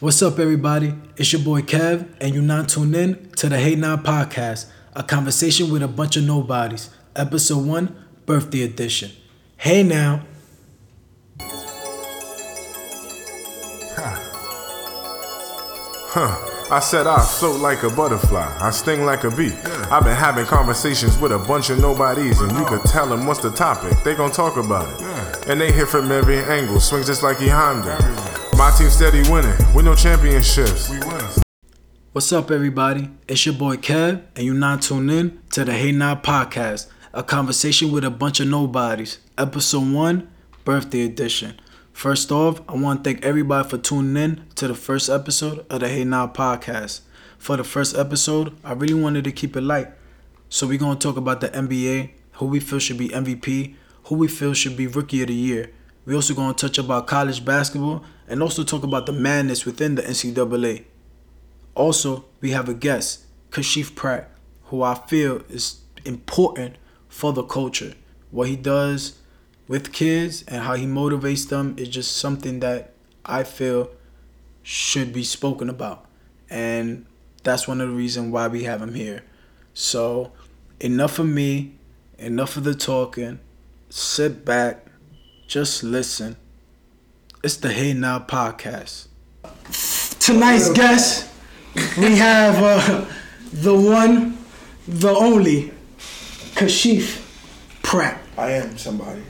What's 0.00 0.22
up, 0.22 0.38
everybody? 0.38 0.94
It's 1.16 1.32
your 1.32 1.42
boy 1.42 1.62
Kev, 1.62 2.08
and 2.20 2.32
you're 2.32 2.40
not 2.40 2.68
tuned 2.68 2.94
in 2.94 3.30
to 3.32 3.48
the 3.48 3.58
Hey 3.58 3.74
Now 3.74 3.96
podcast, 3.96 4.66
a 4.94 5.02
conversation 5.02 5.72
with 5.72 5.82
a 5.82 5.88
bunch 5.88 6.16
of 6.16 6.22
nobodies. 6.22 6.90
Episode 7.16 7.66
1, 7.66 8.04
Birthday 8.24 8.62
Edition. 8.62 9.10
Hey 9.56 9.82
now. 9.82 10.22
Huh. 13.96 14.20
Huh. 16.10 16.44
I 16.70 16.78
said 16.78 17.08
I 17.08 17.18
float 17.18 17.60
like 17.60 17.82
a 17.82 17.90
butterfly, 17.90 18.56
I 18.60 18.70
sting 18.70 19.04
like 19.04 19.24
a 19.24 19.30
bee. 19.32 19.50
I've 19.90 20.04
been 20.04 20.14
having 20.14 20.46
conversations 20.46 21.18
with 21.18 21.32
a 21.32 21.40
bunch 21.40 21.70
of 21.70 21.80
nobodies, 21.80 22.40
and 22.40 22.52
you 22.52 22.64
could 22.66 22.82
tell 22.82 23.08
them 23.08 23.26
what's 23.26 23.40
the 23.40 23.50
topic. 23.50 23.98
They 24.04 24.14
gon' 24.14 24.30
talk 24.30 24.58
about 24.58 24.86
it. 24.92 25.48
And 25.48 25.60
they 25.60 25.72
hit 25.72 25.88
from 25.88 26.12
every 26.12 26.38
angle, 26.38 26.78
swings 26.78 27.06
just 27.06 27.24
like 27.24 27.40
E 27.40 27.48
Honda. 27.48 28.27
My 28.58 28.72
team 28.72 28.90
steady 28.90 29.22
winning, 29.30 29.54
with 29.72 29.84
no 29.84 29.94
championships. 29.94 30.90
What's 32.10 32.32
up, 32.32 32.50
everybody? 32.50 33.08
It's 33.28 33.46
your 33.46 33.54
boy 33.54 33.76
Kev, 33.76 34.24
and 34.34 34.44
you're 34.44 34.52
not 34.56 34.82
tuned 34.82 35.12
in 35.12 35.40
to 35.50 35.64
the 35.64 35.72
Hey 35.72 35.92
Now 35.92 36.16
podcast, 36.16 36.88
a 37.14 37.22
conversation 37.22 37.92
with 37.92 38.02
a 38.02 38.10
bunch 38.10 38.40
of 38.40 38.48
nobodies. 38.48 39.18
Episode 39.38 39.92
1, 39.92 40.28
Birthday 40.64 41.02
Edition. 41.02 41.60
First 41.92 42.32
off, 42.32 42.60
I 42.68 42.74
want 42.74 43.04
to 43.04 43.10
thank 43.10 43.24
everybody 43.24 43.68
for 43.68 43.78
tuning 43.78 44.20
in 44.20 44.44
to 44.56 44.66
the 44.66 44.74
first 44.74 45.08
episode 45.08 45.64
of 45.70 45.78
the 45.78 45.88
Hey 45.88 46.02
Now 46.02 46.26
podcast. 46.26 47.02
For 47.38 47.56
the 47.56 47.62
first 47.62 47.96
episode, 47.96 48.56
I 48.64 48.72
really 48.72 49.00
wanted 49.00 49.22
to 49.22 49.30
keep 49.30 49.56
it 49.56 49.60
light. 49.60 49.86
So 50.48 50.66
we're 50.66 50.80
going 50.80 50.98
to 50.98 51.08
talk 51.08 51.16
about 51.16 51.40
the 51.40 51.48
NBA, 51.50 52.10
who 52.32 52.46
we 52.46 52.58
feel 52.58 52.80
should 52.80 52.98
be 52.98 53.10
MVP, 53.10 53.76
who 54.06 54.16
we 54.16 54.26
feel 54.26 54.52
should 54.52 54.76
be 54.76 54.88
Rookie 54.88 55.22
of 55.22 55.28
the 55.28 55.34
Year. 55.34 55.70
We 56.08 56.14
also 56.14 56.32
going 56.32 56.54
to 56.54 56.66
touch 56.66 56.78
about 56.78 57.06
college 57.06 57.44
basketball 57.44 58.02
and 58.26 58.42
also 58.42 58.64
talk 58.64 58.82
about 58.82 59.04
the 59.04 59.12
madness 59.12 59.66
within 59.66 59.94
the 59.94 60.00
NCAA. 60.00 60.84
Also, 61.74 62.24
we 62.40 62.52
have 62.52 62.66
a 62.66 62.72
guest, 62.72 63.26
Kashif 63.50 63.94
Pratt, 63.94 64.30
who 64.64 64.82
I 64.82 64.94
feel 64.94 65.42
is 65.50 65.82
important 66.06 66.76
for 67.10 67.34
the 67.34 67.42
culture. 67.42 67.92
What 68.30 68.48
he 68.48 68.56
does 68.56 69.18
with 69.68 69.92
kids 69.92 70.44
and 70.48 70.64
how 70.64 70.76
he 70.76 70.86
motivates 70.86 71.46
them 71.46 71.74
is 71.76 71.90
just 71.90 72.16
something 72.16 72.60
that 72.60 72.94
I 73.26 73.44
feel 73.44 73.90
should 74.62 75.12
be 75.12 75.24
spoken 75.24 75.68
about. 75.68 76.06
And 76.48 77.04
that's 77.42 77.68
one 77.68 77.82
of 77.82 77.90
the 77.90 77.94
reasons 77.94 78.32
why 78.32 78.48
we 78.48 78.62
have 78.62 78.80
him 78.80 78.94
here. 78.94 79.24
So, 79.74 80.32
enough 80.80 81.18
of 81.18 81.26
me, 81.26 81.74
enough 82.16 82.56
of 82.56 82.64
the 82.64 82.74
talking. 82.74 83.40
Sit 83.90 84.46
back, 84.46 84.87
just 85.48 85.82
listen. 85.82 86.36
It's 87.42 87.56
the 87.56 87.70
Hey 87.70 87.94
Now 87.94 88.18
podcast. 88.18 89.06
Tonight's 90.20 90.70
guest, 90.72 91.30
we 91.96 92.16
have 92.16 92.62
uh, 92.62 93.06
the 93.54 93.74
one, 93.74 94.36
the 94.86 95.08
only, 95.08 95.72
Kashif 96.54 97.24
Pratt. 97.82 98.20
I 98.36 98.50
am 98.52 98.76
somebody. 98.76 99.22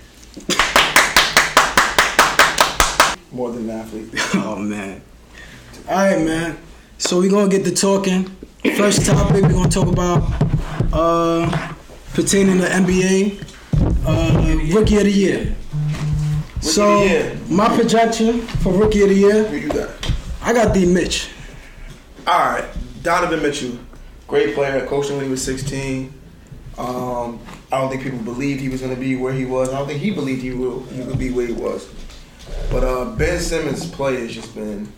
More 3.30 3.52
than 3.52 3.70
an 3.70 3.78
athlete. 3.78 4.08
Oh 4.34 4.56
man. 4.56 5.00
All 5.88 5.94
right, 5.94 6.20
man. 6.24 6.58
So 6.98 7.20
we're 7.20 7.30
gonna 7.30 7.48
get 7.48 7.64
to 7.64 7.72
talking. 7.72 8.24
First 8.76 9.06
topic 9.06 9.44
we're 9.44 9.52
gonna 9.52 9.68
talk 9.68 9.86
about 9.86 10.24
uh, 10.92 11.74
pertaining 12.12 12.58
to 12.58 12.66
NBA 12.66 13.40
uh, 14.04 14.74
Rookie 14.74 14.96
of 14.96 15.04
the 15.04 15.12
Year. 15.12 15.54
So 16.60 17.00
the 17.00 17.06
Year. 17.06 17.38
my 17.48 17.74
projection 17.74 18.40
for 18.40 18.72
Rookie 18.72 19.02
of 19.02 19.08
the 19.08 19.14
Year, 19.14 19.44
Who 19.44 19.56
you 19.56 19.68
got? 19.68 19.90
I 20.42 20.52
got 20.52 20.74
D 20.74 20.86
Mitch. 20.86 21.30
All 22.26 22.38
right, 22.38 22.68
Donovan 23.02 23.42
Mitchell, 23.42 23.78
great 24.26 24.54
player. 24.54 24.84
Coached 24.86 25.10
him 25.10 25.16
when 25.16 25.24
he 25.24 25.30
was 25.30 25.42
16. 25.42 26.12
Um, 26.76 27.40
I 27.72 27.78
don't 27.80 27.90
think 27.90 28.02
people 28.02 28.18
believed 28.20 28.60
he 28.60 28.68
was 28.68 28.80
going 28.80 28.94
to 28.94 29.00
be 29.00 29.16
where 29.16 29.32
he 29.32 29.44
was. 29.44 29.70
I 29.70 29.78
don't 29.78 29.88
think 29.88 30.00
he 30.00 30.10
believed 30.10 30.42
he 30.42 30.52
would, 30.52 30.86
he 30.86 31.02
would 31.02 31.18
be 31.18 31.30
where 31.30 31.46
he 31.46 31.52
was. 31.52 31.88
But 32.70 32.84
uh, 32.84 33.16
Ben 33.16 33.40
Simmons' 33.40 33.90
play 33.90 34.20
has 34.20 34.32
just 34.32 34.54
been 34.54 34.90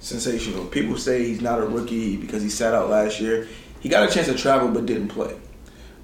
sensational. 0.00 0.64
People 0.66 0.96
say 0.96 1.24
he's 1.24 1.40
not 1.40 1.60
a 1.60 1.66
rookie 1.66 2.16
because 2.16 2.42
he 2.42 2.48
sat 2.48 2.72
out 2.74 2.88
last 2.88 3.20
year. 3.20 3.48
He 3.80 3.88
got 3.88 4.08
a 4.08 4.12
chance 4.12 4.28
to 4.28 4.34
travel 4.34 4.68
but 4.68 4.86
didn't 4.86 5.08
play. 5.08 5.36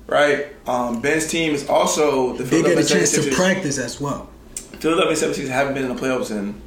Right? 0.06 0.49
Um, 0.67 1.00
Ben's 1.00 1.29
team 1.29 1.55
is 1.55 1.69
also 1.69 2.37
the 2.37 2.44
They 2.44 2.62
get 2.62 2.79
a 2.79 2.84
chance 2.84 3.12
to 3.12 3.31
practice 3.34 3.79
as 3.79 4.00
well. 4.00 4.29
Philadelphia 4.82 5.28
76ers 5.28 5.47
haven't 5.47 5.75
been 5.75 5.84
in 5.84 5.94
the 5.94 6.03
playoffs 6.03 6.32
in, 6.32 6.60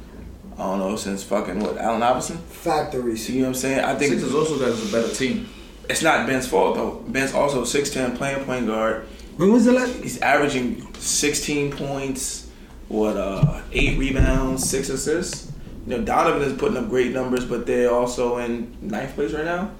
I 0.54 0.62
don't 0.62 0.78
know, 0.78 0.96
since 0.96 1.22
fucking 1.22 1.60
what, 1.60 1.76
Allen 1.76 2.02
Iverson? 2.02 2.38
Factories. 2.38 3.28
You 3.28 3.42
know 3.42 3.48
what 3.48 3.48
I'm 3.48 3.54
saying? 3.56 3.80
I 3.80 3.94
think 3.94 4.14
Sixers 4.14 4.34
also 4.34 4.58
got 4.58 4.70
us 4.70 4.88
a 4.88 4.90
better 4.90 5.14
team. 5.14 5.50
it's 5.90 6.00
not 6.00 6.26
Ben's 6.26 6.48
fault 6.48 6.76
though. 6.76 7.04
Ben's 7.08 7.34
also 7.34 7.64
6'10 7.64 8.16
playing 8.16 8.46
point 8.46 8.66
guard. 8.66 9.06
When 9.36 9.52
was 9.52 9.66
the 9.66 9.72
last? 9.72 9.96
He's 9.96 10.18
averaging 10.22 10.94
16 10.94 11.72
points, 11.72 12.48
what, 12.88 13.18
uh, 13.18 13.60
eight 13.72 13.98
rebounds, 13.98 14.66
six 14.66 14.88
assists. 14.88 15.52
You 15.86 15.98
know, 15.98 16.02
Donovan 16.02 16.40
is 16.40 16.58
putting 16.58 16.78
up 16.78 16.88
great 16.88 17.12
numbers, 17.12 17.44
but 17.44 17.66
they're 17.66 17.92
also 17.92 18.38
in 18.38 18.78
ninth 18.80 19.14
place 19.14 19.34
right 19.34 19.44
now. 19.44 19.72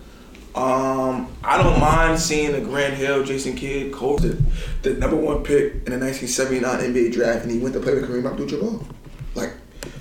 Um, 0.57 1.29
I 1.45 1.63
don't 1.63 1.79
mind 1.79 2.19
seeing 2.19 2.53
the 2.53 2.61
Grant 2.63 2.95
Hill, 2.95 3.25
Jason 3.25 3.55
Kidd, 3.57 3.93
Cole, 3.93 4.17
the, 4.17 4.43
the 4.83 4.95
number 4.95 5.17
one 5.17 5.43
pick 5.45 5.75
in 5.87 5.93
the 5.93 5.99
1979 5.99 6.81
NBA 6.81 7.13
draft, 7.13 7.43
and 7.43 7.51
he 7.53 7.59
went 7.59 7.75
to 7.75 7.81
play 7.81 7.95
with 7.95 8.09
Kareem 8.09 8.25
Abdul-Jabbar. 8.31 8.83
Like, 9.35 9.53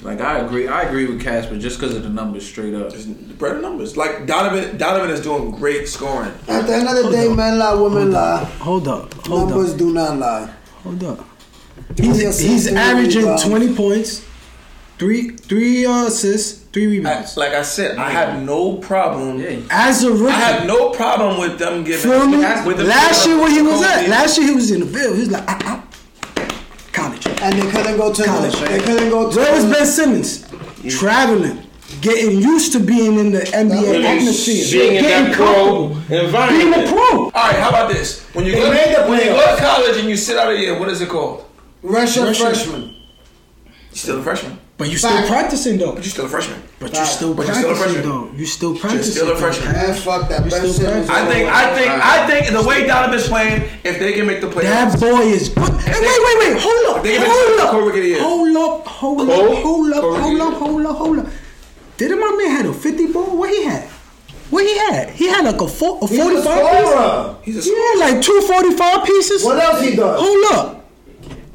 Like 0.02 0.22
I 0.22 0.40
agree, 0.40 0.68
I 0.70 0.84
agree 0.84 1.08
with 1.08 1.22
Casper 1.22 1.58
just 1.58 1.78
because 1.78 1.94
of 1.94 2.04
the 2.04 2.10
numbers 2.10 2.46
straight 2.48 2.74
up. 2.74 2.92
just 2.94 3.38
better 3.38 3.60
numbers. 3.62 3.98
Like 3.98 4.26
Donovan, 4.28 4.78
Donovan 4.78 5.10
is 5.10 5.20
doing 5.22 5.52
great 5.52 5.90
scoring. 5.90 6.32
At 6.48 6.66
the 6.68 6.74
end 6.76 6.88
of 6.88 7.04
the 7.04 7.12
day, 7.12 7.28
men 7.28 7.60
lie, 7.60 7.74
women 7.74 8.12
lie. 8.12 8.46
Hold 8.60 8.88
up. 8.88 9.14
Hold 9.28 9.50
Numbers 9.50 9.74
up. 9.74 9.78
do 9.80 9.94
not 9.94 10.18
lie. 10.18 10.54
Hold 10.84 11.04
up. 11.04 11.28
He's, 11.98 12.40
he's 12.40 12.68
averaging 12.72 13.26
20 13.38 13.76
points, 13.76 14.26
three 14.98 15.32
three 15.32 15.86
uh, 15.86 16.06
assists, 16.06 16.65
three 16.76 17.06
I, 17.06 17.26
like 17.38 17.54
I 17.54 17.62
said, 17.62 17.98
I 17.98 18.10
have 18.10 18.44
no 18.44 18.76
problem. 18.76 19.40
Yeah, 19.40 19.62
As 19.70 20.04
a 20.04 20.12
rookie. 20.12 20.26
I 20.28 20.32
have 20.32 20.68
no 20.68 20.90
problem 20.90 21.40
with 21.40 21.58
them 21.58 21.86
giving. 21.86 22.02
Feel 22.12 22.28
me? 22.28 22.38
with 22.68 22.78
them 22.78 22.88
Last 22.88 23.26
year 23.26 23.38
giving 23.38 23.40
where 23.40 23.52
he 23.54 23.62
was 23.62 23.80
Kobe. 23.80 24.04
at, 24.04 24.10
last 24.10 24.38
year 24.38 24.48
he 24.50 24.56
was 24.56 24.72
in 24.72 24.82
the 24.82 24.86
field. 24.86 25.16
He 25.16 25.22
was 25.22 25.32
like, 25.32 25.46
ah, 25.48 25.58
ah. 25.64 25.88
college. 26.92 27.26
And 27.28 27.58
they 27.58 27.72
couldn't 27.72 27.96
go 27.96 28.14
to 28.14 28.24
College. 28.26 28.60
the, 28.60 28.66
they 28.66 28.80
couldn't 28.80 29.10
go 29.10 29.32
to 29.32 29.38
Where 29.38 29.54
was 29.56 29.64
Ben 29.72 29.86
Simmons? 29.86 30.46
Traveling, 31.00 31.66
getting 32.02 32.42
used 32.42 32.74
to 32.74 32.80
being 32.82 33.20
in 33.20 33.32
the 33.32 33.40
NBA 33.40 34.04
atmosphere, 34.04 34.66
being 34.70 34.96
in 34.98 35.04
that 35.06 35.34
pro 35.34 35.92
environment. 36.10 36.60
being 36.60 36.74
a 36.74 36.92
pro. 36.92 37.24
All 37.24 37.32
right, 37.32 37.56
how 37.56 37.70
about 37.70 37.90
this? 37.90 38.22
When 38.34 38.46
you 38.46 38.52
They 38.52 38.60
go, 38.60 38.70
made 38.70 39.10
when 39.10 39.20
you 39.20 39.32
go 39.32 39.56
to 39.56 39.62
college 39.62 39.96
and 39.98 40.10
you 40.10 40.18
sit 40.18 40.38
out 40.38 40.52
a 40.52 40.60
year, 40.60 40.78
what 40.78 40.90
is 40.90 41.00
it 41.00 41.08
called? 41.08 41.46
Redshirt 41.82 42.32
Redshirt. 42.34 42.42
freshman. 42.42 42.82
You're 43.64 43.74
still 43.94 44.20
a 44.20 44.24
freshman. 44.24 44.60
But 44.78 44.92
you 44.92 44.98
still 44.98 45.26
practicing 45.28 45.78
though. 45.78 45.94
But 45.94 46.04
you're 46.04 46.12
still 46.12 46.26
a 46.26 46.30
freshman. 46.30 46.62
But 46.80 46.94
you're 46.94 47.06
still 47.06 47.34
But 47.34 47.46
you're 47.48 47.56
still 47.56 47.72
a 47.72 47.76
practicing 47.76 48.04
freshman. 48.04 48.32
though. 48.32 48.38
You 48.38 48.46
still 48.46 48.76
practicing. 48.78 49.06
You 49.06 49.12
still 49.12 49.32
a 49.32 49.36
freshman. 49.38 49.72
Man, 49.72 49.94
fuck 49.96 50.30
that. 50.30 50.44
You 50.44 50.52
Ben 50.52 50.60
still 50.60 50.74
Simmons. 50.74 51.10
I 51.10 51.26
think, 51.32 51.48
I 51.50 51.76
think, 51.76 51.90
I 51.92 52.28
think 52.28 52.62
the 52.62 52.68
way 52.68 52.86
Donovan's 52.86 53.28
playing, 53.28 53.64
if 53.86 54.00
they 54.00 54.12
can 54.14 54.28
make 54.28 54.42
the 54.42 54.48
play. 54.48 54.64
That 54.64 55.00
boy 55.00 55.22
is. 55.22 55.48
Hey, 55.54 55.62
wait, 55.62 56.20
wait, 56.26 56.38
wait. 56.40 56.58
Hold 56.62 56.98
up. 56.98 57.04
They 57.04 57.14
give 57.14 57.22
it 57.22 57.28
Hold 57.30 57.60
up. 57.62 57.70
Cole 57.72 57.82
Rookie 57.86 57.98
of 58.00 58.04
the 58.04 58.10
Year. 58.10 58.22
Hold 58.22 58.58
up. 58.58 58.88
Hold 58.88 59.30
up. 59.30 59.36
Hold 59.64 59.94
up. 59.94 60.02
Cole 60.02 60.12
Rookie 60.12 60.22
Hold 60.22 60.42
up. 60.42 60.54
Hold 60.60 60.86
up. 60.86 60.96
Hold 60.98 61.20
up. 61.20 61.28
Didn't 61.98 62.20
my 62.20 62.36
man 62.38 62.52
had 62.58 62.66
a 62.66 62.74
50 62.74 63.08
ball? 63.14 63.38
What 63.38 63.50
he 63.50 63.64
had? 63.64 63.88
What 64.50 64.66
he 64.66 64.78
had? 64.78 65.10
He 65.12 65.28
had 65.30 65.46
like 65.46 65.62
a, 65.62 65.68
four, 65.70 66.00
a 66.04 66.08
He's 66.08 66.20
a 66.20 66.24
45 66.24 66.44
piece? 66.44 66.90
scorer. 66.90 67.36
he's 67.44 67.68
a 67.68 67.70
Yeah, 67.70 68.06
like 68.14 68.22
two 68.22 68.42
45 68.42 69.06
pieces. 69.06 69.44
What 69.46 69.58
else 69.58 69.82
he 69.82 69.96
does? 69.96 70.20
Hold 70.20 70.52
up. 70.54 70.86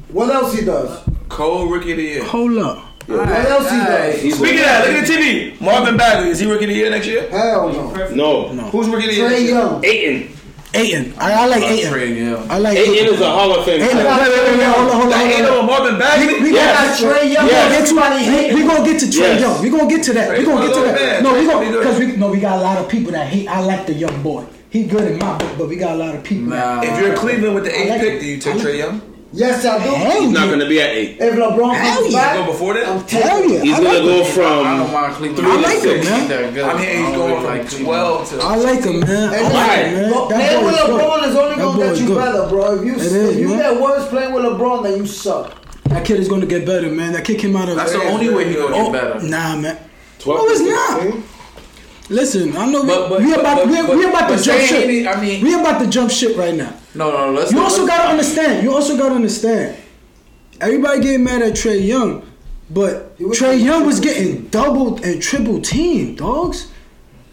What 0.09 0.29
else 0.33 0.53
he 0.57 0.65
does? 0.65 1.07
Cole 1.29 1.67
Rookie 1.67 1.91
of 1.91 1.97
the 1.97 2.03
Year. 2.03 2.23
Hold 2.23 2.57
up. 2.57 2.87
What 3.07 3.27
else 3.29 3.69
he 3.71 3.77
does? 3.77 4.35
Speaking 4.37 4.59
of 4.59 4.65
that, 4.65 4.87
look 4.87 4.97
at 4.97 5.07
the 5.07 5.13
TV. 5.13 5.59
Marvin 5.61 5.97
Bagley, 5.97 6.29
is 6.29 6.39
he 6.39 6.45
Rookie 6.49 6.65
of 6.65 6.69
the 6.69 6.75
Year 6.75 6.89
next 6.89 7.07
year? 7.07 7.29
Hell 7.29 7.69
no. 8.15 8.51
No. 8.53 8.63
Who's 8.69 8.87
Rookie 8.87 9.05
of 9.05 9.09
the 9.11 9.15
Year? 9.15 9.27
Trae 9.27 9.31
next 9.31 9.41
year? 9.43 9.51
Young. 9.57 9.85
Ayton. 9.85 10.37
Ayton. 10.73 11.13
I, 11.17 11.33
I 11.43 11.45
like 11.47 11.63
Ayton. 11.63 11.91
Trae, 11.93 12.15
yeah. 12.15 12.53
I 12.53 12.57
like 12.59 12.77
Ayton 12.77 13.13
is 13.13 13.19
a 13.21 13.29
Hall 13.29 13.51
of 13.57 13.65
Fame. 13.65 13.81
Ayton. 13.81 13.97
Wait, 13.97 14.03
talent. 14.03 14.31
wait, 14.31 14.43
wait, 14.43 14.57
wait. 14.57 14.67
Hold 14.67 14.87
on, 14.87 14.93
hold 14.93 15.03
on, 15.03 15.09
Like, 15.11 15.25
ain't 15.25 15.45
hold 15.45 15.51
no 15.51 15.59
on. 15.59 15.65
Marvin 15.65 15.99
Bagley. 15.99 16.27
We, 16.27 16.43
we 16.43 16.53
Yes. 16.53 17.01
got 17.01 17.11
Trae 17.11 17.33
Young. 17.33 17.45
We 17.45 17.51
gonna 17.51 17.69
get 17.69 17.85
to 17.87 17.91
Everybody 17.91 18.23
hate 18.23 18.53
we, 18.53 18.61
we 18.61 18.67
gonna 18.67 18.85
get 18.85 18.99
to 19.01 19.05
Trae 19.07 19.17
Yes. 19.19 19.41
Young. 19.41 19.61
We 19.61 19.69
gonna 19.69 19.89
get 19.89 20.03
to 20.05 20.13
that. 20.13 20.29
We're 20.29 20.45
gonna 20.45 20.67
get 20.67 20.75
to 20.75 20.81
that. 20.81 21.23
No, 21.23 21.33
we 21.33 21.39
Trae 21.41 21.47
gonna 21.51 21.77
because 21.79 21.99
we 21.99 22.15
no 22.15 22.31
we 22.31 22.39
got 22.39 22.59
a 22.59 22.61
lot 22.61 22.77
of 22.77 22.87
people 22.87 23.11
that 23.11 23.27
hate. 23.27 23.47
I 23.49 23.59
like 23.59 23.85
the 23.87 23.93
young 23.93 24.21
boy. 24.23 24.45
He 24.69 24.85
good 24.85 25.11
in 25.11 25.17
my 25.19 25.37
book, 25.37 25.51
but 25.57 25.67
we 25.67 25.75
got 25.75 25.91
a 25.95 25.97
lot 25.97 26.15
of 26.15 26.23
people. 26.23 26.47
Nah. 26.47 26.81
If 26.81 26.97
you're 26.97 27.09
in 27.11 27.17
Cleveland 27.17 27.55
with 27.55 27.65
the 27.65 27.75
eighth 27.77 27.89
like 27.89 27.99
pick, 27.99 28.13
it. 28.13 28.19
do 28.21 28.25
you 28.27 28.37
I 28.37 28.39
take 28.39 28.55
like 28.55 28.63
Trae. 28.63 28.77
Young? 28.77 29.01
Yes, 29.33 29.65
I 29.65 29.77
do. 29.81 29.89
Hell 29.95 30.21
He's 30.21 30.31
not 30.31 30.47
going 30.47 30.59
to 30.59 30.67
be 30.67 30.81
at 30.81 30.89
eight. 30.89 31.17
If 31.19 31.35
LeBron 31.35 31.73
Hell 31.73 32.01
comes 32.01 32.13
yeah. 32.13 32.19
back, 32.19 32.45
Go 32.45 32.51
before 32.51 32.73
that? 32.73 32.85
I'm 32.87 32.99
Hell 33.07 33.39
taking 33.41 33.53
yeah. 33.55 33.61
He's 33.61 33.73
I 33.75 33.81
going 33.81 33.95
to 33.95 34.01
go 34.01 34.23
him. 34.25 34.65
I 34.65 34.77
don't 34.77 34.85
from. 34.85 34.93
mind 34.93 35.15
Cleveland. 35.15 35.47
I 35.47 35.55
like 35.61 35.83
him, 35.83 36.03
man. 36.03 36.69
I'm 36.69 36.77
hearing 36.79 37.05
he's 37.05 37.15
going 37.15 37.35
from 37.35 37.43
like 37.45 37.69
12 37.69 38.29
to. 38.29 38.39
I 38.41 38.55
like 38.57 38.83
him, 38.83 38.99
man. 38.99 39.29
I 39.29 39.37
And 39.37 39.53
like 39.53 39.85
him, 39.85 40.11
man. 40.11 40.27
playing 40.27 40.65
with 40.65 40.75
good. 40.75 41.01
LeBron 41.01 41.27
is 41.29 41.35
only 41.35 41.55
gonna 41.55 41.79
get 41.85 41.97
you 42.01 42.07
good. 42.07 42.17
better, 42.17 42.49
bro. 42.49 42.75
If 42.79 42.85
you 42.85 42.93
It 42.93 42.97
if 42.97 43.11
is, 43.13 43.37
you 43.39 43.47
get 43.49 43.81
worse 43.81 44.09
playing 44.09 44.33
with 44.33 44.43
LeBron, 44.43 44.83
then 44.83 44.97
you 44.97 45.05
suck. 45.05 45.57
That 45.85 46.05
kid 46.05 46.19
is 46.19 46.27
gonna 46.27 46.45
get 46.45 46.65
better, 46.65 46.89
man. 46.89 47.13
That 47.13 47.23
kid 47.23 47.39
came 47.39 47.55
out 47.55 47.69
of. 47.69 47.75
That's 47.77 47.93
the 47.93 48.03
only 48.03 48.29
way 48.33 48.47
he 48.49 48.55
gonna 48.55 48.75
Oh, 48.75 48.91
get 48.91 49.01
better. 49.01 49.27
Nah, 49.27 49.55
man. 49.55 49.77
12 50.19 50.39
No, 50.39 50.47
it's 50.49 50.59
to 50.59 50.69
not. 50.69 51.23
16? 52.15 52.41
Listen, 52.51 52.57
I 52.61 52.65
know 52.71 52.83
But- 52.83 53.09
but- 53.09 53.21
we 53.21 53.33
about 53.33 53.57
but- 53.57 53.67
we, 53.67 53.75
but- 53.81 53.97
we 53.97 54.05
about 54.05 54.27
to 54.29 54.35
jump 54.43 54.43
saying 54.59 54.67
ship. 54.67 54.83
any- 54.83 55.07
I 55.07 55.21
mean- 55.21 55.41
we 55.43 55.53
about 55.53 55.79
to 55.81 55.87
jump 55.87 56.11
ship 56.11 56.37
right 56.37 56.53
now. 56.55 56.73
No, 56.95 57.11
no, 57.11 57.31
let's. 57.31 57.51
You 57.51 57.59
also 57.61 57.83
let's- 57.83 57.97
gotta 57.97 58.09
understand. 58.09 58.63
You 58.63 58.73
also 58.73 58.97
gotta 58.97 59.15
understand. 59.15 59.75
Everybody 60.59 60.99
getting 61.01 61.23
mad 61.23 61.41
at 61.41 61.53
Trae 61.53 61.85
Young, 61.85 62.21
but 62.69 63.17
Trae 63.19 63.59
Young 63.63 63.85
was 63.85 63.99
getting 63.99 64.25
teamed. 64.33 64.51
double 64.51 64.99
and 65.03 65.21
triple 65.21 65.59
team, 65.59 66.15
dogs. 66.15 66.67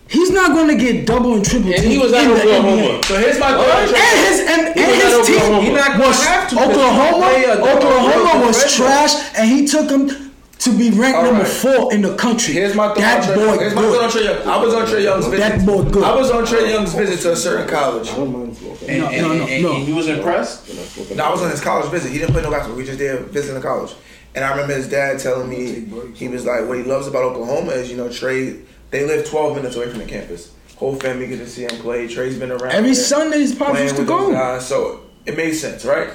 He's 0.07 0.31
not 0.31 0.55
gonna 0.55 0.75
get 0.75 1.05
double 1.05 1.35
and 1.35 1.45
triple 1.45 1.71
team. 1.71 1.75
And 1.83 1.85
he 1.93 1.99
was 1.99 2.13
at 2.15 2.23
in 2.25 2.31
the 2.31 2.35
Oklahoma. 2.37 2.83
NBA. 2.83 3.05
So 3.05 3.15
here's 3.17 3.39
my 3.39 3.49
And 3.53 3.91
his 3.91 4.41
and, 4.41 4.67
and 4.69 4.79
his 4.79 5.27
team 5.27 5.37
Oklahoma. 5.37 5.63
He 5.63 5.71
not 5.73 5.99
was 5.99 6.25
have 6.25 6.49
to, 6.49 6.55
'cause 6.57 6.65
he 6.65 6.71
Oklahoma. 6.73 7.27
Oklahoma 7.75 8.47
was 8.47 8.75
trash, 8.75 9.13
and 9.37 9.51
he 9.51 9.67
took 9.67 9.91
him 9.91 10.28
to 10.73 10.79
be 10.79 10.91
ranked 10.91 11.19
All 11.19 11.25
number 11.25 11.45
four 11.45 11.93
in 11.93 12.03
the 12.03 12.17
country. 12.17 12.55
Here's 12.55 12.75
my 12.75 12.89
thought. 12.89 12.97
That 12.99 13.35
boy 13.35 13.59
here's 13.59 13.75
my 13.75 13.83
thought 13.83 14.05
on. 14.05 14.11
Trae 14.11 14.25
Young. 14.25 14.49
I 14.49 14.57
was 14.65 14.75
on 14.75 14.87
Trae 14.87 15.03
Young's 15.05 15.27
visit. 15.27 15.39
That 15.39 15.67
boy 15.67 15.85
good. 15.91 16.05
I 16.05 16.15
was 16.15 16.31
on 16.31 16.45
Trae 16.45 16.71
Young's 16.71 16.95
visit 16.95 17.21
to 17.21 17.33
a 17.33 17.37
certain 17.37 17.69
college. 17.69 18.11
I 18.11 18.17
don't 18.17 18.33
mind 18.33 18.57
smoking. 18.57 18.89
And, 18.89 18.99
No, 19.01 19.09
and, 19.09 19.23
no, 19.23 19.29
no, 19.35 19.47
and, 19.47 19.63
no. 19.63 19.77
and 19.77 19.89
you 19.89 19.95
was 19.95 20.09
impressed. 20.09 20.69
No, 21.17 21.25
I 21.25 21.31
was 21.31 21.43
on 21.43 21.51
his 21.51 21.61
college 21.61 21.91
visit. 21.91 22.11
He 22.13 22.19
didn't 22.19 22.33
play 22.33 22.43
no 22.43 22.51
basketball. 22.51 22.77
We 22.79 22.85
just 22.85 22.99
there 22.99 23.19
visiting 23.19 23.55
the 23.61 23.67
college. 23.67 23.95
And 24.35 24.45
I 24.45 24.51
remember 24.51 24.75
his 24.75 24.89
dad 24.89 25.19
telling 25.19 25.49
me 25.49 25.87
he 26.15 26.29
was 26.29 26.45
like, 26.45 26.69
what 26.69 26.79
he 26.79 26.85
loves 26.85 27.07
about 27.07 27.25
Oklahoma 27.25 27.73
is 27.73 27.91
you 27.91 27.97
know 27.97 28.09
Trae. 28.09 28.65
They 28.91 29.05
live 29.05 29.27
12 29.29 29.57
minutes 29.57 29.77
away 29.77 29.89
from 29.91 29.99
the 29.99 30.07
campus. 30.07 30.53
Whole 30.77 30.95
family 30.95 31.27
get 31.27 31.39
to 31.39 31.47
see 31.49 31.63
him 31.65 31.71
play. 31.81 32.07
Trae's 32.07 32.39
been 32.39 32.53
around 32.53 32.71
Every 32.73 32.93
there 32.93 33.03
Sunday, 33.03 33.41
his 33.41 33.55
pops 33.55 33.81
used 33.81 33.97
to 33.97 34.05
go. 34.05 34.31
guys. 34.31 34.67
So 34.67 35.01
it 35.27 35.37
made 35.37 35.53
sense, 35.55 35.85
right? 35.85 36.11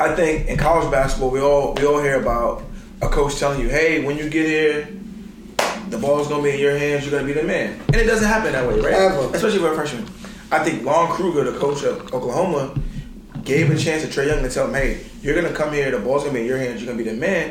I 0.00 0.14
think 0.16 0.48
in 0.48 0.56
college 0.56 0.90
basketball, 0.90 1.30
we 1.30 1.40
all 1.40 1.74
we 1.74 1.84
all 1.84 2.00
hear 2.02 2.18
about 2.20 2.62
a 3.02 3.08
coach 3.08 3.38
telling 3.38 3.60
you, 3.60 3.68
"Hey, 3.68 4.02
when 4.04 4.16
you 4.16 4.30
get 4.30 4.46
here, 4.46 4.88
the 5.90 5.98
ball's 5.98 6.28
gonna 6.28 6.42
be 6.42 6.50
in 6.50 6.60
your 6.60 6.76
hands. 6.78 7.04
You're 7.04 7.12
gonna 7.12 7.26
be 7.26 7.38
the 7.38 7.42
man." 7.42 7.80
And 7.88 7.96
it 7.96 8.04
doesn't 8.04 8.26
happen 8.28 8.52
that 8.52 8.66
way, 8.66 8.78
right? 8.80 8.94
Ever. 8.94 9.34
Especially 9.34 9.58
for 9.58 9.72
a 9.72 9.74
freshman. 9.74 10.06
I 10.50 10.60
think 10.60 10.84
Lon 10.84 11.10
Kruger, 11.10 11.44
the 11.50 11.58
coach 11.58 11.82
of 11.82 12.12
Oklahoma, 12.14 12.74
gave 13.44 13.70
a 13.70 13.76
chance 13.76 14.02
to 14.02 14.08
Trae 14.08 14.28
Young 14.28 14.42
to 14.42 14.48
tell 14.48 14.66
him, 14.66 14.74
"Hey, 14.74 14.98
you're 15.22 15.34
gonna 15.34 15.54
come 15.54 15.72
here. 15.72 15.90
The 15.90 15.98
ball's 15.98 16.22
gonna 16.22 16.34
be 16.34 16.40
in 16.40 16.46
your 16.46 16.58
hands. 16.58 16.80
You're 16.80 16.92
gonna 16.92 17.02
be 17.02 17.10
the 17.10 17.16
man." 17.16 17.50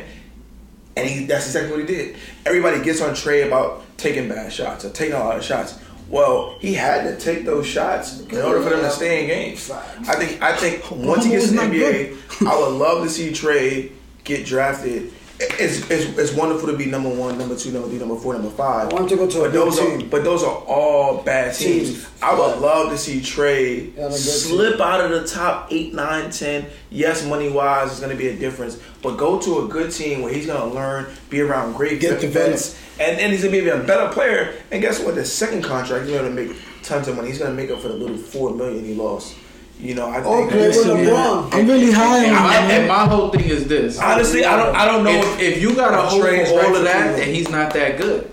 And 0.96 1.08
he, 1.08 1.24
that's 1.26 1.46
exactly 1.46 1.70
what 1.70 1.80
he 1.80 1.86
did. 1.86 2.16
Everybody 2.44 2.82
gets 2.82 3.00
on 3.00 3.10
Trae 3.14 3.46
about 3.46 3.82
taking 3.96 4.28
bad 4.28 4.52
shots 4.52 4.84
or 4.84 4.90
taking 4.90 5.14
a 5.14 5.18
lot 5.18 5.38
of 5.38 5.44
shots. 5.44 5.74
Well, 6.08 6.56
he 6.60 6.74
had 6.74 7.04
to 7.04 7.16
take 7.24 7.46
those 7.46 7.66
shots 7.66 8.20
in 8.20 8.36
order 8.36 8.60
for 8.60 8.68
them 8.68 8.80
to 8.80 8.90
stay 8.90 9.22
in 9.22 9.26
games. 9.28 9.70
I 9.70 10.14
think. 10.16 10.42
I 10.42 10.54
think 10.54 10.90
once 10.90 11.24
he 11.24 11.30
gets 11.30 11.46
to 11.48 11.52
the 11.52 11.62
NBA, 11.62 12.46
I 12.46 12.58
would 12.58 12.72
love 12.74 13.02
to 13.04 13.08
see 13.08 13.30
Trae 13.30 13.90
get 14.24 14.44
drafted. 14.44 15.10
It's, 15.44 15.90
it's, 15.90 16.18
it's 16.18 16.32
wonderful 16.34 16.68
to 16.70 16.76
be 16.76 16.86
number 16.86 17.08
one, 17.08 17.36
number 17.38 17.56
two, 17.56 17.72
number 17.72 17.88
three, 17.88 17.98
number 17.98 18.16
four, 18.16 18.34
number 18.34 18.50
five. 18.50 18.90
I 18.90 18.94
want 18.94 19.08
to 19.08 19.16
go 19.16 19.28
to 19.28 19.40
a 19.40 19.42
but 19.44 19.52
those 19.52 19.78
good 19.78 19.94
are 19.94 19.98
team. 19.98 20.08
but 20.08 20.24
those 20.24 20.42
are 20.44 20.54
all 20.66 21.22
bad 21.22 21.54
teams. 21.54 21.90
Teams. 21.90 22.08
I 22.22 22.38
would 22.38 22.58
love 22.60 22.90
to 22.90 22.98
see 22.98 23.20
Trae 23.20 23.96
Yeah, 23.96 24.06
a 24.06 24.12
slip 24.12 24.80
out 24.80 25.00
of 25.00 25.10
the 25.10 25.26
top 25.26 25.68
eight, 25.72 25.94
nine, 25.94 26.30
ten. 26.30 26.66
Yes, 26.90 27.26
money 27.26 27.48
wise 27.50 27.92
is 27.92 27.98
going 28.00 28.12
to 28.12 28.16
be 28.16 28.28
a 28.28 28.36
difference, 28.36 28.78
but 29.02 29.16
go 29.16 29.40
to 29.40 29.64
a 29.64 29.68
good 29.68 29.90
team 29.90 30.22
where 30.22 30.32
he's 30.32 30.46
going 30.46 30.60
to 30.68 30.74
learn, 30.74 31.06
be 31.30 31.40
around 31.40 31.74
great 31.74 32.00
Get 32.00 32.20
developed. 32.20 32.76
and 33.00 33.18
then 33.18 33.30
he's 33.30 33.42
going 33.42 33.54
to 33.54 33.62
be 33.62 33.68
a 33.68 33.78
better 33.82 34.12
player. 34.12 34.54
And 34.70 34.80
guess 34.80 35.00
what? 35.00 35.14
The 35.16 35.24
second 35.24 35.62
contract, 35.62 36.06
he's 36.06 36.16
going 36.16 36.34
to 36.34 36.44
make 36.46 36.56
tons 36.82 37.08
of 37.08 37.16
money. 37.16 37.28
He's 37.28 37.38
going 37.38 37.50
to 37.50 37.56
make 37.60 37.70
up 37.70 37.80
for 37.80 37.88
the 37.88 37.94
little 37.94 38.16
four 38.16 38.54
million 38.54 38.84
he 38.84 38.94
lost. 38.94 39.36
You 39.82 39.94
know, 39.96 40.06
I 40.06 40.22
Or 40.22 40.36
think. 40.38 40.50
play 40.52 40.68
with 40.68 40.76
Listen, 40.76 40.96
LeBron. 40.98 41.50
man, 41.50 41.60
I'm 41.60 41.66
really 41.66 41.90
high 41.90 42.24
And 42.24 42.36
on 42.36 42.42
my, 42.44 42.56
him. 42.60 42.70
and 42.70 42.88
my 42.88 43.04
whole 43.06 43.30
thing 43.30 43.44
is 43.44 43.66
this. 43.66 43.98
Honestly, 43.98 44.44
I 44.44 44.56
don't. 44.56 44.76
I 44.76 44.84
don't 44.86 45.02
know 45.02 45.10
if, 45.10 45.40
if 45.40 45.60
you 45.60 45.74
got 45.74 45.92
a 45.92 46.04
if 46.04 46.10
hope 46.10 46.22
Trae 46.22 46.38
is 46.38 46.48
for 46.50 46.54
all 46.54 46.60
right 46.60 46.70
of 46.70 46.76
for 46.76 46.82
that, 46.84 46.92
Cleveland. 46.94 47.18
then 47.22 47.34
he's 47.34 47.50
not 47.50 47.72
that 47.74 47.98
good. 47.98 48.30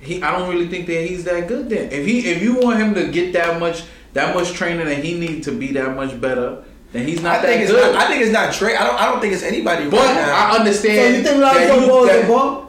He, 0.00 0.22
I 0.22 0.38
don't 0.38 0.48
really 0.48 0.68
think 0.68 0.86
that 0.86 1.04
he's 1.08 1.24
that 1.24 1.48
good. 1.48 1.68
Then, 1.68 1.90
if 1.90 2.06
he, 2.06 2.30
if 2.30 2.40
you 2.42 2.54
want 2.60 2.78
him 2.78 2.94
to 2.94 3.08
get 3.10 3.32
that 3.32 3.58
much, 3.58 3.82
that 4.12 4.34
much 4.36 4.52
training, 4.52 4.86
and 4.86 5.02
he 5.02 5.18
needs 5.18 5.46
to 5.46 5.52
be 5.52 5.72
that 5.72 5.96
much 5.96 6.18
better, 6.20 6.62
then 6.92 7.08
he's 7.08 7.18
I 7.18 7.22
not 7.24 7.40
think 7.42 7.54
that 7.54 7.62
it's 7.62 7.70
good. 7.72 7.94
not. 7.94 8.04
I 8.04 8.06
think 8.06 8.22
it's 8.22 8.32
not 8.32 8.50
Trae. 8.54 8.76
I 8.76 8.86
don't. 8.86 9.00
I 9.00 9.06
don't 9.06 9.20
think 9.20 9.32
it's 9.34 9.42
anybody. 9.42 9.90
but 9.90 9.98
right 9.98 10.14
now. 10.14 10.32
I 10.52 10.56
understand. 10.58 10.96
So 10.96 11.18
you 11.18 11.24
think 11.24 11.40
that 11.40 11.68
Lonzo 11.70 11.80
you- 11.84 11.88
Ball 11.90 12.04
is 12.04 12.24
a 12.24 12.28
bum? 12.28 12.67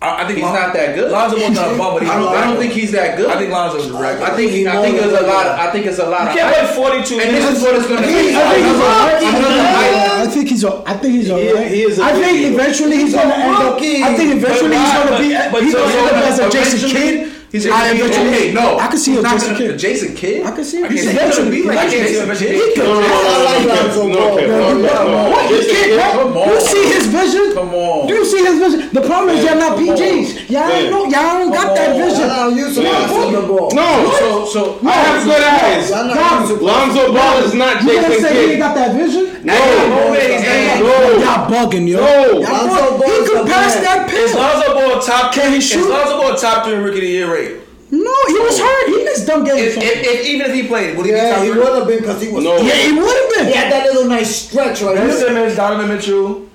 I, 0.00 0.22
I 0.22 0.26
think 0.26 0.38
He's 0.38 0.44
Lon- 0.46 0.54
not 0.54 0.72
that 0.74 0.94
good. 0.94 1.10
Lonzo 1.10 1.36
Ball's 1.38 1.54
not 1.58 1.74
a 1.74 1.76
bum, 1.76 1.94
but 1.94 2.02
he's 2.02 2.10
I 2.10 2.18
don't, 2.22 2.28
I 2.30 2.40
don't 2.46 2.56
think 2.56 2.72
he's 2.72 2.92
that 2.92 3.16
good. 3.18 3.28
I 3.30 3.36
think 3.36 3.50
Lonzo's 3.50 3.90
a 3.90 3.92
regular. 3.98 4.30
I 4.30 4.36
think 4.36 4.52
He's 4.52 4.66
I 4.66 4.80
think 4.80 4.94
there's 4.96 5.12
a 5.12 5.26
lot. 5.26 5.46
Of, 5.46 5.58
I 5.58 5.72
think 5.72 5.86
it's 5.86 5.98
a 5.98 6.06
lot 6.06 6.22
You 6.22 6.28
of. 6.30 6.34
can't 6.38 6.54
play 6.54 7.02
42 7.02 7.18
And 7.18 7.34
this 7.34 7.56
is 7.58 7.62
what 7.62 7.74
it's 7.74 7.88
going 7.88 8.02
to 8.02 8.06
be. 8.06 8.14
I 8.14 8.46
think 8.54 8.66
he's 8.70 8.78
alright. 8.78 9.22
Another 9.26 9.58
hype. 9.58 10.22
I 10.22 10.26
think 10.30 10.48
he's. 10.48 10.64
al- 10.64 10.84
I 10.86 10.94
think 10.94 11.14
he's 11.18 11.26
He- 11.26 11.32
alright. 11.34 11.66
he 11.66 11.82
is 11.82 11.98
a 11.98 12.04
I 12.04 12.12
think 12.14 12.54
eventually 12.54 12.96
he's 12.96 13.12
gonna 13.14 13.34
end 13.34 13.54
up. 13.58 13.74
I 13.82 14.14
think 14.14 14.34
eventually 14.38 14.76
he's 14.78 14.92
gonna 14.94 15.18
be. 15.18 15.34
But- 15.34 15.50
but 15.52 15.62
He's 15.66 15.74
gonna 15.74 15.90
so 15.90 15.98
end 15.98 16.14
up 16.14 16.24
as 16.30 16.38
a 16.38 16.48
Jason 16.50 16.90
Kidd. 16.90 17.32
He's 17.50 17.64
I 17.66 17.70
gonna 17.70 17.92
be 17.94 17.98
eventually- 18.00 18.28
okay. 18.28 18.52
No, 18.52 18.78
I 18.78 18.86
can 18.88 18.98
see 18.98 19.12
he's 19.12 19.22
not 19.22 19.32
Jason 19.32 19.52
gonna- 19.54 19.58
Kidd. 19.68 19.78
Jason 19.78 20.14
Kidd. 20.14 20.44
I 20.46 20.50
can 20.50 20.64
see. 20.64 20.84
I 20.84 20.88
He's 20.88 21.04
can't 21.04 21.16
eventually 21.16 21.50
be 21.50 21.62
like 21.62 21.78
I 21.78 21.80
can't 21.80 21.92
see 21.92 21.98
Jason 21.98 22.22
eventually. 22.24 22.50
Kidd. 22.50 22.72
He 22.76 22.80
No, 22.82 22.84
no, 22.84 23.00
could. 23.00 23.08
no, 23.08 23.16
I 23.16 23.38
no, 23.38 23.44
like 23.48 23.64
no, 23.64 23.74
Lonzo 23.74 24.06
no, 24.08 24.14
Ball. 24.18 24.28
okay, 24.36 24.46
No, 24.46 24.58
no, 24.58 24.68
no, 24.68 24.68
no, 24.68 24.84
no. 24.84 25.30
no. 25.32 25.40
You 25.48 25.56
Jason 25.56 25.74
can't, 25.74 25.88
Kidd, 25.88 25.96
bro. 25.96 26.24
Come 26.28 26.36
on. 26.36 26.48
You 26.48 26.60
see 26.60 26.84
his 26.92 27.06
vision. 27.08 27.46
Come 27.54 27.74
on. 27.74 28.08
You 28.08 28.24
see 28.26 28.42
his 28.44 28.58
vision. 28.58 28.80
The 28.92 29.00
problem 29.00 29.28
is 29.36 29.44
y'all 29.44 29.56
not 29.56 29.76
Come 29.78 29.88
on. 29.88 29.96
PGs. 29.96 30.50
Y'all 30.50 30.68
ain't 30.68 30.90
know. 30.92 31.04
Y'all 31.08 31.38
don't 31.40 31.50
got 31.52 31.74
that 31.74 31.88
Come 31.88 31.96
on. 31.96 32.08
vision. 32.08 32.26
Y'all 32.28 32.50
not 32.50 32.56
used 32.60 32.76
to 32.76 32.82
passing 32.84 33.32
the 33.32 33.40
ball. 33.48 33.70
No, 33.72 33.88
So 34.18 34.28
so 34.52 34.60
I 34.84 34.90
have 34.92 35.24
good 35.24 35.40
eyes. 35.42 35.88
Y'all 35.88 36.04
not 36.04 36.16
Nah. 36.20 36.40
used 36.44 36.52
to 36.58 36.64
Lonzo 36.64 37.12
Ball 37.16 37.38
is 37.48 37.54
not 37.54 37.82
You 37.82 37.94
gonna 37.96 38.08
Jason 38.08 38.22
say 38.24 38.32
he 38.34 38.40
ain't 38.40 38.50
Kidd. 38.50 38.58
got 38.60 38.74
that 38.76 38.92
vision? 38.94 39.24
No, 39.44 39.54
No, 39.54 40.12
he's 40.12 40.42
not. 40.42 40.80
no, 40.80 41.18
Y'all 41.18 41.50
bugging, 41.50 41.88
yo. 41.88 41.98
No. 41.98 42.40
Y'all 42.40 42.40
Lonzo 42.40 42.98
bugging. 42.98 43.06
He 43.06 43.18
Ball's 43.18 43.28
could 43.28 43.46
pass 43.48 43.74
man. 43.74 43.84
that 43.84 44.10
Is 44.12 44.32
pill. 44.32 44.40
Lonzo 44.40 44.74
Ball 44.74 45.00
top? 45.02 45.32
Can 45.34 45.52
he 45.52 45.58
Is 45.58 45.66
shoot? 45.68 45.88
Lonzo 45.88 46.16
Ball 46.18 46.36
top 46.36 46.64
three 46.66 46.74
rookie 46.74 46.98
of 46.98 47.02
the 47.02 47.08
year 47.08 47.32
rate? 47.32 47.60
No, 47.90 48.14
he 48.28 48.38
was 48.38 48.58
hurt. 48.60 48.88
He 48.88 49.04
missed 49.04 49.26
dumb 49.26 49.44
games. 49.44 49.60
If, 49.60 49.76
if, 49.78 50.04
if 50.04 50.26
even 50.26 50.50
if 50.50 50.54
he 50.54 50.66
played, 50.68 50.96
would 50.96 51.06
he 51.06 51.12
be 51.12 51.16
Yeah, 51.16 51.34
top 51.36 51.42
he 51.44 51.50
would 51.50 51.74
have 51.78 51.86
been 51.86 52.00
because 52.00 52.20
he 52.20 52.28
was. 52.28 52.44
No. 52.44 52.56
yeah, 52.58 52.74
he 52.74 52.92
would 52.92 53.16
have 53.16 53.34
been. 53.36 53.46
He 53.46 53.52
had 53.54 53.72
that 53.72 53.84
little 53.86 54.04
nice 54.08 54.34
stretch 54.34 54.82
right 54.82 54.94
Ben 54.96 55.08
here. 55.08 55.16
Simmons, 55.18 55.56
Donovan 55.56 55.88
Mitchell. 55.88 56.46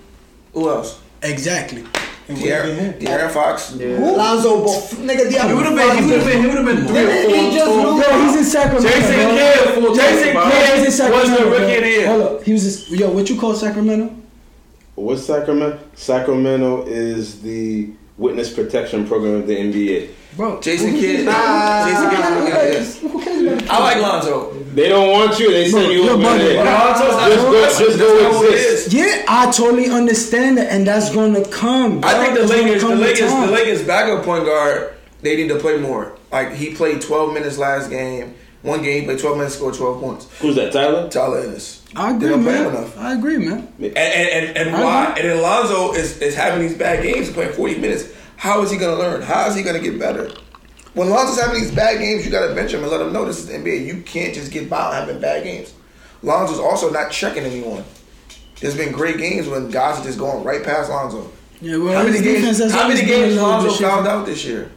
Who 0.54 0.70
else? 0.70 1.00
Exactly. 1.24 1.84
De'Aaron, 2.28 3.00
De'Aaron 3.00 3.30
Fox. 3.32 3.74
Lonzo 3.76 4.64
Ball, 4.64 4.82
nigga, 5.06 5.30
the 5.30 5.48
he 5.48 5.54
would 5.54 5.66
have 5.66 5.76
been. 5.76 6.04
He 6.04 6.10
would 6.12 6.20
have 6.20 6.26
been. 6.26 6.42
He 6.42 6.48
would 6.48 6.58
have 6.58 6.66
been 6.66 6.88
three 6.88 7.06
or 7.06 7.24
four. 7.24 7.36
he 7.36 7.52
just 7.54 7.66
four- 7.66 8.02
Yo, 8.02 8.26
he's 8.28 8.36
in 8.38 8.46
Sacramento. 8.46 8.90
Jason 8.90 9.16
bro. 9.16 9.94
Kidd. 9.94 9.96
Jason 9.96 10.34
time, 10.34 10.52
Yeah, 10.52 10.76
he's 10.78 11.00
in 11.00 11.06
Kidd 11.06 11.14
was 11.14 11.28
Sacramento. 11.28 11.44
the 11.44 11.50
rookie 11.52 11.76
of 11.76 11.84
the 11.84 11.90
year. 11.90 12.08
Hold 12.08 12.22
up, 12.22 12.44
he 12.44 12.54
was. 12.54 12.64
Just, 12.64 12.90
yo, 12.92 13.12
what 13.12 13.30
you 13.30 13.40
call 13.40 13.54
Sacramento? 13.56 14.16
What's 14.96 15.24
Sacramento? 15.26 15.80
Sacramento 15.96 16.86
is 16.88 17.42
the 17.42 17.90
witness 18.18 18.54
protection 18.54 19.06
program 19.08 19.36
of 19.36 19.48
the 19.48 19.56
NBA. 19.56 20.10
Bro, 20.36 20.62
Jason 20.62 20.92
who 20.92 21.00
Kidd. 21.00 21.26
cares? 21.28 21.86
Jason 21.92 22.10
Kidd. 22.10 22.26
Who 22.26 22.44
Yeah. 22.46 22.52
cares? 22.52 22.98
Who 22.98 23.22
cares 23.22 23.70
I 23.70 23.80
like 23.80 24.02
Lonzo. 24.02 24.54
They 24.74 24.90
don't 24.90 25.12
want 25.12 25.40
you. 25.40 25.52
They 25.52 25.70
send 25.70 25.92
you 25.92 26.04
You're 26.04 26.14
over 26.14 26.38
there. 26.38 26.64
Lonzo's 26.66 27.12
not 27.16 27.30
Just 27.32 27.42
go- 27.46 27.52
that's- 27.54 27.78
just 27.80 27.98
that's 27.98 28.12
go 28.12 28.22
not 28.24 28.34
what 28.34 28.46
it 28.46 28.54
exist. 28.54 28.94
Yeah, 28.94 29.22
I 29.28 29.52
totally 29.52 29.90
understand 29.90 30.58
that, 30.58 30.72
and 30.72 30.88
that's 30.88 31.12
gonna 31.12 31.46
come. 31.46 32.02
I 32.04 32.14
think 32.14 32.34
the 32.34 32.40
That's 32.42 32.52
gonna 32.52 32.64
Lakers, 32.64 32.82
the 32.82 32.88
come 32.88 33.00
with 33.00 33.08
Lakers, 33.08 33.30
time. 33.32 33.48
the 33.48 33.54
Lakers 33.54 33.82
backup 33.84 34.24
point 34.26 34.46
guard, 34.46 34.90
they 35.22 35.36
need 35.36 35.50
to 35.50 35.56
play 35.56 35.78
more. 35.78 36.14
Like 36.32 36.56
he 36.56 36.72
played 36.74 37.02
12 37.02 37.34
minutes 37.34 37.58
last 37.60 37.90
game. 37.92 38.34
One 38.64 38.82
game, 38.82 39.02
he 39.02 39.06
played 39.06 39.20
12 39.20 39.38
minutes, 39.38 39.56
scored 39.56 39.74
12 39.76 40.00
points. 40.02 40.26
Who's 40.40 40.56
that, 40.56 40.72
Tyler? 40.72 41.10
Tyler 41.10 41.40
Ennis. 41.42 41.82
I 41.96 42.12
agree, 42.12 42.30
don't 42.30 42.44
play 42.44 42.54
him 42.56 42.64
man. 42.64 42.76
enough. 42.76 42.98
I 42.98 43.14
agree, 43.14 43.38
man. 43.38 43.68
And 43.80 43.98
and, 43.98 44.30
and, 44.58 44.58
and 44.58 44.84
why? 44.84 45.08
agree. 45.12 45.22
And 45.22 45.32
then 45.32 45.42
Lonzo 45.44 45.92
is, 45.94 46.18
is 46.20 46.34
having 46.34 46.62
these 46.68 46.74
bad 46.78 47.04
games, 47.04 47.30
playing 47.30 47.52
40 47.54 47.76
minutes. 47.78 48.06
How 48.38 48.62
is 48.62 48.72
he 48.72 48.78
going 48.78 48.96
to 48.96 49.02
learn? 49.02 49.22
How 49.22 49.48
is 49.48 49.56
he 49.56 49.64
going 49.64 49.82
to 49.82 49.90
get 49.90 50.00
better? 50.00 50.32
When 50.94 51.10
Lonzo's 51.10 51.40
having 51.42 51.60
these 51.60 51.72
bad 51.74 52.00
games, 52.00 52.26
you 52.26 52.32
got 52.32 52.48
to 52.48 52.54
bench 52.54 52.74
him 52.74 52.82
and 52.82 52.92
let 52.92 53.02
him 53.02 53.12
know 53.12 53.26
this 53.26 53.40
is 53.40 53.48
the 53.48 53.54
NBA. 53.54 53.86
You 53.86 54.02
can't 54.02 54.34
just 54.34 54.52
get 54.52 54.70
by 54.70 54.96
having 54.96 55.20
bad 55.20 55.44
games. 55.44 55.74
Lonzo's 56.22 56.60
also 56.60 56.92
not 56.92 57.12
checking 57.12 57.44
anyone. 57.44 57.84
There's 58.60 58.78
been 58.78 58.94
great 58.94 59.18
games 59.18 59.48
when 59.48 59.70
guys 59.70 60.00
are 60.00 60.04
just 60.04 60.20
going 60.20 60.44
right 60.44 60.64
past 60.64 60.90
Lonzo. 60.90 61.30
Yeah, 61.62 61.78
well, 61.78 61.98
How 61.98 62.04
many 62.04 62.22
games? 62.24 62.72
How 62.72 62.88
many 62.88 63.06
games 63.06 63.36
Lonzo 63.38 63.74
fouled 63.74 64.08
out 64.08 64.26
this 64.26 64.46
year? 64.46 64.72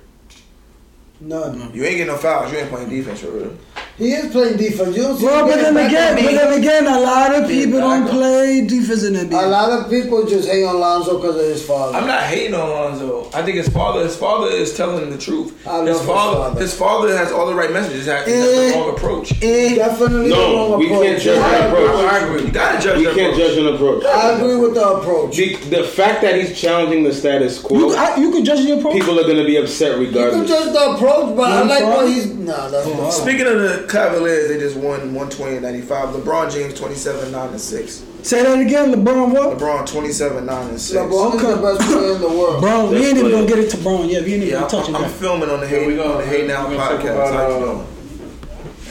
None. 1.21 1.73
You 1.75 1.85
ain't 1.85 1.97
getting 1.97 2.07
no 2.07 2.17
fouls. 2.17 2.53
You 2.53 2.59
ain't 2.59 2.69
playing 2.69 2.89
defense 2.89 3.21
for 3.21 3.31
real. 3.31 3.57
He 3.99 4.13
is 4.13 4.31
playing 4.31 4.59
defense. 4.59 4.95
You 4.95 5.05
don't 5.05 5.17
see 5.17 5.25
Well, 5.25 5.47
but 5.47 5.57
then 5.57 5.75
again, 5.75 6.17
but 6.17 6.31
then 6.33 6.59
again, 6.59 6.87
a 6.87 7.01
lot 7.01 7.35
of 7.35 7.49
people 7.49 7.81
don't 7.81 8.07
play 8.07 8.67
defense 8.67 9.05
in 9.05 9.15
the 9.15 9.23
A 9.35 9.49
lot 9.49 9.71
of 9.73 9.89
people 9.89 10.27
just 10.27 10.51
hate 10.51 10.65
on 10.65 10.79
Lonzo 10.79 11.17
because 11.19 11.37
of 11.37 11.47
his 11.47 11.65
father. 11.65 11.97
I'm 11.97 12.07
not 12.07 12.25
hating 12.25 12.53
on 12.55 12.69
Lonzo. 12.69 13.31
I 13.33 13.43
think 13.43 13.57
his 13.57 13.71
father, 13.71 14.05
his 14.05 14.15
father 14.15 14.49
is 14.49 14.77
telling 14.77 15.09
the 15.09 15.17
truth. 15.17 15.67
I 15.67 15.79
love 15.79 15.87
his 15.87 15.97
his 15.99 16.07
father, 16.07 16.37
father. 16.37 16.61
his 16.61 16.75
father 16.75 17.17
has 17.17 17.33
all 17.33 17.47
the 17.47 17.55
right 17.55 17.73
messages. 17.73 18.05
He 18.05 18.11
has, 18.11 18.29
Eh. 18.29 18.69
the 18.73 18.79
wrong 18.79 18.91
approach. 18.95 19.33
Eh, 19.43 19.75
Definitely 19.77 20.29
No, 20.29 20.37
the 20.51 20.57
wrong 20.73 20.79
we 20.79 20.87
approach. 20.87 21.07
can't 21.07 21.23
judge 21.23 21.39
that 21.39 21.67
approach. 21.71 22.13
I 22.13 22.19
agree. 22.27 22.43
You 22.45 22.53
gotta 22.53 22.79
judge 22.83 22.99
We 22.99 23.05
can't 23.05 23.17
approach. 23.33 23.37
judge 23.39 23.57
an 23.59 23.75
approach. 23.75 24.05
I 24.05 24.31
agree 24.33 24.57
with 24.57 24.75
the 24.75 24.87
approach. 24.89 25.37
The, 25.37 25.57
the 25.71 25.85
fact 25.85 26.21
that 26.21 26.35
he's 26.35 26.59
challenging 26.61 27.03
the 27.05 27.15
status 27.15 27.57
you, 27.63 27.63
quo, 27.63 27.95
I, 27.97 28.17
you 28.17 28.31
can 28.31 28.45
judge 28.45 28.61
your 28.61 28.79
approach. 28.79 28.93
people 28.95 29.19
are 29.19 29.25
going 29.25 29.39
to 29.39 29.45
be 29.47 29.57
upset 29.57 29.99
regardless. 29.99 30.35
You 30.51 30.55
can 30.55 30.65
judge 30.65 30.73
the 30.75 30.91
approach, 30.97 31.35
but 31.35 31.51
I 31.51 31.63
like 31.63 31.85
what 31.85 32.09
he's. 32.09 32.27
Nah, 32.27 32.69
that's 32.69 32.87
not. 32.87 33.11
Speaking 33.11 33.47
of 33.47 33.59
the 33.59 33.86
Cavaliers, 33.89 34.49
they 34.49 34.59
just 34.59 34.77
won 34.77 35.01
120 35.15 35.61
95. 35.61 36.09
LeBron 36.17 36.53
James 36.53 36.75
27, 36.79 37.33
9 37.33 37.49
and 37.51 37.61
6. 37.61 38.05
Say 38.23 38.43
that 38.43 38.59
again, 38.59 38.93
LeBron. 38.93 39.33
What? 39.33 39.59
LeBron 39.59 39.87
27, 39.87 40.45
9 40.47 40.69
and 40.69 40.81
6. 40.81 40.99
LeBron 41.01 41.35
is 41.37 41.43
the 41.43 41.57
best 41.63 41.81
player 41.91 42.15
in 42.15 42.21
the 42.21 42.29
world. 42.29 42.61
Bro, 42.61 42.91
we 42.91 43.07
ain't 43.07 43.19
even 43.19 43.31
gonna 43.31 43.47
get 43.47 43.59
it 43.59 43.71
to 43.71 43.77
Bron 43.79 44.09
yet. 44.09 44.25
We 44.25 44.35
ain't 44.35 44.43
even 44.45 44.49
Yeah, 44.55 44.61
gonna 44.61 44.71
touch 44.71 44.89
I'm, 44.89 44.95
it 44.97 45.01
I'm 45.03 45.11
filming 45.11 45.51
on 45.51 45.61
the 45.61 45.67
Hey, 45.69 45.87
we 45.87 45.97
go. 45.97 46.13
on 46.13 46.19
the 46.19 46.27
hey 46.27 46.47
Now 46.47 46.69
We're 46.69 46.77
gonna 46.77 46.97
talk 46.97 47.01
podcast. 47.07 47.15
about, 47.15 47.35
How 47.35 47.49
you 47.49 47.55
uh, 47.55 47.75
doing? 47.75 47.87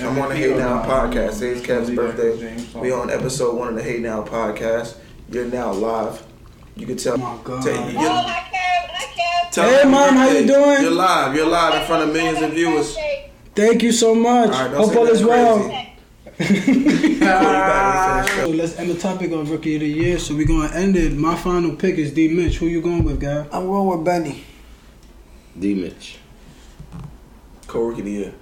I'm 0.02 0.20
on 0.20 0.30
the 0.30 0.36
Hey 0.36 0.54
Now 0.58 0.84
podcast. 0.84 1.34
Today's 1.40 1.62
Kev's 1.62 1.90
birthday. 1.92 2.80
We 2.80 2.92
on 2.92 3.10
episode 3.10 3.56
one 3.58 3.70
of 3.70 3.76
the 3.76 3.84
Hey 3.84 3.98
Now 4.00 4.24
podcast. 4.24 4.98
You're 5.30 5.46
now 5.46 5.72
live. 5.74 6.24
You 6.76 6.86
can 6.86 6.98
tell. 6.98 7.14
Oh 7.16 7.18
my 7.18 7.38
God. 7.44 7.64
tell- 7.64 7.74
Oh, 7.78 7.88
you're- 7.90 8.04
hi, 8.04 8.50
Kev. 8.52 8.90
Hi, 8.92 9.46
Kev. 9.48 9.52
tell 9.52 9.70
Hey, 9.84 9.90
Mom, 9.90 10.16
how 10.16 10.30
you 10.30 10.46
doing? 10.46 10.82
You're 10.82 10.92
live. 10.92 11.36
You're 11.36 11.48
live 11.48 11.82
in 11.82 11.88
front 11.88 12.04
of 12.04 12.14
millions 12.14 12.42
of 12.42 12.52
viewers. 12.52 12.96
Thank 13.56 13.84
you 13.84 13.92
so 13.92 14.14
much. 14.14 14.50
All 14.52 14.68
right, 14.68 14.76
Hope 14.76 14.96
all 14.96 15.08
is 15.08 15.24
well. 15.24 15.60
crazy. 15.64 15.92
Call 16.38 16.48
you 16.54 17.20
back 17.20 18.26
when 18.26 18.28
you 18.28 18.28
finish. 18.28 18.42
So 18.42 18.50
let's 18.50 18.78
end 18.78 18.90
the 18.90 18.96
topic 19.00 19.32
of 19.32 19.50
rookie 19.50 19.76
of 19.76 19.82
the 19.82 19.88
year. 19.88 20.20
So 20.20 20.36
we're 20.36 20.46
gonna 20.46 20.74
end 20.74 20.96
it. 20.98 21.14
My 21.14 21.36
final 21.36 21.76
pick 21.76 21.96
is 21.98 22.12
D 22.12 22.28
Mitch. 22.28 22.58
Who 22.58 22.68
you 22.68 22.82
going 22.82 23.04
with, 23.06 23.22
guy? 23.22 23.48
I'm 23.52 23.68
going 23.68 23.88
with 23.98 24.06
Benny. 24.06 24.44
D 25.58 25.74
Mitch. 25.74 26.18
Co-rookie 27.68 28.02
of 28.02 28.06
the 28.06 28.12
year. 28.12 28.34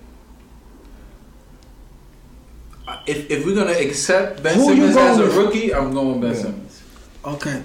If, 3.06 3.30
if 3.32 3.46
we're 3.46 3.56
gonna 3.56 3.72
accept 3.72 4.44
Ben 4.44 4.56
Who 4.56 4.66
Simmons 4.66 4.98
as 4.98 5.20
a 5.20 5.24
with? 5.24 5.36
rookie, 5.36 5.74
I'm 5.74 5.94
going 5.94 6.20
Ben 6.20 6.36
Simmons. 6.36 6.82
Okay. 7.24 7.62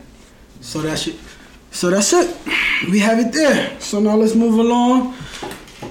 So 0.60 0.80
that's 0.82 1.06
it. 1.06 1.16
So 1.70 1.90
that's 1.90 2.12
it. 2.12 2.36
We 2.90 2.98
have 3.00 3.18
it 3.18 3.32
there. 3.32 3.78
So 3.80 4.00
now 4.00 4.16
let's 4.16 4.34
move 4.34 4.58
along 4.58 5.14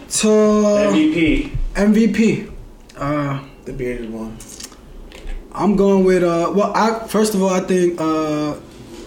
to 0.09 0.27
MVP. 0.27 1.51
MVP. 1.75 2.51
Uh, 2.97 3.39
The 3.65 3.73
bearded 3.73 4.11
one. 4.13 4.37
I'm 5.51 5.75
going 5.75 6.05
with 6.05 6.23
uh. 6.23 6.51
Well, 6.55 6.71
I 6.75 7.05
first 7.07 7.33
of 7.35 7.41
all, 7.43 7.49
I 7.49 7.59
think 7.61 7.99
uh, 7.99 8.55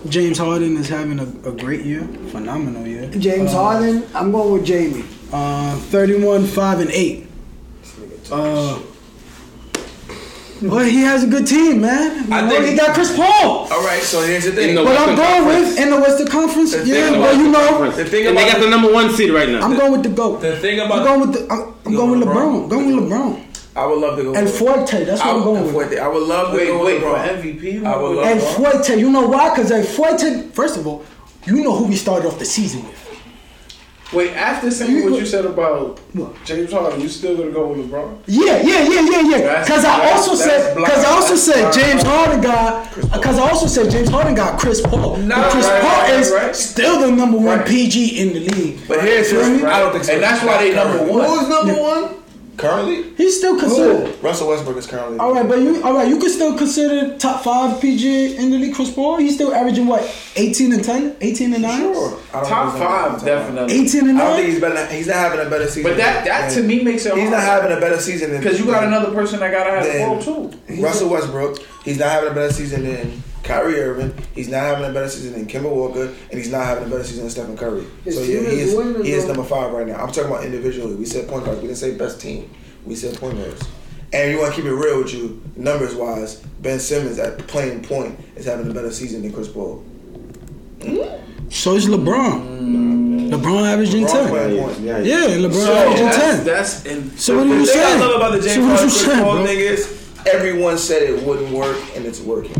James 0.08 0.38
Harden 0.38 0.76
is 0.76 0.88
having 0.88 1.18
a, 1.18 1.28
a 1.48 1.52
great 1.52 1.84
year, 1.86 2.02
phenomenal 2.30 2.86
year. 2.86 3.08
James 3.10 3.52
Uh, 3.54 3.62
Harden. 3.62 4.04
I'm 4.14 4.30
going 4.32 4.52
with 4.52 4.64
Jamie. 4.66 5.04
Uh, 5.32 5.76
31, 5.94 6.44
5, 6.46 6.80
and 6.80 6.90
8. 6.90 7.26
Uh, 8.32 8.78
well, 10.62 10.84
he 10.84 11.00
has 11.02 11.24
a 11.24 11.26
good 11.26 11.46
team, 11.46 11.80
man. 11.80 12.30
I 12.32 12.42
Well, 12.42 12.50
think- 12.50 12.64
he 12.66 12.76
got 12.76 12.94
Chris 12.94 13.14
Paul. 13.16 13.68
All 13.70 13.82
right, 13.84 14.02
so 14.02 14.22
here's 14.22 14.44
the 14.44 14.52
thing. 14.52 14.70
In 14.70 14.74
the 14.76 14.84
But 14.84 14.98
I'm 15.00 15.16
going 15.16 15.42
Conference. 15.44 15.68
with 15.70 15.78
in 15.80 15.90
the 15.90 15.96
Western 16.00 16.26
Conference. 16.28 16.72
The 16.72 16.86
Yeah, 16.86 17.08
about 17.08 17.20
well, 17.20 17.36
you 17.36 17.48
know, 17.50 17.66
Conference. 17.68 17.96
The 17.96 18.04
thing 18.04 18.26
and 18.26 18.36
they 18.36 18.44
got 18.46 18.58
the- 18.58 18.64
the 18.64 18.70
number 18.70 18.92
one 18.92 19.12
seed 19.14 19.30
right 19.30 19.48
now. 19.48 19.60
I'm 19.62 19.76
going 19.76 19.92
with 19.92 20.02
the 20.02 20.08
GOAT. 20.10 20.40
The 20.42 20.56
thing 20.56 20.80
about 20.80 20.98
I'm 20.98 21.04
going 21.04 21.20
with 21.20 21.32
the. 21.34 21.52
I'm, 21.52 21.74
I'm 21.86 21.94
going 21.96 22.10
with 22.20 22.28
LeBron. 22.28 22.34
LeBron? 22.34 22.68
Going 22.68 22.96
with 22.96 23.04
LeBron. 23.10 23.40
I 23.76 23.86
would 23.86 23.98
love 24.00 24.16
to 24.18 24.22
go. 24.24 24.34
And 24.34 24.44
with- 24.46 24.58
Fuerte. 24.60 25.06
That's 25.06 25.20
what 25.20 25.36
I'm 25.36 25.42
going 25.44 25.62
with. 25.64 25.74
Fuerte. 25.92 25.98
I 26.00 26.08
would 26.08 26.22
love 26.24 26.50
to 26.52 26.56
Wait, 26.58 26.66
go 26.66 26.84
wait, 26.84 26.94
with 26.94 27.02
LeBron. 27.04 27.28
MVP? 27.40 27.84
I 27.86 27.96
would 27.96 28.16
love 28.16 28.26
And 28.26 28.40
LeBron. 28.40 28.54
Fuerte, 28.82 28.98
you 28.98 29.10
know 29.10 29.26
why? 29.28 29.50
Because 29.50 29.70
like 29.70 29.84
Fuerte, 29.84 30.52
first 30.52 30.76
of 30.76 30.86
all, 30.86 31.04
you 31.46 31.62
know 31.62 31.74
who 31.74 31.84
we 31.84 31.96
started 31.96 32.26
off 32.26 32.38
the 32.38 32.44
season 32.44 32.82
with. 32.84 32.96
Wait, 34.12 34.32
after 34.34 34.70
saying 34.72 34.96
You- 34.96 35.04
what 35.10 35.20
you 35.20 35.24
said 35.26 35.44
about 35.44 36.00
What? 36.14 36.32
James 36.44 36.72
Harden, 36.72 37.00
you 37.00 37.08
still 37.08 37.36
gonna 37.36 37.50
go 37.50 37.68
with 37.68 37.88
LeBron? 37.90 38.16
Yeah, 38.26 38.60
yeah, 38.62 38.82
yeah, 38.82 39.00
yeah, 39.08 39.20
yeah. 39.20 39.60
Because 39.62 39.84
I 39.84 39.98
that's- 39.98 40.28
also 40.28 40.34
said, 40.34 40.74
because 40.74 41.04
I 41.04 41.10
also 41.12 41.36
said. 41.36 41.72
James 41.72 42.02
Harden 42.02 42.40
got, 42.40 42.92
because 43.12 43.38
I 43.38 43.48
also 43.48 43.66
said 43.68 43.88
James 43.90 44.08
Harden 44.08 44.34
got 44.34 44.58
Chris 44.58 44.80
Paul. 44.80 45.16
Nah, 45.18 45.36
But 45.42 45.50
Chris 45.52 45.66
right, 45.68 45.80
Paul 45.82 46.00
right, 46.02 46.14
is 46.20 46.32
right. 46.32 46.56
still 46.56 47.00
the 47.00 47.12
number 47.12 47.36
one 47.38 47.58
Right. 47.58 47.66
PG 47.66 48.18
in 48.20 48.32
the 48.32 48.40
league. 48.40 48.80
But 48.88 49.02
here's 49.02 49.30
his, 49.30 49.62
I 49.62 49.78
don't 49.78 49.92
think 49.92 50.02
so. 50.04 50.14
And 50.14 50.22
that's 50.22 50.42
why 50.44 50.58
they 50.58 50.74
number 50.74 51.04
one. 51.04 51.24
Who's 51.28 51.48
number 51.48 51.74
one? 51.74 52.08
Currently? 52.60 53.14
He's 53.16 53.38
still 53.38 53.58
considered. 53.58 54.22
Russell 54.22 54.48
Westbrook 54.48 54.76
is 54.76 54.86
currently. 54.86 55.18
All 55.18 55.32
right, 55.32 55.48
but 55.48 55.60
you, 55.60 55.82
all 55.82 55.94
right, 55.94 56.06
you 56.06 56.18
could 56.18 56.30
still 56.30 56.56
consider 56.58 57.16
top 57.16 57.42
five 57.42 57.80
PG 57.80 58.36
in 58.36 58.50
the 58.50 58.58
league. 58.58 58.74
Chris 58.74 58.92
Paul, 58.92 59.16
he's 59.16 59.34
still 59.34 59.54
averaging 59.54 59.86
what, 59.86 60.02
eighteen 60.36 60.72
and 60.74 60.84
10, 60.84 61.16
18 61.20 61.54
and 61.54 61.62
nine, 61.62 61.80
Sure. 61.80 62.18
Top 62.30 62.76
five, 62.76 63.24
definitely. 63.24 63.74
eighteen 63.74 64.08
and 64.08 64.18
nine. 64.18 64.20
I 64.20 64.24
don't 64.24 64.36
think 64.36 64.44
nine. 64.46 64.52
he's 64.52 64.60
better. 64.60 64.94
He's 64.94 65.06
not 65.06 65.16
having 65.16 65.46
a 65.46 65.48
better 65.50 65.66
season. 65.66 65.90
But 65.90 65.96
that 65.96 66.24
that 66.26 66.52
to 66.52 66.62
me 66.62 66.82
makes 66.84 67.06
it 67.06 67.14
He's 67.16 67.30
not 67.30 67.42
having 67.42 67.72
a 67.76 67.80
better 67.80 67.98
season 67.98 68.30
than 68.32 68.40
because 68.42 68.58
you 68.60 68.66
got 68.66 68.84
another 68.84 69.12
person 69.12 69.40
that 69.40 69.50
gotta 69.50 69.70
have 69.70 69.84
the 69.84 69.92
than 69.92 70.08
ball 70.08 70.50
too. 70.50 70.82
Russell 70.82 71.08
Westbrook. 71.08 71.58
He's 71.84 71.98
not 71.98 72.10
having 72.10 72.30
a 72.30 72.34
better 72.34 72.52
season 72.52 72.84
than 72.84 73.22
Kyrie 73.42 73.80
Irving. 73.80 74.14
He's 74.34 74.48
not 74.48 74.60
having 74.62 74.84
a 74.88 74.92
better 74.92 75.08
season 75.08 75.32
than 75.32 75.46
Kemba 75.46 75.70
Walker, 75.74 76.04
and 76.06 76.32
he's 76.38 76.50
not 76.50 76.64
having 76.66 76.84
a 76.84 76.90
better 76.90 77.04
season 77.04 77.22
than 77.24 77.30
Stephen 77.30 77.56
Curry. 77.56 77.84
His 78.04 78.16
so 78.16 78.22
yeah, 78.22 78.40
he 78.40 78.60
is 78.60 78.72
is 78.74 79.06
he 79.06 79.12
is 79.12 79.26
number 79.26 79.44
five 79.44 79.72
right 79.72 79.86
now. 79.86 79.96
I'm 79.96 80.08
talking 80.12 80.30
about 80.30 80.44
individually. 80.44 80.94
We 80.94 81.04
said 81.06 81.28
point 81.28 81.44
guards. 81.44 81.60
We 81.60 81.66
didn't 81.68 81.78
say 81.78 81.96
best 81.96 82.20
team. 82.20 82.50
We 82.84 82.94
said 82.94 83.16
point 83.18 83.38
guards. 83.38 83.62
And 84.12 84.30
you 84.32 84.38
want 84.40 84.54
to 84.54 84.60
keep 84.60 84.68
it 84.68 84.74
real 84.74 84.98
with 85.02 85.14
you, 85.14 85.40
numbers 85.56 85.94
wise, 85.94 86.40
Ben 86.60 86.80
Simmons 86.80 87.18
at 87.20 87.38
playing 87.46 87.82
point 87.84 88.18
is 88.34 88.44
having 88.44 88.68
a 88.68 88.74
better 88.74 88.90
season 88.90 89.22
than 89.22 89.32
Chris 89.32 89.46
Paul. 89.48 89.84
So 91.48 91.74
is 91.74 91.86
LeBron. 91.86 92.46
Mm. 92.60 93.30
LeBron 93.30 93.62
averaging 93.72 94.04
LeBron's 94.04 94.12
ten. 94.12 94.28
playing 94.28 94.62
point. 94.64 94.80
Yeah, 94.80 94.98
Yeah, 94.98 95.26
LeBron 95.36 95.52
So, 95.52 95.72
averaging 95.74 96.06
That's, 96.06 96.16
ten. 96.18 96.44
that's 96.44 96.84
in, 96.86 97.16
So 97.16 97.36
what 97.36 97.44
do 97.44 97.50
you 97.50 97.66
thing 97.66 97.66
say? 97.66 97.94
I 97.94 97.98
love 97.98 98.16
about 98.16 98.32
the 98.32 98.40
James 98.40 98.54
So 98.54 98.60
what 98.62 98.68
Harden 98.70 98.88
you 98.88 98.90
Chris 98.90 99.04
saying, 99.06 99.22
Paul 99.24 99.34
bro? 99.36 99.46
thing 99.46 99.58
is 99.60 100.10
everyone 100.26 100.78
said 100.78 101.02
it 101.02 101.22
wouldn't 101.24 101.50
work 101.52 101.76
and 101.94 102.04
it's 102.06 102.20
working. 102.20 102.56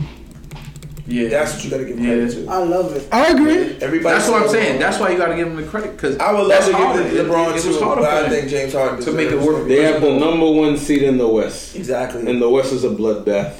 Yeah. 1.10 1.28
That's 1.28 1.54
what 1.54 1.64
you 1.64 1.70
got 1.70 1.78
to 1.78 1.84
give 1.84 1.98
Yeah. 1.98 2.06
credit 2.14 2.30
to. 2.32 2.46
I 2.50 2.56
love 2.58 2.94
it. 2.96 3.08
I 3.12 3.28
agree. 3.28 3.76
Everybody. 3.80 4.14
That's 4.16 4.28
what 4.28 4.42
I'm 4.42 4.48
saying. 4.48 4.78
That's 4.78 4.98
why 4.98 5.10
you 5.10 5.18
gotta 5.18 5.34
give 5.36 5.48
him 5.48 5.56
the 5.56 5.64
credit 5.64 5.92
because 5.92 6.16
I 6.18 6.32
would 6.32 6.46
love 6.46 6.64
to 6.64 6.72
give 6.72 7.16
the 7.16 7.22
LeBron 7.24 7.50
it, 7.50 7.56
it 7.56 7.62
too, 7.62 7.78
but 7.80 8.04
I 8.04 8.28
think 8.28 8.48
James 8.48 8.72
Harden 8.72 9.04
to 9.04 9.12
make 9.12 9.30
it 9.30 9.40
work. 9.40 9.66
They 9.68 9.82
have 9.82 10.00
the 10.00 10.18
number 10.18 10.50
one 10.50 10.76
seed 10.76 11.02
in 11.02 11.18
the 11.18 11.28
West. 11.28 11.76
Exactly. 11.76 12.28
And 12.30 12.40
the 12.40 12.48
West 12.48 12.72
is 12.72 12.84
a 12.84 12.90
bloodbath. 12.90 13.54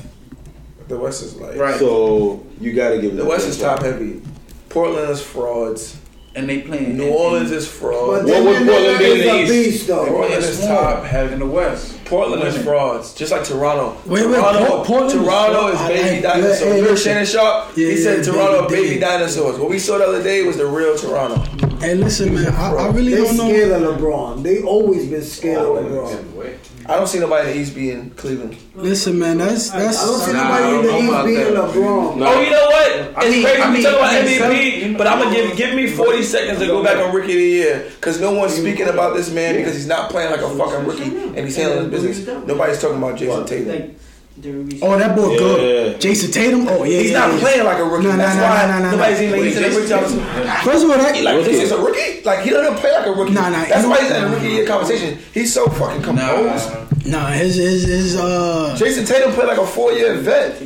the 0.88 0.98
West 0.98 1.22
is 1.22 1.36
like 1.36 1.56
Right. 1.56 1.78
So 1.78 2.44
you 2.60 2.72
got 2.72 2.90
to 2.90 3.00
give 3.00 3.16
The 3.16 3.24
West 3.24 3.46
is 3.48 3.58
top 3.60 3.82
heavy. 3.82 4.22
Portland 4.68 5.10
is 5.10 5.20
frauds. 5.22 5.99
And 6.32 6.48
they 6.48 6.60
playing 6.60 6.96
New 6.96 7.06
in- 7.06 7.12
Orleans 7.12 7.50
in- 7.50 7.56
is 7.58 7.66
But 7.66 7.74
frauds. 7.74 8.26
then 8.26 8.44
would 8.44 8.56
Portland 8.66 8.98
be 8.98 9.04
in 9.12 9.18
the 9.18 9.40
East? 9.42 9.50
beast 9.52 9.86
though. 9.88 10.06
Portland 10.06 10.44
is 10.44 10.60
top 10.60 11.04
heavy. 11.04 11.32
in 11.32 11.38
the 11.40 11.46
West. 11.46 12.04
Portland 12.04 12.42
is 12.44 12.56
frauds, 12.58 13.14
just 13.14 13.32
like 13.32 13.42
Toronto. 13.44 13.96
Wait, 14.06 14.26
wait, 14.26 14.36
Toronto, 14.36 14.66
Port- 14.66 14.86
Portland 14.86 15.24
Toronto 15.24 15.66
is 15.68 15.78
baby 15.88 16.10
like- 16.10 16.22
dinosaurs. 16.22 16.60
yeah, 16.60 16.64
hey, 16.66 16.70
Remember 16.70 16.90
listen. 16.92 17.04
Shannon 17.12 17.26
Sharpe? 17.26 17.64
Yeah, 17.76 17.86
he 17.88 17.96
said 17.96 18.18
yeah, 18.18 18.32
Toronto 18.32 18.62
baby, 18.68 18.74
baby 18.74 18.88
baby. 18.90 19.00
dinosaurs. 19.00 19.58
What 19.58 19.70
we 19.70 19.78
saw 19.80 19.98
the 19.98 20.04
other 20.06 20.22
day 20.22 20.42
was 20.42 20.56
the 20.56 20.66
real 20.66 20.96
Toronto. 20.96 21.42
Hey, 21.80 21.94
listen, 21.96 22.34
man, 22.34 22.46
I, 22.54 22.74
I 22.74 22.88
really 22.90 23.12
They 23.14 23.24
don't 23.24 23.36
know. 23.36 23.48
They 23.48 23.62
scared 23.64 23.82
of 23.82 23.96
LeBron. 23.98 24.42
They 24.44 24.62
always 24.62 25.06
been 25.06 25.22
scared 25.24 25.58
of 25.58 25.66
LeBron. 25.84 26.24
I 26.90 26.96
don't 26.96 27.06
see 27.06 27.20
nobody 27.20 27.50
in 27.50 27.56
the 27.56 27.62
East 27.62 27.74
being 27.74 28.10
Cleveland. 28.10 28.56
Listen, 28.74 29.18
man, 29.18 29.38
that's 29.38 29.70
that's. 29.70 30.02
I 30.02 30.06
don't 30.06 30.12
that's. 30.18 30.24
see 30.26 30.32
Nah, 30.32 30.58
nobody 30.58 30.64
in 30.64 30.70
don't 30.72 30.84
the 30.84 30.98
East 30.98 31.08
about 31.08 31.24
beating 31.26 31.54
that. 31.54 31.70
LeBron. 31.70 32.16
Nah. 32.16 32.26
Oh, 32.28 32.40
you 32.40 32.50
know 32.50 32.66
what? 32.66 32.90
It's 32.90 33.16
I 33.16 33.30
mean- 33.30 33.42
crazy 33.44 33.62
I 33.62 33.66
we 33.68 33.72
mean- 33.74 33.82
talk 33.84 33.94
about 33.94 34.10
I 34.14 34.22
mean, 34.24 34.40
MVP, 34.40 34.82
some- 34.82 34.96
but 34.96 35.06
I'm 35.06 35.18
gonna 35.22 35.34
give 35.36 35.56
give 35.56 35.74
me 35.74 35.86
40 35.86 36.22
seconds 36.22 36.58
to 36.58 36.66
go 36.66 36.82
back 36.82 36.96
on 36.98 37.14
Rookie 37.14 37.32
of 37.32 37.38
the 37.38 37.44
Year 37.44 37.84
because 37.96 38.20
no 38.20 38.32
one's 38.32 38.54
speaking 38.54 38.88
about 38.88 39.14
this 39.16 39.30
man 39.30 39.54
because 39.56 39.74
he's 39.74 39.86
not 39.86 40.10
playing 40.10 40.30
like 40.32 40.40
a 40.40 40.48
fucking 40.50 40.84
rookie 40.86 41.04
and 41.36 41.38
he's 41.38 41.56
handling 41.56 41.90
his 41.90 42.02
business. 42.02 42.46
Nobody's 42.46 42.80
talking 42.80 42.98
about 42.98 43.16
Jayson 43.18 43.46
Tatum. 43.46 43.96
Oh, 44.82 44.96
that 44.96 45.14
boy 45.16 45.32
Yeah. 45.32 45.38
good. 45.38 46.00
Jayson 46.00 46.32
Tatum. 46.32 46.66
Oh 46.68 46.84
yeah, 46.84 47.00
He's 47.00 47.10
yeah, 47.10 47.18
not 47.18 47.34
yeah. 47.34 47.40
playing 47.40 47.64
like 47.64 47.78
a 47.78 47.84
rookie. 47.84 48.06
Nah, 48.06 48.16
nah, 48.16 48.24
That's 48.24 48.36
nah, 48.36 48.42
why 48.42 48.66
nah, 48.66 48.78
nah, 48.78 48.78
nah, 48.84 48.90
nobody's 48.92 49.20
nah. 49.20 49.26
even 49.26 49.44
he's 49.44 49.56
in 49.56 49.62
the. 49.64 49.70
First 50.64 50.84
of 50.84 50.90
all, 50.90 50.96
that 50.98 51.14
He 51.14 51.22
like 51.22 51.44
this 51.44 51.62
is 51.62 51.72
a 51.72 51.78
rookie. 51.78 52.22
Like 52.22 52.40
he 52.40 52.50
doesn't 52.50 52.76
play 52.78 52.92
like 52.92 53.06
a 53.06 53.12
rookie. 53.12 53.32
Nah, 53.32 53.50
nah, 53.50 53.64
That's 53.66 53.86
why 53.86 54.00
he's 54.00 54.10
in 54.10 54.22
the 54.22 54.30
rookie 54.36 54.48
year 54.48 54.66
conversation. 54.66 55.18
He's 55.34 55.52
so 55.52 55.66
fucking 55.68 56.02
composed. 56.02 56.70
nah, 57.06 57.26
his 57.32 57.56
his 57.56 57.82
his 57.84 58.16
uh. 58.16 58.74
Jayson 58.78 59.04
Tatum 59.06 59.32
played 59.32 59.48
like 59.48 59.58
a 59.58 59.66
four 59.66 59.92
year 59.92 60.14
vet. 60.16 60.62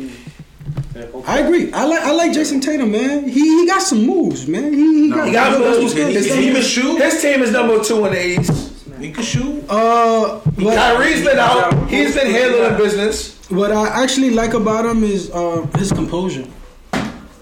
I 1.27 1.41
agree. 1.41 1.73
I 1.73 1.85
like 1.87 2.03
I 2.03 2.13
like 2.13 2.31
Jayson 2.33 2.61
Tatum, 2.63 2.93
man. 2.93 3.27
He 3.29 3.41
he 3.41 3.67
got 3.67 3.83
some 3.83 4.07
moves, 4.07 4.47
man. 4.47 4.73
He, 4.73 5.05
he 5.07 5.11
got 5.11 5.27
He 5.27 5.33
got 5.33 5.59
good 5.59 5.81
moves. 5.81 5.93
skills. 5.93 6.15
His 6.15 6.27
He 6.27 6.33
team 6.33 6.53
can 6.53 6.57
is 6.63 6.69
shoot. 6.69 7.03
His 7.03 7.21
team 7.21 7.43
is 7.43 7.51
number 7.51 7.83
two 7.83 8.05
in 8.07 8.13
the 8.13 8.25
East. 8.41 8.71
He 9.01 9.11
can 9.11 9.25
shoot. 9.25 9.65
Uh, 9.69 10.39
what, 10.39 10.77
Kyrie's 10.77 11.25
been 11.25 11.39
out. 11.39 11.91
He's 11.91 12.15
been 12.15 12.31
handling 12.31 12.77
business. 12.77 13.34
What 13.51 13.73
I 13.73 14.03
actually 14.03 14.31
like 14.31 14.55
about 14.55 14.87
him 14.87 15.03
is 15.05 15.31
uh 15.31 15.67
his 15.79 15.93
composure. 15.93 16.47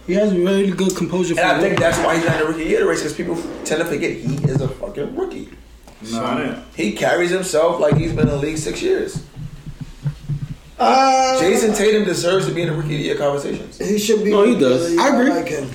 He 0.06 0.14
has 0.14 0.34
really 0.34 0.70
good 0.72 0.96
composure. 0.96 1.34
And 1.38 1.46
I 1.48 1.60
think 1.60 1.78
that's 1.78 1.98
why 1.98 2.16
he's 2.16 2.24
not 2.26 2.40
in 2.40 2.46
the 2.46 2.52
rookie 2.52 2.74
of 2.74 2.80
the 2.80 2.86
race 2.86 2.98
because 3.00 3.14
people 3.16 3.36
tend 3.64 3.80
to 3.80 3.84
forget 3.84 4.10
he 4.12 4.34
is 4.50 4.60
a 4.60 4.68
fucking 4.68 5.14
rookie. 5.14 5.48
Nah. 6.10 6.56
He 6.74 6.92
carries 6.92 7.30
himself 7.30 7.78
like 7.78 7.96
he's 7.96 8.10
been 8.10 8.26
in 8.26 8.34
the 8.34 8.36
league 8.36 8.58
six 8.58 8.82
years. 8.82 9.24
Uh, 10.78 11.38
Jayson 11.40 11.76
Tatum 11.76 12.02
deserves 12.04 12.46
to 12.48 12.52
be 12.52 12.62
in 12.62 12.68
the 12.68 12.74
rookie 12.74 12.94
of 12.94 12.98
the 12.98 13.04
year 13.04 13.16
conversations. 13.16 13.78
he 13.78 13.98
should 13.98 14.24
be. 14.24 14.30
No, 14.32 14.42
he 14.42 14.58
does. 14.58 14.98
I 14.98 15.14
agree. 15.14 15.30
like 15.30 15.46
him, 15.46 15.70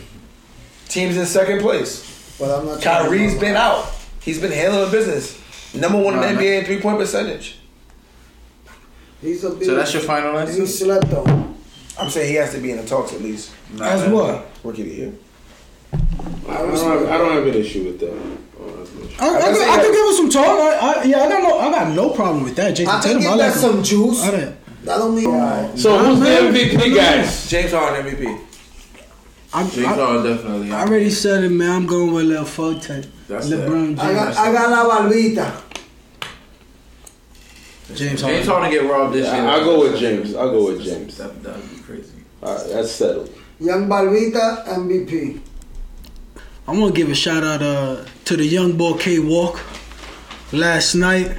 Team's 0.89 1.15
in 1.15 1.25
second 1.25 1.61
place. 1.61 2.35
but 2.37 2.59
I'm 2.59 2.65
not. 2.65 2.81
Kyrie's 2.81 3.39
been 3.39 3.55
out. 3.55 3.89
He's 4.21 4.41
been 4.41 4.51
handling 4.51 4.91
business. 4.91 5.41
Number 5.73 5.99
one 6.01 6.15
in 6.15 6.19
the 6.19 6.27
NBA 6.27 6.59
in 6.59 6.65
three 6.65 6.81
point 6.81 6.97
percentage. 6.99 7.57
He's 9.21 9.43
a. 9.43 9.63
So 9.65 9.75
that's 9.75 9.93
your 9.93 10.03
final 10.03 10.33
He 10.33 10.37
answer. 10.39 10.67
slept 10.67 11.09
though. 11.09 11.25
I'm 11.99 12.09
saying 12.09 12.29
he 12.29 12.35
has 12.35 12.53
to 12.53 12.59
be 12.59 12.71
in 12.71 12.77
the 12.77 12.85
talks 12.85 13.13
at 13.13 13.21
least. 13.21 13.51
as 13.81 14.07
what? 14.11 14.45
Rookie 14.63 14.83
of 14.83 15.13
the 15.13 15.17
I 16.47 16.57
don't, 16.61 16.71
have, 16.71 17.09
I 17.09 17.17
don't 17.17 17.31
have 17.33 17.47
an 17.47 17.53
issue 17.55 17.85
with 17.85 17.99
that. 17.99 18.11
I 18.11 18.15
don't 18.59 18.77
have 18.77 18.95
an 19.01 19.07
issue. 19.09 19.15
I, 19.19 19.25
I, 19.27 19.37
I 19.37 19.53
could, 19.53 19.67
I 19.69 19.81
could 19.81 19.93
give 19.93 20.05
him 20.07 20.13
some 20.15 20.29
talk. 20.29 20.45
I, 20.45 20.77
I, 21.01 21.03
yeah, 21.03 21.23
I 21.23 21.29
got 21.29 21.43
no, 21.43 21.59
I 21.59 21.71
got 21.71 21.95
no 21.95 22.09
problem 22.11 22.43
with 22.43 22.55
that. 22.57 22.71
Jason 22.75 22.93
I 22.93 23.01
Tatum, 23.01 23.19
think 23.21 23.31
I 23.31 23.35
like 23.35 23.53
got 23.53 23.59
some 23.59 23.83
juice. 23.83 24.21
I 24.23 24.31
don't- 24.31 24.55
That 24.85 24.97
don't 24.97 25.15
mean. 25.15 25.77
So 25.77 25.97
who's 25.97 26.19
the. 26.19 26.25
MVP, 26.25 26.95
guys? 26.95 27.49
James 27.49 27.71
Harden 27.71 28.05
MVP. 28.05 28.41
I, 29.53 29.63
James 29.63 29.77
I, 29.87 29.93
Harden 29.95 30.23
definitely. 30.35 30.71
I 30.71 30.81
already 30.85 31.09
said 31.09 31.43
it, 31.43 31.49
man. 31.49 31.71
I'm 31.71 31.85
going 31.87 32.13
with 32.13 32.25
Lil 32.25 32.45
Forte. 32.45 33.03
That's 33.27 33.47
LeBron 33.49 33.87
James. 33.87 33.99
I 33.99 34.13
got, 34.13 34.37
I 34.37 34.51
got 34.53 34.69
la 34.87 34.99
barbita. 35.09 35.61
James 37.87 37.99
James 37.99 38.21
Harden. 38.21 38.45
Harden 38.45 38.71
get 38.71 38.89
robbed 38.89 39.13
this 39.13 39.25
year. 39.25 39.45
I'll 39.45 39.63
go 39.63 39.79
with 39.79 39.99
James. 39.99 40.35
I'll 40.35 40.51
go 40.51 40.65
with 40.65 40.83
James. 40.83 41.17
That 41.17 41.41
that 41.43 41.55
would 41.55 41.69
be 41.69 41.81
crazy. 41.81 42.11
All 42.43 42.55
right, 42.55 42.67
that's 42.69 42.91
settled. 42.91 43.33
Young 43.59 43.87
Barbita 43.87 44.65
MVP. 44.65 45.39
I 46.67 46.71
want 46.71 46.93
to 46.93 47.01
give 47.01 47.09
a 47.09 47.15
shout 47.15 47.43
out 47.43 47.61
uh, 47.61 48.05
to 48.25 48.35
the 48.35 48.45
young 48.45 48.77
boy 48.77 48.97
K 48.97 49.19
Walk 49.19 49.61
last 50.51 50.95
night 50.95 51.37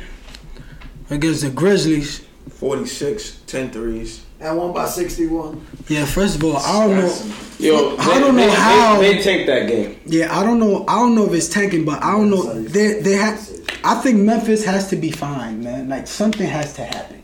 against 1.11 1.43
the 1.43 1.51
Grizzlies. 1.51 2.25
46, 2.51 3.43
10 3.47 3.71
threes. 3.71 4.25
And 4.41 4.57
one 4.57 4.73
by 4.73 4.87
61. 4.87 5.67
Yeah, 5.89 6.05
first 6.05 6.37
of 6.37 6.45
all, 6.45 6.57
I 6.59 6.87
don't 6.87 6.97
know. 6.97 7.35
Yo, 7.59 7.97
I 7.97 8.15
they- 8.15 8.21
don't 8.21 8.37
know 8.37 8.47
they, 8.47 8.51
how- 8.55 9.01
they, 9.01 9.15
they 9.17 9.23
tanked 9.23 9.47
that 9.49 9.67
game. 9.67 9.99
Yeah, 10.07 10.37
I 10.39 10.45
don't 10.45 10.61
know. 10.61 10.85
I 10.87 10.95
don't 10.97 11.15
know 11.17 11.27
if 11.27 11.33
it's 11.33 11.49
tanking, 11.49 11.85
but 11.85 12.03
I 12.03 12.13
don't 12.13 12.31
know. 12.31 12.63
They 12.63 13.01
they 13.01 13.15
have. 13.15 13.37
I 13.83 13.97
think 13.97 14.19
Memphis 14.21 14.65
has 14.65 14.89
to 14.91 14.97
be 14.97 15.11
fine, 15.11 15.65
man. 15.65 15.89
Like 15.89 16.07
something 16.07 16.47
has 16.47 16.75
to 16.75 16.85
happen. 16.85 17.23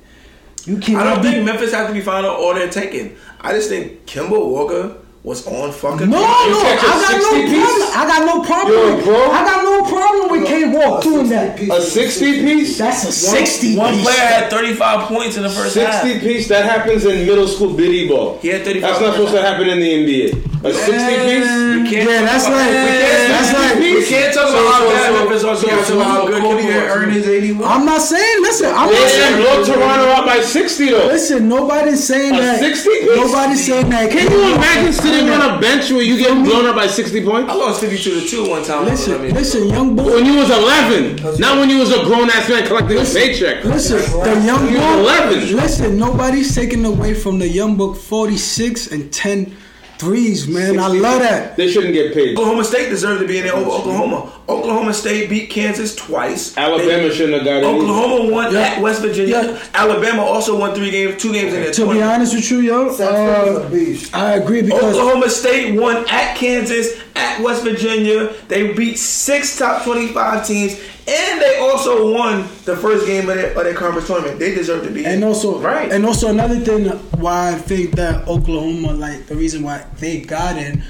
You 0.65 0.79
can't. 0.79 0.99
I 0.99 1.15
don't 1.15 1.23
be, 1.23 1.31
think 1.31 1.45
Memphis 1.45 1.73
has 1.73 1.87
to 1.87 1.93
be 1.93 2.01
final 2.01 2.31
or 2.31 2.55
they're 2.55 2.69
tanking. 2.71 3.17
I 3.41 3.53
just 3.53 3.69
think 3.69 4.07
Kemba 4.07 4.31
Walker 4.31 4.97
was 5.25 5.47
on 5.47 5.73
fucking. 5.73 6.11
No, 6.11 6.21
no, 6.21 6.61
catch 6.61 6.83
a 6.83 6.87
I 6.87 7.01
got 7.01 7.17
no 7.17 7.33
60 7.33 7.49
piece? 7.49 7.65
problem. 7.65 7.89
I 7.97 8.05
got 8.07 8.27
no 8.29 8.43
problem. 8.45 8.77
Yo, 8.77 8.97
with, 8.97 9.05
bro. 9.07 9.31
I 9.33 9.41
got 9.45 9.65
no 9.65 9.77
problem 9.89 10.31
with 10.31 10.47
K 10.47 10.69
Walk 10.69 11.03
doing 11.03 11.29
that. 11.31 11.59
A 11.59 11.81
60 11.81 12.43
piece? 12.45 12.77
That's 12.77 13.05
a 13.09 13.13
sixty. 13.13 13.75
One 13.75 13.95
piece. 13.95 14.05
player 14.05 14.19
had 14.27 14.51
35 14.51 15.09
points 15.09 15.37
in 15.39 15.43
the 15.45 15.49
first 15.49 15.73
60 15.73 15.91
half. 16.13 16.21
piece, 16.21 16.49
that 16.49 16.67
happens 16.67 17.07
in 17.07 17.27
middle 17.27 17.49
school 17.49 17.73
biddy 17.75 18.07
ball. 18.07 18.39
He 18.41 18.49
had 18.49 18.65
35 18.65 18.83
That's 18.83 19.01
not 19.01 19.13
supposed 19.15 19.33
to 19.33 19.41
happen 19.41 19.67
in 19.69 19.81
the 19.81 19.91
NBA. 20.05 20.51
A 20.65 20.73
60 20.73 20.93
piece? 20.93 21.01
We 21.01 21.91
can't 21.91 22.09
Yeah, 22.09 22.21
that's 22.25 22.47
about- 22.47 22.57
like- 22.57 22.69
we 22.69 22.75
can't- 22.75 23.29
that's 23.29 23.53
like- 23.53 23.79
we 23.81 24.05
can't 24.07 24.35
talk 24.35 24.49
So, 24.49 24.61
about 24.61 24.73
how 24.73 24.81
so, 24.81 24.91
bad 24.91 25.07
so, 25.07 25.13
Memphis 25.25 25.45
was. 25.45 25.61
so, 25.61 25.67
We 25.67 25.71
gotta 25.73 25.85
so, 25.85 25.95
talk 25.95 26.05
about 26.05 26.17
how 26.21 26.27
good 26.27 26.41
Kobe 26.43 26.63
Kemba 26.63 26.73
had 26.73 26.97
earned 26.97 27.13
his 27.13 27.29
81. 27.29 27.69
I'm 27.71 27.85
not 27.87 28.01
saying. 28.01 28.43
Listen, 28.43 28.67
I'm 28.69 28.75
not 28.75 28.91
didn't 28.91 29.09
saying. 29.11 29.37
blow 29.43 29.65
Toronto 29.65 30.07
out 30.09 30.25
by 30.27 30.41
60 30.41 30.89
though. 30.91 31.07
Listen, 31.07 31.49
nobody's 31.51 32.03
saying 32.05 32.35
A 32.35 32.41
that. 32.41 32.59
60 32.61 32.89
piece? 32.91 33.17
Nobody's 33.17 33.65
saying 33.67 33.89
that. 33.91 34.11
Can 34.11 34.31
you 34.31 34.55
imagine 34.55 34.93
sitting 35.15 35.31
on 35.31 35.57
a 35.57 35.61
bench 35.61 35.91
where 35.91 36.03
you 36.03 36.19
get 36.19 36.33
blown 36.45 36.67
up 36.67 36.77
by 36.77 36.87
60 36.87 37.25
points? 37.25 37.51
I 37.51 37.55
lost 37.55 37.81
52 37.81 38.21
to 38.21 38.27
2 38.27 38.51
one 38.51 38.65
time. 38.65 38.85
Listen, 38.85 39.15
I 39.15 39.19
mean, 39.19 39.35
listen, 39.35 39.69
young 39.69 39.97
boy. 39.97 40.15
When 40.15 40.27
you 40.27 40.37
was 40.37 40.51
11, 40.51 41.39
not 41.39 41.59
when 41.59 41.71
you 41.71 41.79
was 41.79 41.93
a 41.93 42.05
grown 42.05 42.31
ass 42.31 42.49
man 42.49 42.67
collecting 42.67 42.99
a 42.99 43.05
paycheck. 43.05 43.65
Listen, 43.65 43.99
the 43.99 44.43
young 44.45 44.71
You're 44.71 44.81
boy. 44.81 45.01
11. 45.01 45.57
Listen, 45.57 45.99
nobody's 45.99 46.55
taking 46.55 46.85
away 46.85 47.15
from 47.15 47.39
the 47.39 47.49
young 47.49 47.77
book 47.77 47.97
46 47.97 48.93
and 48.93 49.13
10 49.13 49.57
threes, 49.99 50.47
man. 50.49 50.79
I 50.79 50.89
love 50.89 51.21
that. 51.21 51.57
They 51.57 51.71
shouldn't 51.71 51.95
get 51.95 52.13
paid. 52.15 52.37
Oklahoma 52.37 52.65
State 52.65 52.89
deserves 52.91 53.21
to 53.21 53.27
be 53.29 53.39
in 53.39 53.45
there 53.45 53.55
over 53.55 53.71
Oklahoma. 53.71 54.33
Oklahoma 54.49 54.93
State 54.93 55.31
beat 55.31 55.49
Kansas 55.51 55.95
twice. 55.95 56.57
Alabama 56.57 57.09
They- 57.09 57.15
shouldn't 57.15 57.35
have 57.35 57.45
got 57.45 57.63
it. 57.63 57.65
Oklahoma 57.65 58.31
won 58.31 58.53
Yeah. 58.53 58.61
at 58.61 58.81
West 58.83 59.01
Virginia. 59.03 59.43
Yeah. 59.53 59.59
Alabama 59.75 60.23
also 60.23 60.59
won 60.59 60.75
three 60.75 60.91
games, 60.91 61.21
two 61.23 61.33
games 61.33 61.55
in 61.55 61.63
their 61.63 61.73
To 61.73 61.87
be 61.91 62.03
honest 62.03 62.35
with 62.35 62.51
you, 62.51 62.59
yo, 62.61 62.89
uh. 62.89 63.69
I 64.13 64.33
agree 64.35 64.63
because 64.63 64.97
Oklahoma 64.97 65.31
State 65.31 65.75
won 65.75 66.05
at 66.11 66.37
Kansas, 66.37 66.89
at 67.17 67.41
West 67.41 67.63
Virginia. 67.63 68.35
They 68.49 68.73
beat 68.73 68.99
six 68.99 69.59
top 69.59 69.85
25 69.85 70.47
teams, 70.47 70.73
and 71.07 71.41
they 71.41 71.59
also 71.59 72.13
won 72.13 72.43
the 72.65 72.77
first 72.77 73.07
game 73.07 73.29
of 73.29 73.37
their, 73.37 73.57
of 73.57 73.65
their 73.65 73.75
conference 73.75 74.07
tournament. 74.07 74.39
They 74.39 74.55
deserve 74.55 74.85
to 74.85 74.91
be. 74.91 75.05
in. 75.05 75.11
And 75.11 75.25
also, 75.25 75.61
Right. 75.61 75.91
And 75.91 76.05
also 76.05 76.29
another 76.29 76.59
thing 76.59 76.87
why 77.21 77.51
I 77.51 77.55
think 77.55 77.93
that 77.93 78.27
Oklahoma, 78.29 78.93
like 78.93 79.27
the 79.27 79.37
reason 79.37 79.63
why 79.63 79.87
they 79.99 80.21
got 80.21 80.57
in, 80.57 80.83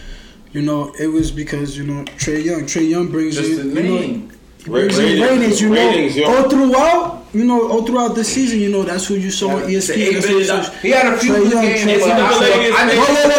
you 0.53 0.63
know, 0.63 0.95
it 0.99 1.09
was 1.09 1.33
because 1.33 1.77
you 1.77 1.85
know 1.85 2.05
Trae 2.05 2.43
Young. 2.43 2.63
Trae 2.63 2.89
Young 2.89 3.11
brings 3.11 3.35
Just 3.35 3.61
in, 3.61 3.75
the 3.75 3.83
you 3.83 4.19
know, 4.29 4.34
ratings, 4.67 5.21
ratings 5.21 5.61
you 5.61 5.73
ratings, 5.73 6.17
know, 6.17 6.23
yo. 6.23 6.37
all 6.37 6.51
throughout, 6.51 7.27
you 7.33 7.45
know, 7.45 7.71
all 7.71 7.85
throughout 7.85 8.15
the 8.15 8.25
season, 8.25 8.61
you 8.61 8.71
know, 8.71 8.83
that's 8.83 9.07
who 9.07 9.15
you 9.15 9.31
saw 9.31 9.49
yeah, 9.49 9.55
on 9.55 9.63
ESPN. 9.63 10.81
He 10.81 10.91
had 10.91 11.13
a 11.13 11.19
few 11.19 11.35
good 11.35 11.53
games. 11.53 12.03
Whoa, 12.03 12.09
whoa, 12.09 12.25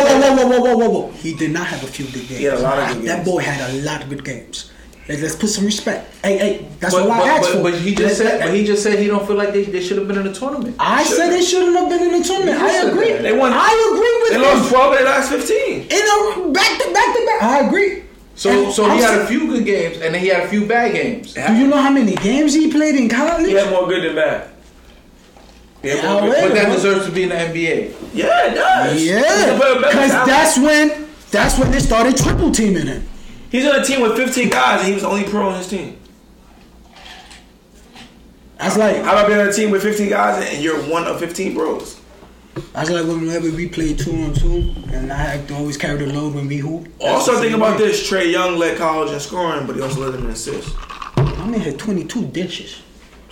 whoa, 0.06 0.36
whoa, 0.36 0.48
whoa, 0.48 0.60
whoa, 0.60 0.78
whoa, 0.78 0.90
whoa! 0.90 1.12
He 1.12 1.34
did 1.34 1.52
not 1.52 1.68
have 1.68 1.84
a 1.84 1.88
few 1.88 2.06
good 2.06 2.28
games. 2.28 2.30
He 2.30 2.44
had 2.44 2.56
a 2.56 2.62
lot 2.62 2.78
of 2.78 2.88
good 2.88 2.94
games. 2.96 3.06
That 3.08 3.26
boy 3.26 3.40
had 3.42 3.70
a 3.70 3.82
lot 3.84 4.04
of 4.04 4.10
good 4.10 4.24
games. 4.24 4.72
Like, 5.08 5.22
let's 5.22 5.36
put 5.36 5.50
some 5.50 5.66
respect. 5.66 6.16
Hey, 6.24 6.38
hey, 6.38 6.68
that's 6.80 6.96
but, 6.96 7.08
what 7.08 7.20
but, 7.20 7.28
I 7.28 7.38
asked 7.38 7.54
but, 7.54 7.58
for. 7.58 7.64
But 7.64 7.74
he 7.76 7.94
just 7.94 8.02
let's, 8.02 8.18
said, 8.18 8.42
but 8.42 8.54
he 8.56 8.66
just 8.66 8.82
said 8.82 8.98
he 8.98 9.06
don't 9.06 9.26
feel 9.28 9.36
like 9.36 9.54
they, 9.54 9.64
they 9.64 9.82
should 9.82 10.00
have 10.00 10.08
been 10.08 10.18
in 10.18 10.26
the 10.26 10.34
tournament. 10.34 10.76
I 10.80 11.04
should've. 11.04 11.18
said 11.18 11.30
they 11.30 11.44
shouldn't 11.44 11.78
have 11.78 11.90
been 11.90 12.02
in 12.10 12.22
the 12.22 12.28
tournament. 12.28 12.58
You 12.58 12.66
I 12.66 12.90
agree. 12.90 13.14
They 13.14 13.38
won. 13.38 13.54
I 13.54 13.70
agree 13.70 14.16
with. 14.24 14.30
They 14.34 14.50
him. 14.50 14.58
lost 14.58 14.70
twelve 14.72 14.94
of 14.94 15.00
the 15.00 15.06
last 15.06 15.30
fifteen. 15.30 15.82
In 15.82 16.02
a 16.02 16.52
back 16.52 16.82
to 16.82 16.94
back 16.94 17.16
to 17.16 17.26
back. 17.26 17.44
I 17.44 17.68
agree. 17.68 18.05
So, 18.36 18.50
And 18.66 18.74
so 18.74 18.90
he 18.92 19.00
had 19.02 19.22
a 19.22 19.26
few 19.28 19.48
good 19.48 19.66
games, 19.66 19.96
and 20.02 20.14
then 20.14 20.22
he 20.22 20.28
had 20.28 20.44
a 20.44 20.48
few 20.50 20.66
bad 20.66 20.94
games. 20.94 21.34
Do 21.34 21.54
you 21.56 21.68
know 21.68 21.78
how 21.82 21.90
many 21.90 22.16
games 22.16 22.54
he 22.54 22.70
played 22.70 22.96
in 22.96 23.08
college? 23.08 23.48
He 23.48 23.54
had 23.54 23.70
more 23.72 23.88
good 23.88 24.04
than 24.04 24.16
bad. 24.16 24.50
He 25.82 25.88
Yeah, 25.90 26.02
good- 26.02 26.24
wait. 26.30 26.42
But 26.50 26.54
that 26.56 26.66
bro. 26.66 26.74
deserves 26.76 27.06
to 27.06 27.12
be 27.12 27.24
in 27.24 27.30
the 27.30 27.36
NBA. 27.36 27.94
Yeah, 28.14 28.52
it 28.52 28.56
does. 28.56 29.04
Yeah, 29.04 29.20
a 29.20 29.60
better- 29.60 29.80
better 29.80 29.88
because 29.88 30.12
that's 30.28 30.58
when 30.58 31.08
that's 31.32 31.58
when 31.58 31.72
they 31.72 31.80
started 31.80 32.18
triple 32.18 32.52
teaming 32.52 32.88
him. 32.88 33.08
He's 33.52 33.66
on 33.68 33.80
a 33.80 33.84
team 33.84 34.02
with 34.02 34.18
15 34.18 34.50
guys, 34.50 34.80
and 34.80 34.88
he 34.88 34.94
was 34.94 35.04
the 35.04 35.10
only 35.10 35.24
pro 35.24 35.48
on 35.50 35.58
his 35.58 35.68
team. 35.68 35.96
That's 38.58 38.78
like 38.78 38.98
How 39.04 39.14
about 39.14 39.28
being 39.28 39.40
on 39.40 39.48
a 39.48 39.54
team 39.54 39.70
with 39.72 39.82
15 39.84 40.10
guys 40.10 40.46
and 40.54 40.64
you're 40.64 40.80
one 40.84 41.06
of 41.06 41.20
15 41.20 41.56
pros? 41.56 42.00
That's 42.74 42.90
like 42.90 43.06
whenever 43.06 43.50
we 43.52 43.68
played 43.68 44.00
two 44.00 44.12
on 44.12 44.34
two, 44.34 44.74
and 44.92 45.12
I 45.12 45.18
had 45.18 45.48
to 45.50 45.56
always 45.56 45.78
carry 45.78 45.98
the 45.98 46.14
load 46.14 46.36
when 46.36 46.48
we 46.48 46.58
hoop. 46.58 46.88
Oh, 47.02 47.16
also, 47.16 47.36
the 47.36 47.42
think 47.42 47.56
about 47.56 47.80
way. 47.80 47.88
this: 47.88 48.10
Trae 48.10 48.32
Young 48.32 48.58
led 48.58 48.78
college 48.78 49.12
in 49.12 49.20
scoring, 49.20 49.66
but 49.68 49.76
he 49.76 49.82
also 49.82 50.02
led 50.02 50.14
them 50.14 50.26
in 50.26 50.32
assists. 50.32 50.72
I 51.18 51.48
mean, 51.48 51.60
had 51.60 51.78
twenty 51.78 52.06
two 52.06 52.26
dishes. 52.26 52.82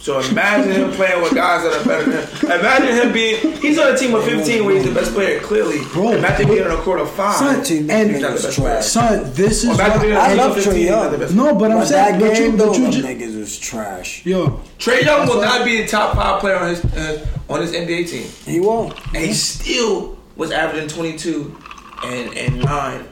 So 0.03 0.19
imagine 0.19 0.73
him 0.73 0.91
playing 0.91 1.21
with 1.23 1.33
guys 1.33 1.63
that 1.63 1.79
are 1.79 1.85
better 1.87 2.11
than 2.11 2.27
him. 2.27 2.59
Imagine 2.59 2.95
him 3.07 3.13
being 3.13 3.37
he's 3.61 3.79
on 3.79 3.95
a 3.95 3.97
team 3.97 4.13
of 4.13 4.25
15 4.25 4.65
where 4.65 4.75
he's 4.75 4.83
the 4.83 4.93
best 4.93 5.13
player, 5.13 5.39
clearly. 5.39 5.79
Bro, 5.93 6.11
imagine 6.17 6.49
being 6.49 6.65
on 6.65 6.71
a 6.77 6.81
court 6.81 6.99
of 6.99 7.09
five. 7.11 7.37
Son, 7.37 7.63
team 7.63 7.89
and 7.89 8.11
he's 8.11 8.19
not 8.21 8.35
the 8.35 8.43
best 8.43 8.59
player. 8.59 8.81
son, 8.81 9.31
this 9.33 9.63
is 9.63 9.69
Or 9.69 9.73
imagine 9.75 10.01
being 10.01 10.13
on 10.13 10.19
a 10.19 10.23
I 10.23 10.33
love 10.33 10.57
of 10.57 10.63
15, 10.65 10.73
Trae 10.73 10.77
he's 10.81 10.89
not 10.89 11.19
Young. 11.21 11.35
no, 11.37 11.55
but 11.55 11.71
I'm 11.71 11.77
But 11.77 11.85
saying, 11.87 12.19
that 12.19 12.19
but 12.19 12.37
you, 12.37 12.45
game, 12.47 12.57
but 12.57 12.65
though, 12.65 12.73
you 12.73 12.81
them 12.83 12.91
just, 12.91 13.05
niggas 13.07 13.35
is 13.37 13.57
trash. 13.59 14.25
yo, 14.25 14.47
Trae 14.77 15.03
Young 15.03 15.25
will 15.25 15.39
not 15.41 15.63
be 15.63 15.81
the 15.81 15.87
top 15.87 16.15
five 16.17 16.41
player 16.41 16.57
on 16.57 16.67
his 16.67 16.83
uh, 16.83 17.25
on 17.47 17.61
his 17.61 17.71
NBA 17.71 18.09
team, 18.09 18.27
He 18.45 18.59
won't. 18.59 18.93
and 19.15 19.23
he 19.23 19.33
still 19.33 20.17
was 20.35 20.51
averaging 20.51 20.89
22 20.89 21.57
and 22.03 22.37
and 22.37 22.59
nine 22.61 23.07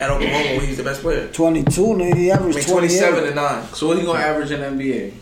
at 0.00 0.10
Oklahoma, 0.10 0.56
where 0.56 0.60
he's 0.66 0.76
the 0.78 0.82
best 0.82 1.02
player. 1.02 1.28
22, 1.28 1.70
nigga. 1.80 2.16
He 2.16 2.32
I 2.32 2.34
averaged 2.34 2.56
mean, 2.58 2.66
27 2.66 3.24
and 3.26 3.36
nine. 3.36 3.64
So 3.74 3.86
what 3.86 3.96
he 3.98 4.04
gonna 4.04 4.18
average 4.18 4.50
in 4.50 4.58
NBA? 4.60 5.12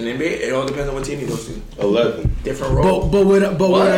In 0.00 0.18
the 0.18 0.24
NBA, 0.24 0.40
it 0.48 0.52
all 0.54 0.64
depends 0.66 0.88
on 0.88 0.94
what 0.94 1.04
team 1.04 1.18
he 1.18 1.26
goes 1.26 1.46
to. 1.46 1.60
11. 1.80 2.36
Different 2.42 2.74
role. 2.74 3.02
but 3.06 3.10
but 3.10 3.26
what, 3.26 3.58
but 3.58 3.70
what, 3.70 3.88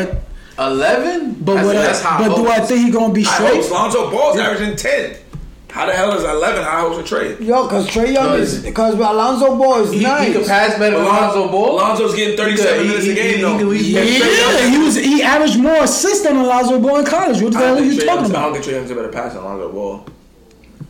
I, 0.58 0.66
Eleven? 0.66 1.34
but 1.34 1.54
that's, 1.54 1.66
what, 1.66 1.72
that's 1.74 2.04
I, 2.04 2.08
high 2.08 2.28
but 2.28 2.36
do 2.36 2.48
I 2.48 2.60
think 2.60 2.86
he 2.86 2.90
gonna 2.90 3.12
be 3.14 3.22
High 3.22 3.34
straight? 3.36 3.54
hopes. 3.56 3.70
Lonzo 3.70 4.10
Ball's 4.10 4.36
averaging 4.38 4.74
10. 4.76 5.16
How 5.70 5.86
the 5.86 5.92
hell 5.92 6.12
is 6.12 6.22
11 6.24 6.62
high 6.64 6.80
hopes 6.80 7.08
for 7.08 7.16
Trae? 7.16 7.40
Yo, 7.40 7.66
cause 7.66 7.88
Trae 7.88 8.12
Young 8.12 8.26
No, 8.26 8.34
is 8.34 8.58
it's- 8.58 8.64
because 8.70 8.94
Alonzo 8.94 9.56
Ball 9.56 9.80
is 9.84 9.92
He, 9.92 10.00
nice. 10.02 10.26
he 10.26 10.32
could 10.34 10.46
pass 10.46 10.76
better 10.78 10.96
than 10.96 11.04
Lonzo 11.06 11.48
Ball. 11.48 11.76
Lonzo's 11.76 12.14
getting 12.14 12.36
37 12.36 12.80
He- 12.82 12.88
minutes 12.88 13.04
he- 13.06 13.12
a 13.12 13.14
game, 13.14 13.34
he- 13.36 13.40
though. 13.40 13.70
he- 13.70 13.82
he- 13.82 13.96
And 13.98 14.08
Yeah, 14.08 14.68
he 14.70 14.78
was 14.84 14.96
he 14.96 15.22
averaged 15.22 15.58
more 15.58 15.82
assists 15.84 16.24
than 16.26 16.36
Alonzo 16.36 16.78
Ball 16.78 16.98
in 16.98 17.04
college. 17.06 17.40
What 17.40 17.52
the 17.52 17.58
hell 17.58 17.76
are 17.78 17.80
you 17.80 17.92
talking 17.94 18.06
Young's- 18.06 18.30
I 18.30 18.32
don't 18.34 18.50
about? 18.50 18.52
think 18.52 18.64
Trae 18.66 18.72
Young's 18.72 18.90
a 18.90 18.94
better 18.96 19.08
passer 19.08 19.36
than 19.36 19.44
Lonzo 19.44 19.68
Ball. 19.70 20.04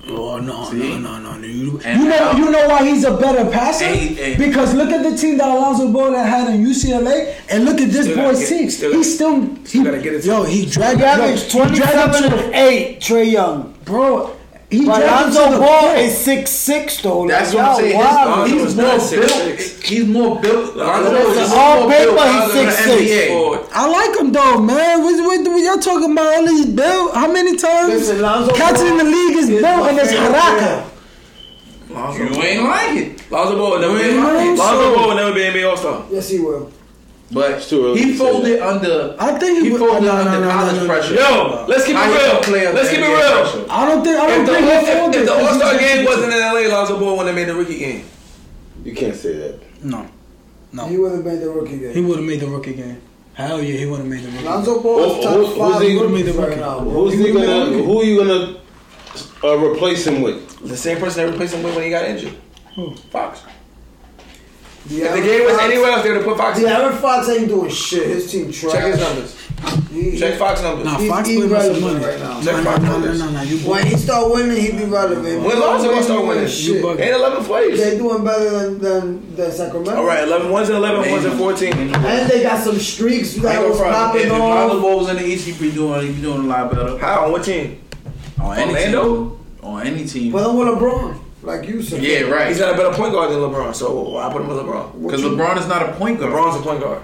Oh 0.08 0.38
no, 0.38 0.70
no, 0.72 0.98
no, 0.98 1.18
no, 1.20 1.36
no! 1.38 1.46
You, 1.46 1.80
And 1.84 2.00
you 2.02 2.08
know, 2.08 2.16
now- 2.32 2.36
you 2.36 2.50
know 2.50 2.68
why 2.68 2.84
he's 2.84 3.04
a 3.04 3.16
better 3.16 3.48
passer? 3.48 3.84
And- 3.84 4.18
and- 4.18 4.36
because 4.38 4.74
look 4.74 4.90
at 4.90 5.02
the 5.08 5.16
team 5.16 5.38
that 5.38 5.48
Alonzo 5.48 5.88
Ball 5.88 6.12
had 6.14 6.52
in 6.52 6.66
UCLA, 6.66 7.34
and 7.48 7.64
look 7.64 7.80
at 7.80 7.90
this 7.92 8.06
Still 8.06 8.16
gotta 8.16 8.28
boy's 8.30 8.40
get- 8.40 8.48
team. 8.48 8.70
still 8.70 8.92
he's 8.92 9.14
still, 9.14 9.48
still 9.64 9.80
he, 9.82 9.84
gotta 9.84 9.98
get 10.02 10.14
it. 10.14 10.24
yo, 10.24 10.42
he 10.42 10.66
dragged, 10.66 10.98
He 10.98 11.04
yo, 11.06 11.08
averaged 11.12 11.52
he 11.52 11.58
dragged 11.58 11.76
him 11.76 11.80
27 11.80 12.22
to 12.30 12.44
and 12.46 12.54
8, 12.54 13.00
Trae 13.00 13.30
Young. 13.30 13.74
bro. 13.84 14.30
He 14.72 14.86
But 14.86 14.96
dragged 15.04 15.26
him 15.28 15.32
to 15.34 15.38
Alonzo 15.38 15.52
the 15.52 15.58
Ball 15.58 15.80
floor. 15.80 15.96
is 15.96 16.14
6'6 16.26 17.02
though. 17.02 17.28
That's 17.28 17.52
like, 17.52 17.54
what 17.54 17.64
I'm 17.64 17.68
y'all 17.68 17.76
saying. 17.76 17.98
wild. 17.98 18.28
Lonzo 18.30 18.54
He's 18.54 18.62
was 18.64 18.74
more 18.76 18.86
not 18.86 19.10
built. 19.10 19.30
6'6". 19.30 19.82
He's 19.84 20.06
more 20.08 20.40
built. 20.40 20.76
Lonzo 20.76 21.12
Lonzo 21.12 21.30
is 21.30 21.36
was 21.36 21.52
all 21.52 21.80
more 21.80 21.88
built, 21.90 22.02
built 22.04 22.16
but 22.16 22.28
he's 22.32 22.54
than 22.54 22.66
the 22.66 22.72
6'6". 22.72 23.04
NBA. 23.04 23.28
Forward. 23.28 23.60
I 23.72 23.86
like 23.88 24.20
him 24.20 24.32
though, 24.32 24.58
man. 24.60 25.02
What, 25.02 25.14
what, 25.26 25.52
what 25.52 25.62
y'all 25.62 25.78
talking 25.78 26.12
about? 26.12 26.34
All 26.36 26.46
these 26.46 26.66
built? 26.66 27.14
How 27.14 27.30
many 27.30 27.56
times 27.56 27.92
Listen, 27.92 28.20
Lonzo 28.22 28.52
cats 28.54 28.80
in 28.80 28.96
the 28.96 29.04
league 29.04 29.36
is 29.36 29.48
is 29.50 29.60
built 29.60 29.80
my 29.80 29.88
and 29.90 29.98
it's 29.98 30.10
favorite 30.10 30.32
haraka? 30.32 30.88
You 32.16 32.42
ain't 32.42 32.64
like 32.64 32.96
it. 32.96 33.30
Lonzo 33.30 33.56
Ball 33.58 33.78
never 33.78 33.98
be 33.98 34.04
You 34.06 34.14
know, 34.20 34.54
Lonzo 34.56 34.94
Ball 34.96 35.08
will 35.08 35.14
never 35.16 35.34
be 35.34 35.40
NBA 35.40 35.68
All 35.70 35.76
Star. 35.76 36.06
Yes, 36.10 36.30
he 36.30 36.38
will. 36.40 36.72
But 37.32 37.52
It's 37.52 37.68
too 37.70 37.94
he 37.94 38.12
folded 38.14 38.60
that. 38.60 38.68
under. 38.68 39.16
I 39.18 39.38
think 39.38 39.62
he 39.64 39.70
he 39.70 39.76
folded 39.78 40.02
no, 40.04 40.12
no, 40.12 40.18
under 40.20 40.40
no, 40.40 40.44
no, 40.46 40.50
college 40.50 40.76
no, 40.76 40.80
no. 40.82 40.86
pressure. 40.86 41.14
Yo, 41.14 41.64
let's 41.66 41.84
keep 41.86 41.96
it 41.96 41.98
you 41.98 42.18
gonna 42.18 42.40
play 42.42 42.58
real. 42.60 42.68
under 42.68 42.80
Let's 42.82 42.90
keep 42.90 42.98
it 42.98 43.08
real. 43.08 43.18
pressure? 43.18 43.66
I 43.70 43.88
don't 43.88 44.04
think. 44.04 44.16
I 44.20 44.26
don't 44.26 44.40
If 44.40 44.46
the, 44.46 44.52
think 44.52 44.66
he 44.66 44.72
if, 44.72 44.98
folded 44.98 45.20
if 45.20 45.26
the 45.26 45.32
All 45.34 45.54
Star 45.54 45.78
game 45.78 46.04
wasn't 46.04 46.32
in 46.34 46.40
LA, 46.40 46.60
Lonzo 46.76 46.98
Ball 47.00 47.16
wouldn't 47.16 47.26
have 47.28 47.34
made 47.36 47.48
the 47.48 47.54
rookie 47.54 47.78
game. 47.78 48.04
You 48.84 48.94
can't 48.94 49.14
say 49.16 49.32
that. 49.36 49.60
No, 49.84 50.06
no. 50.72 50.86
He 50.86 50.98
would 50.98 51.12
have 51.12 51.24
made 51.24 51.40
the 51.40 51.48
rookie 51.50 51.78
game. 51.78 51.94
He 51.94 52.00
would 52.02 52.16
have 52.18 52.26
made 52.26 52.40
the 52.40 52.48
rookie 52.48 52.74
game. 52.74 53.00
Hell 53.34 53.62
yeah, 53.62 53.78
he 53.78 53.86
would 53.86 54.00
have 54.00 54.08
made 54.08 54.24
the 54.24 54.30
rookie. 54.30 54.44
Lonzo 54.44 54.82
Ball 54.82 54.98
Who- 55.08 55.18
is 55.20 55.24
top 55.24 55.34
who- 55.36 55.46
who's 55.46 55.56
five 55.56 55.82
he- 55.82 55.98
rookies 55.98 56.34
who- 56.34 56.40
right 56.42 56.58
now. 56.58 56.80
bro. 56.80 56.90
Who's 56.92 57.14
he 57.14 57.18
would've 57.32 57.34
made 57.34 57.42
the 57.46 57.46
gonna? 57.46 57.82
Who 57.82 58.00
are 58.00 58.04
you 58.04 58.16
gonna 58.18 58.56
uh, 59.44 59.58
replace 59.58 60.06
him 60.06 60.20
with? 60.20 60.68
The 60.68 60.76
same 60.76 60.98
person 60.98 61.24
that 61.24 61.30
replaced 61.32 61.54
him 61.54 61.62
with 61.62 61.74
when 61.74 61.84
he 61.84 61.90
got 61.90 62.04
injured. 62.04 62.34
Who? 62.74 62.94
Fox. 63.10 63.40
De'Aaron 64.88 65.04
If 65.06 65.12
the 65.14 65.20
game 65.22 65.44
was 65.44 65.52
Fox- 65.54 65.64
anywhere 65.64 65.90
else, 65.92 66.02
they 66.02 66.08
would 66.10 66.16
have 66.16 66.26
put 66.26 66.36
Fox. 66.38 66.58
in. 66.58 66.64
De'Aaron 66.64 66.96
Fox 67.00 67.28
ain't 67.28 67.48
doing 67.48 67.70
shit. 67.70 68.06
His 68.08 68.30
team 68.30 68.50
trash. 68.52 68.72
Check 68.72 68.84
his 68.92 69.00
numbers. 69.00 69.36
He- 69.92 70.18
Check 70.18 70.38
Fox 70.40 70.60
numbers. 70.60 70.84
Nah, 70.86 70.98
Fox 70.98 71.28
putting 71.28 71.54
up 71.54 71.62
some 71.62 71.80
money. 71.80 72.04
right 72.04 72.18
now. 72.18 72.40
No, 72.40 72.62
no, 72.62 72.76
no, 72.76 72.98
no, 72.98 73.12
no, 73.12 73.30
no, 73.30 73.40
When 73.70 73.86
he 73.86 73.96
start 73.96 74.32
winning, 74.32 74.56
he 74.60 74.72
be 74.72 74.84
relevant. 74.84 75.42
When 75.44 75.60
Lonzo 75.60 75.88
gonna 75.90 76.02
start 76.02 76.26
winning? 76.26 76.48
Shit. 76.48 76.76
You 76.76 76.82
bugging. 76.82 77.00
Ain't 77.00 77.14
11 77.14 77.44
plays. 77.44 77.78
They 77.78 77.96
doing 77.96 78.24
better 78.24 78.50
than 78.50 78.78
than, 78.80 79.36
than 79.36 79.52
Sacramento. 79.52 79.94
All 79.94 80.04
right, 80.04 80.24
11. 80.24 80.50
One's 80.50 80.68
in 80.68 80.74
11, 80.74 81.08
one's 81.12 81.24
in 81.26 81.38
14. 81.38 81.72
And 81.74 82.28
they 82.30 82.42
got 82.42 82.60
some 82.64 82.76
streaks 82.80 83.34
Ain't 83.34 83.42
that 83.44 83.62
no 83.62 83.68
was 83.68 83.78
problem. 83.78 83.94
popping 83.94 84.22
If 84.22 84.30
Lonzo 84.32 84.76
off. 84.78 84.82
Ball 84.82 84.98
was 84.98 85.08
in 85.10 85.16
the 85.16 85.24
East, 85.26 85.46
he'd 85.46 85.60
be 85.60 85.70
doing 85.70 86.06
he'd 86.08 86.16
be 86.16 86.22
doing 86.22 86.40
a 86.40 86.48
lot 86.48 86.72
better. 86.74 86.98
How? 86.98 87.26
On 87.26 87.30
what 87.32 87.44
team? 87.44 87.80
On 88.42 88.58
any 88.58 88.72
Orlando? 88.72 89.14
team. 89.28 89.38
On 89.62 89.86
any 89.86 90.04
team. 90.06 90.32
But 90.32 90.44
I'm 90.48 90.56
with 90.56 90.66
LeBron, 90.66 91.18
like 91.42 91.66
you 91.68 91.82
said. 91.82 92.02
Yeah, 92.02 92.22
right. 92.22 92.48
He's 92.48 92.60
not 92.60 92.74
a 92.74 92.76
better 92.76 92.94
point 92.94 93.12
guard 93.12 93.30
than 93.30 93.38
LeBron, 93.38 93.74
so 93.74 94.16
I 94.16 94.32
put 94.32 94.42
him 94.42 94.48
with 94.48 94.58
LeBron. 94.58 95.02
Because 95.02 95.22
LeBron 95.22 95.58
is 95.58 95.66
not 95.66 95.82
a 95.88 95.92
point 95.94 96.18
guard. 96.20 96.32
LeBron's 96.32 96.56
a 96.60 96.62
point 96.62 96.80
guard. 96.80 97.02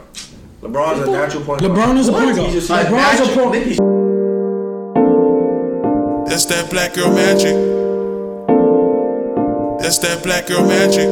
LeBron's 0.62 1.00
a 1.06 1.10
natural 1.10 1.44
point 1.44 1.60
guard. 1.60 1.72
LeBron 1.72 1.96
is 1.98 2.08
a 2.08 2.12
point 2.12 2.36
guard. 2.36 2.48
He 2.48 2.52
just- 2.54 2.70
LeBron's 2.70 3.20
a 3.20 3.24
natural- 3.26 3.50
point. 3.50 3.78
That's 6.28 6.44
that 6.46 6.70
black 6.70 6.94
girl 6.94 7.10
magic. 7.12 7.54
That's 9.80 9.98
that 9.98 10.22
black 10.22 10.46
girl 10.46 10.64
magic. 10.66 11.08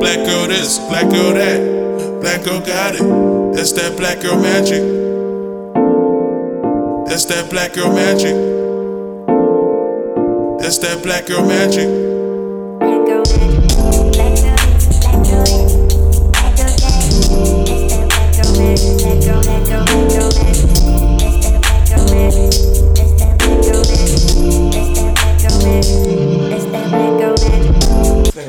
Black 0.00 0.18
girl 0.26 0.46
this, 0.48 0.78
black 0.88 1.08
girl 1.10 1.32
that. 1.34 1.60
Black 2.20 2.44
girl 2.44 2.60
got 2.60 2.94
it. 2.94 3.54
That's 3.54 3.72
that 3.72 3.96
black 3.96 4.20
girl 4.20 4.36
magic. 4.40 4.82
That's 7.08 7.24
that 7.26 7.50
black 7.50 7.74
girl 7.74 7.92
magic. 7.92 8.34
That's 10.58 10.78
that 10.78 11.02
black 11.02 11.26
girl 11.26 11.46
magic. 11.46 11.86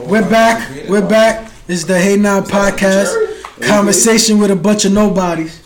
We're 0.08 0.28
back. 0.30 0.90
We're 0.90 1.08
back. 1.08 1.52
This 1.68 1.80
is 1.80 1.86
the 1.86 2.00
Hey 2.00 2.16
Now 2.18 2.42
podcast. 2.42 3.14
Conversation 3.62 4.40
with 4.40 4.52
a 4.52 4.56
bunch 4.56 4.86
of 4.86 4.94
nobodies. 4.94 5.62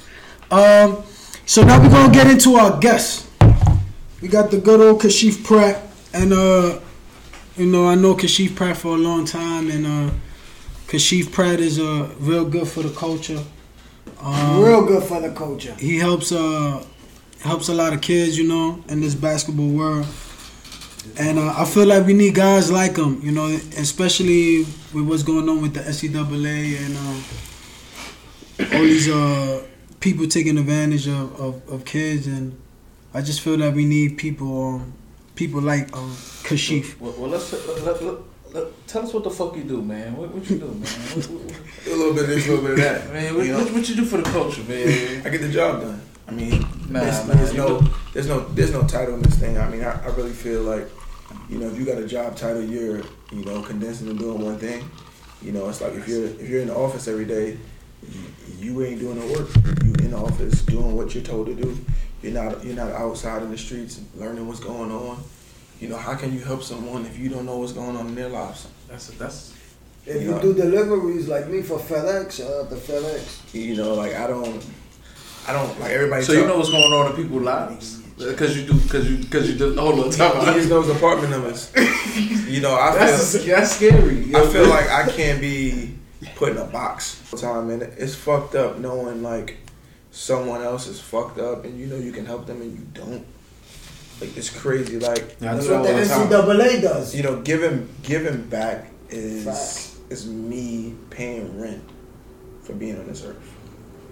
Um, 0.50 1.04
so 1.46 1.64
now 1.64 1.82
we're 1.82 1.90
gonna 1.90 2.14
get 2.14 2.28
into 2.28 2.56
our 2.56 2.80
guests. 2.80 3.28
We 4.22 4.28
got 4.28 4.52
the 4.52 4.58
good 4.58 4.80
old 4.80 5.02
Kashif 5.02 5.44
Pratt, 5.44 5.82
and 6.14 6.34
uh, 6.34 6.80
you 7.58 7.66
know 7.66 7.88
I 7.88 7.96
know 7.96 8.16
Kashif 8.16 8.56
Pratt 8.56 8.78
for 8.78 8.96
a 8.96 9.00
long 9.00 9.26
time, 9.26 9.70
and 9.70 9.86
uh, 9.86 10.14
Kashif 10.88 11.32
Pratt 11.32 11.60
is 11.60 11.80
uh 11.80 12.10
real 12.20 12.46
good 12.46 12.68
for 12.68 12.84
the 12.84 12.90
culture. 12.92 13.44
Um, 14.20 14.62
Real 14.64 14.86
good 14.86 15.04
for 15.04 15.20
the 15.20 15.32
culture. 15.32 15.74
he 15.80 15.98
helps 15.98 16.32
uh 16.32 16.84
helps 17.42 17.70
a 17.70 17.74
lot 17.74 17.92
of 17.94 18.02
kids, 18.02 18.38
you 18.38 18.48
know, 18.48 18.84
in 18.88 19.00
this 19.02 19.16
basketball 19.16 19.68
world. 19.70 20.06
And 21.18 21.40
uh, 21.40 21.54
I 21.58 21.66
feel 21.66 21.88
like 21.88 22.06
we 22.06 22.14
need 22.14 22.36
guys 22.36 22.72
like 22.72 22.96
him, 22.98 23.20
you 23.24 23.32
know, 23.32 23.48
especially 23.78 24.60
with 24.94 25.08
what's 25.08 25.24
going 25.24 25.50
on 25.50 25.60
with 25.62 25.74
the 25.74 25.80
NCAA 25.80 26.78
and 26.86 26.96
uh, 28.70 28.76
all 28.78 28.84
these 28.84 29.10
uh, 29.10 29.64
people 30.00 30.28
taking 30.28 30.60
advantage 30.60 31.08
of, 31.08 31.40
of, 31.42 31.68
of 31.70 31.86
kids. 31.86 32.28
And 32.28 32.56
I 33.16 33.22
just 33.22 33.42
feel 33.42 33.58
that 33.58 33.74
we 33.74 33.86
need 33.86 34.18
people, 34.20 34.76
um, 34.76 34.94
people 35.42 35.60
like 35.62 35.92
um, 35.98 36.12
Kashif. 36.46 37.00
Well, 37.00 37.14
well 37.18 37.30
let's 37.32 37.52
let, 37.52 37.84
let, 37.84 38.04
let, 38.04 38.18
let- 38.54 38.88
tell 38.88 39.02
us 39.04 39.12
what 39.12 39.24
the 39.24 39.32
fuck 39.32 39.56
you 39.56 39.64
do, 39.64 39.82
man. 39.82 40.16
What, 40.16 40.30
what 40.36 40.48
you 40.48 40.60
do, 40.60 40.68
man? 40.68 40.76
What, 40.82 41.26
what, 41.26 41.42
what- 41.42 41.88
A 41.88 41.96
little 41.96 42.14
bit 42.14 42.24
of 42.26 42.30
this, 42.30 42.46
a 42.48 42.50
little 42.52 42.64
bit 42.66 42.72
of 42.74 42.78
that. 42.78 43.12
man, 43.12 43.36
what, 43.36 43.46
You 43.48 43.54
know? 43.54 43.64
what, 43.64 43.74
what 43.74 43.90
you 43.90 43.96
do 43.96 44.06
for 44.06 44.18
the 44.18 44.24
culture, 44.30 44.62
man? 44.66 45.26
I 45.26 45.30
get 45.30 45.42
the 45.42 45.50
job 45.50 45.82
done. 45.82 46.00
I 46.28 46.32
mean, 46.32 46.62
Nah, 46.88 47.00
there's, 47.00 47.28
nah, 47.28 47.34
there's 47.34 47.54
no, 47.56 47.80
do- 47.80 47.88
there's 48.14 48.28
no, 48.28 48.40
there's 48.50 48.72
no 48.72 48.84
title 48.84 49.16
in 49.16 49.22
this 49.24 49.36
thing. 49.40 49.58
I 49.58 49.68
mean, 49.68 49.84
I, 49.84 49.94
I 50.04 50.10
really 50.10 50.32
feel 50.46 50.62
like, 50.62 50.88
you 51.50 51.58
know, 51.58 51.66
if 51.72 51.80
you 51.80 51.86
got 51.86 51.98
a 51.98 52.06
job 52.06 52.36
title, 52.36 52.62
you're, 52.64 53.02
you 53.32 53.44
know, 53.44 53.64
condensing 53.64 54.10
and 54.10 54.20
doing 54.20 54.40
one 54.46 54.60
thing. 54.60 54.88
You 55.42 55.54
know, 55.54 55.68
it's 55.70 55.82
like 55.82 55.94
if 55.94 56.08
you're, 56.08 56.26
if 56.26 56.48
you're 56.48 56.62
in 56.62 56.68
the 56.68 56.76
office 56.76 57.08
every 57.08 57.26
day, 57.26 57.58
you, 58.08 58.22
you 58.60 58.84
ain't 58.86 59.00
doing 59.00 59.20
the 59.20 59.26
work. 59.34 59.50
You 59.84 59.94
in 60.06 60.12
the 60.12 60.18
office 60.18 60.62
doing 60.62 60.96
what 60.96 61.16
you're 61.16 61.24
told 61.24 61.48
to 61.48 61.56
do. 61.56 61.76
You're 62.22 62.34
not, 62.34 62.64
you're 62.64 62.76
not 62.76 62.92
outside 62.92 63.42
in 63.44 63.52
the 63.52 63.58
streets 63.58 64.00
learning 64.16 64.48
what's 64.48 64.60
going 64.60 64.92
on. 64.92 65.24
You 65.80 65.88
know, 65.90 65.98
how 65.98 66.14
can 66.16 66.34
you 66.34 66.40
help 66.42 66.62
someone 66.62 67.06
if 67.08 67.18
you 67.18 67.30
don't 67.30 67.46
know 67.46 67.58
what's 67.58 67.74
going 67.74 67.96
on 67.96 68.08
in 68.08 68.16
their 68.16 68.30
lives? 68.30 68.68
That's 68.88 69.08
that's 69.12 69.54
If 70.06 70.22
Yeah. 70.22 70.36
you 70.36 70.42
do 70.42 70.54
deliveries 70.54 71.28
like 71.28 71.48
me 71.48 71.62
for 71.64 71.80
FedEx, 71.80 72.34
shout 72.34 72.52
out 72.52 72.70
to 72.70 72.76
FedEx. 72.76 73.54
You 73.54 73.76
know, 73.76 73.96
like 73.96 74.14
I 74.16 74.28
don't, 74.28 74.64
I 75.48 75.54
don't 75.54 75.80
like 75.80 75.92
everybody. 75.92 76.24
so 76.24 76.34
you 76.34 76.46
know 76.46 76.58
what's 76.58 76.70
going 76.70 76.94
on 76.94 77.12
in 77.12 77.24
people's 77.24 77.42
lives 77.44 77.98
because 78.18 78.56
you 78.56 78.68
do 78.68 78.74
because 78.80 79.10
you 79.10 79.18
because 79.18 79.50
you 79.50 79.58
do. 79.58 79.74
Hold 79.76 80.00
on, 80.00 80.12
talk 80.12 80.36
He 80.36 80.42
about 80.42 80.56
just 80.56 80.70
knows 80.70 80.88
apartment 80.90 81.32
numbers. 81.32 81.72
you 82.48 82.62
know, 82.62 82.76
I 82.80 82.92
feel. 82.92 83.00
That's 83.00 83.46
that's 83.46 83.72
scary. 83.76 84.36
I 84.36 84.46
feel 84.48 84.68
like 84.70 84.88
I 84.90 85.10
can't 85.10 85.42
be 85.42 85.96
put 86.36 86.50
in 86.52 86.58
a 86.58 86.66
box 86.66 87.20
all 87.34 87.40
the 87.40 87.42
time, 87.48 87.70
and 87.72 87.82
it's 87.82 88.14
fucked 88.14 88.54
up 88.54 88.78
knowing 88.78 89.24
like 89.24 89.58
someone 90.12 90.62
else 90.62 90.88
is 90.88 91.00
fucked 91.00 91.40
up, 91.40 91.66
and 91.66 91.80
you 91.80 91.88
know 91.88 91.96
you 91.98 92.12
can 92.12 92.26
help 92.26 92.46
them, 92.46 92.62
and 92.62 92.72
you 92.72 92.86
don't. 92.94 93.26
Like 94.20 94.38
it's 94.38 94.50
crazy. 94.50 95.00
Like 95.00 95.38
Yeah, 95.40 95.56
That's 95.56 95.68
what 95.68 95.84
that 95.84 96.08
the 96.08 96.14
all 96.14 96.28
the 96.28 96.58
time. 96.58 96.60
NCAA 96.60 96.82
does. 96.82 97.16
you 97.16 97.24
know, 97.24 97.42
giving 97.42 97.88
giving 98.04 98.44
back 98.44 98.92
is 99.10 99.46
Fact. 99.98 100.12
is 100.12 100.28
me 100.28 100.94
paying 101.10 101.60
rent 101.60 101.84
for 102.62 102.74
being 102.74 103.00
on 103.00 103.08
this 103.08 103.24
earth. 103.26 103.38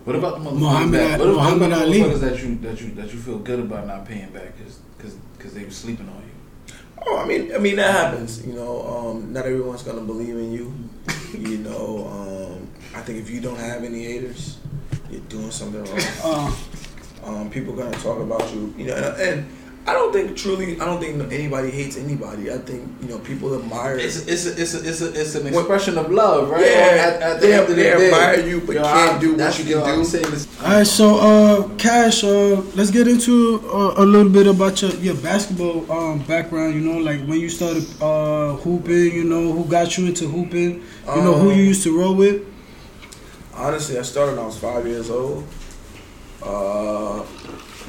What 0.05 0.15
about 0.15 0.39
the 0.43 0.49
motherfuckers 0.49 0.59
Muhammad 0.59 0.99
that, 0.99 1.19
Ali- 1.21 1.27
what, 1.29 1.35
what 1.38 1.43
Muhammad 1.43 1.67
about 1.71 1.79
the 1.79 1.85
Ali. 1.85 1.99
motherfuckers 1.99 2.19
that 2.21 2.41
you 2.43 2.55
that 2.55 2.81
you 2.81 2.91
that 2.95 3.13
you 3.13 3.19
feel 3.19 3.38
good 3.39 3.59
about 3.59 3.85
not 3.85 4.05
paying 4.07 4.29
back 4.31 4.57
because 4.57 5.13
because 5.38 5.53
they 5.53 5.63
were 5.63 5.69
sleeping 5.71 6.09
on 6.09 6.15
you? 6.15 6.75
Oh, 7.05 7.17
I 7.17 7.25
mean, 7.25 7.53
I 7.53 7.59
mean 7.59 7.75
that 7.75 7.91
happens. 7.93 8.45
You 8.45 8.53
know, 8.53 8.81
um, 9.12 9.31
not 9.31 9.45
everyone's 9.45 9.83
gonna 9.83 10.01
believe 10.01 10.35
in 10.38 10.51
you. 10.51 10.73
You 11.38 11.59
know, 11.59 12.07
um, 12.09 12.67
I 12.97 13.01
think 13.03 13.19
if 13.19 13.29
you 13.29 13.39
don't 13.39 13.59
have 13.59 13.83
any 13.83 14.03
haters, 14.05 14.57
you're 15.12 15.22
doing 15.22 15.52
something 15.52 15.84
wrong. 15.84 16.00
Uh, 16.24 16.52
Um, 17.22 17.50
people 17.50 17.74
gonna 17.76 17.91
talk 17.98 18.17
about 18.19 18.50
you. 18.54 18.74
You 18.78 18.86
know, 18.88 18.95
and, 18.95 19.22
and 19.22 19.45
I 19.86 19.91
don't 19.93 20.13
think 20.13 20.38
truly, 20.38 20.80
I 20.80 20.86
don't 20.86 21.02
think 21.02 21.19
anybody 21.34 21.69
hates 21.69 21.98
anybody. 21.98 22.50
I 22.50 22.58
think 22.60 22.88
you 23.02 23.10
know 23.10 23.19
people 23.19 23.54
admire. 23.60 23.98
It's 23.98 24.26
it's 24.26 24.45
a, 24.48 24.52
it's 24.62 24.74
a, 24.74 24.80
it's 24.89 25.02
a, 25.02 25.19
it's 25.22 25.36
an 25.36 25.43
What- 25.52 25.60
expression 25.67 25.98
of 25.98 26.10
love, 26.12 26.50
right? 26.50 26.62
Yeah, 26.65 27.06
At, 27.08 27.22
at 27.22 27.41
they- 27.41 27.48
the 27.48 27.54
end 27.54 27.62
of 27.63 27.67
the 27.69 27.76
they 27.76 27.84
day. 27.84 28.06
admire 28.08 28.39
you, 28.48 28.62
but 28.62 28.76
can't 28.78 28.88
I- 28.88 29.19
do 29.19 29.36
what 29.36 29.58
you 29.60 29.63
can 29.65 29.74
yo, 29.74 29.95
do. 29.98 30.06
saying 30.06 30.32
this- 30.32 30.48
all 30.63 30.72
right, 30.72 30.88
so 30.88 31.06
uh, 31.19 31.67
Cash, 31.78 32.24
uh, 32.24 32.62
let's 32.76 32.89
get 32.91 33.08
into 33.08 33.60
uh, 33.69 33.95
a 34.04 34.06
little 34.06 34.32
bit 34.32 34.48
about 34.48 34.82
your, 34.82 34.91
your 35.08 35.15
basketball 35.15 35.91
um, 35.91 36.19
background. 36.19 36.74
You 36.76 36.82
know, 36.82 37.00
like 37.00 37.19
when 37.28 37.39
you 37.41 37.50
started 37.50 37.84
uh, 38.02 38.54
hooping. 38.63 39.12
You 39.13 39.26
know, 39.26 39.52
who 39.52 39.65
got 39.65 39.98
you 39.98 40.06
into 40.08 40.26
hooping? 40.28 40.72
You 41.15 41.22
know, 41.26 41.34
who 41.34 41.52
Um, 41.52 41.58
you 41.58 41.63
used 41.63 41.84
to 41.84 41.91
roll 42.00 42.15
with. 42.15 42.43
Honestly, 43.60 44.00
I 44.00 44.04
started 44.04 44.38
when 44.38 44.39
I 44.39 44.45
was 44.45 44.58
five 44.58 44.88
years 44.88 45.10
old. 45.10 45.45
Uh, 46.41 47.26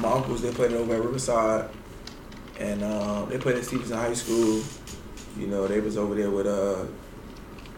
my 0.01 0.11
uncles 0.11 0.41
they 0.41 0.51
played 0.51 0.73
over 0.73 0.93
at 0.93 1.01
Riverside, 1.01 1.69
and 2.59 2.83
uh, 2.83 3.23
they 3.27 3.37
played 3.37 3.55
at 3.55 3.63
Stevenson 3.63 3.95
High 3.95 4.13
School. 4.13 4.61
You 5.39 5.47
know, 5.47 5.69
they 5.69 5.79
was 5.79 5.95
over 5.95 6.13
there 6.13 6.29
with 6.29 6.45
uh, 6.45 6.83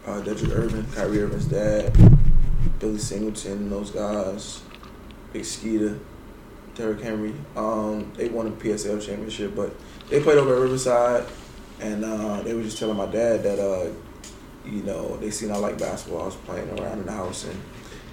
uh, 0.06 0.20
Dedrick 0.22 0.50
Irvin, 0.50 0.84
Kyrie 0.92 1.20
Irving's 1.20 1.46
dad, 1.46 1.96
Billy 2.80 2.98
Singleton, 2.98 3.70
those 3.70 3.92
guys, 3.92 4.62
Big 5.32 5.44
Skeeter, 5.44 5.96
Derrick 6.74 7.00
Henry. 7.00 7.32
Um, 7.54 8.12
they 8.16 8.28
won 8.28 8.48
a 8.48 8.50
PSL 8.50 9.00
championship, 9.06 9.54
but 9.54 9.72
they 10.10 10.20
played 10.20 10.38
over 10.38 10.52
at 10.52 10.60
Riverside, 10.60 11.26
and 11.78 12.04
uh, 12.04 12.42
they 12.42 12.54
were 12.54 12.62
just 12.64 12.76
telling 12.76 12.96
my 12.96 13.06
dad 13.06 13.44
that 13.44 13.60
uh, 13.60 13.88
you 14.66 14.82
know 14.82 15.16
they 15.18 15.30
seen 15.30 15.52
I 15.52 15.58
like 15.58 15.78
basketball. 15.78 16.22
I 16.22 16.26
was 16.26 16.34
playing 16.34 16.76
around 16.76 16.98
in 16.98 17.06
the 17.06 17.12
house, 17.12 17.44
and 17.44 17.62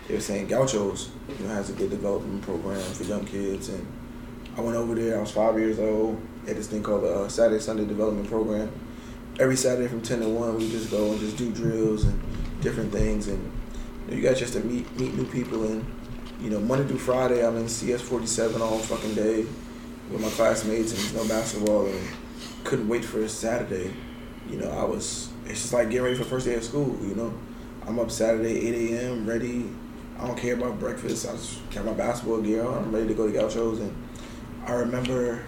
they 0.07 0.15
were 0.15 0.21
saying 0.21 0.47
Gauchos, 0.47 1.09
you 1.39 1.45
know, 1.45 1.53
has 1.53 1.69
a 1.69 1.73
good 1.73 1.89
development 1.89 2.41
program 2.41 2.79
for 2.79 3.03
young 3.03 3.25
kids, 3.25 3.69
and 3.69 3.85
I 4.57 4.61
went 4.61 4.75
over 4.75 4.95
there. 4.95 5.17
I 5.17 5.21
was 5.21 5.31
five 5.31 5.57
years 5.57 5.79
old. 5.79 6.21
They 6.43 6.49
had 6.49 6.57
this 6.57 6.67
thing 6.67 6.83
called 6.83 7.03
the 7.03 7.21
uh, 7.21 7.29
Saturday 7.29 7.61
Sunday 7.61 7.85
Development 7.85 8.27
Program. 8.27 8.71
Every 9.39 9.55
Saturday 9.55 9.87
from 9.87 10.01
ten 10.01 10.19
to 10.19 10.27
one, 10.29 10.57
we 10.57 10.69
just 10.69 10.91
go 10.91 11.11
and 11.11 11.19
just 11.19 11.37
do 11.37 11.51
drills 11.51 12.03
and 12.03 12.21
different 12.61 12.91
things, 12.91 13.27
and 13.27 13.39
you, 14.05 14.11
know, 14.11 14.17
you 14.17 14.23
got 14.23 14.35
just 14.37 14.53
to 14.53 14.59
meet 14.61 14.93
meet 14.99 15.13
new 15.13 15.25
people. 15.25 15.63
And 15.65 15.85
you 16.41 16.49
know, 16.49 16.59
Monday 16.59 16.87
through 16.87 16.99
Friday, 16.99 17.45
I'm 17.45 17.55
in 17.57 17.69
CS 17.69 18.01
47 18.01 18.61
all 18.61 18.79
fucking 18.79 19.13
day 19.13 19.45
with 20.11 20.21
my 20.21 20.29
classmates, 20.31 20.91
and 20.91 21.15
no 21.15 21.27
basketball, 21.27 21.85
and 21.85 22.07
couldn't 22.63 22.89
wait 22.89 23.05
for 23.05 23.21
a 23.21 23.29
Saturday. 23.29 23.93
you 24.49 24.57
know, 24.57 24.69
I 24.69 24.83
was. 24.83 25.29
It's 25.45 25.61
just 25.61 25.73
like 25.73 25.89
getting 25.89 26.03
ready 26.03 26.15
for 26.15 26.23
first 26.23 26.45
day 26.45 26.55
of 26.55 26.63
school. 26.63 26.97
You 27.01 27.15
know, 27.15 27.33
I'm 27.87 27.99
up 27.99 28.11
Saturday 28.11 28.67
8 28.67 28.93
a.m. 28.93 29.25
ready. 29.27 29.69
I 30.21 30.27
don't 30.27 30.37
care 30.37 30.53
about 30.53 30.79
breakfast. 30.79 31.27
I 31.27 31.31
just 31.31 31.67
got 31.71 31.83
my 31.85 31.93
basketball 31.93 32.41
gear 32.41 32.63
on. 32.65 32.83
I'm 32.83 32.91
ready 32.91 33.07
to 33.07 33.13
go 33.13 33.25
to 33.27 33.33
Gauchos, 33.33 33.79
and 33.79 33.91
I 34.67 34.73
remember, 34.73 35.41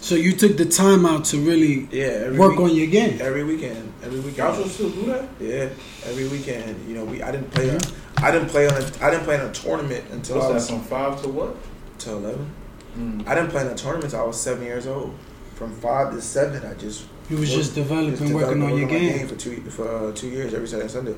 So 0.00 0.14
you 0.16 0.32
took 0.32 0.56
the 0.58 0.66
time 0.66 1.06
out 1.06 1.24
to 1.26 1.38
really 1.38 1.88
yeah, 1.90 2.26
every 2.26 2.38
work 2.38 2.50
week- 2.52 2.60
on 2.60 2.76
your 2.76 2.86
game. 2.88 3.18
every 3.22 3.42
weekend. 3.44 3.90
Every 4.02 4.18
weekend. 4.20 4.36
Gauchos 4.36 4.72
still 4.74 4.90
do 4.90 5.06
that? 5.06 5.28
Yeah, 5.40 5.68
every 6.04 6.28
weekend. 6.28 6.86
You 6.88 6.94
know, 6.96 7.04
we 7.04 7.22
I 7.22 7.32
didn't 7.32 7.50
play. 7.50 7.76
I 8.18 8.30
didn't 8.30 8.48
play 8.48 8.66
on. 8.68 8.74
A, 8.74 8.84
I 9.02 9.10
didn't 9.10 9.24
play 9.24 9.36
in 9.36 9.40
a 9.40 9.52
tournament 9.52 10.04
until 10.12 10.42
I 10.42 10.48
What's 10.50 10.66
that 10.66 10.72
from 10.74 10.82
five 10.84 11.22
to 11.22 11.28
what? 11.28 11.56
to 12.00 12.10
eleven. 12.12 12.50
Mm. 12.98 13.26
I 13.26 13.34
didn't 13.34 13.50
play 13.50 13.62
in 13.62 13.68
a 13.68 13.74
tournament 13.74 14.04
until 14.12 14.20
I 14.20 14.26
was 14.26 14.40
seven 14.40 14.62
years 14.64 14.86
old. 14.86 15.14
From 15.54 15.72
five 15.74 16.12
to 16.12 16.20
seven, 16.20 16.64
I 16.64 16.74
just 16.74 17.06
You 17.30 17.36
was 17.38 17.50
just 17.50 17.74
developing, 17.74 18.16
just 18.18 18.32
working 18.32 18.62
on 18.62 18.70
developing, 18.70 18.78
your 18.78 18.88
working 18.88 19.18
game. 19.18 19.28
for 19.28 19.36
two 19.36 19.56
for 19.70 19.88
uh, 19.88 20.12
two 20.12 20.28
years 20.28 20.52
every 20.54 20.68
Saturday 20.68 20.82
and 20.84 20.90
Sunday. 20.90 21.16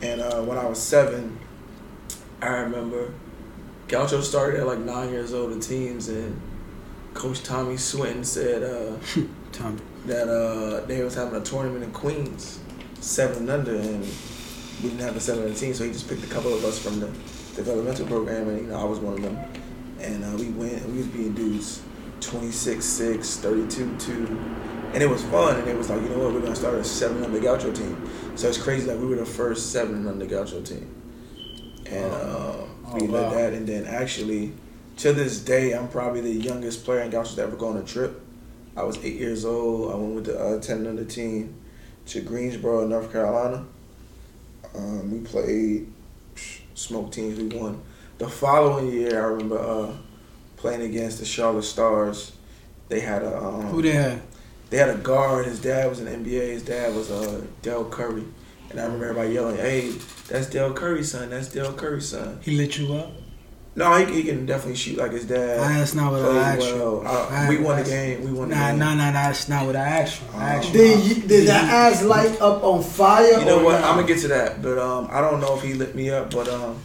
And 0.00 0.20
uh, 0.20 0.42
when 0.42 0.56
I 0.58 0.64
was 0.66 0.80
seven, 0.80 1.38
I 2.42 2.56
remember 2.56 3.14
Gaucho 3.86 4.20
started 4.20 4.60
at 4.60 4.66
like 4.66 4.80
nine 4.80 5.10
years 5.10 5.32
old. 5.32 5.52
in 5.52 5.60
teams 5.60 6.08
and 6.08 6.40
Coach 7.14 7.44
Tommy 7.44 7.76
Swinton 7.76 8.24
said 8.24 8.64
uh, 8.64 8.96
Tommy. 9.52 9.78
that 10.06 10.28
uh, 10.28 10.84
they 10.86 11.04
was 11.04 11.14
having 11.14 11.40
a 11.40 11.44
tournament 11.44 11.84
in 11.84 11.92
Queens, 11.92 12.58
seven 13.00 13.38
and 13.38 13.50
under, 13.50 13.76
and 13.76 14.04
we 14.82 14.88
didn't 14.88 15.00
have 15.00 15.14
a 15.14 15.20
seven 15.20 15.44
under 15.44 15.54
team, 15.56 15.72
so 15.72 15.84
he 15.84 15.92
just 15.92 16.08
picked 16.08 16.24
a 16.24 16.28
couple 16.28 16.52
of 16.52 16.64
us 16.64 16.80
from 16.80 16.98
the 16.98 17.06
developmental 17.54 18.06
program, 18.06 18.48
and 18.48 18.62
you 18.62 18.66
know 18.66 18.80
I 18.80 18.84
was 18.84 18.98
one 18.98 19.14
of 19.14 19.22
them. 19.22 19.38
And 20.00 20.24
uh, 20.24 20.36
we 20.36 20.48
went, 20.48 20.82
and 20.82 20.92
we 20.92 20.98
was 20.98 21.06
being 21.06 21.34
dudes 21.34 21.80
26 22.22 22.84
6, 22.84 23.36
32 23.36 23.96
2. 23.98 24.40
And 24.94 25.02
it 25.02 25.08
was 25.08 25.22
fun, 25.26 25.60
and 25.60 25.68
it 25.68 25.76
was 25.76 25.90
like, 25.90 26.02
you 26.02 26.08
know 26.08 26.18
what, 26.18 26.32
we're 26.32 26.40
going 26.40 26.52
to 26.52 26.58
start 26.58 26.74
a 26.74 26.82
seven 26.82 27.22
under 27.22 27.38
Gaucho 27.38 27.72
team. 27.72 28.10
So 28.34 28.48
it's 28.48 28.58
crazy 28.58 28.86
that 28.86 28.98
we 28.98 29.06
were 29.06 29.16
the 29.16 29.24
first 29.24 29.70
seven 29.70 30.08
under 30.08 30.26
Gaucho 30.26 30.60
team. 30.60 31.01
And 31.92 32.12
uh, 32.12 32.56
we 32.94 32.94
Oh, 32.94 32.98
did 33.00 33.10
wow. 33.10 33.30
that, 33.30 33.52
and 33.52 33.66
then 33.66 33.86
actually, 33.86 34.52
to 34.98 35.12
this 35.12 35.40
day, 35.40 35.72
I'm 35.72 35.88
probably 35.88 36.20
the 36.20 36.32
youngest 36.32 36.84
player 36.84 37.00
in 37.00 37.10
Gaucho 37.10 37.36
to 37.36 37.42
ever 37.42 37.56
go 37.56 37.68
on 37.68 37.76
a 37.76 37.82
trip. 37.82 38.20
I 38.76 38.82
was 38.84 38.96
eight 39.04 39.16
years 39.16 39.44
old. 39.44 39.92
I 39.92 39.96
went 39.96 40.14
with 40.14 40.24
the 40.26 40.38
uh, 40.38 40.60
10 40.60 40.86
under 40.86 41.04
team 41.04 41.54
to 42.06 42.20
Greensboro, 42.22 42.86
North 42.86 43.12
Carolina. 43.12 43.64
Um, 44.74 45.10
we 45.12 45.18
played 45.20 45.92
smoke 46.74 47.12
teams. 47.12 47.38
We 47.38 47.48
won. 47.58 47.80
The 48.18 48.28
following 48.28 48.90
year, 48.90 49.22
I 49.22 49.26
remember 49.28 49.58
uh, 49.58 49.92
playing 50.56 50.82
against 50.82 51.18
the 51.18 51.24
Charlotte 51.26 51.64
Stars. 51.64 52.32
They 52.88 53.00
had 53.00 53.22
a 53.22 53.36
um, 53.42 53.62
Who 53.66 53.82
they 53.82 53.92
had? 53.92 54.22
they 54.70 54.78
had 54.78 54.90
a 54.90 54.96
guard. 54.98 55.46
His 55.46 55.60
dad 55.60 55.88
was 55.88 56.00
in 56.00 56.06
the 56.06 56.30
NBA. 56.30 56.48
His 56.48 56.62
dad 56.62 56.94
was 56.94 57.10
uh, 57.10 57.42
Del 57.62 57.84
Curry. 57.86 58.24
And 58.72 58.80
I 58.80 58.84
remember 58.84 59.06
everybody 59.06 59.32
yelling, 59.34 59.56
"Hey, 59.56 59.92
that's 60.28 60.48
Del 60.48 60.72
Curry's 60.72 61.10
son. 61.12 61.30
That's 61.30 61.48
Del 61.48 61.72
Curry's 61.72 62.08
son." 62.08 62.38
He 62.42 62.56
lit 62.56 62.78
you 62.78 62.94
up. 62.94 63.12
No, 63.74 63.94
he, 63.94 64.12
he 64.16 64.22
can 64.24 64.44
definitely 64.44 64.76
shoot 64.76 64.98
like 64.98 65.12
his 65.12 65.24
dad. 65.24 65.58
Ah, 65.58 65.78
that's 65.78 65.94
not 65.94 66.12
what 66.12 66.20
I 66.20 66.24
Played 66.24 66.36
asked 66.36 66.68
you. 66.68 66.74
well. 66.74 67.06
Uh, 67.06 67.26
I- 67.30 67.48
we 67.48 67.56
won 67.58 67.82
the 67.82 67.88
game. 67.88 68.22
We 68.22 68.30
won 68.30 68.50
the 68.50 68.54
Nah, 68.54 68.68
game. 68.70 68.78
nah, 68.80 68.94
nah, 68.94 69.06
nah. 69.06 69.12
That's 69.12 69.48
not 69.48 69.64
what 69.66 69.76
I 69.76 69.80
asked 69.88 70.20
you. 70.20 70.26
I 70.38 70.54
asked 70.56 70.68
you. 70.68 70.78
Did, 70.78 71.04
you, 71.06 71.22
did 71.26 71.48
that 71.48 71.64
ass 71.72 72.02
light 72.02 72.38
up 72.40 72.62
on 72.62 72.82
fire? 72.82 73.38
You 73.38 73.44
know 73.46 73.64
what? 73.64 73.80
not? 73.80 73.84
I'm 73.90 73.94
gonna 73.96 74.06
get 74.06 74.18
to 74.20 74.28
that, 74.28 74.60
but 74.60 74.78
um, 74.78 75.08
I 75.10 75.22
don't 75.22 75.40
know 75.40 75.56
if 75.56 75.62
he 75.62 75.72
lit 75.72 75.94
me 75.94 76.10
up. 76.10 76.30
But 76.34 76.48
um, 76.48 76.78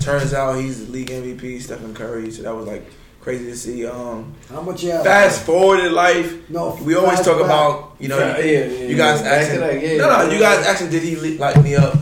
turns 0.00 0.34
out 0.34 0.58
he's 0.60 0.84
the 0.86 0.92
league 0.92 1.08
MVP, 1.08 1.62
Stephen 1.62 1.94
Curry. 1.94 2.30
So 2.30 2.42
that 2.42 2.54
was 2.54 2.66
like 2.66 2.86
crazy 3.28 3.44
to 3.44 3.56
see. 3.56 3.86
Um, 3.86 4.34
How 4.48 4.62
much 4.62 4.82
you 4.82 4.90
have? 4.92 5.04
fast 5.04 5.44
forward 5.44 5.80
in 5.80 5.92
life, 5.92 6.48
No, 6.48 6.78
we 6.82 6.94
always 6.94 7.20
talk 7.20 7.36
back. 7.36 7.44
about 7.44 7.96
you 7.98 8.08
know 8.08 8.18
Yeah, 8.18 8.38
yeah, 8.38 8.88
you 8.88 8.96
guys 8.96 9.20
Back 9.20 9.42
asking 9.42 9.54
to 9.56 9.60
that, 9.60 9.82
yeah, 9.82 9.96
no 9.98 10.08
no 10.08 10.22
yeah. 10.22 10.32
you 10.32 10.40
guys 10.40 10.66
asking 10.66 10.90
did 10.90 11.02
he 11.02 11.14
lit, 11.16 11.38
light 11.38 11.62
me 11.62 11.76
up? 11.76 11.94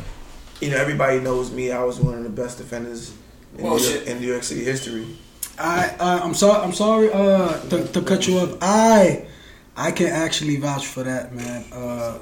You 0.61 0.71
know 0.71 0.77
everybody 0.77 1.19
knows 1.19 1.51
me. 1.51 1.73
I 1.73 1.83
was 1.83 1.99
one 1.99 2.15
of 2.15 2.23
the 2.23 2.31
best 2.31 2.59
defenders 2.59 3.13
in, 3.59 3.65
New 3.65 3.77
York, 3.77 4.07
in 4.07 4.21
New 4.21 4.29
York 4.29 4.45
City 4.45 4.63
history. 4.65 5.07
I, 5.59 5.89
uh, 5.99 6.21
I'm 6.23 6.35
sorry. 6.35 6.63
I'm 6.63 6.73
sorry 6.73 7.13
uh, 7.13 7.59
to, 7.71 7.87
to 7.89 8.03
cut 8.03 8.29
you 8.29 8.39
off. 8.39 8.57
I, 8.61 9.27
I 9.77 9.91
can 9.91 10.09
actually 10.09 10.57
vouch 10.57 10.87
for 10.87 11.03
that, 11.03 11.35
man. 11.35 11.65
Uh, 11.73 12.19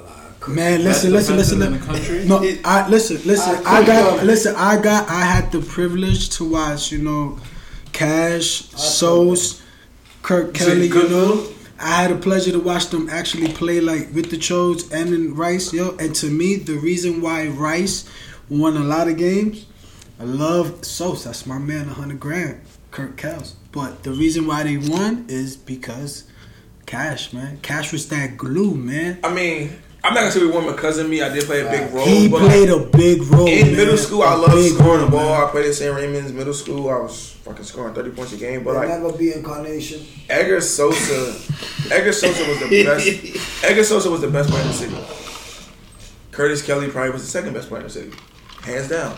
man, 0.47 0.83
listen, 0.83 1.11
listen, 1.11 1.35
listen. 1.37 1.59
listen. 1.59 2.27
No, 2.27 2.37
I 2.65 2.87
listen, 2.89 3.17
listen. 3.25 3.55
I 3.65 3.81
I 3.81 3.85
got, 3.85 4.23
listen. 4.23 4.55
I 4.55 4.81
got, 4.81 5.09
I 5.09 5.21
had 5.21 5.51
the 5.51 5.61
privilege 5.61 6.29
to 6.37 6.49
watch, 6.49 6.91
you 6.91 6.99
know, 6.99 7.37
Cash, 7.95 8.67
Sos, 8.71 9.61
Kirk 10.21 10.53
Kelly. 10.53 10.87
You 10.87 11.07
know, 11.07 11.47
I 11.79 12.01
had 12.01 12.11
a 12.11 12.17
pleasure 12.17 12.51
to 12.51 12.59
watch 12.59 12.87
them 12.87 13.07
actually 13.09 13.53
play 13.53 13.79
like 13.79 14.13
with 14.13 14.29
the 14.29 14.35
Chodes 14.35 14.91
and 14.91 15.13
in 15.13 15.33
Rice, 15.33 15.71
yo. 15.71 15.95
And 15.95 16.13
to 16.15 16.29
me, 16.29 16.57
the 16.57 16.73
reason 16.73 17.21
why 17.21 17.47
Rice 17.47 18.03
won 18.49 18.75
a 18.75 18.83
lot 18.83 19.07
of 19.07 19.15
games, 19.15 19.65
I 20.19 20.25
love 20.25 20.83
Sos. 20.83 21.23
That's 21.23 21.45
my 21.45 21.57
man, 21.57 21.87
hundred 21.87 22.19
grand. 22.19 22.59
Kirk 22.91 23.15
Cows. 23.15 23.55
But 23.71 24.03
the 24.03 24.11
reason 24.11 24.45
why 24.45 24.63
they 24.63 24.75
won 24.75 25.27
is 25.29 25.55
because 25.55 26.25
Cash, 26.85 27.31
man. 27.31 27.59
Cash 27.61 27.93
was 27.93 28.09
that 28.09 28.35
glue, 28.35 28.75
man. 28.75 29.19
I 29.23 29.33
mean, 29.33 29.77
I'm 30.05 30.13
not 30.13 30.19
gonna 30.19 30.31
say 30.31 30.41
we 30.41 30.51
won 30.51 30.67
because 30.67 30.99
of 30.99 31.09
me. 31.09 31.23
I 31.23 31.29
did 31.29 31.45
play 31.45 31.61
a 31.65 31.69
big 31.69 31.91
role. 31.91 32.05
He 32.05 32.27
but 32.27 32.41
played 32.41 32.69
a 32.69 32.79
big 32.79 33.23
role 33.23 33.47
in 33.47 33.67
man. 33.67 33.75
middle 33.75 33.97
school, 33.97 34.21
I 34.21 34.35
loved 34.35 34.75
scoring 34.75 35.05
the 35.05 35.09
ball. 35.09 35.31
man. 35.31 35.47
I 35.47 35.49
played 35.49 35.65
at 35.65 35.73
St. 35.73 35.95
Raymond's 35.95 36.31
middle 36.31 36.53
school. 36.53 36.89
I 36.89 36.99
was 36.99 37.31
fucking 37.43 37.63
scoring 37.65 37.95
30 37.95 38.11
points 38.11 38.33
a 38.33 38.37
game. 38.37 38.63
But 38.63 38.73
There'll 38.73 38.87
like 38.89 39.01
never 39.01 39.17
be 39.17 39.33
incarnation. 39.33 40.05
Edgar 40.29 40.61
Sosa, 40.61 41.33
Edgar 41.91 42.13
Sosa 42.13 42.47
was 42.47 42.59
the 42.59 42.83
best. 42.83 43.63
Edgar 43.63 43.83
Sosa 43.83 44.11
was 44.11 44.21
the 44.21 44.29
best 44.29 44.51
player 44.51 44.61
in 44.61 44.67
the 44.67 44.73
city. 44.73 44.95
Curtis 46.31 46.61
Kelly 46.61 46.89
probably 46.89 47.11
was 47.11 47.23
the 47.23 47.29
second 47.29 47.53
best 47.53 47.67
player 47.69 47.81
in 47.81 47.87
the 47.87 47.93
city, 47.93 48.11
hands 48.61 48.89
down. 48.89 49.17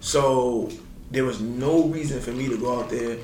So 0.00 0.70
there 1.10 1.24
was 1.24 1.40
no 1.40 1.84
reason 1.84 2.20
for 2.20 2.32
me 2.32 2.48
to 2.48 2.58
go 2.58 2.78
out 2.80 2.90
there 2.90 3.16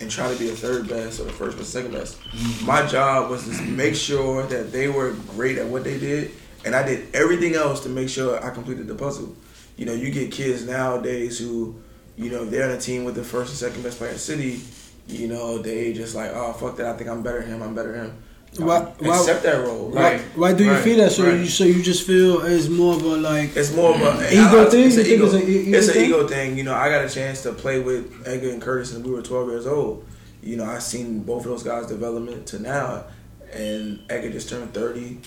and 0.00 0.10
try 0.10 0.32
to 0.32 0.38
be 0.38 0.48
the 0.48 0.56
third 0.56 0.88
best 0.88 1.20
or 1.20 1.24
the 1.24 1.32
first 1.32 1.58
or 1.58 1.64
second 1.64 1.92
best. 1.92 2.20
Mm-hmm. 2.20 2.66
My 2.66 2.86
job 2.86 3.30
was 3.30 3.44
to 3.44 3.62
make 3.64 3.94
sure 3.94 4.44
that 4.46 4.72
they 4.72 4.88
were 4.88 5.12
great 5.36 5.58
at 5.58 5.66
what 5.66 5.84
they 5.84 5.98
did, 5.98 6.30
and 6.64 6.74
I 6.74 6.82
did 6.86 7.14
everything 7.14 7.54
else 7.54 7.80
to 7.84 7.88
make 7.88 8.08
sure 8.08 8.42
I 8.44 8.50
completed 8.50 8.86
the 8.86 8.94
puzzle. 8.94 9.34
You 9.76 9.86
know, 9.86 9.92
you 9.94 10.10
get 10.10 10.30
kids 10.30 10.66
nowadays 10.66 11.38
who, 11.38 11.76
you 12.16 12.30
know, 12.30 12.44
if 12.44 12.50
they're 12.50 12.64
on 12.70 12.76
a 12.76 12.80
team 12.80 13.04
with 13.04 13.14
the 13.16 13.24
first 13.24 13.50
and 13.50 13.58
second 13.58 13.82
best 13.82 13.98
player 13.98 14.10
in 14.10 14.16
the 14.16 14.20
city, 14.20 14.60
you 15.08 15.28
know, 15.28 15.58
they 15.58 15.92
just 15.92 16.14
like, 16.14 16.30
oh 16.32 16.52
fuck 16.52 16.76
that, 16.76 16.86
I 16.86 16.96
think 16.96 17.10
I'm 17.10 17.22
better 17.22 17.40
than 17.40 17.50
him, 17.50 17.62
I'm 17.62 17.74
better 17.74 17.92
than 17.92 18.04
him. 18.06 18.22
Why- 18.56 18.82
why- 19.00 19.18
Accept 19.18 19.42
that 19.42 19.64
role. 19.66 19.88
Why, 19.88 20.02
Like, 20.12 20.20
why 20.36 20.52
do 20.54 20.62
you 20.64 20.70
right, 20.70 20.82
feel 20.84 20.98
that? 20.98 21.10
So 21.10 21.24
right. 21.24 21.40
you 21.40 21.46
so 21.46 21.64
you 21.64 21.82
just 21.82 22.06
feel 22.06 22.40
it's 22.42 22.68
more 22.68 22.94
of 22.94 23.02
a 23.02 23.16
like 23.16 23.56
It's 23.56 23.74
more 23.74 23.94
of 23.96 24.00
a 24.00 24.32
Ego 24.32 24.70
thing? 24.70 24.86
It's 24.86 24.96
an 24.96 25.06
ego. 25.06 25.24
it's 25.26 25.34
ego 25.34 25.76
It's 25.78 25.88
an 25.88 25.94
thing? 25.94 26.04
ego 26.08 26.28
thing. 26.28 26.56
You 26.56 26.62
know, 26.62 26.74
I 26.74 26.88
got 26.88 27.04
a 27.04 27.08
chance 27.08 27.42
to 27.42 27.52
play 27.52 27.80
with 27.80 28.22
Edgar 28.26 28.50
and 28.50 28.62
Curtis, 28.62 28.94
and 28.94 29.04
we 29.04 29.10
were 29.10 29.22
12 29.22 29.48
years 29.48 29.66
old. 29.66 30.06
You 30.40 30.56
know, 30.56 30.64
I 30.66 30.78
seen 30.78 31.20
both 31.24 31.44
of 31.46 31.50
those 31.50 31.64
guys' 31.64 31.86
development 31.88 32.46
to 32.48 32.60
now, 32.60 33.04
and 33.52 33.98
Edgar 34.08 34.30
just 34.30 34.48
turned 34.48 34.72
30, 34.72 35.18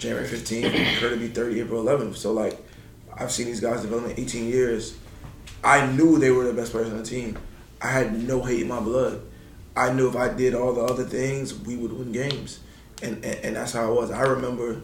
January 0.00 0.26
15th. 0.26 0.64
and 0.64 0.98
Curtis 0.98 1.18
be 1.18 1.28
30, 1.28 1.60
April 1.60 1.84
11th. 1.84 2.16
So 2.16 2.32
like, 2.32 2.58
I've 3.16 3.30
seen 3.30 3.46
these 3.46 3.60
guys 3.60 3.82
develop 3.82 4.06
in 4.06 4.18
18 4.18 4.48
years. 4.48 4.96
I 5.62 5.86
knew 5.86 6.18
they 6.18 6.30
were 6.30 6.44
the 6.44 6.54
best 6.54 6.72
players 6.72 6.88
on 6.88 6.98
the 6.98 7.04
team. 7.04 7.38
I 7.82 7.88
had 7.88 8.26
no 8.26 8.42
hate 8.42 8.62
in 8.62 8.68
my 8.68 8.80
blood. 8.80 9.20
I 9.76 9.92
knew 9.92 10.08
if 10.08 10.16
I 10.16 10.32
did 10.32 10.54
all 10.54 10.72
the 10.72 10.82
other 10.82 11.04
things, 11.04 11.56
we 11.58 11.76
would 11.76 11.92
win 11.92 12.12
games. 12.12 12.60
And, 13.02 13.24
and, 13.24 13.44
and 13.44 13.56
that's 13.56 13.72
how 13.72 13.90
it 13.92 13.94
was. 13.94 14.10
I 14.10 14.22
remember 14.22 14.82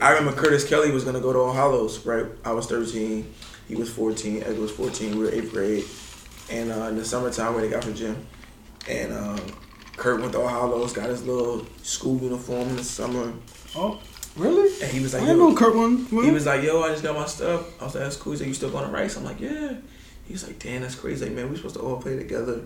I 0.00 0.12
remember 0.12 0.40
Curtis 0.40 0.68
Kelly 0.68 0.90
was 0.90 1.04
gonna 1.04 1.20
go 1.20 1.32
to 1.32 1.38
All 1.38 1.52
Hallows, 1.52 2.04
right? 2.06 2.26
I 2.44 2.52
was 2.52 2.66
13, 2.66 3.32
he 3.66 3.74
was 3.74 3.90
14, 3.90 4.42
Edgar 4.44 4.60
was 4.60 4.70
14, 4.70 5.18
we 5.18 5.24
were 5.24 5.30
eighth 5.30 5.50
grade. 5.50 5.84
And 6.50 6.70
uh, 6.70 6.86
in 6.86 6.96
the 6.96 7.04
summertime 7.04 7.54
when 7.54 7.62
they 7.64 7.70
got 7.70 7.82
from 7.82 7.94
gym. 7.94 8.24
And 8.88 9.12
um, 9.12 9.40
Kurt 9.96 10.20
went 10.20 10.32
to 10.32 10.40
All 10.40 10.48
Hallows, 10.48 10.92
got 10.92 11.08
his 11.08 11.24
little 11.24 11.66
school 11.82 12.20
uniform 12.20 12.68
in 12.68 12.76
the 12.76 12.84
summer. 12.84 13.32
oh 13.74 14.00
really? 14.36 14.82
And 14.82 14.90
he 14.92 15.00
was 15.00 15.14
I 15.14 15.18
like, 15.18 15.28
didn't 15.28 15.40
know 15.40 15.54
Kurt 15.54 15.74
won. 15.74 16.06
he 16.06 16.30
was 16.30 16.46
like, 16.46 16.62
yo, 16.62 16.82
I 16.82 16.90
just 16.90 17.02
got 17.02 17.14
my 17.14 17.26
stuff. 17.26 17.80
I 17.80 17.84
was 17.84 17.94
like, 17.94 18.04
that's 18.04 18.16
cool. 18.16 18.32
He's 18.32 18.40
like, 18.40 18.48
you 18.48 18.54
still 18.54 18.70
going 18.70 18.86
to 18.86 18.90
Rice? 18.92 19.16
I'm 19.16 19.24
like, 19.24 19.40
yeah. 19.40 19.74
He 20.26 20.32
was 20.32 20.46
like, 20.46 20.58
damn, 20.58 20.82
that's 20.82 20.94
crazy. 20.94 21.24
Like, 21.26 21.34
man, 21.34 21.50
we 21.50 21.56
supposed 21.56 21.76
to 21.76 21.80
all 21.82 21.96
play 22.00 22.16
together. 22.16 22.62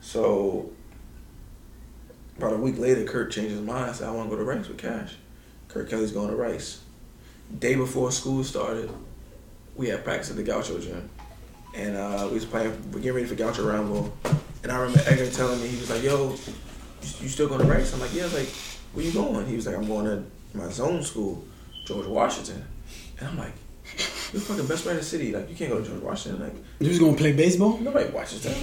So 0.00 0.70
about 2.38 2.52
a 2.54 2.56
week 2.56 2.78
later, 2.78 3.04
Kurt 3.04 3.30
changed 3.32 3.50
his 3.52 3.60
mind. 3.60 3.90
I 3.90 3.92
said, 3.92 4.08
I 4.08 4.10
want 4.12 4.30
to 4.30 4.36
go 4.36 4.42
to 4.42 4.48
Rice 4.48 4.68
with 4.68 4.78
Cash. 4.78 5.14
Kurt 5.68 5.88
Kelly's 5.88 6.12
going 6.12 6.28
to 6.30 6.36
Rice. 6.36 6.80
Day 7.58 7.74
before 7.76 8.10
school 8.12 8.42
started, 8.44 8.90
we 9.76 9.88
had 9.88 10.04
practice 10.04 10.30
at 10.30 10.36
the 10.36 10.42
Gaucho 10.42 10.78
gym. 10.80 11.08
And 11.74 11.96
uh, 11.96 12.26
we 12.28 12.34
was 12.34 12.44
playing, 12.46 12.70
we're 12.92 13.00
getting 13.00 13.14
ready 13.14 13.26
for 13.26 13.34
Gaucho 13.34 13.68
Rambo. 13.68 14.12
And 14.62 14.72
I 14.72 14.78
remember 14.78 15.02
Edgar 15.06 15.30
telling 15.30 15.60
me, 15.60 15.68
he 15.68 15.76
was 15.78 15.90
like, 15.90 16.02
yo, 16.02 16.30
you- 17.20 17.28
still 17.28 17.48
going 17.48 17.60
to 17.60 17.66
Rice? 17.66 17.92
I'm 17.94 18.00
like, 18.00 18.14
yeah. 18.14 18.22
I 18.22 18.24
was 18.24 18.34
like, 18.34 18.48
where 18.94 19.04
you 19.04 19.12
going? 19.12 19.46
He 19.46 19.56
was 19.56 19.66
like, 19.66 19.76
I'm 19.76 19.86
going 19.86 20.06
to 20.06 20.24
my 20.56 20.68
zone 20.70 21.02
school, 21.02 21.44
George 21.86 22.06
Washington. 22.06 22.64
And 23.18 23.28
I'm 23.28 23.38
like, 23.38 23.52
you're 24.32 24.40
the 24.40 24.46
fucking 24.46 24.66
best 24.66 24.82
player 24.82 24.94
in 24.94 25.00
the 25.00 25.04
city. 25.06 25.32
Like, 25.32 25.48
you 25.48 25.54
can't 25.56 25.70
go 25.70 25.80
to 25.80 25.86
George 25.88 26.02
Washington. 26.02 26.42
Like, 26.42 26.54
You 26.80 26.88
was 26.88 26.98
gonna 26.98 27.16
play 27.16 27.32
baseball? 27.32 27.78
Nobody 27.78 28.10
watches 28.10 28.42
that. 28.42 28.56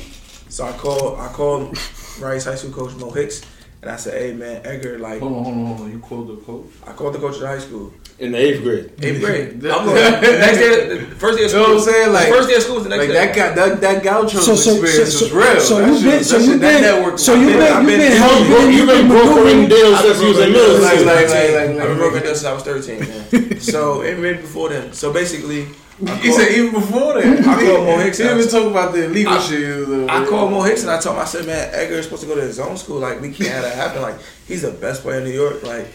So 0.51 0.65
I 0.65 0.71
called 0.73 1.19
I 1.19 1.27
called 1.29 1.77
Rice 2.19 2.45
High 2.45 2.55
School 2.55 2.71
coach 2.71 2.95
Mo 2.99 3.09
Hicks, 3.09 3.41
and 3.81 3.89
I 3.89 3.95
said, 3.95 4.21
"Hey 4.21 4.33
man, 4.33 4.61
Edgar, 4.65 4.99
like 4.99 5.19
Hold 5.19 5.33
on, 5.33 5.43
hold 5.43 5.55
on, 5.57 5.65
hold 5.65 5.81
on. 5.81 5.91
You 5.91 5.99
called 5.99 6.27
the 6.27 6.35
coach? 6.43 6.65
I 6.85 6.91
called 6.93 7.15
the 7.15 7.19
coach 7.19 7.37
at 7.37 7.47
high 7.47 7.59
school, 7.59 7.91
In 8.19 8.31
the 8.31 8.37
eighth 8.37 8.61
grade. 8.63 8.91
eighth 9.01 9.19
grade. 9.21 9.59
Yeah. 9.63 9.75
I'm 9.75 9.85
going, 9.85 9.95
next 10.21 10.57
day, 10.59 10.99
first 11.17 11.37
day 11.39 11.45
of 11.45 11.49
school. 11.49 11.61
You 11.61 11.67
know 11.67 11.73
what 11.73 11.87
I'm 11.87 11.93
saying? 11.93 12.13
Like- 12.13 12.29
first 12.29 12.47
day 12.49 12.55
of 12.55 12.61
school 12.63 12.75
was 12.75 12.83
the 12.83 12.89
next 12.89 12.99
Like 12.99 13.07
day. 13.09 13.13
that 13.25 13.35
guy, 13.35 13.49
that 13.55 13.81
that 13.81 14.03
Gaucho 14.03 14.27
So 14.39 14.39
so 14.39 14.55
so 14.55 14.71
experience 14.81 15.17
so, 15.19 15.25
is 15.25 15.31
real. 15.31 15.59
so 15.59 15.79
That 15.79 15.87
you've 15.89 15.97
shit- 16.01 16.11
been 16.11 16.23
so 16.23 16.37
you've 16.37 16.61
been 16.61 17.17
so 17.17 17.33
you've 17.33 17.49
been- 17.49 17.59
been 17.59 17.77
you've 17.77 17.87
been- 17.87 17.99
been 17.99 18.17
helping 18.17 18.49
you've 18.51 18.73
You've 18.73 18.87
been 18.87 19.07
been 19.07 19.17
brokering 19.17 19.67
deals 19.69 19.95
I've 19.95 20.05
since 20.05 20.21
you 20.21 20.27
was 20.29 20.39
in 20.39 20.51
middle 20.53 20.81
like, 20.81 20.93
school. 20.93 21.05
like, 21.05 21.27
like, 21.27 21.29
like, 21.29 21.49
I've 21.49 21.67
been 21.69 21.77
like, 21.89 21.97
broken 21.97 22.21
deals 22.23 22.39
since 22.41 22.45
I 22.45 22.53
was 22.53 22.63
13, 22.63 22.99
man. 22.99 23.59
so 23.73 24.01
it 24.01 24.19
made 24.19 24.41
before 24.41 24.69
then. 24.69 24.93
So 24.93 25.11
basically, 25.11 25.67
I 26.07 26.15
He 26.17 26.31
said 26.31 26.51
even 26.51 26.71
before 26.73 27.13
that. 27.21 27.39
I 27.47 27.53
called 27.65 27.85
Mo 27.87 27.97
Hicks. 27.97 28.17
He 28.19 28.25
even 28.25 28.47
talk 28.47 28.65
about 28.69 28.93
the 28.93 29.05
illegal 29.05 29.33
I- 29.33 29.39
shit. 29.39 30.09
I 30.09 30.25
called 30.25 30.51
Mo 30.51 30.61
Hicks 30.61 30.81
and 30.83 30.91
I 30.91 30.99
told 30.99 31.15
him, 31.17 31.21
I 31.21 31.25
said, 31.25 31.45
man, 31.45 31.69
Edgar 31.73 31.95
is 31.95 32.05
supposed 32.05 32.23
to 32.23 32.27
go 32.27 32.35
to 32.35 32.41
his 32.41 32.59
own 32.59 32.77
school. 32.77 32.99
Like, 32.99 33.21
we 33.21 33.31
can't 33.31 33.49
have 33.51 33.63
that 33.63 33.75
happen. 33.75 34.01
Like, 34.01 34.15
he's 34.47 34.61
the 34.63 34.71
best 34.71 35.01
player 35.01 35.17
in 35.19 35.23
New 35.25 35.31
York. 35.31 35.63
Like, 35.63 35.87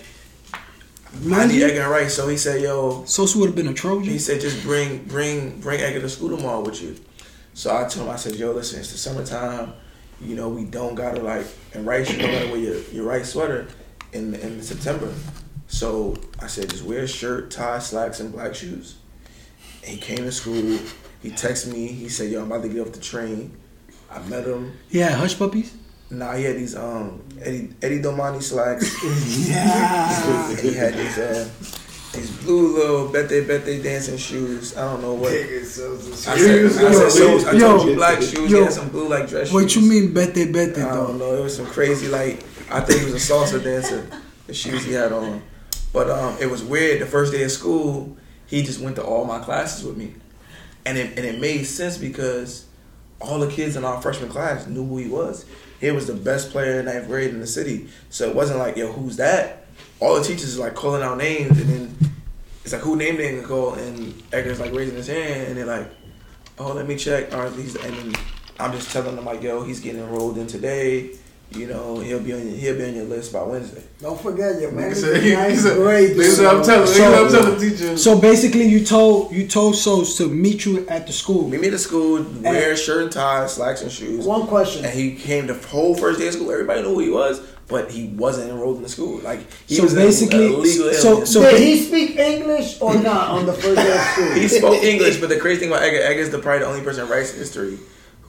I 1.32 1.46
need 1.46 1.62
Edgar 1.62 1.82
and 1.82 1.90
Rice. 1.90 2.14
So 2.14 2.28
he 2.28 2.36
said, 2.36 2.62
yo, 2.62 3.04
Sosa 3.04 3.38
would 3.38 3.46
have 3.46 3.56
been 3.56 3.68
a 3.68 3.74
Trojan. 3.74 4.12
he 4.12 4.18
said, 4.18 4.40
just 4.40 4.62
bring, 4.62 5.04
bring, 5.04 5.60
bring 5.60 5.80
Edgar 5.80 6.00
to 6.00 6.08
school 6.08 6.36
tomorrow 6.36 6.60
with 6.60 6.82
you. 6.82 6.96
So 7.54 7.74
I 7.74 7.88
told 7.88 8.06
him, 8.06 8.10
I 8.10 8.16
said, 8.16 8.34
yo, 8.36 8.52
listen, 8.52 8.80
it's 8.80 8.92
the 8.92 8.98
summertime. 8.98 9.72
You 10.20 10.36
know, 10.36 10.48
we 10.48 10.64
don't 10.64 10.94
gotta 10.94 11.20
like, 11.20 11.46
and 11.74 11.86
Rice, 11.86 12.10
you 12.10 12.18
don't 12.18 12.32
gotta 12.32 12.48
wear 12.48 12.58
your, 12.58 12.80
your 12.90 13.04
right 13.04 13.24
sweater 13.24 13.68
in 14.12 14.34
in 14.34 14.62
September. 14.62 15.12
So 15.68 16.16
I 16.40 16.46
said, 16.46 16.70
just 16.70 16.84
wear 16.84 17.00
a 17.00 17.08
shirt, 17.08 17.50
tie, 17.50 17.78
slacks, 17.78 18.20
and 18.20 18.32
black 18.32 18.54
shoes. 18.54 18.96
And 19.82 19.92
he 19.92 19.98
came 19.98 20.18
to 20.18 20.32
school. 20.32 20.78
He 21.22 21.30
texted 21.30 21.72
me. 21.72 21.88
He 21.88 22.08
said, 22.08 22.30
yo, 22.30 22.42
I'm 22.42 22.50
about 22.50 22.62
to 22.62 22.68
get 22.68 22.80
off 22.80 22.92
the 22.92 23.00
train. 23.00 23.56
I 24.10 24.20
met 24.28 24.46
him. 24.46 24.72
Yeah, 24.90 25.10
hush 25.10 25.38
puppies. 25.38 25.74
Nah, 26.10 26.34
he 26.34 26.44
had 26.44 26.56
these 26.56 26.74
um 26.76 27.22
Eddie 27.42 27.70
Eddie 27.82 28.00
Domani 28.00 28.40
slacks. 28.40 28.88
Yeah. 29.48 30.50
and 30.50 30.58
he 30.58 30.72
had 30.72 30.94
these 30.94 31.18
uh 31.18 31.48
these 32.14 32.30
blue 32.42 32.74
little 32.78 33.08
Bete 33.08 33.46
Bete 33.46 33.82
dancing 33.82 34.16
shoes. 34.16 34.76
I 34.76 34.90
don't 34.90 35.02
know 35.02 35.12
what. 35.14 35.30
I 35.32 35.62
said, 35.62 35.90
I 36.32 36.92
said 36.92 37.10
so, 37.10 37.48
I 37.48 37.52
Yo, 37.52 37.84
you 37.84 37.94
black 37.94 38.18
shoes. 38.22 38.32
yo. 38.34 38.46
he 38.46 38.54
had 38.64 38.72
some 38.72 38.88
blue 38.88 39.08
like 39.08 39.28
dress 39.28 39.52
What 39.52 39.74
you 39.76 39.82
mean 39.82 40.14
bete 40.14 40.50
bete 40.52 40.78
I 40.78 40.94
don't 40.94 41.18
though? 41.18 41.32
know. 41.32 41.36
It 41.40 41.42
was 41.42 41.56
some 41.56 41.66
crazy 41.66 42.08
like 42.08 42.42
I 42.70 42.80
think 42.80 43.00
he 43.00 43.12
was 43.12 43.30
a 43.30 43.32
salsa 43.32 43.62
dancer. 43.62 44.08
The 44.46 44.54
shoes 44.54 44.84
he 44.84 44.92
had 44.94 45.12
on, 45.12 45.42
but 45.92 46.08
um, 46.08 46.36
it 46.40 46.50
was 46.50 46.64
weird. 46.64 47.02
The 47.02 47.06
first 47.06 47.32
day 47.32 47.42
of 47.42 47.50
school, 47.50 48.16
he 48.46 48.62
just 48.62 48.80
went 48.80 48.96
to 48.96 49.04
all 49.04 49.26
my 49.26 49.40
classes 49.40 49.84
with 49.84 49.98
me, 49.98 50.14
and 50.86 50.96
it 50.96 51.18
and 51.18 51.26
it 51.26 51.38
made 51.38 51.64
sense 51.64 51.98
because 51.98 52.64
all 53.20 53.38
the 53.40 53.48
kids 53.50 53.76
in 53.76 53.84
our 53.84 54.00
freshman 54.00 54.30
class 54.30 54.66
knew 54.66 54.86
who 54.86 54.96
he 54.96 55.06
was. 55.08 55.44
He 55.80 55.90
was 55.90 56.06
the 56.06 56.14
best 56.14 56.50
player 56.50 56.80
in 56.80 56.86
ninth 56.86 57.06
grade 57.06 57.30
in 57.30 57.40
the 57.40 57.46
city. 57.46 57.88
So 58.10 58.28
it 58.28 58.34
wasn't 58.34 58.58
like, 58.58 58.76
yo, 58.76 58.92
who's 58.92 59.16
that? 59.16 59.66
All 60.00 60.16
the 60.16 60.22
teachers 60.22 60.44
is 60.44 60.58
like 60.58 60.74
calling 60.74 61.02
out 61.02 61.18
names, 61.18 61.58
and 61.60 61.68
then 61.68 61.96
it's 62.64 62.72
like, 62.72 62.82
who 62.82 62.96
named 62.96 63.20
it? 63.20 63.34
And 63.34 63.44
call, 63.44 63.74
and 63.74 64.22
Edgar's 64.32 64.60
like 64.60 64.72
raising 64.72 64.96
his 64.96 65.08
hand, 65.08 65.48
and 65.48 65.56
they're 65.56 65.66
like, 65.66 65.90
oh, 66.58 66.72
let 66.72 66.86
me 66.86 66.96
check. 66.96 67.32
All 67.32 67.44
right, 67.44 67.52
he's, 67.52 67.76
and 67.76 67.94
then 67.96 68.14
I'm 68.60 68.72
just 68.72 68.90
telling 68.92 69.16
them 69.16 69.24
like, 69.24 69.42
yo, 69.42 69.62
he's 69.62 69.80
getting 69.80 70.00
enrolled 70.00 70.38
in 70.38 70.46
today. 70.46 71.16
You 71.52 71.66
know, 71.66 71.98
he'll 71.98 72.20
be 72.20 72.34
on 72.34 72.46
your, 72.46 72.56
he'll 72.56 72.76
be 72.76 72.84
on 72.84 72.94
your 72.94 73.04
list 73.06 73.32
by 73.32 73.42
Wednesday. 73.42 73.82
Don't 74.00 74.20
forget 74.20 74.60
your 74.60 74.70
man 74.70 74.90
Nigga 74.90 74.92
is 74.92 75.00
said- 75.00 75.16
in 75.16 75.22
he 75.22 75.32
ninth 75.32 75.58
said- 75.60 75.76
grade. 75.76 76.10
nigga 76.16 76.30
said, 76.36 76.46
I'm 76.46 76.62
telling, 76.62 76.86
So- 76.86 76.92
nigga 76.92 77.30
said, 77.30 77.40
I'm 77.40 77.44
telling 77.44 77.60
teachers. 77.60 78.04
So 78.04 78.20
basically, 78.20 78.64
you 78.68 78.84
told 78.84 79.32
you 79.32 79.48
told 79.48 79.74
Sos 79.74 80.18
to 80.18 80.28
meet 80.28 80.66
you 80.66 80.86
at 80.88 81.06
the 81.06 81.12
school. 81.12 81.48
Meet 81.48 81.60
me 81.62 81.70
to 81.70 81.78
school, 81.78 82.22
wear 82.42 82.76
shirt 82.76 83.02
and 83.04 83.10
tie, 83.12 83.46
slacks 83.46 83.80
and 83.80 83.90
shoes. 83.90 84.26
One 84.26 84.46
question. 84.46 84.84
And 84.84 84.92
he 84.92 85.14
came 85.14 85.46
the 85.46 85.54
whole 85.54 85.94
first 85.94 86.20
day 86.20 86.28
of 86.28 86.34
school. 86.34 86.52
Everybody 86.52 86.82
knew 86.82 86.90
who 86.94 86.98
he 87.00 87.08
was, 87.10 87.40
but 87.66 87.90
he 87.90 88.08
wasn't 88.08 88.50
enrolled 88.50 88.76
in 88.76 88.82
the 88.82 88.88
school. 88.90 89.18
Like 89.20 89.40
he 89.66 89.76
So 89.76 89.84
was 89.84 89.94
basically- 89.94 90.52
a 90.52 90.56
legal 90.58 90.92
so- 90.92 91.24
so- 91.24 91.40
Did 91.50 91.60
he 91.62 91.82
speak 91.82 92.18
English 92.18 92.76
or 92.82 92.94
not 92.94 93.28
on 93.30 93.46
the 93.46 93.54
first 93.54 93.76
day 93.76 93.90
of 93.94 94.00
school? 94.12 94.32
he 94.42 94.48
spoke 94.48 94.82
English, 94.84 95.16
but 95.16 95.30
the 95.30 95.38
crazy 95.40 95.60
thing 95.60 95.70
about 95.70 95.82
Edgar, 95.82 96.02
Edgar's 96.02 96.28
the 96.28 96.38
probably 96.40 96.58
the 96.60 96.66
only 96.66 96.82
person 96.82 97.04
in 97.04 97.10
rice 97.10 97.32
history 97.32 97.78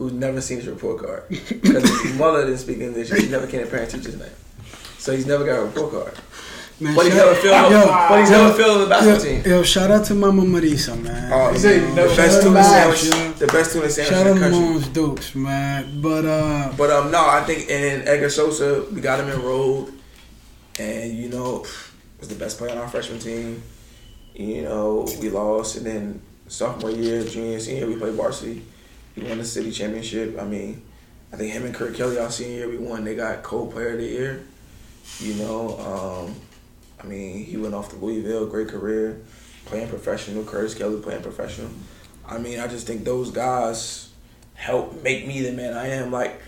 who's 0.00 0.12
never 0.14 0.40
seen 0.40 0.56
his 0.56 0.66
report 0.66 0.98
card 0.98 1.24
because 1.28 1.84
his 2.02 2.14
mother 2.18 2.46
didn't 2.46 2.58
speak 2.58 2.78
English. 2.78 3.10
She 3.10 3.28
never 3.28 3.46
came 3.46 3.60
to 3.60 3.66
parent 3.70 3.90
teachers 3.90 4.16
night, 4.18 4.32
so 4.98 5.12
he's 5.12 5.26
never 5.26 5.44
got 5.44 5.58
a 5.58 5.64
report 5.66 5.92
card. 5.92 6.14
Man, 6.80 6.94
But 6.96 7.04
he's 7.04 7.14
never 7.14 7.34
filled. 7.34 7.70
Yo, 7.70 7.86
But 7.86 8.20
he's 8.20 8.30
never 8.30 8.54
filled 8.54 8.80
the 8.80 8.86
basketball 8.88 9.32
yo, 9.34 9.42
team. 9.42 9.50
Yo, 9.52 9.62
shout 9.62 9.90
out 9.90 10.06
to 10.06 10.14
Mama 10.14 10.42
Marisa, 10.44 10.98
man. 10.98 11.30
Oh, 11.30 11.54
said 11.54 11.82
he 11.82 11.94
the 11.94 12.06
best 12.16 12.40
tuna 12.40 12.58
out 12.60 12.62
to 12.90 12.96
sandwich, 12.96 13.10
Max, 13.10 13.38
the 13.38 13.46
best 13.48 13.72
tuna 13.72 13.90
sandwich 13.90 14.14
Shout 14.14 14.26
in 14.26 14.32
out 14.32 14.40
the 14.40 14.48
to. 14.48 14.60
Mom's 14.60 14.88
Dukes, 14.88 15.34
man. 15.34 16.00
But 16.00 16.24
uh, 16.24 16.72
But 16.78 16.90
um, 16.90 17.10
no, 17.10 17.20
I 17.28 17.44
think 17.44 17.68
in 17.68 18.08
Edgar 18.08 18.30
Sosa, 18.30 18.86
we 18.90 19.02
got 19.02 19.20
him 19.20 19.28
enrolled, 19.28 19.92
and 20.78 21.12
you 21.12 21.28
know, 21.28 21.66
was 22.18 22.30
the 22.30 22.34
best 22.36 22.56
player 22.56 22.72
on 22.72 22.78
our 22.78 22.88
freshman 22.88 23.18
team. 23.18 23.62
You 24.34 24.62
know, 24.62 25.06
we 25.20 25.28
lost, 25.28 25.76
and 25.76 25.84
then 25.84 26.22
sophomore 26.48 26.90
year, 26.92 27.22
junior, 27.24 27.60
senior, 27.60 27.88
we 27.88 27.96
played 27.96 28.14
varsity. 28.14 28.62
We 29.16 29.24
won 29.24 29.38
the 29.38 29.44
city 29.44 29.70
championship. 29.70 30.38
I 30.40 30.44
mean, 30.44 30.82
I 31.32 31.36
think 31.36 31.52
him 31.52 31.64
and 31.64 31.74
Kurt 31.74 31.94
Kelly, 31.94 32.18
our 32.18 32.30
senior 32.30 32.56
year, 32.56 32.68
we 32.68 32.78
won. 32.78 33.04
They 33.04 33.14
got 33.14 33.42
co-player 33.42 33.90
of 33.90 33.98
the 33.98 34.06
year. 34.06 34.44
You 35.18 35.34
know, 35.34 35.78
um, 35.78 36.34
I 37.02 37.06
mean, 37.06 37.44
he 37.44 37.56
went 37.56 37.74
off 37.74 37.90
to 37.90 37.96
Louisville, 37.96 38.46
great 38.46 38.68
career, 38.68 39.20
playing 39.66 39.88
professional. 39.88 40.44
Curtis 40.44 40.74
Kelly 40.74 41.00
playing 41.00 41.22
professional. 41.22 41.70
I 42.26 42.38
mean, 42.38 42.60
I 42.60 42.66
just 42.68 42.86
think 42.86 43.04
those 43.04 43.30
guys 43.30 44.10
help 44.54 45.02
make 45.02 45.26
me 45.26 45.40
the 45.42 45.52
man 45.52 45.74
I 45.76 45.88
am. 45.88 46.12
Like, 46.12 46.40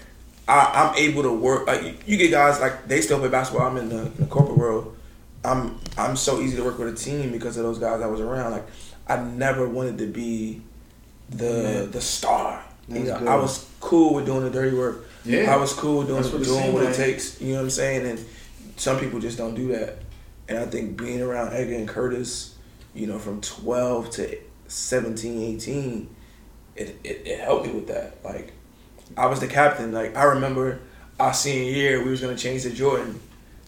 I, 0.46 0.70
I'm 0.90 0.96
able 0.96 1.22
to 1.24 1.32
work. 1.32 1.66
Like, 1.66 1.82
you- 1.82 1.94
you 2.06 2.16
get 2.16 2.30
guys 2.30 2.60
like 2.60 2.86
they 2.86 3.00
still 3.00 3.18
play 3.18 3.28
basketball. 3.28 3.66
I'm 3.66 3.76
in 3.78 3.88
the, 3.88 4.02
in 4.02 4.16
the 4.18 4.26
corporate 4.26 4.58
world. 4.58 4.96
I'm 5.44 5.80
I'm 5.98 6.16
so 6.16 6.40
easy 6.40 6.56
to 6.56 6.62
work 6.64 6.78
with 6.78 6.88
a 6.88 6.96
team 6.96 7.32
because 7.32 7.56
of 7.56 7.64
those 7.64 7.78
guys 7.78 8.00
I 8.00 8.06
was 8.06 8.20
around. 8.20 8.52
Like, 8.52 8.66
I 9.08 9.16
never 9.20 9.68
wanted 9.68 9.98
to 9.98 10.06
be 10.06 10.62
the 11.32 11.82
oh, 11.82 11.86
the 11.86 12.00
star. 12.00 12.64
You 12.88 13.00
know, 13.00 13.18
good. 13.18 13.28
I 13.28 13.36
was 13.36 13.68
cool 13.80 14.14
with 14.14 14.26
doing 14.26 14.42
the 14.42 14.50
dirty 14.50 14.76
work. 14.76 15.06
Yeah. 15.24 15.54
I 15.54 15.56
was 15.56 15.72
cool 15.72 15.98
with 15.98 16.08
doing 16.08 16.22
what 16.22 16.34
it 16.34 16.44
doing 16.44 16.72
what 16.72 16.82
it 16.84 16.94
takes. 16.94 17.40
You 17.40 17.52
know 17.52 17.58
what 17.58 17.64
I'm 17.64 17.70
saying? 17.70 18.06
And 18.06 18.24
some 18.76 18.98
people 18.98 19.20
just 19.20 19.38
don't 19.38 19.54
do 19.54 19.68
that. 19.68 19.98
And 20.48 20.58
I 20.58 20.66
think 20.66 20.98
being 20.98 21.22
around 21.22 21.52
Edgar 21.52 21.74
and 21.74 21.88
Curtis, 21.88 22.56
you 22.94 23.06
know, 23.06 23.18
from 23.18 23.40
12 23.40 24.10
to 24.10 24.38
17, 24.66 25.42
18, 25.56 26.14
it, 26.74 27.00
it, 27.04 27.22
it 27.24 27.40
helped 27.40 27.66
me 27.66 27.72
with 27.72 27.88
that. 27.88 28.22
Like, 28.24 28.52
I 29.16 29.26
was 29.26 29.40
the 29.40 29.46
captain. 29.46 29.92
Like, 29.92 30.16
I 30.16 30.24
remember 30.24 30.80
our 31.20 31.32
senior 31.32 31.70
year, 31.70 32.04
we 32.04 32.10
was 32.10 32.20
going 32.20 32.34
to 32.36 32.42
change 32.42 32.64
the 32.64 32.70
Jordan, 32.70 33.20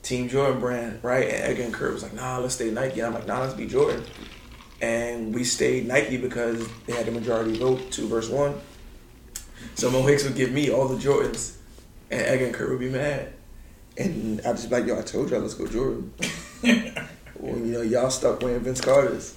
Team 0.03 0.29
Jordan 0.29 0.59
brand, 0.61 1.01
right? 1.03 1.25
And 1.25 1.43
Edgar 1.45 1.63
and 1.63 1.75
Kurt 1.75 1.93
was 1.93 2.03
like, 2.03 2.15
nah, 2.15 2.39
let's 2.39 2.55
stay 2.55 2.71
Nike. 2.71 3.03
I'm 3.03 3.15
like, 3.15 3.27
nah, 3.27 3.41
let's 3.41 3.55
be 3.55 3.67
Jordan. 3.67 4.03
And 4.85 5.35
we 5.35 5.45
stayed 5.45 5.89
Nike 5.89 6.19
because 6.19 6.69
they 6.85 6.93
had 6.93 7.07
the 7.07 7.11
majority 7.11 7.57
vote, 7.57 7.91
two 7.91 8.07
versus 8.07 8.31
one. 8.31 8.61
So 9.77 9.91
Mo 9.91 10.03
Hicks 10.03 10.25
would 10.25 10.35
give 10.35 10.53
me 10.53 10.71
all 10.71 10.89
the 10.89 10.97
Jordans, 10.97 11.57
and 12.11 12.21
Edgar 12.21 12.45
and 12.45 12.55
Kurt 12.55 12.69
would 12.69 12.81
be 12.81 12.91
mad. 12.91 13.33
And 13.97 14.43
I'd 14.43 14.57
just 14.57 14.69
be 14.69 14.77
like, 14.77 14.87
yo, 14.87 14.99
I 14.99 15.03
told 15.03 15.31
y'all, 15.31 15.41
let's 15.41 15.55
go 15.55 15.67
Jordan. 15.67 16.13
well, 16.63 17.57
you 17.57 17.73
know, 17.73 17.81
y'all 17.81 18.11
stuck 18.11 18.43
wearing 18.43 18.61
Vince 18.61 18.83
Carter's. 18.83 19.35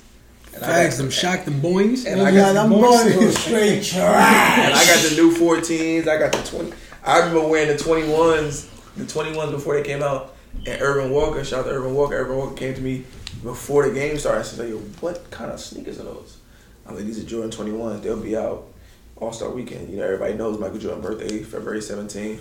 And 0.53 0.65
I 0.65 0.67
facts, 0.67 0.97
got- 0.97 1.03
them 1.03 1.11
shock 1.11 1.45
the 1.45 1.51
boings. 1.51 2.05
And 2.05 2.19
I 2.19 2.31
got 2.31 2.53
got 2.53 2.53
the 2.53 2.59
I'm 2.59 2.69
going 2.69 3.31
straight 3.31 3.83
trash. 3.85 4.59
And 4.59 4.73
I 4.73 4.85
got 4.85 5.09
the 5.09 5.15
new 5.15 5.33
14s. 5.33 6.07
I 6.09 6.17
got 6.17 6.33
the 6.33 6.43
20. 6.43 6.73
I 7.05 7.19
remember 7.19 7.47
wearing 7.47 7.69
the 7.69 7.81
21s, 7.81 8.69
the 8.97 9.05
21s 9.05 9.51
before 9.51 9.75
they 9.75 9.83
came 9.83 10.03
out. 10.03 10.35
And 10.65 10.81
Irvin 10.81 11.11
Walker, 11.11 11.45
shout 11.45 11.61
out 11.61 11.65
to 11.65 11.71
Irvin 11.71 11.93
Walker. 11.93 12.15
Irvin 12.15 12.35
Walker 12.35 12.55
came 12.55 12.73
to 12.73 12.81
me 12.81 13.05
before 13.47 13.87
the 13.87 13.93
game 13.93 14.17
started. 14.17 14.39
I 14.39 14.43
said, 14.43 14.69
yo, 14.69 14.77
what 14.99 15.31
kind 15.31 15.51
of 15.51 15.59
sneakers 15.59 15.99
are 15.99 16.03
those? 16.03 16.37
I'm 16.85 16.95
like, 16.95 17.05
these 17.05 17.23
are 17.23 17.25
Jordan 17.27 17.49
21s. 17.49 18.03
They'll 18.03 18.21
be 18.21 18.35
out 18.35 18.67
All 19.15 19.31
Star 19.31 19.49
Weekend. 19.49 19.89
You 19.89 19.97
know, 19.97 20.03
everybody 20.03 20.33
knows 20.33 20.59
Michael 20.59 20.79
Jordan 20.79 21.01
birthday, 21.01 21.43
February 21.43 21.79
17th. 21.79 22.39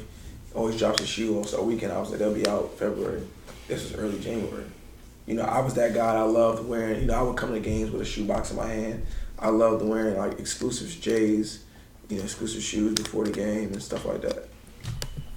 Always 0.54 0.78
drops 0.78 1.00
his 1.00 1.08
shoe 1.08 1.36
All 1.36 1.44
Star 1.44 1.62
Weekend. 1.62 1.92
I 1.92 1.98
was 1.98 2.10
like, 2.10 2.18
they'll 2.18 2.34
be 2.34 2.46
out 2.46 2.76
February. 2.78 3.22
This 3.68 3.84
was 3.84 3.94
early 3.94 4.18
January. 4.18 4.64
You 5.26 5.34
know, 5.34 5.42
I 5.42 5.60
was 5.60 5.74
that 5.74 5.94
guy. 5.94 6.14
I 6.14 6.22
loved 6.22 6.68
wearing. 6.68 7.00
You 7.00 7.06
know, 7.06 7.14
I 7.14 7.22
would 7.22 7.36
come 7.36 7.52
to 7.52 7.60
games 7.60 7.90
with 7.90 8.02
a 8.02 8.04
shoebox 8.04 8.50
in 8.50 8.56
my 8.56 8.66
hand. 8.66 9.06
I 9.38 9.48
loved 9.48 9.84
wearing 9.84 10.16
like 10.16 10.38
exclusive 10.40 10.88
J's, 11.00 11.64
you 12.08 12.18
know, 12.18 12.24
exclusive 12.24 12.62
shoes 12.62 12.94
before 12.94 13.24
the 13.24 13.32
game 13.32 13.72
and 13.72 13.82
stuff 13.82 14.04
like 14.06 14.22
that. 14.22 14.48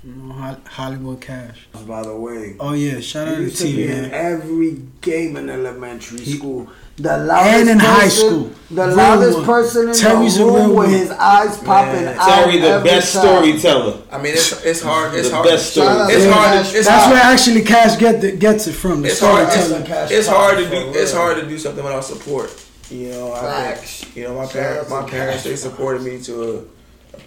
You 0.01 0.13
know, 0.13 0.55
Hollywood 0.65 1.19
Cash. 1.19 1.67
By 1.85 2.03
the 2.03 2.15
way, 2.15 2.55
Oh 2.59 2.71
yeah, 2.73 3.01
shout 3.01 3.27
out 3.27 3.35
to 3.35 3.41
used 3.43 3.57
to 3.57 3.63
T 3.65 3.83
in 3.83 4.03
man. 4.03 4.11
every 4.13 4.77
game 5.01 5.35
in 5.35 5.49
elementary 5.49 6.21
He- 6.21 6.37
school. 6.37 6.69
The 6.95 7.17
loudest 7.17 7.59
And 7.59 7.69
in 7.69 7.77
person, 7.79 7.93
high 8.01 8.07
school. 8.09 8.51
The 8.71 8.87
Real 8.87 8.95
loudest 8.95 9.37
one. 9.37 9.45
person 9.45 9.87
in 9.89 9.93
Terry's 9.95 10.35
a 10.35 10.39
the 10.39 10.45
real 10.45 10.55
room 10.55 10.67
with 10.69 10.77
one. 10.77 10.89
his 10.89 11.11
eyes 11.11 11.57
popping 11.57 12.03
Man. 12.05 12.17
out. 12.19 12.27
Terry, 12.45 12.57
the 12.59 12.81
best 12.83 13.13
time. 13.13 13.23
storyteller. 13.23 13.97
I 14.11 14.17
mean, 14.21 14.33
it's 14.33 14.65
it's 14.65 14.81
hard. 14.81 15.13
It's 15.15 15.29
The 15.29 15.35
hard. 15.35 15.47
best 15.47 15.73
Shout 15.75 15.87
out. 15.87 16.11
It's 16.11 16.23
to 16.25 16.31
hard. 16.33 16.51
Cash 16.63 16.73
it's 16.75 16.87
That's 16.87 17.03
hard. 17.05 17.13
where 17.13 17.21
actually 17.23 17.61
Cash 17.61 17.97
get 17.99 18.21
the, 18.21 18.31
gets 18.33 18.67
it 18.67 18.73
from. 18.73 19.01
The 19.01 19.09
It's 19.09 19.19
hard. 19.21 19.49
storytelling. 19.49 19.85
Cash 19.85 20.11
It's, 20.11 20.19
it's 20.19 20.27
hard 20.27 20.57
to 20.57 20.69
do. 20.69 20.91
It's 20.99 21.13
hard 21.13 21.37
to 21.41 21.47
do 21.47 21.57
something 21.57 21.83
without 21.83 22.03
support. 22.05 22.49
You 22.89 23.09
know, 23.11 23.33
I 23.33 23.39
Facts. 23.41 24.05
you 24.15 24.23
know 24.23 24.35
my 24.35 24.45
parents. 24.47 24.89
My 24.89 25.03
parents 25.03 25.43
they 25.43 25.55
supported 25.55 26.01
me 26.03 26.19
to 26.23 26.43
a, 26.43 26.55
a 26.57 26.63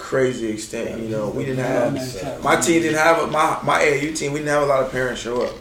crazy 0.07 0.49
extent. 0.49 1.01
You 1.01 1.09
know, 1.09 1.29
we 1.31 1.45
didn't 1.45 1.65
have 1.65 2.43
my 2.43 2.57
team 2.61 2.83
didn't 2.83 2.99
have 2.99 3.23
a, 3.23 3.27
my 3.29 3.59
my 3.63 3.81
AAU 3.81 4.17
team. 4.17 4.33
We 4.33 4.41
didn't 4.41 4.51
have 4.51 4.63
a 4.65 4.67
lot 4.67 4.83
of 4.83 4.91
parents 4.91 5.21
show 5.23 5.43
up. 5.43 5.55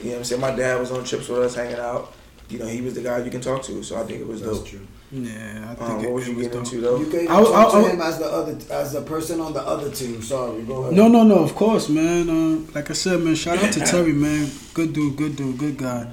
You 0.00 0.06
know 0.06 0.10
what 0.12 0.18
I'm 0.18 0.24
saying? 0.24 0.40
My 0.40 0.50
dad 0.54 0.78
was 0.78 0.90
on 0.92 1.04
trips 1.04 1.28
with 1.28 1.40
us, 1.40 1.54
hanging 1.54 1.78
out. 1.78 2.12
You 2.48 2.58
know, 2.58 2.66
he 2.66 2.80
was 2.80 2.94
the 2.94 3.00
guy 3.02 3.18
you 3.18 3.30
can 3.30 3.40
talk 3.40 3.62
to. 3.64 3.82
So 3.82 4.00
I 4.00 4.04
think 4.04 4.20
it 4.20 4.26
was 4.26 4.42
dope. 4.42 4.66
Yeah, 5.12 5.68
I 5.70 5.74
think 5.74 5.90
Um, 5.90 6.04
it, 6.04 6.06
what 6.06 6.12
was 6.14 6.28
you 6.28 6.34
was 6.36 6.46
getting 6.46 6.62
dope. 6.62 6.72
into 6.72 6.80
though? 6.80 6.98
You 7.00 7.06
can 7.06 7.28
I- 7.28 7.40
I- 7.40 7.42
talk 7.44 7.72
to 7.72 7.78
I- 7.78 7.90
him 7.90 8.00
as 8.00 8.18
the 8.18 8.26
other, 8.26 8.56
as 8.70 8.92
the 8.92 9.00
person 9.02 9.40
on 9.40 9.52
the 9.52 9.60
other 9.60 9.90
team. 9.90 10.22
Sorry, 10.22 10.62
go 10.62 10.82
ahead. 10.82 10.92
No, 10.94 11.08
no, 11.08 11.22
no. 11.24 11.36
Of 11.36 11.54
course, 11.54 11.88
man. 11.88 12.28
Uh, 12.30 12.72
like 12.74 12.90
I 12.90 12.94
said, 12.94 13.20
man. 13.20 13.34
Shout 13.34 13.58
out 13.62 13.72
to 13.72 13.80
Terry, 13.92 14.12
man. 14.12 14.50
Good 14.74 14.92
dude, 14.92 15.16
good 15.16 15.36
dude, 15.36 15.58
good 15.58 15.76
guy. 15.78 16.06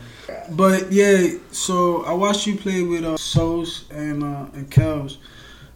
But 0.52 0.92
yeah, 0.92 1.28
so 1.52 2.04
I 2.06 2.14
watched 2.14 2.48
you 2.48 2.56
play 2.58 2.82
with 2.82 3.04
uh, 3.04 3.18
Sos 3.18 3.86
and 3.92 4.24
uh, 4.24 4.46
and 4.54 4.70
Kels. 4.70 5.18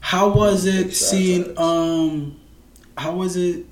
How 0.02 0.30
was 0.30 0.66
it 0.66 0.94
seeing? 0.94 1.58
Um, 1.58 2.38
how 2.98 3.16
was 3.16 3.38
it 3.38 3.66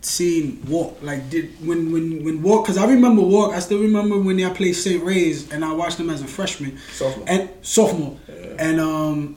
seeing 0.00 0.64
Walk? 0.66 0.98
Like, 1.02 1.30
did 1.30 1.64
when 1.64 1.92
when 1.92 2.24
when 2.24 2.42
Walk? 2.42 2.64
Because 2.64 2.78
I 2.78 2.86
remember 2.86 3.22
Walk. 3.22 3.52
I 3.54 3.60
still 3.60 3.80
remember 3.80 4.18
when 4.18 4.42
I 4.42 4.52
played 4.52 4.72
St. 4.74 5.02
Ray's, 5.04 5.52
and 5.52 5.64
I 5.64 5.72
watched 5.72 5.98
them 5.98 6.10
as 6.10 6.22
a 6.22 6.26
freshman 6.26 6.78
Sophomore. 6.92 7.24
and 7.28 7.50
sophomore, 7.62 8.18
and 8.58 8.80
um, 8.80 9.36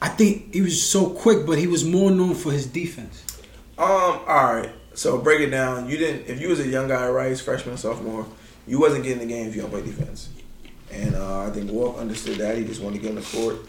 I 0.00 0.08
think 0.08 0.54
he 0.54 0.62
was 0.62 0.80
so 0.82 1.10
quick, 1.10 1.44
but 1.46 1.58
he 1.58 1.66
was 1.66 1.84
more 1.84 2.10
known 2.10 2.34
for 2.34 2.52
his 2.52 2.66
defense. 2.66 3.24
Um. 3.76 3.86
All 3.86 4.54
right. 4.54 4.70
So 4.94 5.18
break 5.18 5.40
it 5.40 5.50
down. 5.50 5.88
You 5.88 5.98
didn't. 5.98 6.26
If 6.28 6.40
you 6.40 6.48
was 6.48 6.60
a 6.60 6.66
young 6.68 6.88
guy, 6.88 7.08
right, 7.08 7.38
freshman, 7.38 7.76
sophomore, 7.76 8.26
you 8.66 8.78
wasn't 8.80 9.02
getting 9.04 9.20
the 9.20 9.26
game 9.26 9.48
if 9.48 9.54
you 9.54 9.62
don't 9.62 9.70
play 9.70 9.82
defense. 9.82 10.28
And 10.92 11.14
uh, 11.14 11.46
I 11.46 11.50
think 11.50 11.70
Walk 11.70 11.98
understood 11.98 12.38
that. 12.38 12.58
He 12.58 12.64
just 12.64 12.82
wanted 12.82 12.96
to 12.96 13.02
get 13.02 13.10
on 13.10 13.14
the 13.16 13.22
court. 13.22 13.68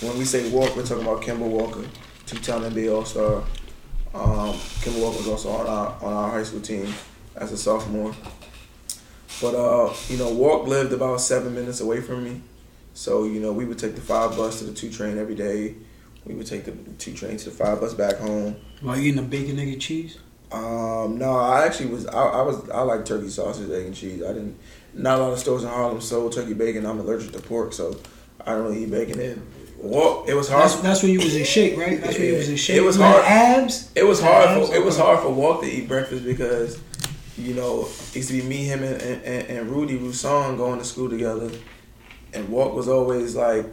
When 0.00 0.16
we 0.16 0.24
say 0.24 0.48
Walk, 0.48 0.74
we're 0.76 0.86
talking 0.86 1.02
about 1.04 1.20
Kemba 1.20 1.40
Walker, 1.40 1.84
two-time 2.24 2.62
NBA 2.62 2.90
All-Star. 2.90 3.42
Um, 4.14 4.54
Kemba 4.80 4.98
Walker 4.98 5.18
was 5.18 5.28
also 5.28 5.50
on 5.50 5.66
our 5.66 5.88
on 6.02 6.12
our 6.14 6.30
high 6.30 6.42
school 6.42 6.62
team 6.62 6.90
as 7.36 7.52
a 7.52 7.56
sophomore. 7.58 8.14
But 9.42 9.54
uh, 9.54 9.92
you 10.08 10.16
know, 10.16 10.30
Walk 10.30 10.66
lived 10.66 10.94
about 10.94 11.20
seven 11.20 11.54
minutes 11.54 11.82
away 11.82 12.00
from 12.00 12.24
me, 12.24 12.40
so 12.94 13.24
you 13.24 13.40
know 13.40 13.52
we 13.52 13.66
would 13.66 13.78
take 13.78 13.94
the 13.94 14.00
five 14.00 14.38
bus 14.38 14.60
to 14.60 14.64
the 14.64 14.72
two 14.72 14.90
train 14.90 15.18
every 15.18 15.34
day. 15.34 15.74
We 16.24 16.34
would 16.34 16.46
take 16.46 16.64
the 16.64 16.72
two 16.98 17.12
train 17.12 17.36
to 17.36 17.50
the 17.50 17.54
five 17.54 17.82
bus 17.82 17.92
back 17.92 18.16
home. 18.16 18.56
While 18.80 18.98
eating 18.98 19.18
a 19.18 19.22
bacon, 19.22 19.58
egg, 19.58 19.68
and 19.68 19.82
cheese. 19.82 20.16
Um, 20.50 21.18
no, 21.18 21.36
I 21.36 21.66
actually 21.66 21.90
was. 21.90 22.06
I, 22.06 22.22
I 22.22 22.40
was. 22.40 22.70
I 22.70 22.80
like 22.80 23.04
turkey 23.04 23.28
sausage, 23.28 23.70
egg, 23.70 23.84
and 23.84 23.94
cheese. 23.94 24.22
I 24.22 24.28
didn't. 24.28 24.58
Not 24.94 25.18
a 25.18 25.22
lot 25.24 25.32
of 25.34 25.38
stores 25.38 25.62
in 25.62 25.68
Harlem 25.68 26.00
sold 26.00 26.32
turkey 26.32 26.54
bacon. 26.54 26.86
I'm 26.86 26.98
allergic 26.98 27.32
to 27.32 27.40
pork, 27.40 27.74
so 27.74 28.00
I 28.46 28.52
don't 28.52 28.64
really 28.64 28.84
eat 28.84 28.90
bacon. 28.90 29.20
And 29.20 29.42
well, 29.82 30.24
it 30.28 30.34
was 30.34 30.48
hard. 30.48 30.64
That's 30.64 30.80
that's 30.80 31.02
when 31.02 31.12
you 31.12 31.20
was 31.20 31.34
in 31.34 31.44
shape, 31.44 31.78
right? 31.78 32.00
That's 32.00 32.18
when 32.18 32.26
you 32.26 32.36
was 32.36 32.48
in 32.48 32.56
shape. 32.56 32.76
It 32.76 32.82
was 32.82 32.96
You 32.96 33.02
hard. 33.02 33.24
Abs. 33.24 33.90
It 33.94 34.04
was 34.06 34.20
hard. 34.20 34.48
abs, 34.48 34.68
For, 34.68 34.74
it 34.74 34.84
was 34.84 34.98
hard 34.98 35.20
for 35.20 35.30
Walk 35.30 35.62
to 35.62 35.66
eat 35.66 35.88
breakfast 35.88 36.24
because, 36.24 36.78
you 37.38 37.54
know, 37.54 37.88
it 38.10 38.16
used 38.16 38.28
to 38.28 38.40
be 38.40 38.42
me, 38.42 38.64
him, 38.64 38.82
and, 38.82 39.00
and, 39.00 39.46
and 39.48 39.70
Rudy 39.70 39.98
Rousson 39.98 40.56
going 40.56 40.78
to 40.78 40.84
school 40.84 41.08
together, 41.08 41.50
and 42.34 42.48
Walk 42.50 42.74
was 42.74 42.88
always 42.88 43.34
like, 43.34 43.66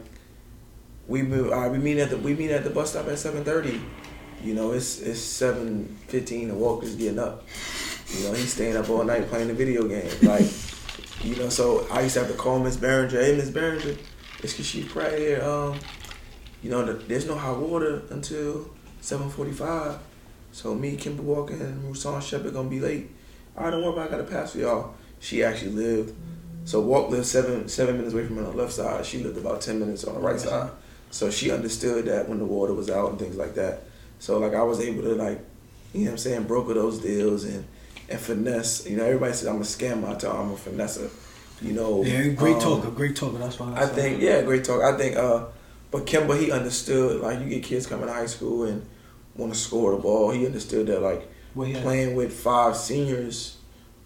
we 1.08 1.24
move, 1.24 1.52
right, 1.52 1.70
we 1.72 1.78
meet 1.78 1.98
at 2.00 2.10
the 2.10 2.18
we 2.18 2.34
meet 2.34 2.52
at 2.52 2.64
the 2.64 2.70
bus 2.70 2.92
stop 2.92 3.08
at 3.08 3.20
seven 3.20 3.44
thirty. 3.44 3.82
You 4.44 4.54
know, 4.54 4.72
it's 4.72 5.02
it's 5.02 5.20
seven 5.20 5.98
fifteen, 6.08 6.50
and 6.50 6.60
Walk 6.60 6.84
is 6.84 6.96
getting 6.96 7.20
up. 7.20 7.44
You 8.10 8.24
know, 8.24 8.34
he's 8.34 8.54
staying 8.54 8.78
up 8.78 8.90
all 8.90 9.04
night 9.04 9.28
playing 9.28 9.50
the 9.50 9.54
video 9.54 9.88
game. 9.88 10.10
Like, 10.22 10.46
you 11.22 11.36
know, 11.36 11.50
so 11.50 11.86
I 11.92 12.02
used 12.02 12.14
to 12.14 12.22
have 12.22 12.32
to 12.32 12.38
call 12.38 12.60
Miss 12.60 12.78
Behringer. 12.78 13.12
Hey, 13.12 13.36
Miss 13.36 13.50
Behringer, 13.50 13.98
it's 14.42 14.54
cause 14.54 14.66
she's 14.66 14.96
right 14.96 15.18
here. 15.18 15.44
Um, 15.44 15.78
you 16.68 16.74
know, 16.74 16.84
the, 16.84 16.94
there's 17.06 17.26
no 17.26 17.36
hot 17.36 17.58
water 17.60 18.02
until 18.10 18.70
seven 19.00 19.30
forty-five. 19.30 19.98
So 20.52 20.76
me, 20.76 20.98
Kemba 20.98 21.20
Walker, 21.22 21.54
and 21.54 21.82
Roussan 21.82 22.22
Shepard 22.22 22.54
gonna 22.54 22.68
be 22.68 22.82
late. 22.82 23.10
Right, 23.56 23.72
don't 23.72 23.82
worry 23.82 23.94
about. 23.94 24.08
it, 24.08 24.16
I 24.16 24.18
got 24.18 24.20
a 24.20 24.30
pass 24.30 24.52
for 24.52 24.58
y'all. 24.58 24.94
She 25.22 25.46
actually 25.46 25.72
lived. 25.72 26.14
So 26.66 26.82
Walk 26.82 27.10
lived 27.10 27.26
seven 27.26 27.70
seven 27.70 27.96
minutes 27.96 28.14
away 28.14 28.26
from 28.26 28.36
me 28.36 28.44
on 28.44 28.52
the 28.52 28.58
left 28.58 28.74
side. 28.74 29.06
She 29.06 29.24
lived 29.24 29.38
about 29.38 29.62
ten 29.62 29.80
minutes 29.80 30.04
on 30.04 30.16
the 30.16 30.20
right 30.20 30.38
side. 30.38 30.72
So 31.10 31.32
she 31.32 31.52
understood 31.52 32.04
that 32.08 32.28
when 32.28 32.38
the 32.40 32.46
water 32.46 32.74
was 32.74 32.90
out 32.90 33.12
and 33.12 33.18
things 33.18 33.38
like 33.38 33.56
that. 33.56 33.84
So 34.20 34.38
like 34.38 34.54
I 34.54 34.64
was 34.64 34.82
able 34.82 35.04
to 35.04 35.16
like, 35.16 35.40
you 35.94 36.02
know 36.02 36.06
what 36.08 36.12
I'm 36.12 36.18
saying, 36.18 36.44
broker 36.44 36.74
those 36.74 37.00
deals 37.00 37.46
and 37.46 37.64
and 38.10 38.20
finesse. 38.20 38.86
You 38.86 38.98
know, 38.98 39.06
everybody 39.06 39.32
says 39.32 39.48
I'm 39.48 39.62
a 39.62 39.62
scammer. 39.62 40.10
I 40.10 40.16
tell 40.16 40.36
I'm 40.36 40.52
a 40.52 40.56
finesser. 40.56 41.10
You 41.62 41.72
know, 41.72 42.04
Yeah, 42.04 42.28
great 42.28 42.56
um, 42.56 42.62
talker, 42.62 42.92
great 42.92 43.16
talker. 43.16 43.38
That's 43.38 43.58
why 43.58 43.74
I, 43.74 43.84
I 43.84 43.86
think 43.86 44.22
yeah, 44.22 44.42
great 44.42 44.66
talk. 44.66 44.82
I 44.84 44.98
think 44.98 45.16
uh, 45.16 45.46
but 45.92 46.06
Kemba 46.06 46.40
he 46.40 46.52
understood 46.52 47.22
like 47.22 47.40
you 47.40 47.50
get 47.50 47.64
kids 47.64 47.88
coming 47.88 48.08
to 48.08 48.14
high 48.14 48.26
school 48.26 48.64
and 48.64 48.86
want 49.36 49.54
to 49.54 49.60
score 49.60 49.92
the 49.92 49.98
ball. 50.02 50.32
He 50.32 50.46
understood 50.46 50.88
that 50.88 51.02
like 51.02 51.28
Well, 51.56 51.68
yeah. 51.68 51.82
playing 51.82 52.16
with 52.16 52.34
five 52.34 52.76
seniors 52.76 53.58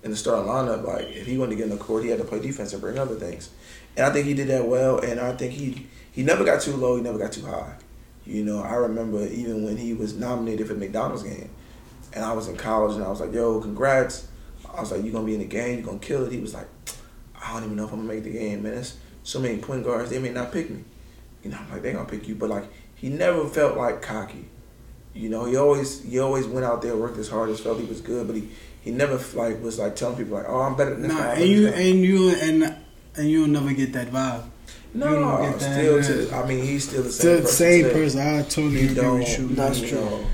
in 0.04 0.12
the 0.12 0.18
starting 0.18 0.50
lineup, 0.50 0.84
like 0.86 1.08
if 1.10 1.26
he 1.26 1.38
wanted 1.38 1.52
to 1.52 1.56
get 1.58 1.64
in 1.66 1.78
the 1.78 1.84
court, 1.84 2.04
he 2.04 2.10
had 2.10 2.20
to 2.20 2.26
play 2.26 2.40
defense 2.40 2.74
and 2.74 2.82
bring 2.82 2.98
other 2.98 3.16
things. 3.16 3.50
And 3.96 4.06
I 4.06 4.12
think 4.12 4.26
he 4.26 4.34
did 4.34 4.48
that 4.48 4.68
well. 4.68 5.00
And 5.00 5.20
I 5.20 5.34
think 5.36 5.54
he 5.54 5.88
he 6.12 6.24
never 6.24 6.44
got 6.44 6.62
too 6.62 6.76
low. 6.76 6.96
He 6.98 7.02
never 7.02 7.18
got 7.18 7.32
too 7.32 7.46
high. 7.46 7.76
You 8.26 8.44
know, 8.44 8.62
I 8.62 8.76
remember 8.76 9.26
even 9.26 9.64
when 9.64 9.78
he 9.78 9.94
was 9.94 10.14
nominated 10.16 10.68
for 10.68 10.74
the 10.74 10.80
McDonald's 10.80 11.24
game, 11.24 11.50
and 12.14 12.24
I 12.24 12.34
was 12.34 12.48
in 12.48 12.56
college, 12.56 12.96
and 12.96 13.04
I 13.04 13.10
was 13.10 13.20
like, 13.20 13.34
"Yo, 13.34 13.60
congrats!" 13.60 14.28
I 14.74 14.80
was 14.80 14.92
like, 14.92 15.04
"You're 15.04 15.14
gonna 15.14 15.26
be 15.26 15.34
in 15.34 15.40
the 15.40 15.46
game? 15.46 15.80
You're 15.80 15.88
gonna 15.88 16.00
kill 16.00 16.26
it?" 16.26 16.32
He 16.32 16.40
was 16.40 16.54
like, 16.54 16.68
"I 17.42 17.54
don't 17.54 17.64
even 17.64 17.76
know 17.76 17.86
if 17.86 17.92
I'm 17.92 18.00
gonna 18.06 18.14
make 18.14 18.24
the 18.24 18.32
game, 18.32 18.64
man. 18.64 18.74
There's 18.74 18.96
so 19.24 19.40
many 19.40 19.58
point 19.58 19.84
guards, 19.84 20.10
they 20.12 20.20
may 20.20 20.30
not 20.30 20.52
pick 20.52 20.70
me." 20.70 20.84
You 21.44 21.52
know, 21.52 21.58
I'm 21.60 21.70
like, 21.72 21.82
"They 21.82 21.94
gonna 21.94 22.06
pick 22.10 22.28
you," 22.28 22.36
but 22.36 22.50
like 22.50 22.66
he 22.96 23.10
never 23.10 23.46
felt 23.48 23.78
like 23.78 24.02
cocky. 24.02 24.46
You 25.14 25.30
know, 25.30 25.46
he 25.46 25.56
always 25.58 26.02
he 26.04 26.20
always 26.20 26.46
went 26.48 26.66
out 26.66 26.82
there, 26.82 26.96
worked 26.96 27.18
his 27.18 27.30
hardest, 27.30 27.64
felt 27.64 27.80
he 27.80 27.86
was 27.86 28.02
good, 28.02 28.28
but 28.28 28.36
he 28.36 28.50
he 28.82 28.92
never 28.92 29.20
like 29.38 29.62
was 29.62 29.80
like 29.80 29.96
telling 29.96 30.18
people 30.18 30.36
like, 30.38 30.46
"Oh, 30.48 30.62
I'm 30.62 30.76
better 30.76 30.92
than 30.92 31.04
this 31.04 31.12
Nah, 31.12 31.18
guy." 31.18 31.34
And 31.36 31.50
you 31.50 31.70
guy." 31.70 31.78
and 31.78 32.00
you 32.02 32.30
and 32.36 32.76
and 33.18 33.30
you'll 33.30 33.48
never 33.48 33.74
get 33.74 33.92
that 33.94 34.10
vibe. 34.12 34.44
no, 34.94 35.38
get 35.42 35.60
that, 35.60 35.74
still 35.74 36.28
to 36.28 36.36
I 36.36 36.46
mean, 36.48 36.64
he's 36.64 36.88
still 36.88 37.04
the 37.04 37.12
same 37.12 37.20
Still 37.22 37.36
the 37.38 37.42
person. 37.44 37.56
same 37.58 37.84
today. 37.84 37.94
person. 37.94 38.20
I 38.22 38.42
totally 38.44 38.88
agree 38.88 39.20
with 39.20 39.40
you. 39.40 39.48
That's 39.50 39.80
true. 39.82 40.00
know, 40.00 40.26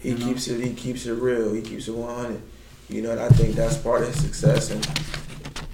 he 0.00 0.08
You 0.10 0.18
know? 0.18 0.26
keeps 0.26 0.48
it. 0.48 0.60
He 0.60 0.72
keeps 0.74 1.06
it 1.06 1.12
real. 1.14 1.52
He 1.54 1.60
keeps 1.62 1.86
it 1.88 1.94
one 1.94 2.14
hundred. 2.14 2.42
You 2.88 3.02
know, 3.02 3.10
and 3.10 3.20
I 3.20 3.28
think 3.28 3.54
that's 3.56 3.76
part 3.76 4.02
of 4.02 4.08
his 4.08 4.20
success, 4.22 4.70
and 4.70 4.84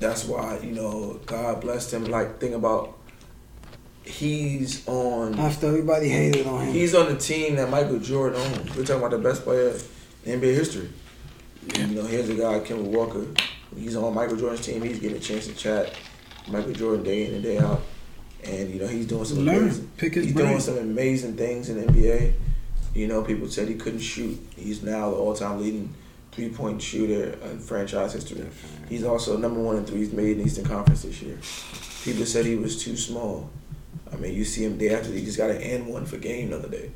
that's 0.00 0.24
why 0.24 0.58
you 0.62 0.72
know 0.72 1.20
God 1.26 1.60
blessed 1.60 1.92
him. 1.92 2.04
Like 2.06 2.38
think 2.40 2.54
about, 2.54 2.96
he's 4.04 4.86
on. 4.88 5.38
After 5.38 5.68
everybody 5.68 6.08
hated 6.08 6.46
on 6.46 6.66
him. 6.66 6.72
He's 6.72 6.94
on 6.94 7.12
the 7.12 7.18
team 7.18 7.56
that 7.56 7.70
Michael 7.70 7.98
Jordan 7.98 8.40
owns. 8.40 8.76
We're 8.76 8.84
talking 8.84 8.96
about 9.04 9.10
the 9.10 9.18
best 9.18 9.42
player 9.42 9.74
in 10.24 10.40
NBA 10.40 10.54
history. 10.54 10.88
You 11.78 11.86
know, 11.88 12.04
here's 12.04 12.28
a 12.28 12.34
guy, 12.34 12.60
Kemba 12.60 12.82
Walker. 12.82 13.26
He's 13.76 13.96
on 13.96 14.14
Michael 14.14 14.36
Jordan's 14.36 14.66
team. 14.66 14.82
He's 14.82 14.98
getting 14.98 15.16
a 15.16 15.20
chance 15.20 15.46
to 15.46 15.54
chat 15.54 15.94
Michael 16.48 16.72
Jordan 16.72 17.04
day 17.04 17.26
in 17.26 17.34
and 17.34 17.42
day 17.42 17.58
out. 17.58 17.80
And 18.44 18.70
you 18.70 18.80
know, 18.80 18.88
he's 18.88 19.06
doing 19.06 19.24
some 19.24 19.44
Learn. 19.44 19.58
amazing. 19.58 19.90
Pick 19.96 20.14
his 20.14 20.24
he's 20.26 20.34
brain. 20.34 20.48
doing 20.48 20.60
some 20.60 20.78
amazing 20.78 21.36
things 21.36 21.68
in 21.68 21.80
the 21.80 21.92
NBA. 21.92 22.34
You 22.94 23.06
know, 23.06 23.22
people 23.22 23.48
said 23.48 23.68
he 23.68 23.76
couldn't 23.76 24.00
shoot. 24.00 24.38
He's 24.56 24.82
now 24.82 25.10
the 25.10 25.16
all-time 25.16 25.60
leading 25.60 25.94
three-point 26.32 26.82
shooter 26.82 27.38
in 27.48 27.58
franchise 27.60 28.12
history. 28.12 28.44
He's 28.88 29.04
also 29.04 29.36
number 29.36 29.60
one 29.60 29.76
in 29.76 29.84
threes 29.84 30.12
made 30.12 30.38
in 30.38 30.46
Eastern 30.46 30.64
Conference 30.64 31.02
this 31.02 31.22
year. 31.22 31.38
People 32.04 32.26
said 32.26 32.44
he 32.44 32.56
was 32.56 32.82
too 32.82 32.96
small. 32.96 33.48
I 34.12 34.16
mean, 34.16 34.34
you 34.34 34.44
see 34.44 34.64
him 34.64 34.76
day 34.78 34.94
after 34.94 35.08
day. 35.10 35.18
he 35.18 35.24
just 35.24 35.38
got 35.38 35.50
an 35.50 35.58
N 35.62 35.86
one 35.86 36.04
for 36.06 36.18
game 36.18 36.50
the 36.50 36.58
other 36.58 36.68
day. 36.68 36.90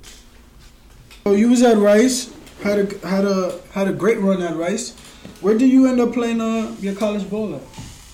So 1.25 1.33
you 1.33 1.49
was 1.49 1.63
at 1.63 1.79
Rice, 1.79 2.33
had 2.63 2.79
a 2.79 3.07
had 3.07 3.25
a 3.25 3.59
had 3.73 3.89
a 3.89 3.93
great 3.93 4.19
run 4.21 4.43
at 4.43 4.57
Rice. 4.57 4.95
Where 5.41 5.57
did 5.57 5.71
you 5.71 5.87
end 5.87 6.01
up 6.01 6.13
playing 6.13 6.41
uh, 6.41 6.75
your 6.81 6.95
college 6.95 7.29
ball 7.29 7.55
at? 7.57 7.63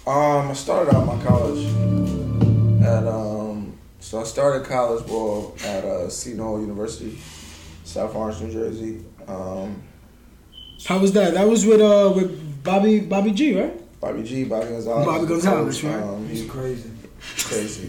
Um, 0.07 0.51
I 0.51 0.53
started 0.55 0.95
out 0.95 1.07
my 1.07 1.23
college 1.23 1.65
at 2.83 3.07
um, 3.07 3.79
so 4.01 4.21
I 4.21 4.25
started 4.25 4.67
college 4.67 5.07
ball 5.07 5.55
at 5.65 5.85
uh, 5.85 6.09
Seton 6.09 6.41
Hall 6.41 6.61
University, 6.61 7.19
South 7.85 8.15
Orange, 8.15 8.41
New 8.41 8.53
Jersey. 8.53 9.05
Um, 9.29 9.83
How 10.85 10.99
was 10.99 11.13
that? 11.13 11.35
That 11.35 11.47
was 11.47 11.65
with 11.67 11.81
uh 11.81 12.13
with 12.15 12.65
Bobby 12.65 13.01
Bobby 13.01 13.33
G, 13.33 13.61
right? 13.61 14.01
Bobby 14.01 14.23
G, 14.25 14.45
Bobby 14.45 14.67
Gonzalez. 14.69 15.07
Bobby 15.07 15.27
Gonzalez, 15.27 15.85
right? 15.85 16.03
Um, 16.03 16.27
He's 16.29 16.41
he's 16.43 16.51
crazy. 16.51 16.91
Crazy, 17.39 17.89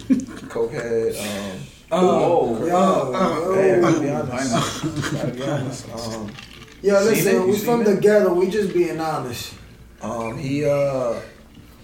cokehead. 0.50 1.20
Um, 1.54 1.60
Oh, 1.96 2.66
Yo, 2.66 3.54
hey, 3.54 3.76
yo. 3.76 3.82
gotta 3.82 4.00
be 4.02 4.10
honest. 4.10 5.14
Gotta 5.14 5.32
be 5.32 5.44
honest. 5.44 5.90
Um, 5.94 6.32
Yo, 6.82 6.94
listen, 7.04 7.46
we 7.48 7.54
seen 7.54 7.66
from 7.66 7.82
it? 7.82 7.84
the 7.86 7.96
ghetto. 8.02 8.34
We 8.34 8.50
just 8.50 8.74
being 8.74 9.00
honest. 9.00 9.54
Um, 10.02 10.38
he 10.38 10.66
uh, 10.66 11.20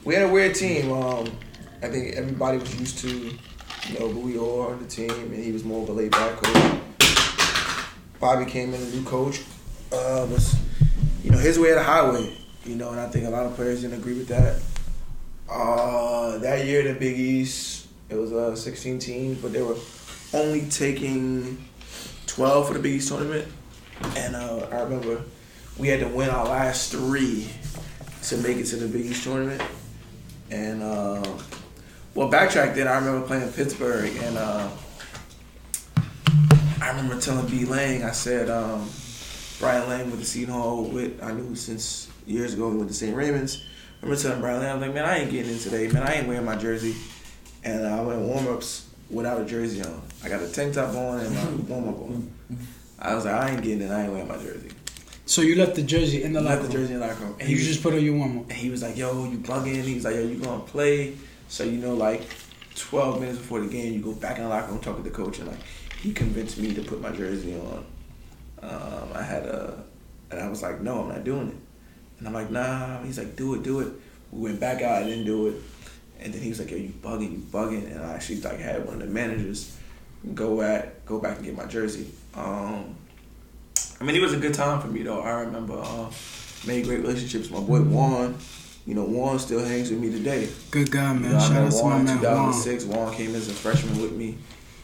we 0.04 0.16
had 0.16 0.24
a 0.30 0.32
weird 0.34 0.56
team. 0.56 0.92
Um, 0.92 1.28
I 1.84 1.88
think 1.90 2.16
everybody 2.16 2.58
was 2.58 2.76
used 2.80 2.98
to, 3.00 3.08
you 3.10 4.00
know, 4.00 4.08
Louis 4.08 4.38
Orr 4.38 4.72
on 4.74 4.80
the 4.82 4.88
team, 4.88 5.12
and 5.12 5.36
he 5.36 5.52
was 5.52 5.64
more 5.64 5.84
of 5.84 5.90
a 5.90 5.94
laid 5.94 6.12
back 6.12 6.36
coach. 6.42 6.80
Bobby 8.20 8.46
came 8.46 8.74
in 8.74 8.82
a 8.82 8.86
new 8.90 9.04
coach. 9.04 9.42
Uh, 9.92 10.26
was, 10.30 10.56
you 11.24 11.30
know, 11.32 11.38
his 11.38 11.58
way 11.60 11.70
or 11.70 11.76
the 11.76 11.84
highway. 11.84 12.36
You 12.66 12.76
know, 12.76 12.90
and 12.92 13.00
I 13.00 13.08
think 13.10 13.26
a 13.26 13.30
lot 13.30 13.46
of 13.46 13.56
players 13.56 13.82
didn't 13.82 14.00
agree 14.00 14.14
with 14.16 14.28
that. 14.28 14.62
Uh, 15.50 16.38
that 16.40 16.66
year 16.66 16.84
the 16.84 17.00
Big 17.00 17.20
East, 17.20 17.88
it 18.10 18.16
was 18.16 18.32
uh 18.32 18.56
16 18.56 19.00
teams, 19.00 19.42
but 19.42 19.52
they 19.52 19.62
were 19.62 19.78
only 20.34 20.62
taking 20.70 21.66
12 22.28 22.68
for 22.68 22.74
the 22.74 22.80
Big 22.80 22.96
East 22.96 23.10
tournament. 23.10 23.48
and 24.16 24.36
uh, 24.36 24.68
I 24.72 24.82
remember 24.82 25.24
we 25.78 25.88
had 25.88 26.02
to 26.02 26.08
win 26.08 26.30
our 26.30 26.46
last 26.46 26.92
three 26.92 27.48
to 28.24 28.38
make 28.38 28.58
it 28.58 28.66
to 28.66 28.76
the 28.76 28.88
Big 28.88 29.08
East 29.08 29.24
tournament. 29.24 29.62
And 30.52 30.84
uh, 30.84 31.24
well, 32.14 32.30
backtrack 32.30 32.76
then. 32.76 32.88
I 32.88 32.96
remember 32.96 33.26
playing 33.26 33.52
Pittsburgh, 33.54 34.12
and 34.22 34.38
uh, 34.38 34.70
I 36.82 36.90
remember 36.90 37.20
telling 37.20 37.48
B 37.48 37.66
Laing. 37.66 38.04
I 38.04 38.12
said, 38.12 38.50
um, 38.50 38.90
Brian 39.60 39.88
Laing 39.90 40.12
with 40.12 40.20
the 40.20 40.26
Seton 40.26 40.54
Hall 40.54 40.84
with 40.84 41.22
I 41.24 41.32
knew 41.32 41.56
since 41.56 42.10
years 42.26 42.54
ago 42.54 42.72
he 42.72 42.78
went 42.78 42.90
to 42.90 42.96
St. 42.96 43.16
Raymond's. 43.16 43.64
I 44.02 44.06
remember 44.06 44.22
telling 44.22 44.40
Brian 44.42 44.60
Laing, 44.60 44.72
I 44.72 44.76
was 44.76 44.82
like, 44.82 44.94
man, 44.94 45.06
I 45.06 45.18
ain't 45.20 45.32
getting 45.32 45.52
in 45.52 45.60
today, 45.60 45.88
man. 45.90 46.04
I 46.04 46.14
ain't 46.16 46.28
wearing 46.28 46.46
my 46.46 46.56
jersey. 46.56 46.96
And 47.64 47.86
I 47.86 48.02
went 48.02 48.22
warm 48.22 48.48
ups 48.48 48.88
without 49.10 49.42
a 49.42 49.46
jersey 49.46 49.84
on. 49.84 50.02
I 50.24 50.30
got 50.30 50.42
a 50.42 50.48
tank 50.48 50.74
top 50.74 50.96
on 50.96 51.20
and 51.20 51.36
my 51.36 51.46
warm 51.76 51.90
up 51.90 52.00
on. 52.02 52.32
I 52.98 53.14
was 53.16 53.26
like, 53.26 53.36
I 53.36 53.50
ain't 53.52 53.62
getting 53.62 53.82
in. 53.82 53.92
I 53.92 54.04
ain't 54.04 54.12
wearing 54.14 54.28
my 54.28 54.38
jersey. 54.38 54.70
So 55.26 55.42
you 55.42 55.56
left 55.56 55.76
the 55.76 55.82
jersey 55.84 56.24
in 56.24 56.34
the 56.34 56.42
locker. 56.42 56.62
Left 56.62 56.64
locker 56.64 56.72
the 56.74 56.78
room. 56.78 56.84
jersey 56.88 56.94
in 56.96 57.00
the 57.02 57.08
locker 57.08 57.24
room. 57.26 57.36
And 57.40 57.50
You 57.50 57.56
he 57.56 57.62
was 57.62 57.68
just 57.68 57.84
put 57.84 57.94
on 57.94 58.04
your 58.04 58.16
warm 58.18 58.40
up. 58.40 58.44
and 58.46 58.54
he 58.54 58.70
was 58.70 58.82
like, 58.82 58.98
"Yo, 58.98 59.26
you 59.26 59.38
bugging?" 59.38 59.84
He 59.84 59.94
was 59.96 60.06
like, 60.06 60.16
"Yo, 60.16 60.22
you 60.24 60.40
gonna 60.40 60.64
play?" 60.64 61.16
So 61.50 61.64
you 61.66 61.78
know, 61.78 61.94
like 61.94 62.24
twelve 62.76 63.20
minutes 63.20 63.38
before 63.38 63.60
the 63.60 63.68
game, 63.68 63.94
you 63.94 64.00
go 64.02 64.14
back 64.14 64.38
in 64.38 64.44
the 64.44 64.50
locker 64.50 64.72
room, 64.72 64.80
talk 64.80 64.96
to 64.98 65.04
the 65.04 65.10
coach, 65.12 65.38
and 65.40 65.48
like 65.50 65.60
he 66.02 66.14
convinced 66.14 66.58
me 66.58 66.74
to 66.74 66.82
put 66.82 67.00
my 67.02 67.12
jersey 67.12 67.56
on. 67.60 67.86
Um, 68.64 69.10
I 69.14 69.22
had 69.22 69.44
a, 69.46 69.84
and 70.32 70.40
I 70.40 70.48
was 70.50 70.64
like, 70.64 70.82
"No, 70.82 71.02
I'm 71.04 71.10
not 71.10 71.24
doing 71.24 71.50
it." 71.50 71.56
And 72.20 72.28
I'm 72.28 72.34
like, 72.34 72.52
"Nah." 72.52 73.02
He's 73.04 73.18
like, 73.18 73.36
"Do 73.36 73.56
it, 73.56 73.64
do 73.64 73.80
it." 73.80 73.88
We 74.32 74.42
went 74.50 74.60
back 74.60 74.82
out, 74.84 75.02
I 75.02 75.06
didn't 75.06 75.26
do 75.26 75.48
it, 75.48 75.56
and 76.20 76.32
then 76.34 76.42
he 76.42 76.50
was 76.50 76.60
like, 76.60 76.70
"Yo, 76.70 76.78
you 76.78 76.90
bugging? 77.02 77.32
You 77.32 77.38
bugging?" 77.52 77.92
And 77.92 78.00
I 78.04 78.14
actually 78.14 78.42
like 78.42 78.60
had 78.60 78.86
one 78.86 78.96
of 78.96 79.00
the 79.02 79.08
managers 79.08 79.76
go 80.36 80.62
at 80.62 81.06
go 81.06 81.20
back 81.20 81.38
and 81.38 81.46
get 81.46 81.56
my 81.58 81.66
jersey. 81.66 82.12
Um, 82.36 82.96
I 84.00 84.04
mean, 84.04 84.16
it 84.16 84.22
was 84.22 84.34
a 84.34 84.38
good 84.38 84.54
time 84.54 84.80
for 84.82 84.88
me 84.88 85.02
though. 85.04 85.22
I 85.22 85.42
remember 85.42 85.80
uh, 85.82 86.12
made 86.68 86.86
great 86.86 87.00
relationships. 87.02 87.50
My 87.50 87.60
boy 87.60 87.82
Juan, 87.82 88.38
you 88.86 88.94
know, 88.96 89.04
Juan 89.06 89.40
still 89.40 89.64
hangs 89.66 89.90
with 89.90 90.00
me 90.00 90.12
today. 90.12 90.50
Good 90.72 90.92
guy, 90.92 91.14
You 91.14 91.20
man. 91.22 91.32
know, 91.34 91.40
Shout 91.40 91.52
out 91.52 91.72
to 91.72 91.84
my 91.86 91.98
man 92.04 92.06
Juan. 92.22 92.52
2006. 92.54 92.84
Juan 92.86 93.14
came 93.16 93.34
as 93.36 93.48
a 93.50 93.54
freshman 93.54 94.02
with 94.02 94.12
me. 94.14 94.38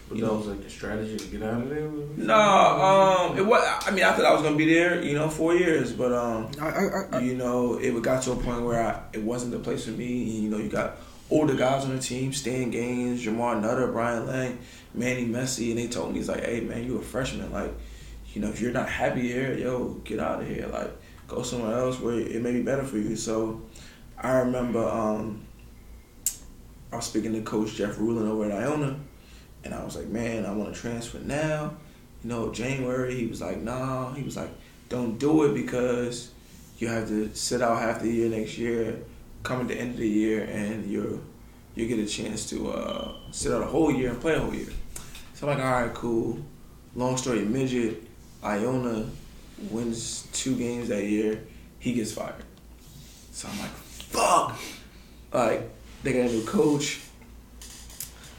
But 0.08 0.18
You 0.18 0.24
that 0.26 0.32
know, 0.32 0.38
was 0.38 0.48
like 0.48 0.60
a 0.60 0.70
strategy 0.70 1.18
to 1.18 1.26
get 1.28 1.42
out 1.42 1.62
of 1.64 1.70
there. 1.70 1.90
no, 2.18 2.36
um, 2.36 3.38
it 3.38 3.46
was. 3.46 3.64
I 3.88 3.92
mean, 3.92 4.04
I 4.04 4.12
thought 4.14 4.26
I 4.26 4.34
was 4.34 4.44
gonna 4.44 4.56
be 4.56 4.72
there, 4.72 5.02
you 5.04 5.14
know, 5.16 5.30
four 5.30 5.56
years, 5.56 5.92
but 5.94 6.14
um, 6.14 6.52
I, 6.62 6.68
I, 6.68 6.90
I, 7.14 7.20
you 7.22 7.34
know, 7.36 7.78
it 7.80 8.00
got 8.04 8.22
to 8.24 8.34
a 8.34 8.36
point 8.36 8.62
where 8.64 8.84
I, 8.86 9.02
it 9.14 9.24
wasn't 9.24 9.52
the 9.54 9.60
place 9.60 9.86
for 9.86 9.92
me. 9.92 10.24
And, 10.36 10.44
you 10.44 10.50
know, 10.50 10.58
you 10.58 10.70
got 10.70 10.98
older 11.32 11.56
guys 11.56 11.86
on 11.86 11.96
the 11.96 12.02
team, 12.02 12.34
Stan 12.34 12.70
Gaines, 12.70 13.26
Jamar 13.26 13.60
Nutter, 13.60 13.88
Brian 13.88 14.28
Laing, 14.28 14.60
Manny 14.94 15.26
Messi, 15.26 15.70
and 15.72 15.80
they 15.80 15.88
told 15.88 16.12
me, 16.12 16.20
he's 16.20 16.30
like, 16.30 16.44
hey, 16.44 16.62
man, 16.62 16.84
you 16.86 16.98
a 17.00 17.02
freshman. 17.02 17.52
Like, 17.52 17.74
you 18.34 18.42
know, 18.42 18.50
if 18.50 18.62
you're 18.62 18.72
not 18.74 18.88
happy 18.88 19.22
here, 19.22 19.56
yo, 19.58 19.96
get 20.04 20.20
out 20.20 20.42
of 20.42 20.48
here. 20.48 20.68
Like, 20.68 20.92
go 21.28 21.42
somewhere 21.42 21.76
else 21.80 22.00
where 22.00 22.20
it 22.20 22.44
may 22.44 22.52
be 22.52 22.62
better 22.62 22.84
for 22.84 22.98
you. 23.00 23.16
So 23.16 23.64
I 24.22 24.34
remember 24.34 24.88
um, 24.88 25.42
I 26.94 26.98
was 26.98 27.06
speaking 27.06 27.34
to 27.34 27.42
Coach 27.42 27.74
Jeff 27.74 27.98
Ruland 27.98 28.30
over 28.30 28.46
at 28.46 28.52
Iona, 28.52 29.00
and 29.66 29.74
I 29.74 29.84
was 29.84 29.96
like, 29.96 30.08
man, 30.08 30.46
I 30.46 30.54
want 30.54 30.74
to 30.74 30.80
transfer 30.80 31.18
now. 31.20 31.74
You 32.24 32.30
know, 32.30 32.54
January, 32.54 33.16
he 33.16 33.26
was 33.26 33.42
like, 33.42 33.58
nah. 33.58 34.14
He 34.14 34.24
was 34.24 34.38
like, 34.38 34.50
don't 34.88 35.18
do 35.18 35.44
it 35.44 35.54
because 35.54 36.32
you 36.78 36.88
have 36.88 37.08
to 37.08 37.34
sit 37.34 37.62
out 37.62 37.80
half 37.80 38.02
the 38.02 38.10
year 38.10 38.30
next 38.30 38.58
year, 38.58 39.00
come 39.44 39.62
at 39.62 39.68
the 39.68 39.76
end 39.76 39.92
of 39.92 39.98
the 39.98 40.08
year, 40.08 40.44
and 40.44 40.90
you're 40.90 41.20
you 41.74 41.88
get 41.88 42.00
a 42.00 42.06
chance 42.06 42.50
to 42.50 42.72
uh, 42.72 43.12
sit 43.32 43.52
out 43.52 43.62
a 43.62 43.66
whole 43.66 43.92
year 43.92 44.12
and 44.12 44.22
play 44.22 44.36
a 44.36 44.40
whole 44.40 44.54
year. 44.54 44.70
So 45.34 45.48
I'm 45.48 45.58
like, 45.58 45.66
all 45.66 45.82
right, 45.82 45.94
cool. 45.94 46.40
Long 46.96 47.18
story 47.18 47.42
midget, 47.42 48.02
Iona 48.42 49.10
wins 49.70 50.28
two 50.32 50.56
games 50.56 50.88
that 50.88 51.04
year. 51.04 51.42
He 51.80 51.94
gets 51.94 52.14
fired. 52.14 52.36
So 53.32 53.50
I'm 53.50 53.60
like, 53.60 53.72
fuck. 53.72 54.58
Like 55.34 55.70
they 56.04 56.14
got 56.14 56.30
a 56.30 56.34
new 56.34 56.46
coach. 56.46 57.02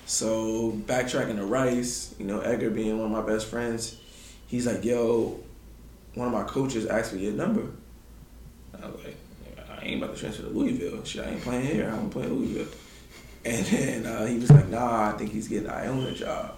So 0.07 0.70
backtracking 0.86 1.36
to 1.36 1.44
Rice, 1.44 2.14
you 2.16 2.26
know, 2.26 2.38
Edgar 2.40 2.70
being 2.70 2.96
one 2.96 3.07
of 3.07 3.26
my 3.26 3.32
best 3.32 3.46
friends, 3.46 3.96
he's 4.46 4.64
like, 4.64 4.84
yo, 4.84 5.40
one 6.14 6.28
of 6.28 6.32
my 6.32 6.44
coaches 6.44 6.86
asked 6.86 7.12
me 7.12 7.24
your 7.24 7.32
number. 7.32 7.66
I 8.80 8.86
was 8.86 9.04
like, 9.04 9.16
I 9.68 9.84
ain't 9.84 10.02
about 10.02 10.14
to 10.14 10.20
transfer 10.20 10.44
to 10.44 10.48
Louisville. 10.48 11.02
Shit, 11.02 11.26
I 11.26 11.30
ain't 11.30 11.42
playing 11.42 11.66
here. 11.66 11.90
I'm 11.90 12.09
playing 12.09 12.32
Louisville. 12.32 12.72
And 13.44 13.64
then 13.66 14.07
uh, 14.07 14.26
he 14.26 14.38
was 14.40 14.50
like, 14.50 14.66
nah, 14.70 15.11
I 15.11 15.12
think 15.12 15.30
he's 15.30 15.46
getting 15.46 15.68
an 15.68 15.72
Iona 15.72 16.11
job. 16.11 16.57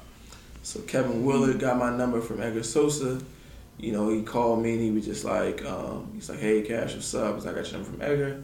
So 0.62 0.80
Kevin 0.80 1.22
Willard 1.22 1.59
got 1.59 1.76
my 1.76 1.94
number 1.94 2.22
from 2.22 2.40
Edgar 2.40 2.62
Sosa. 2.62 3.20
You 3.76 3.92
know, 3.92 4.09
he 4.09 4.22
called 4.22 4.62
me 4.62 4.72
and 4.72 4.80
he 4.80 4.90
was 4.90 5.05
just 5.05 5.22
like, 5.22 5.62
um, 5.66 6.11
he's 6.14 6.30
like, 6.30 6.38
hey, 6.38 6.62
Cash, 6.62 6.94
what's 6.94 7.14
up? 7.14 7.34
He's 7.34 7.44
like, 7.44 7.57
I 7.57 7.59
got 7.59 7.70
your 7.70 7.80
number 7.80 7.90
from 7.90 8.01
Edgar. 8.01 8.42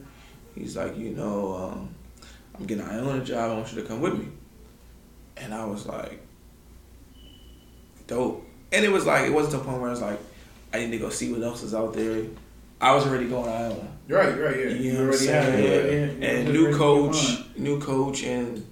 He's 0.54 0.76
like, 0.76 0.98
you 0.98 1.12
know, 1.12 1.54
um, 1.54 1.94
I'm 2.54 2.66
getting 2.66 2.84
an 2.84 2.90
Iona 2.90 3.24
job. 3.24 3.50
I 3.50 3.54
want 3.54 3.72
you 3.72 3.80
to 3.80 3.88
come 3.88 4.02
with 4.02 4.18
me. 4.18 4.28
And 5.36 5.52
I 5.52 5.64
was 5.64 5.86
like, 5.86 6.20
dope. 8.06 8.46
And 8.72 8.84
it 8.84 8.90
was 8.90 9.06
like, 9.06 9.26
it 9.26 9.32
wasn't 9.32 9.52
to 9.52 9.58
the 9.58 9.64
point 9.64 9.80
where 9.80 9.88
I 9.88 9.92
was 9.92 10.02
like, 10.02 10.20
I 10.72 10.78
need 10.78 10.90
to 10.90 10.98
go 10.98 11.08
see 11.08 11.32
what 11.32 11.42
else 11.42 11.62
is 11.62 11.74
out 11.74 11.94
there. 11.94 12.24
I 12.80 12.94
was 12.94 13.06
already 13.06 13.28
going 13.28 13.44
to 13.44 13.50
Iona. 13.50 13.88
Right, 14.08 14.38
right, 14.38 14.56
yeah. 14.56 14.68
You 14.68 14.92
know 14.92 15.04
what 15.06 15.14
I'm 15.14 15.18
saying? 15.18 16.22
Yeah. 16.22 16.28
And 16.28 16.52
new 16.52 16.76
coach, 16.76 17.44
new 17.56 17.80
coach, 17.80 18.24
and 18.24 18.66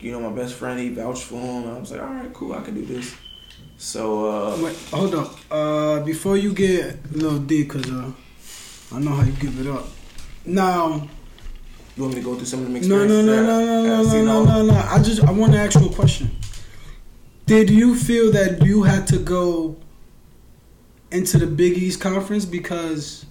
you 0.00 0.12
know 0.12 0.20
my 0.20 0.34
best 0.36 0.54
friend. 0.54 0.78
He 0.78 0.90
vouched 0.90 1.22
for 1.22 1.40
him. 1.40 1.70
I 1.74 1.78
was 1.78 1.90
like, 1.90 2.02
all 2.02 2.08
right, 2.08 2.32
cool, 2.34 2.52
I 2.52 2.60
can 2.60 2.74
do 2.74 2.84
this. 2.84 3.14
So 3.78 4.28
uh, 4.28 4.62
Wait, 4.62 4.76
hold 4.90 5.14
up. 5.14 5.34
Uh, 5.50 6.00
before 6.00 6.36
you 6.36 6.52
get 6.52 6.98
a 7.12 7.16
little 7.16 7.38
deep, 7.38 7.70
cause 7.70 7.90
uh, 7.90 8.12
I 8.92 8.98
know 9.00 9.12
how 9.12 9.22
you 9.22 9.32
give 9.32 9.58
it 9.60 9.66
up. 9.66 9.86
Now, 10.44 11.08
you 11.96 12.02
want 12.02 12.14
me 12.14 12.20
to 12.20 12.24
go 12.24 12.34
through 12.34 12.46
some 12.46 12.60
of 12.66 12.72
the 12.72 12.80
no, 12.88 13.04
no, 13.06 13.22
no, 13.22 13.42
no, 13.42 13.42
no, 13.42 14.02
no, 14.02 14.02
no, 14.02 14.24
no, 14.24 14.44
no, 14.44 14.72
no. 14.72 14.78
I 14.78 15.00
just 15.02 15.22
I 15.22 15.30
want 15.30 15.52
to 15.52 15.58
ask 15.58 15.78
you 15.78 15.86
a 15.86 15.92
question. 15.92 16.30
Did 17.46 17.70
you 17.70 17.94
feel 17.94 18.32
that 18.32 18.62
you 18.64 18.82
had 18.82 19.06
to 19.08 19.18
go 19.18 19.76
into 21.10 21.38
the 21.38 21.46
Big 21.46 21.78
East 21.78 22.00
conference 22.00 22.44
because 22.44 23.26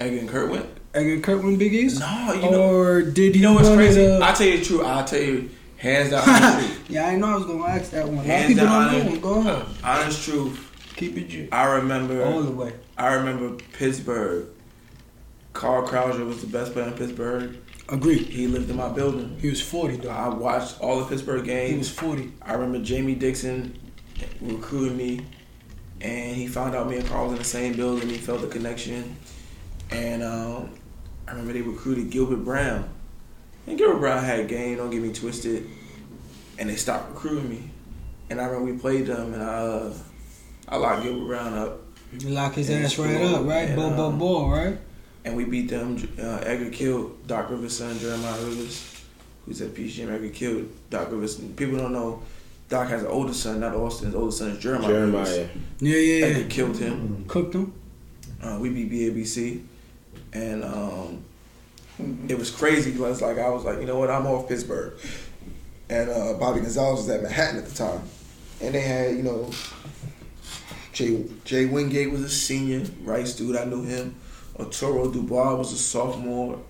Edgar 0.00 0.18
and 0.18 0.28
Kurt 0.28 0.50
went. 0.50 0.66
Edgar 0.92 1.20
Kurt 1.20 1.42
went 1.42 1.58
Big 1.58 1.72
East? 1.72 2.00
No, 2.00 2.32
you 2.34 2.50
know, 2.50 2.74
or 2.74 3.02
did 3.02 3.36
you 3.36 3.42
know 3.42 3.54
what's 3.54 3.68
crazy? 3.68 4.02
to- 4.02 4.18
I'll 4.18 4.34
tell 4.34 4.46
you 4.46 4.58
the 4.58 4.64
truth. 4.64 4.84
I'll 4.84 5.04
tell 5.04 5.20
you 5.20 5.50
hands 5.76 6.10
down 6.10 6.28
honest 6.28 6.80
yeah, 6.90 7.06
I 7.06 7.16
know 7.16 7.28
I 7.28 7.34
was 7.36 7.46
gonna 7.46 7.64
ask 7.64 7.90
that 7.92 8.06
one. 8.06 8.16
A 8.16 8.18
lot 8.18 8.20
of 8.20 8.26
Hands 8.26 8.56
down 8.56 8.68
honest, 8.68 9.22
Go 9.22 9.40
ahead. 9.40 9.66
honest 9.82 10.24
truth. 10.24 10.92
Keep 10.96 11.16
it. 11.16 11.48
I 11.52 11.64
remember 11.64 12.22
All 12.22 12.42
the 12.42 12.50
way. 12.50 12.74
I 12.98 13.14
remember 13.14 13.56
Pittsburgh. 13.72 14.46
Carl 15.52 15.86
Krauser 15.86 16.24
was 16.26 16.40
the 16.40 16.46
best 16.46 16.72
player 16.72 16.86
in 16.86 16.94
Pittsburgh. 16.94 17.56
Agreed. 17.88 18.26
He 18.26 18.46
lived 18.46 18.70
in 18.70 18.76
my 18.76 18.88
building. 18.88 19.36
He 19.40 19.50
was 19.50 19.60
40, 19.60 19.96
though. 19.96 20.10
I 20.10 20.28
watched 20.28 20.80
all 20.80 21.00
the 21.00 21.06
Pittsburgh 21.06 21.44
games. 21.44 21.70
He 21.70 21.78
was 21.78 21.90
40. 21.90 22.32
I 22.42 22.52
remember 22.52 22.84
Jamie 22.84 23.16
Dixon 23.16 23.78
recruiting 24.40 24.96
me, 24.96 25.26
and 26.00 26.36
he 26.36 26.46
found 26.46 26.74
out 26.74 26.88
me 26.88 26.98
and 26.98 27.08
Carl 27.08 27.24
was 27.24 27.32
in 27.32 27.38
the 27.38 27.44
same 27.44 27.74
building. 27.74 28.08
He 28.08 28.16
felt 28.16 28.42
the 28.42 28.46
connection, 28.46 29.16
and 29.90 30.22
um, 30.22 30.70
I 31.26 31.32
remember 31.32 31.52
they 31.52 31.62
recruited 31.62 32.10
Gilbert 32.10 32.44
Brown. 32.44 32.88
And 33.66 33.76
Gilbert 33.76 33.98
Brown 33.98 34.24
had 34.24 34.46
game. 34.48 34.76
Don't 34.76 34.90
get 34.90 35.02
me 35.02 35.12
twisted. 35.12 35.68
And 36.58 36.68
they 36.68 36.76
stopped 36.76 37.10
recruiting 37.10 37.48
me. 37.48 37.70
And 38.28 38.40
I 38.40 38.44
remember 38.44 38.72
we 38.72 38.78
played 38.78 39.06
them, 39.06 39.34
and 39.34 39.42
I, 39.42 39.46
uh, 39.46 39.94
I 40.68 40.76
locked 40.76 41.02
Gilbert 41.02 41.26
Brown 41.26 41.54
up. 41.54 41.80
You 42.18 42.30
lock 42.30 42.54
his 42.54 42.70
ass 42.70 42.98
right 42.98 43.20
up, 43.22 43.46
right? 43.46 43.74
Bo, 43.74 43.90
bo, 43.90 44.06
um, 44.08 44.18
bo, 44.18 44.48
right? 44.48 44.78
And 45.24 45.36
we 45.36 45.44
beat 45.44 45.68
them. 45.68 45.96
Uh, 46.18 46.38
Edgar 46.42 46.70
killed 46.70 47.26
Doc 47.26 47.50
Rivers' 47.50 47.78
son, 47.78 47.98
Jeremiah 47.98 48.40
Rivers, 48.42 49.02
who's 49.44 49.60
at 49.60 49.70
PGM. 49.74 50.10
Edgar 50.10 50.28
killed 50.30 50.68
Doc 50.90 51.10
Rivers. 51.10 51.38
And 51.38 51.56
people 51.56 51.78
don't 51.78 51.92
know, 51.92 52.22
Doc 52.68 52.88
has 52.88 53.02
an 53.02 53.08
older 53.08 53.34
son, 53.34 53.60
not 53.60 53.74
Austin. 53.74 54.06
His 54.06 54.14
older 54.14 54.32
son 54.32 54.50
is 54.50 54.58
Jeremiah. 54.58 54.92
Rivers. 54.92 55.28
Jeremiah. 55.28 55.48
Yeah, 55.80 55.96
yeah, 55.96 56.26
Edgar 56.26 56.40
yeah. 56.40 56.48
killed 56.48 56.76
him. 56.78 57.24
Cooked 57.26 57.54
him. 57.54 57.72
Uh, 58.42 58.58
we 58.60 58.70
beat 58.70 58.90
BABC, 58.90 59.62
and 60.32 60.64
um, 60.64 61.24
it 62.28 62.38
was 62.38 62.50
crazy 62.50 62.92
because 62.92 63.20
like 63.20 63.38
I 63.38 63.50
was 63.50 63.64
like, 63.64 63.80
you 63.80 63.86
know 63.86 63.98
what, 63.98 64.10
I'm 64.10 64.26
off 64.26 64.48
Pittsburgh, 64.48 64.94
and 65.90 66.08
uh, 66.08 66.34
Bobby 66.34 66.60
Gonzalez 66.60 67.00
was 67.00 67.08
at 67.10 67.22
Manhattan 67.22 67.58
at 67.58 67.66
the 67.66 67.74
time, 67.74 68.00
and 68.62 68.74
they 68.74 68.80
had 68.80 69.16
you 69.16 69.22
know 69.22 69.50
Jay 70.94 71.24
Jay 71.44 71.66
Wingate 71.66 72.10
was 72.10 72.22
a 72.22 72.30
senior, 72.30 72.86
Rice 73.02 73.34
dude, 73.34 73.56
I 73.56 73.64
knew 73.64 73.82
him. 73.82 74.14
Arturo 74.58 75.10
Dubois 75.10 75.54
was 75.54 75.72
a 75.72 75.76
sophomore, 75.76 76.60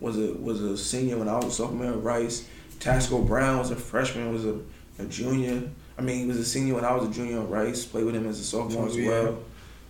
was 0.00 0.18
a 0.18 0.32
was 0.34 0.60
a 0.60 0.76
senior 0.76 1.18
when 1.18 1.28
I 1.28 1.36
was 1.36 1.46
a 1.46 1.50
sophomore 1.50 1.92
at 1.92 2.02
Rice. 2.02 2.46
Tasco 2.78 3.26
Brown 3.26 3.58
was 3.58 3.70
a 3.70 3.76
freshman, 3.76 4.32
was 4.32 4.44
a, 4.44 4.58
a 4.98 5.04
junior. 5.06 5.62
I 5.98 6.02
mean, 6.02 6.20
he 6.20 6.26
was 6.26 6.38
a 6.38 6.44
senior 6.44 6.74
when 6.74 6.84
I 6.84 6.94
was 6.94 7.08
a 7.08 7.12
junior 7.12 7.40
at 7.40 7.48
Rice. 7.48 7.84
Played 7.84 8.04
with 8.04 8.14
him 8.14 8.26
as 8.28 8.38
a 8.38 8.44
sophomore 8.44 8.86
as 8.86 8.94
oh, 8.94 8.98
Yeah. 8.98 9.08
well. 9.08 9.38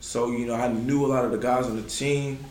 So 0.01 0.31
you 0.31 0.47
know, 0.47 0.55
I 0.55 0.69
knew 0.69 1.05
a 1.05 1.09
lot 1.09 1.25
of 1.25 1.33
the 1.33 1.39
guys 1.39 1.67
on 1.67 1.77
the 1.77 1.89
team, 1.89 2.45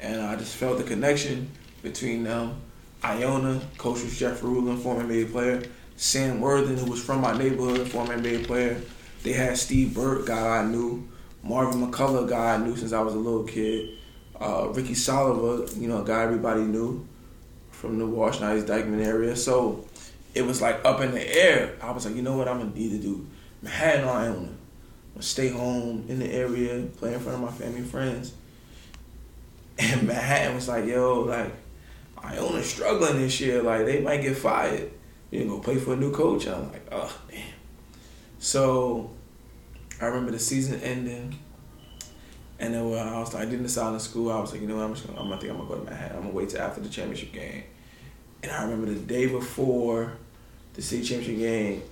and 0.00 0.20
I 0.20 0.36
just 0.36 0.56
felt 0.56 0.78
the 0.78 0.84
connection 0.84 1.50
between 1.82 2.24
them. 2.24 2.56
Iona, 3.04 3.60
coach 3.78 4.02
was 4.02 4.16
Jeff 4.16 4.42
Ruland, 4.42 4.80
former 4.80 5.04
NBA 5.04 5.32
player. 5.32 5.62
Sam 5.96 6.40
Worthen, 6.40 6.76
who 6.76 6.90
was 6.90 7.02
from 7.02 7.20
my 7.20 7.36
neighborhood, 7.36 7.88
former 7.88 8.16
NBA 8.16 8.46
player. 8.46 8.80
They 9.22 9.32
had 9.32 9.56
Steve 9.56 9.94
Burtt, 9.94 10.26
guy 10.26 10.58
I 10.58 10.64
knew. 10.64 11.08
Marvin 11.42 11.84
McCullough, 11.84 12.28
guy 12.28 12.54
I 12.54 12.56
knew 12.58 12.76
since 12.76 12.92
I 12.92 13.00
was 13.00 13.14
a 13.14 13.18
little 13.18 13.44
kid. 13.44 13.98
Uh, 14.42 14.68
Ricky 14.70 14.94
Soliver, 14.94 15.80
you 15.80 15.86
know, 15.86 16.02
a 16.02 16.04
guy 16.04 16.24
everybody 16.24 16.62
knew 16.62 17.06
from 17.70 17.98
the 17.98 18.06
Washington 18.06 18.48
Heights 18.48 18.68
Dyckman 18.68 19.04
area. 19.04 19.36
So 19.36 19.86
it 20.34 20.42
was 20.42 20.60
like 20.60 20.84
up 20.84 21.00
in 21.00 21.12
the 21.12 21.36
air. 21.36 21.76
I 21.80 21.92
was 21.92 22.06
like, 22.06 22.16
you 22.16 22.22
know 22.22 22.36
what, 22.36 22.48
I'm 22.48 22.58
gonna 22.58 22.74
need 22.74 22.90
to 22.90 22.98
do 22.98 23.24
Manhattan 23.62 24.04
on 24.04 24.16
Iona. 24.16 24.38
I'm 24.38 24.56
gonna 25.14 25.22
stay 25.22 25.48
home 25.48 26.06
in 26.08 26.18
the 26.18 26.28
area, 26.28 26.82
play 26.96 27.14
in 27.14 27.20
front 27.20 27.36
of 27.36 27.44
my 27.44 27.52
family 27.52 27.78
and 27.78 27.88
friends. 27.88 28.32
And 29.78 30.02
Manhattan 30.08 30.56
was 30.56 30.66
like, 30.66 30.86
yo, 30.86 31.20
like, 31.20 31.52
Iona's 32.18 32.66
struggling 32.66 33.18
this 33.18 33.40
year. 33.40 33.62
Like, 33.62 33.86
they 33.86 34.00
might 34.00 34.22
get 34.22 34.36
fired. 34.36 34.90
You 35.30 35.40
can 35.40 35.48
go 35.48 35.60
play 35.60 35.76
for 35.76 35.92
a 35.92 35.96
new 35.96 36.12
coach. 36.12 36.48
I'm 36.48 36.72
like, 36.72 36.86
oh, 36.90 37.16
damn. 37.30 37.42
So 38.40 39.10
I 40.00 40.06
remember 40.06 40.32
the 40.32 40.38
season 40.40 40.80
ending. 40.80 41.38
And 42.62 42.74
then 42.74 42.80
I 42.80 43.18
was 43.18 43.34
like, 43.34 43.42
I 43.42 43.50
didn't 43.50 43.64
decide 43.64 43.92
in 43.92 43.98
school. 43.98 44.30
I 44.30 44.38
was 44.38 44.52
like, 44.52 44.60
you 44.60 44.68
know 44.68 44.76
what, 44.76 44.84
I'm 44.84 44.94
just 44.94 45.04
gonna, 45.04 45.20
I'm 45.20 45.28
gonna 45.28 45.40
think 45.40 45.52
I'm 45.52 45.58
gonna 45.58 45.68
go 45.68 45.78
to 45.80 45.84
Manhattan. 45.84 46.16
I'm 46.16 46.22
gonna 46.22 46.34
wait 46.34 46.48
till 46.48 46.62
after 46.62 46.80
the 46.80 46.88
championship 46.88 47.32
game. 47.32 47.64
And 48.40 48.52
I 48.52 48.62
remember 48.62 48.86
the 48.86 49.00
day 49.00 49.26
before 49.26 50.12
the 50.74 50.80
city 50.80 51.02
championship 51.02 51.38
game, 51.38 51.82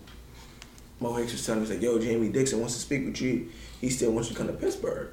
Mo 1.01 1.13
Hicks 1.15 1.33
was 1.33 1.45
telling 1.45 1.65
me, 1.65 1.69
like, 1.69 1.83
yo, 1.83 1.99
Jamie 1.99 2.29
Dixon 2.29 2.61
wants 2.61 2.75
to 2.75 2.81
speak 2.81 3.05
with 3.05 3.21
you. 3.21 3.49
He 3.81 3.91
still 3.91 4.13
wants 4.13 4.29
you 4.29 4.37
to 4.37 4.39
come 4.39 4.47
to 4.47 4.53
Pittsburgh. 4.53 5.09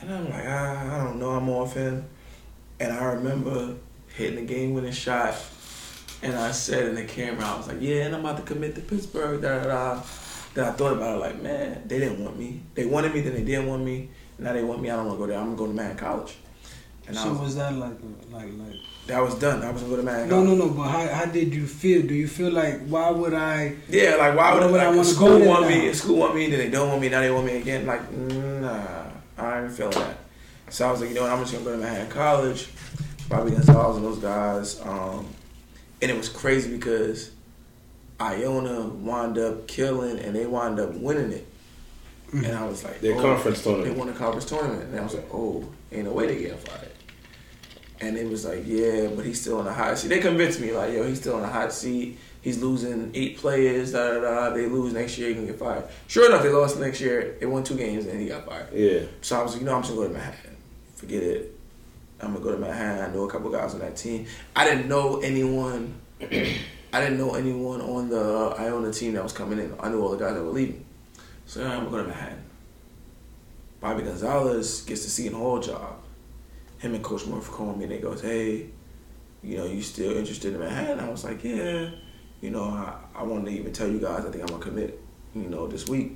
And 0.00 0.14
I'm 0.14 0.30
like, 0.30 0.46
I 0.46 1.04
don't 1.04 1.18
know, 1.18 1.30
I'm 1.30 1.48
off 1.48 1.74
him. 1.74 2.04
And 2.78 2.92
I 2.92 3.04
remember 3.14 3.74
hitting 4.14 4.36
the 4.36 4.42
game 4.42 4.74
winning 4.74 4.92
shot. 4.92 5.34
And 6.22 6.36
I 6.36 6.52
said 6.52 6.86
in 6.86 6.94
the 6.94 7.04
camera, 7.04 7.44
I 7.44 7.56
was 7.56 7.66
like, 7.66 7.78
yeah, 7.80 8.04
and 8.04 8.14
I'm 8.14 8.20
about 8.20 8.36
to 8.36 8.44
commit 8.44 8.76
to 8.76 8.80
Pittsburgh, 8.80 9.42
da 9.42 9.58
da 9.58 9.64
da. 9.64 10.02
Then 10.54 10.66
I 10.66 10.70
thought 10.70 10.92
about 10.92 11.16
it 11.16 11.20
like, 11.20 11.42
man, 11.42 11.82
they 11.86 11.98
didn't 11.98 12.22
want 12.22 12.38
me. 12.38 12.62
They 12.74 12.86
wanted 12.86 13.12
me, 13.12 13.22
then 13.22 13.34
they 13.34 13.42
didn't 13.42 13.66
want 13.66 13.82
me. 13.82 14.10
Now 14.38 14.52
they 14.52 14.62
want 14.62 14.80
me, 14.82 14.90
I 14.90 14.96
don't 14.96 15.06
want 15.06 15.18
to 15.18 15.24
go 15.24 15.26
there. 15.26 15.38
I'm 15.38 15.54
going 15.54 15.56
to 15.56 15.58
go 15.58 15.66
to 15.66 15.72
Manhattan 15.72 15.98
College. 15.98 16.36
And 17.06 17.18
I 17.18 17.22
So 17.22 17.30
was, 17.30 17.40
was 17.40 17.56
that 17.56 17.74
like 17.74 17.94
like 18.30 18.46
like? 18.58 18.76
that 19.08 19.20
was 19.20 19.34
done. 19.36 19.62
I 19.62 19.70
was 19.70 19.82
going 19.82 19.90
to 19.90 19.96
go 19.96 20.02
to 20.02 20.02
Manhattan 20.04 20.28
No, 20.28 20.36
College. 20.44 20.58
no, 20.58 20.66
no. 20.66 20.72
But 20.74 20.88
how, 20.88 21.08
how 21.14 21.24
did 21.26 21.52
you 21.54 21.66
feel? 21.66 22.02
Do 22.06 22.14
you 22.14 22.28
feel 22.28 22.50
like 22.52 22.80
why 22.86 23.10
would 23.10 23.34
I? 23.34 23.74
Yeah, 23.88 24.16
like 24.16 24.36
why 24.36 24.54
would, 24.54 24.62
Why 24.62 24.70
would 24.70 24.80
I 24.80 24.86
like, 24.86 24.96
wanna 24.96 25.04
school 25.08 25.28
go 25.28 25.38
there 25.40 25.48
want 25.48 25.62
now? 25.62 25.68
me? 25.68 25.92
School 25.92 26.16
want 26.18 26.34
me, 26.36 26.48
then 26.50 26.58
they 26.60 26.70
don't 26.70 26.88
want 26.88 27.00
me. 27.00 27.08
Now 27.08 27.20
they 27.20 27.30
want 27.30 27.46
me 27.46 27.56
again. 27.56 27.86
Like 27.86 28.10
nah, 28.12 29.04
I 29.38 29.62
ain't 29.62 29.72
feeling 29.72 29.98
that. 29.98 30.18
So 30.70 30.88
I 30.88 30.90
was 30.92 31.00
like, 31.00 31.10
you 31.10 31.14
know 31.16 31.22
what? 31.22 31.32
I'm 31.32 31.40
just 31.40 31.52
gonna 31.52 31.64
go 31.64 31.72
to 31.72 31.78
Manhattan 31.78 32.08
College. 32.10 32.68
Bobby 33.28 33.50
Gonzalez 33.50 33.96
and 33.96 34.04
those 34.04 34.18
guys. 34.18 34.80
Um, 34.82 35.26
and 36.00 36.10
it 36.10 36.16
was 36.16 36.28
crazy 36.28 36.70
because 36.76 37.30
Iona 38.20 38.82
wound 38.88 39.38
up 39.38 39.66
killing 39.66 40.18
and 40.18 40.36
they 40.36 40.46
wound 40.46 40.78
up 40.78 40.92
winning 40.94 41.32
it. 41.32 41.46
Mm-hmm. 42.32 42.46
And 42.46 42.56
I 42.56 42.66
was 42.66 42.82
like, 42.82 43.00
Their 43.00 43.16
oh, 43.16 43.20
conference 43.20 43.62
They 43.62 43.90
won 43.90 44.08
a 44.08 44.12
conference 44.12 44.46
tournament, 44.46 44.84
and 44.84 44.98
I 44.98 45.02
was 45.02 45.14
like, 45.14 45.28
oh, 45.32 45.68
ain't 45.90 46.04
no 46.04 46.12
way 46.12 46.26
they 46.28 46.40
get 46.40 46.58
fired. 46.66 46.88
And 48.00 48.16
it 48.16 48.28
was 48.28 48.44
like, 48.44 48.62
yeah, 48.66 49.08
but 49.14 49.24
he's 49.24 49.40
still 49.40 49.60
in 49.60 49.66
the 49.66 49.72
hot 49.72 49.98
seat. 49.98 50.08
They 50.08 50.18
convinced 50.18 50.58
me, 50.58 50.72
like, 50.72 50.92
yo, 50.92 51.06
he's 51.06 51.20
still 51.20 51.36
in 51.36 51.42
the 51.42 51.48
hot 51.48 51.72
seat. 51.72 52.18
He's 52.40 52.60
losing 52.60 53.10
eight 53.14 53.36
players, 53.36 53.92
da 53.92 54.14
da 54.14 54.20
da. 54.20 54.50
They 54.50 54.66
lose 54.66 54.92
next 54.92 55.16
year, 55.18 55.28
he 55.28 55.34
can 55.34 55.46
get 55.46 55.58
fired. 55.58 55.84
Sure 56.08 56.26
enough, 56.26 56.42
they 56.42 56.48
lost 56.48 56.80
next 56.80 57.00
year. 57.00 57.36
They 57.38 57.46
won 57.46 57.62
two 57.62 57.76
games, 57.76 58.06
and 58.06 58.20
he 58.20 58.28
got 58.28 58.46
fired. 58.46 58.72
Yeah. 58.72 59.02
So 59.20 59.38
I 59.38 59.42
was 59.42 59.52
like, 59.52 59.60
you 59.60 59.66
know, 59.66 59.76
I'm 59.76 59.82
just 59.82 59.94
gonna 59.94 60.08
go 60.08 60.12
to 60.12 60.18
Manhattan. 60.18 60.56
Forget 60.96 61.22
it. 61.22 61.58
I'm 62.20 62.32
gonna 62.32 62.44
go 62.44 62.50
to 62.52 62.58
Manhattan. 62.58 63.10
I 63.10 63.14
know 63.14 63.24
a 63.24 63.30
couple 63.30 63.50
guys 63.50 63.74
on 63.74 63.80
that 63.80 63.96
team. 63.96 64.26
I 64.56 64.64
didn't 64.64 64.88
know 64.88 65.20
anyone. 65.20 65.94
I 66.20 67.00
didn't 67.00 67.18
know 67.18 67.34
anyone 67.34 67.80
on 67.80 68.08
the 68.08 68.54
Iona 68.58 68.92
team 68.92 69.12
that 69.14 69.22
was 69.22 69.32
coming 69.32 69.58
in. 69.58 69.74
I 69.80 69.88
knew 69.88 70.02
all 70.02 70.10
the 70.10 70.18
guys 70.18 70.34
that 70.34 70.42
were 70.42 70.50
leaving. 70.50 70.84
So 71.52 71.60
yeah, 71.60 71.76
I'm 71.76 71.84
gonna 71.84 71.90
go 71.90 71.96
to 71.98 72.04
Manhattan. 72.04 72.42
Bobby 73.78 74.04
Gonzalez 74.04 74.80
gets 74.84 75.04
the 75.04 75.10
Seton 75.10 75.38
Hall 75.38 75.60
job. 75.60 75.98
Him 76.78 76.94
and 76.94 77.04
Coach 77.04 77.26
Murphy 77.26 77.52
called 77.52 77.76
me 77.76 77.84
and 77.84 77.92
they 77.92 77.98
goes, 77.98 78.22
hey, 78.22 78.68
you 79.42 79.58
know, 79.58 79.66
you 79.66 79.82
still 79.82 80.16
interested 80.16 80.54
in 80.54 80.60
Manhattan? 80.60 80.98
I 80.98 81.10
was 81.10 81.24
like, 81.24 81.44
yeah. 81.44 81.90
You 82.40 82.48
know, 82.52 82.64
I, 82.64 82.94
I 83.14 83.22
wanted 83.24 83.50
to 83.50 83.50
even 83.50 83.70
tell 83.70 83.86
you 83.86 83.98
guys 83.98 84.24
I 84.24 84.30
think 84.30 84.44
I'm 84.44 84.46
gonna 84.46 84.62
commit, 84.62 84.98
you 85.34 85.42
know, 85.42 85.66
this 85.66 85.86
week. 85.86 86.12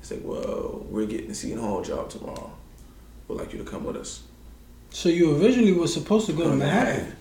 It's 0.00 0.12
like, 0.12 0.20
well, 0.22 0.86
we're 0.88 1.06
getting 1.06 1.26
the 1.26 1.34
Seton 1.34 1.58
Hall 1.58 1.82
job 1.82 2.08
tomorrow. 2.08 2.52
We'd 3.26 3.40
like 3.40 3.52
you 3.52 3.58
to 3.58 3.68
come 3.68 3.82
with 3.82 3.96
us. 3.96 4.22
So 4.90 5.08
you 5.08 5.36
originally 5.42 5.72
was 5.72 5.92
supposed 5.92 6.26
to 6.26 6.32
go 6.32 6.48
to 6.48 6.54
Manhattan. 6.54 7.16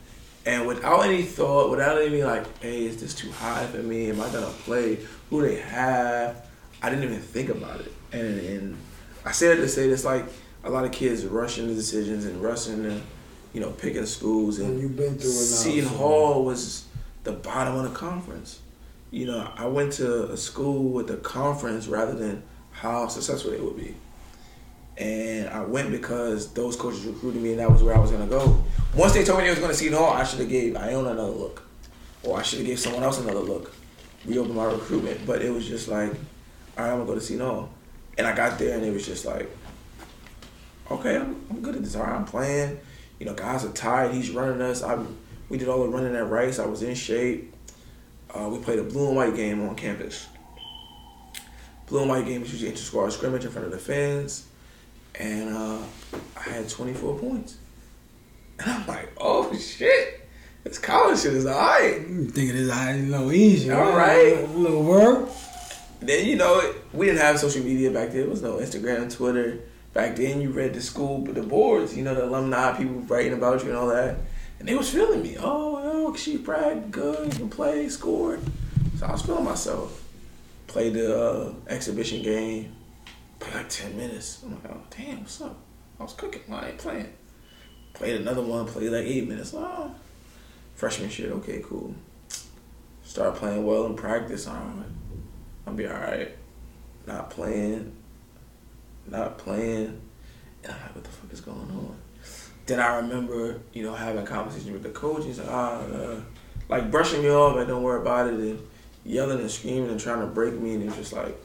And 0.46 0.68
without 0.68 1.04
any 1.04 1.24
thought, 1.24 1.72
without 1.72 2.00
any 2.00 2.24
like, 2.24 2.46
hey, 2.62 2.86
is 2.86 3.02
this 3.02 3.16
too 3.16 3.32
high 3.32 3.66
for 3.66 3.82
me? 3.82 4.12
Am 4.12 4.22
I 4.22 4.30
gonna 4.30 4.54
play? 4.66 5.00
Who 5.32 5.42
they 5.42 5.56
have? 5.56 6.46
I 6.82 6.90
didn't 6.90 7.06
even 7.06 7.20
think 7.20 7.50
about 7.50 7.82
it. 7.82 7.94
And, 8.12 8.40
and 8.40 8.78
I 9.26 9.32
said 9.32 9.58
it 9.58 9.62
to 9.62 9.68
say 9.68 9.88
this 9.90 10.06
like 10.06 10.26
a 10.64 10.70
lot 10.70 10.86
of 10.86 10.92
kids 10.92 11.26
rushing 11.26 11.68
the 11.68 11.74
decisions 11.74 12.26
and 12.26 12.42
rushing 12.42 12.84
the, 12.84 13.02
you 13.54 13.62
know, 13.62 13.72
picking 13.72 14.06
schools 14.06 14.60
and 14.60 14.72
And 14.72 14.82
you've 14.82 14.96
been 14.96 15.18
through 15.18 15.30
it 15.30 15.46
Seton 15.46 15.90
Hall 15.90 16.44
was 16.44 16.86
the 17.24 17.32
bottom 17.32 17.76
of 17.76 17.84
the 17.84 17.98
conference. 17.98 18.60
You 19.12 19.28
know, 19.28 19.52
I 19.56 19.68
went 19.68 19.94
to 19.94 20.32
a 20.32 20.38
school 20.38 20.90
with 20.90 21.10
a 21.12 21.18
conference 21.18 21.88
rather 21.88 22.14
than 22.14 22.44
how 22.72 23.08
successful 23.08 23.52
they 23.52 23.60
would 23.60 23.78
be. 23.78 23.96
And 24.98 25.50
I 25.50 25.64
went 25.64 25.92
because 25.92 26.54
those 26.54 26.76
coaches 26.76 27.04
recruited 27.04 27.42
me, 27.42 27.52
and 27.52 27.60
that 27.60 27.70
was 27.70 27.84
where 27.84 27.96
I 27.96 28.00
was 28.00 28.12
gonna 28.12 28.28
go. 28.28 28.64
Once 28.96 29.14
they 29.14 29.24
told 29.24 29.40
me 29.40 29.46
they 29.46 29.50
was 29.50 29.60
gonna 29.60 29.74
see 29.74 29.90
Hall, 29.90 30.14
I 30.14 30.24
should 30.24 30.40
have 30.40 30.50
gave 30.50 30.76
Iona 30.76 31.10
another 31.10 31.32
look, 31.32 31.64
or 32.24 32.40
I 32.40 32.42
should 32.42 32.60
have 32.60 32.68
gave 32.68 32.80
someone 32.80 33.04
else 33.04 33.20
another 33.20 33.40
look, 33.40 33.74
reopen 34.26 34.56
my 34.56 34.66
recruitment. 34.66 35.26
But 35.26 35.42
it 35.42 35.52
was 35.52 35.68
just 35.68 35.88
like, 35.90 36.14
right, 36.84 36.92
I'm 36.92 36.98
gonna 36.98 37.06
go 37.06 37.16
to 37.16 37.22
Seton 37.22 37.46
Hall. 37.46 37.70
and 38.18 38.28
I 38.28 38.36
got 38.36 38.60
there, 38.60 38.76
and 38.76 38.86
it 38.86 38.94
was 38.94 39.06
just 39.06 39.26
like, 39.26 39.50
okay, 40.92 41.16
I'm, 41.16 41.46
I'm 41.50 41.62
good 41.62 41.76
at 41.76 41.84
this. 41.84 41.96
All 41.96 42.04
right, 42.04 42.14
I'm 42.14 42.26
playing. 42.26 42.80
You 43.20 43.26
know, 43.26 43.34
guys 43.34 43.64
are 43.64 43.72
tired. 43.72 44.14
He's 44.14 44.32
running 44.32 44.62
us. 44.62 44.84
I 44.84 45.04
we 45.50 45.58
did 45.58 45.68
all 45.68 45.84
the 45.84 45.90
running 45.90 46.16
at 46.16 46.30
Rice. 46.30 46.60
I 46.60 46.66
was 46.66 46.82
in 46.84 46.96
shape. 46.96 47.54
Uh, 48.34 48.50
we 48.50 48.60
played 48.60 48.80
a 48.80 48.84
blue 48.84 49.08
and 49.08 49.16
white 49.16 49.36
game 49.36 49.68
on 49.68 49.76
campus. 49.76 50.28
Blue 51.88 52.02
and 52.02 52.10
white 52.10 52.26
game 52.26 52.42
is 52.42 52.52
usually 52.52 52.72
inter 52.72 52.82
squad 52.82 53.10
scrimmage 53.12 53.46
in 53.46 53.52
front 53.52 53.68
of 53.68 53.72
the 53.72 53.78
fans, 53.78 54.48
and 55.14 55.56
uh, 55.56 55.80
I 56.36 56.50
had 56.50 56.68
24 56.68 57.20
points. 57.20 57.58
And 58.60 58.72
I'm 58.72 58.88
like, 58.88 59.12
oh 59.18 59.56
shit, 59.56 60.28
this 60.64 60.80
college 60.80 61.22
shit 61.22 61.34
is 61.34 61.46
alright. 61.46 62.08
You 62.08 62.26
think 62.26 62.50
it 62.50 62.56
is 62.56 62.70
a 62.70 62.94
little 62.94 63.32
easy. 63.32 63.70
All 63.72 63.92
right? 63.92 64.34
right. 64.36 64.44
A 64.44 64.48
little 64.48 64.84
work. 64.84 65.30
Then 66.06 66.26
you 66.26 66.36
know 66.36 66.74
we 66.94 67.08
didn't 67.08 67.22
have 67.22 67.40
social 67.40 67.64
media 67.64 67.92
back 67.92 68.10
then. 68.10 68.22
There 68.22 68.30
was 68.30 68.42
no 68.42 68.58
Instagram, 68.58 69.14
Twitter. 69.14 69.60
Back 69.94 70.18
then, 70.18 70.42
you 70.42 70.52
read 70.52 70.74
the 70.74 70.82
school, 70.82 71.20
but 71.20 71.36
the 71.36 71.42
boards. 71.42 71.96
You 71.96 72.04
know 72.04 72.14
the 72.14 72.26
alumni 72.26 72.78
people 72.78 72.96
writing 73.02 73.34
about 73.34 73.64
you 73.64 73.70
and 73.70 73.78
all 73.78 73.88
that, 73.88 74.18
and 74.60 74.68
they 74.68 74.76
was 74.76 74.90
feeling 74.90 75.24
me. 75.24 75.38
Oh, 75.40 75.82
oh, 75.84 76.16
she 76.16 76.38
bragged 76.38 76.92
good, 76.92 77.34
you 77.34 77.40
can 77.40 77.50
play, 77.50 77.88
scored. 77.90 78.42
So 78.98 79.06
I 79.06 79.14
was 79.14 79.22
feeling 79.22 79.46
myself. 79.46 80.04
Played 80.68 80.94
the 80.94 81.18
uh, 81.18 81.54
exhibition 81.68 82.22
game. 82.22 82.76
Played 83.40 83.56
like 83.56 83.70
ten 83.70 83.98
minutes. 83.98 84.44
I'm 84.44 84.52
like, 84.56 84.72
oh 84.72 84.82
damn, 84.90 85.22
what's 85.22 85.42
up? 85.42 85.58
I 86.00 86.04
was 86.04 86.14
cooking. 86.14 86.42
Why 86.48 86.60
I 86.60 86.68
ain't 86.70 86.78
playing? 86.78 87.14
Played 87.94 88.22
another 88.22 88.42
one. 88.42 88.66
Played 88.66 88.92
like 88.92 89.06
eight 89.06 89.28
minutes. 89.28 89.54
Oh, 89.56 89.96
freshman 90.76 91.10
shit. 91.10 91.32
Okay, 91.32 91.62
cool. 91.64 91.96
Start 93.04 93.36
playing 93.36 93.66
well 93.66 93.86
in 93.86 93.96
practice. 93.96 94.48
I'll 95.68 95.74
be 95.74 95.88
all 95.88 95.94
right. 95.94 96.30
Not 97.08 97.30
playing, 97.30 97.92
not 99.08 99.38
playing, 99.38 100.02
and 100.64 100.74
I'm 100.74 100.82
like, 100.82 100.96
what 100.96 101.04
the 101.04 101.10
fuck 101.12 101.32
is 101.32 101.42
going 101.42 101.58
on? 101.60 101.96
Then 102.66 102.80
I 102.80 102.96
remember, 102.98 103.62
you 103.74 103.84
know, 103.84 103.94
having 103.94 104.24
a 104.24 104.26
conversation 104.26 104.74
with 104.74 104.82
the 104.82 104.90
coach. 104.90 105.24
He's 105.26 105.38
like, 105.40 105.48
ah, 105.52 105.82
uh, 105.82 106.16
like 106.68 106.90
brushing 106.90 107.22
me 107.22 107.30
off, 107.30 107.56
like 107.56 107.68
don't 107.68 107.84
worry 107.84 108.02
about 108.02 108.28
it, 108.28 108.34
and 108.34 108.60
yelling 109.04 109.40
and 109.40 109.52
screaming 109.52 109.90
and 109.92 110.00
trying 110.00 110.22
to 110.22 110.26
break 110.26 110.54
me, 110.56 110.74
and 110.74 110.84
it's 110.84 110.96
just 110.96 111.14
like, 111.14 111.36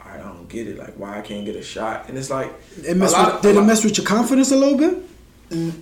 I 0.00 0.16
don't 0.16 0.48
get 0.48 0.66
it, 0.66 0.76
like 0.76 0.94
why 0.94 1.18
I 1.18 1.22
can't 1.22 1.44
get 1.44 1.54
a 1.54 1.62
shot, 1.62 2.08
and 2.08 2.18
it's 2.18 2.30
like, 2.30 2.52
It 2.84 2.96
lot 2.96 3.26
with, 3.26 3.34
of- 3.36 3.42
did 3.42 3.54
it 3.54 3.58
lot- 3.60 3.66
mess 3.66 3.84
with 3.84 3.96
your 3.96 4.06
confidence 4.06 4.50
a 4.50 4.56
little 4.56 4.76
bit? 4.78 4.98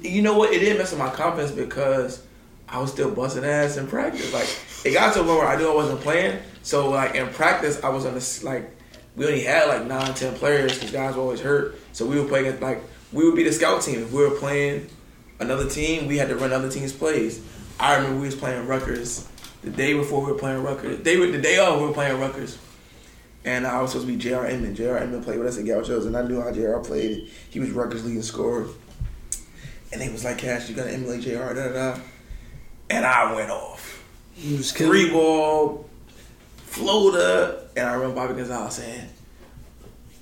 you 0.03 0.21
know 0.21 0.37
what? 0.37 0.53
It 0.53 0.59
didn't 0.59 0.77
mess 0.77 0.91
with 0.91 0.99
my 1.01 1.09
confidence 1.09 1.51
because 1.53 2.23
I 2.69 2.79
was 2.79 2.93
still 2.93 3.11
busting 3.11 3.45
ass 3.45 3.79
in 3.79 3.87
practice. 3.87 4.35
Like 4.35 4.49
it 4.85 4.93
got 4.93 5.15
to 5.15 5.21
a 5.21 5.25
point 5.25 5.39
where 5.39 5.49
I 5.49 5.57
knew 5.57 5.71
I 5.71 5.75
wasn't 5.75 6.01
playing. 6.03 6.41
So 6.63 6.91
like 6.91 7.15
in 7.15 7.29
practice, 7.29 7.83
I 7.83 7.89
was 7.89 8.07
on 8.07 8.15
this 8.15 8.43
like 8.45 8.71
we 9.17 9.27
only 9.27 9.43
had 9.43 9.69
like 9.69 9.87
nine, 9.87 10.15
ten 10.15 10.35
players 10.35 10.75
because 10.75 10.91
guys 10.91 11.17
were 11.17 11.23
always 11.23 11.41
hurt. 11.41 11.77
So 11.93 12.07
we 12.07 12.19
would 12.19 12.29
play 12.29 12.41
against 12.41 12.63
like 12.63 12.83
we 13.13 13.25
would 13.25 13.37
be 13.37 13.45
the 13.45 13.53
scout 13.53 13.83
team. 13.83 14.03
If 14.03 14.13
we 14.13 14.23
were 14.23 14.37
playing 14.37 14.89
another 15.41 15.69
team, 15.69 16.07
we 16.07 16.19
had 16.19 16.29
to 16.29 16.37
run 16.37 16.53
other 16.53 16.71
teams' 16.71 16.93
plays. 16.93 17.43
I 17.79 17.97
remember 17.97 18.21
we 18.21 18.27
was 18.27 18.37
playing 18.37 18.67
Rutgers 18.67 19.29
the 19.63 19.71
day 19.71 19.95
before 19.95 20.25
we 20.25 20.33
were 20.33 20.39
playing 20.39 20.63
Rutgers. 20.63 21.03
They 21.03 21.17
were 21.17 21.27
the 21.27 21.41
day 21.41 21.59
of 21.59 21.81
we 21.81 21.87
were 21.87 21.93
playing 21.93 22.19
Rutgers. 22.19 22.59
And 23.45 23.67
I 23.67 23.83
was 23.83 23.91
supposed 23.91 24.07
to 24.07 24.13
be 24.13 24.19
J.R. 24.19 24.47
Inman. 24.47 24.77
J.R. 24.77 24.99
Inman 24.99 25.25
played 25.25 25.41
with 25.41 25.49
us 25.49 25.59
at 25.59 25.67
Gauchos, 25.67 26.07
and 26.07 26.17
I 26.17 26.23
knew 26.23 26.41
how 26.41 26.53
J.R. 26.53 26.79
played. 26.79 27.29
He 27.51 27.59
was 27.59 27.73
Rutgers' 27.73 28.05
leading 28.05 28.23
scorer. 28.23 28.69
And 29.91 30.01
they 30.01 30.09
was 30.11 30.25
like, 30.25 30.39
Cash, 30.39 30.69
you 30.69 30.77
gotta 30.77 30.93
emulate 30.93 31.23
JR, 31.23 31.53
da 31.53 31.55
da 31.55 31.73
da. 31.73 32.01
And 32.89 33.05
I 33.05 33.35
went 33.35 33.51
off. 33.51 34.05
Three 34.37 35.11
ball, 35.11 35.89
Florida, 36.73 37.65
and 37.77 37.87
I 37.87 37.93
remember 37.93 38.17
Bobby 38.17 38.35
Gonzalez 38.35 38.75
saying, 38.75 39.09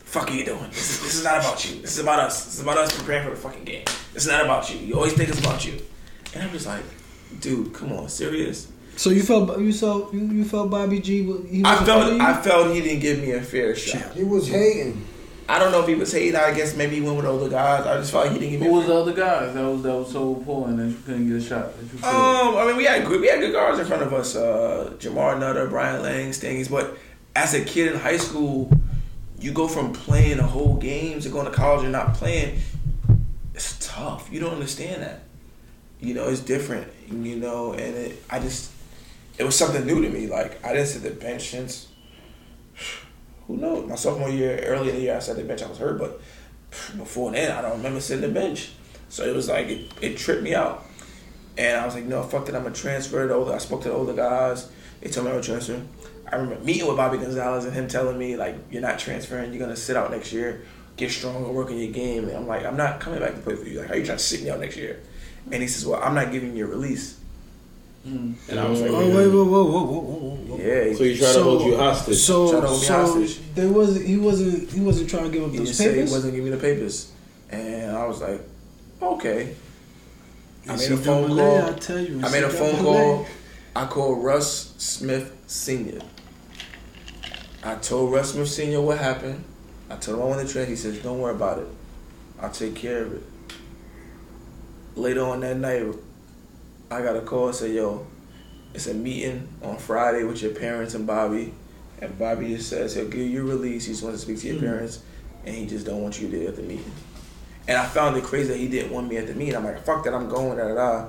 "Fuck 0.00 0.30
are 0.30 0.34
you 0.34 0.44
doing? 0.44 0.68
This 0.70 0.90
is, 0.90 1.00
this 1.02 1.14
is 1.14 1.24
not 1.24 1.38
about 1.38 1.64
you. 1.64 1.80
This 1.80 1.92
is 1.92 2.00
about 2.00 2.18
us. 2.18 2.44
This 2.44 2.54
is 2.54 2.62
about 2.62 2.78
us 2.78 2.96
preparing 2.98 3.24
for 3.24 3.30
the 3.30 3.36
fucking 3.36 3.64
game. 3.64 3.84
It's 4.14 4.26
not 4.26 4.44
about 4.44 4.68
you. 4.72 4.80
You 4.80 4.94
always 4.94 5.12
think 5.12 5.28
it's 5.28 5.38
about 5.38 5.64
you." 5.64 5.80
And 6.34 6.42
I'm 6.42 6.50
just 6.50 6.66
like, 6.66 6.82
"Dude, 7.40 7.72
come 7.72 7.92
on, 7.92 8.08
serious." 8.08 8.66
So 8.96 9.10
you 9.10 9.22
felt 9.22 9.60
you 9.60 9.72
felt 9.72 10.12
you, 10.12 10.20
you 10.20 10.44
felt 10.44 10.70
Bobby 10.70 10.98
G. 10.98 11.22
He 11.48 11.62
I 11.64 11.78
was 11.78 11.88
felt 11.88 12.20
I 12.20 12.42
felt 12.42 12.74
he 12.74 12.80
didn't 12.80 13.00
give 13.00 13.20
me 13.20 13.30
a 13.30 13.40
fair 13.40 13.76
shot. 13.76 14.14
He 14.14 14.24
was 14.24 14.48
hating. 14.48 15.06
I 15.50 15.58
don't 15.58 15.72
know 15.72 15.80
if 15.80 15.88
he 15.88 15.96
was 15.96 16.12
hating. 16.12 16.36
I 16.36 16.54
guess 16.54 16.76
maybe 16.76 16.94
he 16.94 17.00
went 17.00 17.16
with 17.16 17.26
older 17.26 17.48
guys. 17.48 17.84
I 17.84 17.96
just 17.96 18.12
felt 18.12 18.26
like 18.26 18.34
he 18.34 18.38
didn't 18.38 18.52
give 18.52 18.60
me. 18.60 18.68
Who 18.68 18.74
was 18.74 18.86
the 18.86 18.94
other 18.94 19.12
guys 19.12 19.52
that 19.52 19.64
was 19.64 19.82
that 19.82 19.92
was 19.92 20.12
so 20.12 20.36
important 20.36 20.76
that 20.76 20.86
you 20.86 20.96
couldn't 21.04 21.26
get 21.26 21.38
a 21.38 21.40
shot? 21.40 21.76
That 21.76 21.92
you? 21.92 22.04
Um, 22.04 22.56
I 22.56 22.66
mean, 22.68 22.76
we 22.76 22.84
had 22.84 23.04
good, 23.04 23.20
we 23.20 23.26
had 23.26 23.40
good 23.40 23.52
guards 23.52 23.80
in 23.80 23.84
front 23.84 24.04
of 24.04 24.12
us. 24.12 24.36
Uh, 24.36 24.94
Jamar 24.98 25.40
Nutter, 25.40 25.66
Brian 25.66 26.04
Laing, 26.04 26.30
Stingies. 26.30 26.70
But 26.70 26.96
as 27.34 27.52
a 27.54 27.64
kid 27.64 27.90
in 27.90 27.98
high 27.98 28.16
school, 28.16 28.70
you 29.40 29.50
go 29.50 29.66
from 29.66 29.92
playing 29.92 30.36
the 30.36 30.44
whole 30.44 30.76
game 30.76 31.18
to 31.18 31.28
going 31.28 31.46
to 31.46 31.52
college 31.52 31.82
and 31.82 31.90
not 31.90 32.14
playing. 32.14 32.60
It's 33.52 33.76
tough. 33.84 34.32
You 34.32 34.38
don't 34.38 34.52
understand 34.54 35.02
that. 35.02 35.22
You 35.98 36.14
know, 36.14 36.28
it's 36.28 36.40
different. 36.40 36.86
You 37.10 37.34
know, 37.34 37.72
and 37.72 37.96
it, 37.96 38.22
I 38.30 38.38
just, 38.38 38.70
it 39.36 39.42
was 39.42 39.56
something 39.56 39.84
new 39.84 40.00
to 40.00 40.10
me. 40.10 40.28
Like 40.28 40.64
I 40.64 40.74
didn't 40.74 40.86
sit 40.86 41.02
the 41.02 41.10
bench 41.10 41.48
since. 41.48 41.88
Who 43.50 43.56
knows? 43.56 43.88
My 43.88 43.96
sophomore 43.96 44.30
year, 44.30 44.62
early 44.64 44.90
in 44.90 44.94
the 44.94 45.00
year, 45.02 45.16
I 45.16 45.18
sat 45.18 45.34
the 45.34 45.42
bench. 45.42 45.60
I 45.60 45.68
was 45.68 45.78
hurt, 45.78 45.98
but 45.98 46.20
before 46.96 47.32
then, 47.32 47.50
I 47.50 47.60
don't 47.60 47.78
remember 47.78 48.00
sitting 48.00 48.22
the 48.22 48.32
bench. 48.32 48.70
So 49.08 49.24
it 49.24 49.34
was 49.34 49.48
like 49.48 49.66
it, 49.66 49.92
it 50.00 50.16
tripped 50.18 50.42
me 50.42 50.54
out. 50.54 50.86
And 51.58 51.76
I 51.76 51.84
was 51.84 51.96
like, 51.96 52.04
no, 52.04 52.22
fuck 52.22 52.46
that. 52.46 52.54
I'm 52.54 52.62
gonna 52.62 52.74
transfer 52.74 53.26
to 53.26 53.34
older. 53.34 53.52
I 53.52 53.58
spoke 53.58 53.82
to 53.82 53.88
the 53.88 53.94
older 53.94 54.12
guys. 54.12 54.70
They 55.00 55.10
told 55.10 55.26
me 55.26 55.32
I 55.32 55.34
would 55.34 55.42
transfer. 55.42 55.82
I 56.30 56.36
remember 56.36 56.64
meeting 56.64 56.86
with 56.86 56.96
Bobby 56.96 57.18
Gonzalez 57.18 57.64
and 57.64 57.74
him 57.74 57.88
telling 57.88 58.16
me 58.16 58.36
like, 58.36 58.54
you're 58.70 58.82
not 58.82 59.00
transferring. 59.00 59.52
You're 59.52 59.60
gonna 59.60 59.74
sit 59.74 59.96
out 59.96 60.12
next 60.12 60.32
year. 60.32 60.62
Get 60.96 61.10
stronger, 61.10 61.50
work 61.50 61.70
on 61.70 61.76
your 61.76 61.90
game. 61.90 62.28
And 62.28 62.36
I'm 62.36 62.46
like, 62.46 62.64
I'm 62.64 62.76
not 62.76 63.00
coming 63.00 63.18
back 63.18 63.34
to 63.34 63.40
play 63.40 63.56
for 63.56 63.66
you. 63.66 63.80
Like, 63.80 63.88
how 63.88 63.94
you 63.94 64.04
trying 64.04 64.18
to 64.18 64.22
sit 64.22 64.44
me 64.44 64.50
out 64.50 64.60
next 64.60 64.76
year? 64.76 65.00
And 65.50 65.60
he 65.60 65.66
says, 65.66 65.84
well, 65.84 66.00
I'm 66.00 66.14
not 66.14 66.30
giving 66.30 66.56
you 66.56 66.66
a 66.66 66.68
release. 66.68 67.19
And 68.04 68.36
I 68.50 68.68
was 68.68 68.80
mm. 68.80 68.82
like, 68.82 68.90
Oh 68.92 69.16
wait, 69.16 69.28
whoa, 69.28 69.44
whoa, 69.44 69.64
whoa, 69.64 69.84
whoa, 69.84 70.00
whoa, 70.00 70.36
whoa. 70.36 70.56
yeah. 70.58 70.94
So 70.94 71.04
you 71.04 71.18
try 71.18 71.32
to 71.32 71.42
hold 71.42 71.66
you 71.66 71.76
hostage. 71.76 72.16
So, 72.16 72.52
to 72.52 72.66
hold 72.66 72.80
me 72.80 72.86
so 72.86 72.94
hostage. 72.94 73.40
there 73.54 73.68
was 73.68 74.00
he 74.00 74.16
wasn't 74.16 74.70
he 74.70 74.80
wasn't 74.80 75.10
trying 75.10 75.24
to 75.24 75.30
give 75.30 75.44
up 75.44 75.50
He 75.50 75.58
those 75.58 75.76
just 75.76 75.82
he 75.82 76.00
wasn't 76.00 76.34
giving 76.34 76.50
me 76.50 76.50
the 76.50 76.56
papers. 76.56 77.12
And 77.50 77.96
I 77.96 78.06
was 78.06 78.20
like, 78.20 78.40
okay. 79.02 79.54
I 80.68 80.76
made 80.76 80.92
a 80.92 80.96
phone 80.96 81.28
call. 81.28 81.62
I 81.62 81.72
tell 81.72 81.98
you, 81.98 82.22
I 82.24 82.30
made 82.30 82.44
a 82.44 82.50
phone 82.50 82.76
call. 82.76 83.26
I 83.74 83.86
called 83.86 84.24
Russ 84.24 84.74
Smith 84.78 85.36
Sr. 85.46 86.00
I 87.62 87.74
told 87.76 88.12
Russ 88.12 88.32
Smith 88.32 88.48
Sr. 88.48 88.80
what 88.80 88.98
happened. 88.98 89.44
I 89.90 89.96
told 89.96 90.18
him 90.18 90.24
I 90.24 90.26
wanted 90.28 90.46
to 90.46 90.52
trade. 90.52 90.68
He 90.68 90.76
says, 90.76 90.98
don't 90.98 91.20
worry 91.20 91.34
about 91.34 91.58
it. 91.58 91.66
I'll 92.40 92.50
take 92.50 92.74
care 92.74 93.02
of 93.02 93.14
it. 93.14 93.22
Later 94.96 95.24
on 95.24 95.40
that 95.40 95.56
night, 95.56 95.94
I 96.92 97.02
got 97.02 97.14
a 97.14 97.20
call 97.20 97.46
and 97.46 97.54
said, 97.54 97.70
yo, 97.70 98.04
it's 98.74 98.88
a 98.88 98.94
meeting 98.94 99.46
on 99.62 99.76
Friday 99.76 100.24
with 100.24 100.42
your 100.42 100.52
parents 100.52 100.94
and 100.94 101.06
Bobby. 101.06 101.54
And 102.00 102.18
Bobby 102.18 102.48
just 102.48 102.68
says 102.68 102.96
he'll 102.96 103.06
give 103.06 103.28
you 103.28 103.42
a 103.42 103.44
release. 103.44 103.86
He 103.86 103.92
just 103.92 104.02
wants 104.02 104.20
to 104.20 104.26
speak 104.26 104.40
to 104.40 104.48
your 104.48 104.60
parents. 104.60 105.00
And 105.46 105.54
he 105.54 105.66
just 105.66 105.86
don't 105.86 106.02
want 106.02 106.20
you 106.20 106.28
there 106.28 106.48
at 106.48 106.56
the 106.56 106.62
meeting. 106.62 106.90
And 107.68 107.78
I 107.78 107.86
found 107.86 108.16
it 108.16 108.24
crazy 108.24 108.48
that 108.48 108.58
he 108.58 108.66
didn't 108.66 108.92
want 108.92 109.08
me 109.08 109.18
at 109.18 109.28
the 109.28 109.34
meeting. 109.34 109.54
I'm 109.54 109.64
like, 109.64 109.84
fuck 109.84 110.02
that, 110.02 110.14
I'm 110.14 110.28
going, 110.28 110.58
da 110.58 110.66
da 110.66 110.74
da. 110.74 111.08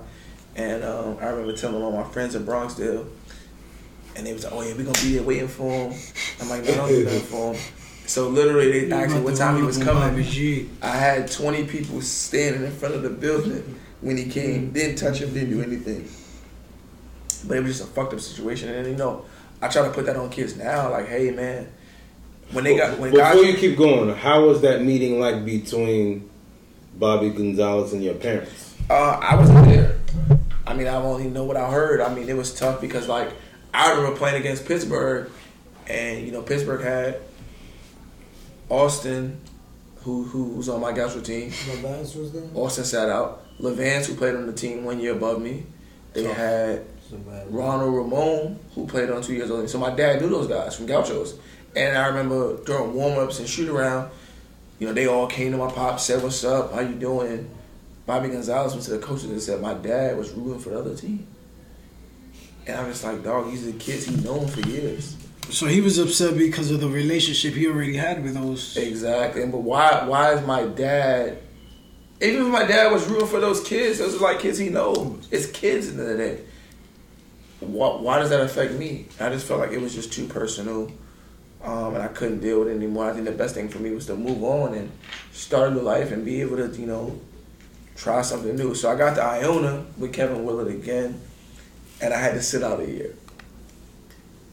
And 0.56 0.84
um, 0.84 1.18
I 1.20 1.30
remember 1.30 1.54
telling 1.54 1.82
all 1.82 1.92
my 1.92 2.04
friends 2.04 2.36
in 2.36 2.46
Bronxdale, 2.46 3.08
and 4.16 4.28
they 4.28 4.34
was 4.34 4.44
like, 4.44 4.54
oh 4.54 4.62
yeah, 4.62 4.76
we 4.76 4.84
gonna 4.84 5.02
be 5.02 5.14
there 5.14 5.24
waiting 5.24 5.48
for 5.48 5.72
him. 5.72 6.00
I'm 6.42 6.50
like, 6.50 6.64
no, 6.66 6.76
don't 6.76 6.90
do 6.90 7.06
that 7.06 7.22
for 7.22 7.54
him. 7.54 7.62
So 8.06 8.28
literally, 8.30 8.86
they 8.86 8.92
asked 8.92 9.16
me 9.16 9.22
what 9.22 9.38
time 9.38 9.56
he 9.56 9.64
was 9.64 9.82
up 9.82 9.88
on 9.88 10.12
Bobby 10.12 10.24
coming. 10.24 10.70
I 10.84 10.98
had 10.98 11.32
20 11.32 11.66
people 11.66 12.02
standing 12.02 12.64
in 12.64 12.72
front 12.72 12.94
of 12.94 13.02
the 13.02 13.10
building 13.10 13.80
when 14.02 14.18
he 14.18 14.26
came. 14.26 14.72
Didn't 14.72 14.98
touch 14.98 15.20
him, 15.20 15.34
didn't 15.34 15.50
do 15.50 15.62
anything. 15.62 16.10
But 17.48 17.58
it 17.58 17.64
was 17.64 17.78
just 17.78 17.90
a 17.90 17.94
fucked 17.94 18.14
up 18.14 18.20
situation. 18.20 18.70
And 18.70 18.88
you 18.88 18.96
know, 18.96 19.26
I 19.62 19.68
try 19.68 19.84
to 19.84 19.94
put 19.94 20.06
that 20.06 20.16
on 20.16 20.30
kids 20.30 20.58
now. 20.58 20.92
Like, 20.92 21.08
hey 21.08 21.32
man, 21.32 21.72
when 22.52 22.64
they 22.64 22.76
got 22.76 22.98
when 23.00 23.12
Before 23.12 23.34
guys 23.34 23.46
you 23.46 23.56
keep 23.56 23.78
going, 23.78 24.14
how 24.16 24.46
was 24.46 24.62
that 24.62 24.82
meeting 24.82 25.20
like 25.20 25.46
between 25.46 26.30
Bobby 26.96 27.30
Gonzalez 27.30 27.94
and 27.94 28.04
your 28.04 28.16
parents? 28.16 28.76
Uh, 28.90 29.18
I 29.22 29.36
wasn't 29.36 29.66
there. 29.66 29.98
I 30.68 30.74
mean, 30.74 30.88
I 30.88 30.96
only 30.96 31.28
know 31.28 31.44
what 31.44 31.58
I 31.58 31.70
heard. 31.70 32.02
I 32.02 32.14
mean, 32.14 32.30
it 32.30 32.36
was 32.36 32.54
tough 32.54 32.82
because, 32.82 33.08
like, 33.08 33.30
I 33.74 33.92
remember 33.92 34.18
playing 34.18 34.40
against 34.40 34.66
Pittsburgh, 34.66 35.30
and 35.88 36.26
you 36.26 36.32
know, 36.32 36.42
Pittsburgh 36.42 36.82
had 36.82 37.20
Austin, 38.70 39.40
who 40.04 40.24
who 40.24 40.46
was 40.50 40.70
on 40.70 40.82
my 40.82 40.92
Gaucho 40.92 41.22
team. 41.22 41.52
Levance 41.52 42.16
was 42.18 42.32
there. 42.32 42.44
Austin 42.54 42.84
sat 42.84 43.10
out. 43.10 43.44
Levance, 43.62 44.08
who 44.08 44.16
played 44.16 44.36
on 44.36 44.48
the 44.48 44.54
team 44.54 44.84
one 44.84 45.00
year 45.00 45.14
above 45.14 45.42
me. 45.42 45.64
They 46.14 46.24
had 46.24 46.86
So 47.10 47.18
bad. 47.18 47.54
Ronald 47.54 47.94
Ramon, 47.94 48.60
who 48.76 48.88
played 48.88 49.10
on 49.10 49.22
two 49.22 49.34
years 49.34 49.52
older. 49.52 49.68
So 49.68 49.78
my 49.78 49.92
dad 49.92 50.22
knew 50.22 50.30
those 50.30 50.48
guys 50.48 50.76
from 50.76 50.88
Gauchos. 50.88 51.36
And 51.76 51.98
I 51.98 52.08
remember 52.08 52.58
during 52.66 52.94
warm 52.94 53.18
ups 53.18 53.40
and 53.40 53.48
shoot 53.48 53.70
around, 53.70 54.12
you 54.80 54.88
know, 54.88 54.94
they 54.94 55.08
all 55.08 55.28
came 55.28 55.52
to 55.52 55.58
my 55.58 55.72
pop, 55.72 56.00
said, 56.00 56.22
What's 56.22 56.44
up? 56.44 56.74
How 56.74 56.82
you 56.82 56.96
doing? 56.96 57.50
Bobby 58.06 58.30
Gonzalez 58.30 58.74
went 58.74 58.84
to 58.86 58.92
the 58.92 59.00
coaches 59.00 59.26
and 59.26 59.42
said 59.42 59.62
my 59.62 59.76
dad 59.76 60.18
was 60.18 60.32
rooting 60.32 60.60
for 60.60 60.72
the 60.72 60.80
other 60.80 60.96
team. 60.96 61.28
And 62.68 62.78
I'm 62.78 62.88
just 62.88 63.04
like, 63.04 63.24
dog, 63.24 63.50
these 63.50 63.68
are 63.68 63.72
the 63.72 63.78
kids 63.78 64.06
he 64.06 64.16
known 64.18 64.48
for 64.48 64.62
years. 64.62 65.16
So 65.50 65.66
he 65.66 65.82
was 65.82 65.98
upset 65.98 66.38
because 66.38 66.72
of 66.72 66.80
the 66.80 66.88
relationship 66.88 67.54
he 67.54 67.68
already 67.68 67.96
had 67.96 68.24
with 68.24 68.34
those. 68.34 68.78
Exactly. 68.78 69.46
But 69.48 69.60
why 69.60 70.06
why 70.08 70.34
is 70.34 70.46
my 70.46 70.64
dad 70.64 71.38
even 72.22 72.46
if 72.46 72.52
my 72.52 72.66
dad 72.66 72.92
was 72.92 73.08
rooting 73.08 73.28
for 73.28 73.40
those 73.40 73.62
kids, 73.64 73.98
those 73.98 74.16
are 74.16 74.20
like 74.20 74.40
kids 74.40 74.58
he 74.60 74.70
knows. 74.70 75.28
It's 75.32 75.48
kids 75.48 75.90
in 75.90 75.98
the 75.98 76.04
the 76.04 76.18
day. 76.18 76.40
Why, 77.60 77.90
why 77.90 78.20
does 78.20 78.30
that 78.30 78.42
affect 78.42 78.74
me? 78.74 79.08
I 79.20 79.30
just 79.30 79.48
felt 79.48 79.60
like 79.60 79.72
it 79.72 79.82
was 79.82 79.94
just 79.94 80.14
too 80.14 80.28
personal. 80.28 80.92
Um, 81.64 81.94
and 81.94 82.04
I 82.04 82.08
couldn't 82.08 82.40
deal 82.40 82.60
with 82.60 82.70
it 82.70 82.76
anymore. 82.76 83.10
I 83.10 83.14
think 83.14 83.26
the 83.26 83.32
best 83.32 83.54
thing 83.54 83.70
for 83.70 83.80
me 83.80 83.92
was 83.92 84.08
to 84.08 84.16
move 84.16 84.44
on 84.44 84.74
and 84.74 84.92
start 85.32 85.72
a 85.72 85.76
new 85.76 85.82
life 85.82 86.12
and 86.12 86.26
be 86.26 86.42
able 86.42 86.58
to, 86.58 86.68
you 86.80 86.88
know, 86.88 87.20
try 87.96 88.22
something 88.24 88.56
new. 88.56 88.74
So 88.74 88.92
I 88.92 88.96
got 88.96 89.16
to 89.16 89.24
Iona 89.24 89.86
with 89.98 90.14
Kevin 90.14 90.44
Willard 90.44 90.70
again, 90.70 91.22
and 92.02 92.14
I 92.14 92.20
had 92.20 92.34
to 92.34 92.42
sit 92.42 92.64
out 92.64 92.80
a 92.80 92.88
year. 92.88 93.14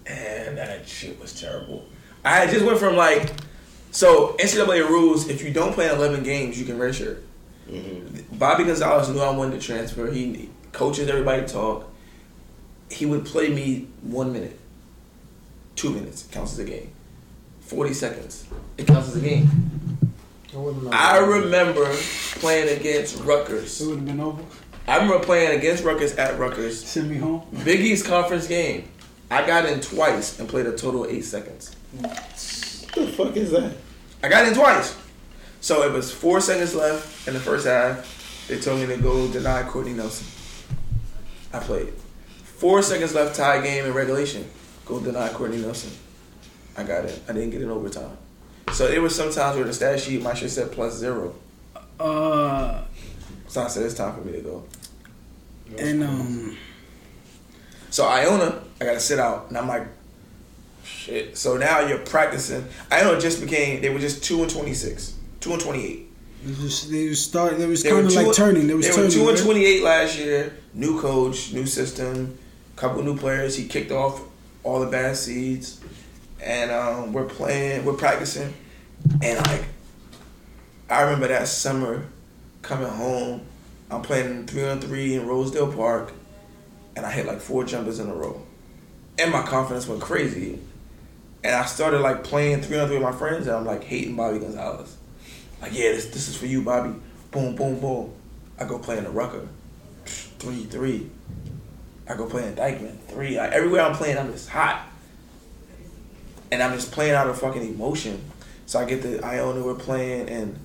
And 0.07 0.59
that 0.59 0.87
shit 0.87 1.19
was 1.21 1.39
terrible. 1.39 1.87
I 2.25 2.47
just 2.47 2.65
went 2.65 2.79
from 2.79 2.97
like, 2.97 3.31
so 3.91 4.37
NCAA 4.39 4.87
rules: 4.89 5.29
if 5.29 5.43
you 5.43 5.51
don't 5.51 5.73
play 5.73 5.89
eleven 5.89 6.23
games, 6.23 6.59
you 6.59 6.67
can 6.67 6.79
redshirt. 6.79 7.23
Mm-hmm. 7.69 8.39
Bobby 8.39 8.65
Gonzalez 8.65 9.09
knew 9.09 9.21
I 9.21 9.31
wanted 9.31 9.61
to 9.61 9.67
transfer. 9.67 10.11
He 10.11 10.49
coaches 10.73 11.09
everybody 11.09 11.47
talk. 11.47 11.89
He 12.91 13.05
would 13.05 13.27
play 13.27 13.49
me 13.51 13.89
one 14.03 14.33
minute, 14.33 14.59
two 15.77 15.91
minutes 15.91 16.27
counts 16.31 16.53
as 16.55 16.61
a 16.61 16.65
game. 16.65 16.91
Forty 17.61 17.93
seconds, 17.93 18.47
it 18.79 18.87
counts 18.87 19.09
as 19.09 19.17
a 19.17 19.21
game. 19.21 19.49
I. 20.91 21.17
I 21.17 21.19
remember 21.19 21.85
playing 22.37 22.79
against 22.79 23.23
Rutgers. 23.23 23.81
It 23.81 23.87
would 23.87 23.97
have 23.97 24.07
been 24.07 24.21
over. 24.21 24.43
I 24.87 24.97
remember 24.97 25.23
playing 25.23 25.59
against 25.59 25.85
Rutgers 25.85 26.15
at 26.17 26.39
Rutgers. 26.39 26.83
Send 26.83 27.11
me 27.11 27.19
home. 27.19 27.47
Big 27.65 27.81
East 27.81 28.07
conference 28.07 28.47
game. 28.47 28.89
I 29.31 29.47
got 29.47 29.67
in 29.67 29.81
twice 29.81 30.39
and 30.41 30.49
played 30.49 30.65
a 30.67 30.73
total 30.73 31.05
of 31.05 31.11
eight 31.11 31.27
seconds. 31.27 31.77
What 32.01 32.13
the 32.95 33.07
fuck 33.09 33.37
is 33.37 33.51
that? 33.51 33.77
I 34.23 34.29
got 34.31 34.49
in 34.49 34.55
twice. 34.55 34.97
So 35.61 35.83
it 35.83 35.93
was 35.93 36.13
four 36.13 36.41
seconds 36.41 36.75
left 36.75 37.27
in 37.29 37.35
the 37.35 37.41
first 37.41 37.67
half. 37.67 38.47
They 38.49 38.59
told 38.61 38.81
me 38.81 38.87
to 38.87 38.97
go 38.97 39.29
deny 39.31 39.63
Courtney 39.65 39.93
Nelson. 39.93 40.27
I 41.53 41.59
played. 41.61 41.93
Four 42.43 42.83
seconds 42.83 43.15
left, 43.15 43.37
tie 43.37 43.61
game 43.61 43.85
in 43.85 43.93
regulation. 43.93 44.49
Go 44.87 45.01
deny 45.01 45.29
Courtney 45.31 45.59
Nelson. 45.59 45.91
I 46.77 46.83
got 46.85 47.05
it. 47.05 47.21
I 47.29 47.33
didn't 47.33 47.51
get 47.51 47.61
in 47.63 47.71
overtime. 47.71 48.17
So 48.73 48.87
it 48.87 48.99
was 49.01 49.15
sometimes 49.15 49.57
where 49.57 49.65
the 49.65 49.73
stat 49.73 50.01
sheet 50.01 50.23
my 50.23 50.35
shit 50.35 50.51
said 50.51 50.73
plus 50.73 50.95
zero. 50.97 51.35
Uh, 51.99 52.83
So 53.49 53.63
I 53.63 53.69
said 53.69 53.85
it's 53.85 53.95
time 53.95 54.15
for 54.15 54.21
me 54.21 54.33
to 54.33 54.41
go. 54.41 54.65
and 55.79 56.03
um, 56.05 56.57
So 57.91 58.07
Iona, 58.07 58.63
I 58.81 58.85
gotta 58.85 59.01
sit 59.01 59.19
out, 59.19 59.47
and 59.49 59.59
I'm 59.59 59.67
like, 59.67 59.87
shit. 60.85 61.37
So 61.37 61.57
now 61.57 61.81
you're 61.81 61.99
practicing. 61.99 62.65
Iona 62.93 63.21
just 63.21 63.41
became. 63.41 63.81
They 63.81 63.89
were 63.91 63.99
just 63.99 64.23
two 64.23 64.43
and 64.43 64.51
twenty 64.51 64.75
six, 64.75 65.18
two 65.41 65.53
and 65.53 65.61
twenty 65.61 65.85
eight. 65.85 66.07
they 66.45 67.09
was 67.09 67.25
start. 67.25 67.59
They 67.59 67.67
was 67.67 67.83
kind 67.83 68.07
of 68.07 68.13
like 68.13 68.35
turning. 68.35 68.67
They 68.67 68.75
was 68.75 68.87
they 68.87 68.93
turning. 68.93 69.07
were 69.07 69.13
two 69.13 69.29
and 69.29 69.39
twenty 69.39 69.65
eight 69.65 69.83
last 69.83 70.19
year. 70.19 70.57
New 70.75 71.01
coach, 71.01 71.53
new 71.53 71.67
system, 71.67 72.39
couple 72.77 73.03
new 73.03 73.17
players. 73.17 73.57
He 73.57 73.67
kicked 73.67 73.91
off 73.91 74.23
all 74.63 74.81
the 74.81 74.87
bad 74.87 75.17
seeds, 75.17 75.81
and 76.41 76.71
um, 76.71 77.13
we're 77.13 77.25
playing. 77.25 77.85
We're 77.85 77.95
practicing, 77.95 78.55
and 79.23 79.39
like, 79.47 79.65
I 80.91 81.03
remember 81.03 81.29
that 81.29 81.49
summer 81.49 82.07
coming 82.63 82.89
home. 82.89 83.43
I'm 83.91 84.03
playing 84.03 84.47
three 84.47 84.69
on 84.69 84.81
three 84.81 85.15
in 85.15 85.27
Rosedale 85.27 85.73
Park, 85.73 86.13
and 86.95 87.07
I 87.07 87.11
hit 87.11 87.27
like 87.27 87.41
four 87.41 87.65
jumpers 87.65 87.99
in 87.99 88.09
a 88.09 88.15
row, 88.15 88.43
and 89.19 89.33
my 89.33 89.43
confidence 89.43 89.87
went 89.87 90.03
crazy. 90.03 90.59
And 91.45 91.55
I 91.55 91.65
started 91.67 92.01
like 92.01 92.25
playing 92.25 92.63
three 92.63 92.79
on 92.79 92.89
three 92.89 92.97
with 92.97 93.05
my 93.05 93.13
friends, 93.13 93.47
and 93.47 93.57
I'm 93.57 93.65
like 93.65 93.85
hating 93.85 94.17
Bobby 94.17 94.41
Gonzalez. 94.41 94.98
Like, 95.61 95.73
yeah, 95.73 95.93
this 95.93 96.07
this 96.07 96.29
is 96.29 96.37
for 96.37 96.47
you, 96.47 96.63
Bobby. 96.63 96.95
Boom, 97.31 97.57
boom, 97.57 97.81
boom. 97.81 98.13
I 98.59 98.65
go 98.65 98.79
play 98.79 98.99
in 98.99 99.05
the 99.05 99.11
Rucker, 99.11 99.49
three 100.05 100.65
three. 100.65 101.11
I 102.09 102.17
go 102.17 102.27
play 102.27 102.47
in 102.47 102.55
Dyckman, 102.55 102.99
three. 103.09 103.37
Like, 103.37 103.53
everywhere 103.53 103.83
I'm 103.83 103.95
playing, 103.95 104.17
I'm 104.19 104.33
just 104.33 104.49
hot, 104.49 104.87
and 106.51 106.63
I'm 106.63 106.75
just 106.75 106.93
playing 106.93 107.15
out 107.15 107.29
of 107.29 107.39
fucking 107.39 107.63
emotion. 107.63 108.25
So 108.67 108.79
I 108.79 108.85
get 108.85 109.03
the 109.03 109.25
Iona 109.25 109.63
we're 109.63 109.75
playing, 109.75 110.29
and 110.29 110.59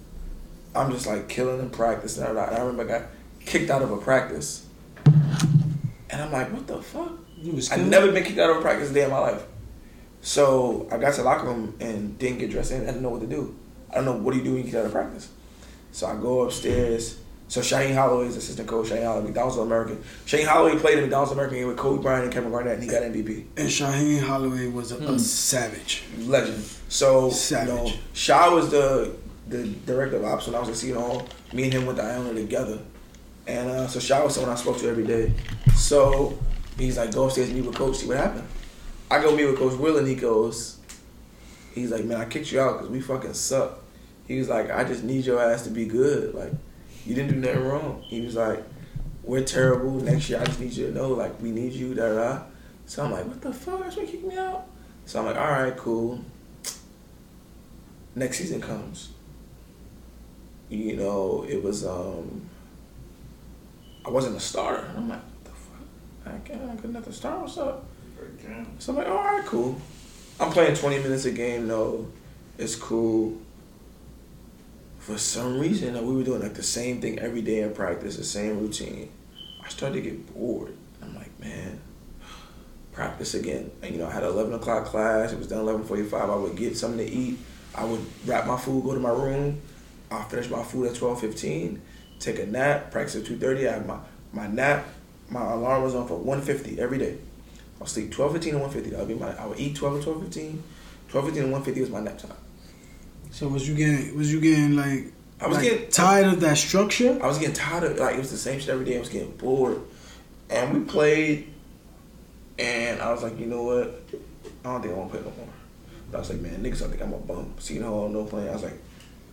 I'm 0.75 0.91
just 0.91 1.07
like 1.07 1.27
killing 1.27 1.59
in 1.59 1.69
practice. 1.69 2.17
And 2.17 2.37
I, 2.37 2.43
I 2.43 2.59
remember 2.59 2.83
I 2.83 2.99
got 2.99 3.09
kicked 3.45 3.69
out 3.69 3.81
of 3.81 3.91
a 3.91 3.97
practice, 3.97 4.65
and 5.05 6.21
I'm 6.21 6.31
like, 6.31 6.51
what 6.51 6.67
the 6.67 6.81
fuck? 6.81 7.11
You 7.37 7.53
was 7.53 7.71
I've 7.71 7.85
never 7.85 8.11
been 8.11 8.23
kicked 8.23 8.39
out 8.39 8.51
of 8.51 8.57
a 8.57 8.61
practice 8.61 8.91
a 8.91 8.93
day 8.93 9.03
in 9.03 9.09
my 9.09 9.19
life. 9.19 9.43
So 10.21 10.87
I 10.89 10.97
got 10.97 11.11
to 11.15 11.17
the 11.17 11.23
locker 11.25 11.47
room 11.47 11.75
and 11.81 12.17
didn't 12.17 12.37
get 12.37 12.51
dressed 12.51 12.71
in. 12.71 12.83
I 12.83 12.85
didn't 12.85 13.01
know 13.01 13.09
what 13.09 13.21
to 13.21 13.27
do. 13.27 13.53
I 13.93 13.97
don't 13.97 14.05
know 14.05 14.13
what 14.13 14.31
do 14.33 14.37
you 14.39 14.43
do 14.43 14.53
when 14.55 14.65
you 14.65 14.71
get 14.71 14.79
out 14.81 14.87
of 14.87 14.91
practice. 14.91 15.29
So 15.91 16.07
I 16.07 16.15
go 16.15 16.41
upstairs. 16.41 17.19
So 17.47 17.61
Shaheen 17.61 17.93
Holloway 17.93 18.25
is 18.27 18.35
assistant 18.37 18.67
coach. 18.67 18.87
Shaheen 18.89 19.05
Holloway, 19.05 19.25
McDonald's 19.25 19.57
All 19.57 19.63
American. 19.63 20.03
Shaheen 20.25 20.45
Holloway 20.47 20.75
played 20.79 20.95
in 20.97 21.01
McDonald's 21.03 21.31
American 21.33 21.57
game 21.59 21.67
with 21.67 21.77
Kobe 21.77 22.01
Bryant 22.01 22.23
and 22.25 22.33
Kevin 22.33 22.49
Garnett, 22.51 22.73
and 22.75 22.83
he 22.83 22.89
got 22.89 23.03
MVP. 23.03 23.45
And 23.57 23.69
Shaheen 23.69 24.21
Holloway 24.23 24.67
was 24.67 24.91
a, 24.91 24.95
Hmm. 24.95 25.13
a 25.15 25.19
savage. 25.19 26.03
Legend. 26.19 26.63
So 26.89 27.29
Savage. 27.29 27.67
you 27.69 27.75
know, 27.75 27.91
Shah 28.13 28.53
was 28.55 28.71
the 28.71 29.15
the 29.49 29.67
director 29.85 30.15
of 30.17 30.23
ops 30.25 30.47
when 30.47 30.55
I 30.55 30.59
was 30.59 30.69
at 30.69 30.75
Seton 30.77 30.99
Hall. 31.01 31.27
Me 31.51 31.65
and 31.65 31.73
him 31.73 31.85
went 31.85 31.99
to 31.99 32.03
Iona 32.03 32.33
together, 32.33 32.79
and 33.45 33.69
uh, 33.69 33.87
so 33.87 33.99
Shah 33.99 34.23
was 34.23 34.33
someone 34.33 34.51
I 34.51 34.55
spoke 34.55 34.77
to 34.79 34.89
every 34.89 35.05
day. 35.05 35.33
So 35.75 36.39
he's 36.77 36.97
like, 36.97 37.11
go 37.13 37.25
upstairs 37.25 37.49
and 37.49 37.57
meet 37.59 37.67
with 37.67 37.75
coach, 37.75 37.97
see 37.97 38.07
what 38.07 38.17
happened. 38.17 38.47
I 39.11 39.21
go 39.21 39.35
meet 39.35 39.45
with 39.45 39.57
Coach 39.59 39.77
Will, 39.77 39.97
and 39.97 40.07
he 40.07 40.15
goes, 40.15 40.77
he's 41.73 41.91
like, 41.91 42.05
man, 42.05 42.21
I 42.21 42.25
kicked 42.25 42.51
you 42.51 42.59
out 42.59 42.77
because 42.77 42.89
we 42.89 43.01
fucking 43.01 43.33
suck. 43.33 43.79
He 44.27 44.37
was 44.39 44.49
like, 44.49 44.71
I 44.71 44.83
just 44.83 45.03
need 45.03 45.25
your 45.25 45.41
ass 45.41 45.63
to 45.63 45.69
be 45.69 45.85
good. 45.85 46.33
Like, 46.33 46.51
you 47.05 47.15
didn't 47.15 47.33
do 47.33 47.39
nothing 47.39 47.63
wrong. 47.63 48.01
He 48.03 48.21
was 48.21 48.35
like, 48.35 48.63
we're 49.23 49.43
terrible. 49.43 49.91
Next 49.91 50.29
year, 50.29 50.39
I 50.39 50.45
just 50.45 50.59
need 50.59 50.73
you 50.73 50.87
to 50.87 50.93
know, 50.93 51.09
like, 51.09 51.41
we 51.41 51.51
need 51.51 51.73
you, 51.73 51.93
da 51.93 52.13
da. 52.13 52.41
So 52.85 53.03
I'm 53.03 53.11
like, 53.11 53.25
what 53.25 53.41
the 53.41 53.53
fuck? 53.53 53.81
That's 53.81 53.95
what 53.95 54.07
kicked 54.07 54.25
me 54.25 54.37
out. 54.37 54.65
So 55.05 55.19
I'm 55.19 55.25
like, 55.25 55.37
all 55.37 55.51
right, 55.51 55.75
cool. 55.75 56.23
Next 58.15 58.37
season 58.37 58.61
comes. 58.61 59.09
You 60.69 60.95
know, 60.95 61.45
it 61.47 61.61
was 61.61 61.85
um 61.85 62.49
I 64.05 64.09
wasn't 64.09 64.35
a 64.35 64.39
starter. 64.39 64.91
I'm 64.95 65.09
like, 65.09 65.19
what 65.19 65.43
the 65.45 65.51
fuck? 65.51 66.35
I 66.35 66.47
can't 66.47 66.69
I 66.69 66.75
couldn't 66.75 66.95
have 66.95 67.05
to 67.05 67.13
start. 67.13 67.41
What's 67.41 67.57
up? 67.57 67.85
So 68.79 68.91
I'm 68.91 68.97
like, 68.97 69.07
all 69.07 69.15
right, 69.15 69.45
cool. 69.45 69.79
I'm 70.43 70.51
playing 70.51 70.75
20 70.75 70.99
minutes 70.99 71.23
a 71.23 71.31
game. 71.31 71.69
No, 71.69 72.05
it's 72.57 72.75
cool. 72.75 73.37
For 74.99 75.17
some 75.17 75.57
reason, 75.57 75.93
we 76.05 76.17
were 76.17 76.23
doing 76.23 76.41
like 76.41 76.53
the 76.53 76.61
same 76.61 76.99
thing 76.99 77.17
every 77.19 77.41
day 77.41 77.61
in 77.61 77.73
practice, 77.73 78.17
the 78.17 78.25
same 78.25 78.59
routine. 78.59 79.09
I 79.63 79.69
started 79.69 79.95
to 79.95 80.01
get 80.01 80.33
bored. 80.33 80.75
I'm 81.01 81.15
like, 81.15 81.39
man, 81.39 81.79
practice 82.91 83.35
again. 83.35 83.71
And 83.81 83.93
you 83.93 84.01
know, 84.01 84.07
I 84.07 84.11
had 84.11 84.23
11 84.23 84.53
o'clock 84.53 84.83
class. 84.83 85.31
It 85.31 85.39
was 85.39 85.47
done 85.47 85.63
11:45. 85.65 86.13
I 86.13 86.35
would 86.35 86.57
get 86.57 86.75
something 86.75 87.05
to 87.05 87.09
eat. 87.09 87.39
I 87.73 87.85
would 87.85 88.05
wrap 88.25 88.45
my 88.45 88.57
food, 88.57 88.83
go 88.83 88.93
to 88.93 88.99
my 88.99 89.11
room. 89.11 89.61
I'll 90.11 90.27
finish 90.27 90.49
my 90.49 90.61
food 90.61 90.87
at 90.87 90.95
12:15. 90.95 91.79
Take 92.19 92.39
a 92.39 92.45
nap. 92.45 92.91
Practice 92.91 93.15
at 93.15 93.23
2:30. 93.23 93.69
I 93.69 93.71
had 93.75 93.87
my 93.87 93.97
my 94.33 94.47
nap. 94.47 94.87
My 95.29 95.53
alarm 95.53 95.83
was 95.83 95.95
on 95.95 96.05
for 96.05 96.19
1:50 96.19 96.79
every 96.79 96.97
day. 96.97 97.17
I'll 97.83 97.87
sleep 97.87 98.11
12, 98.11 98.31
15 98.31 98.53
and 98.53 98.61
150. 98.61 98.91
That'll 98.91 99.05
be 99.05 99.21
my, 99.21 99.37
I 99.37 99.45
would 99.45 99.59
eat 99.59 99.75
12 99.75 99.95
and 99.95 100.03
12, 100.03 100.23
15. 100.23 100.63
12, 101.09 101.25
15 101.25 101.43
and 101.43 101.51
150 101.51 101.81
was 101.81 101.89
my 101.89 101.99
nap 101.99 102.17
time. 102.17 102.31
So 103.29 103.49
was 103.49 103.67
you 103.67 103.75
getting, 103.75 104.17
was 104.17 104.31
you 104.31 104.39
getting 104.39 104.77
like, 104.77 105.11
I 105.41 105.47
was 105.47 105.57
like 105.57 105.67
getting 105.69 105.89
tired 105.89 106.27
of 106.27 106.39
that 106.39 106.57
structure? 106.57 107.19
I 107.21 107.27
was 107.27 107.39
getting 107.39 107.55
tired 107.55 107.83
of, 107.83 107.97
like, 107.97 108.15
it 108.15 108.19
was 108.19 108.31
the 108.31 108.37
same 108.37 108.61
shit 108.61 108.69
every 108.69 108.85
day. 108.85 108.95
I 108.95 108.99
was 109.01 109.09
getting 109.09 109.35
bored. 109.35 109.81
And 110.49 110.73
we 110.73 110.85
played, 110.85 111.53
and 112.57 113.01
I 113.01 113.11
was 113.11 113.21
like, 113.21 113.37
you 113.37 113.47
know 113.47 113.63
what? 113.63 114.01
I 114.63 114.71
don't 114.71 114.81
think 114.81 114.93
I 114.93 114.97
want 114.97 115.11
to 115.11 115.17
play 115.17 115.29
no 115.29 115.35
more. 115.35 115.53
But 116.09 116.17
I 116.17 116.19
was 116.21 116.29
like, 116.29 116.39
man, 116.39 116.63
niggas, 116.63 116.85
I 116.85 116.87
think 116.87 117.01
I'm 117.01 117.11
a 117.11 117.17
bum. 117.17 117.53
See, 117.59 117.79
no, 117.79 118.07
no 118.07 118.23
playing. 118.23 118.47
I 118.47 118.53
was 118.53 118.63
like, 118.63 118.79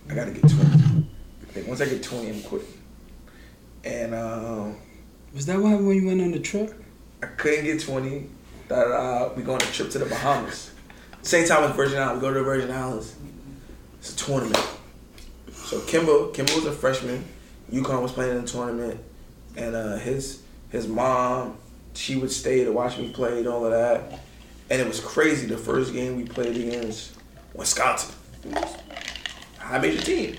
I 0.08 0.14
got 0.14 0.24
to 0.24 0.32
get 0.32 0.40
20. 0.40 1.06
Like, 1.54 1.68
once 1.68 1.80
I 1.80 1.84
get 1.84 2.02
20, 2.02 2.30
I'm 2.30 2.42
quitting. 2.42 2.66
And, 3.84 4.12
um, 4.12 4.76
was 5.32 5.46
that 5.46 5.60
what 5.60 5.68
happened 5.68 5.86
when 5.86 5.96
you 5.98 6.06
went 6.08 6.20
on 6.20 6.32
the 6.32 6.40
trip? 6.40 6.74
I 7.22 7.26
couldn't 7.26 7.64
get 7.64 7.80
20 7.80 8.39
that 8.70 8.86
uh, 8.86 9.32
we 9.36 9.42
go 9.42 9.54
on 9.54 9.60
a 9.60 9.64
trip 9.66 9.90
to 9.90 9.98
the 9.98 10.06
Bahamas. 10.06 10.70
Same 11.22 11.46
time 11.46 11.64
as 11.64 11.74
Virgin 11.74 11.98
Islands. 11.98 12.22
We 12.22 12.28
go 12.28 12.32
to 12.32 12.38
the 12.38 12.44
Virgin 12.44 12.70
Islands. 12.70 13.16
It's 13.98 14.14
a 14.14 14.16
tournament. 14.16 14.64
So 15.52 15.80
Kemba, 15.80 16.32
Kemba 16.32 16.54
was 16.54 16.66
a 16.66 16.72
freshman. 16.72 17.24
UConn 17.72 18.00
was 18.00 18.12
playing 18.12 18.36
in 18.36 18.42
the 18.44 18.48
tournament, 18.48 19.00
and 19.56 19.74
uh, 19.74 19.96
his 19.96 20.42
his 20.70 20.86
mom, 20.86 21.58
she 21.94 22.16
would 22.16 22.30
stay 22.30 22.64
to 22.64 22.72
watch 22.72 22.96
me 22.96 23.12
play 23.12 23.38
and 23.38 23.48
all 23.48 23.64
of 23.64 23.72
that. 23.72 24.20
And 24.70 24.80
it 24.80 24.86
was 24.86 25.00
crazy. 25.00 25.48
The 25.48 25.58
first 25.58 25.92
game 25.92 26.16
we 26.16 26.24
played 26.24 26.56
against 26.56 27.12
Wisconsin, 27.54 28.14
high 29.58 29.78
major 29.78 30.00
team. 30.00 30.36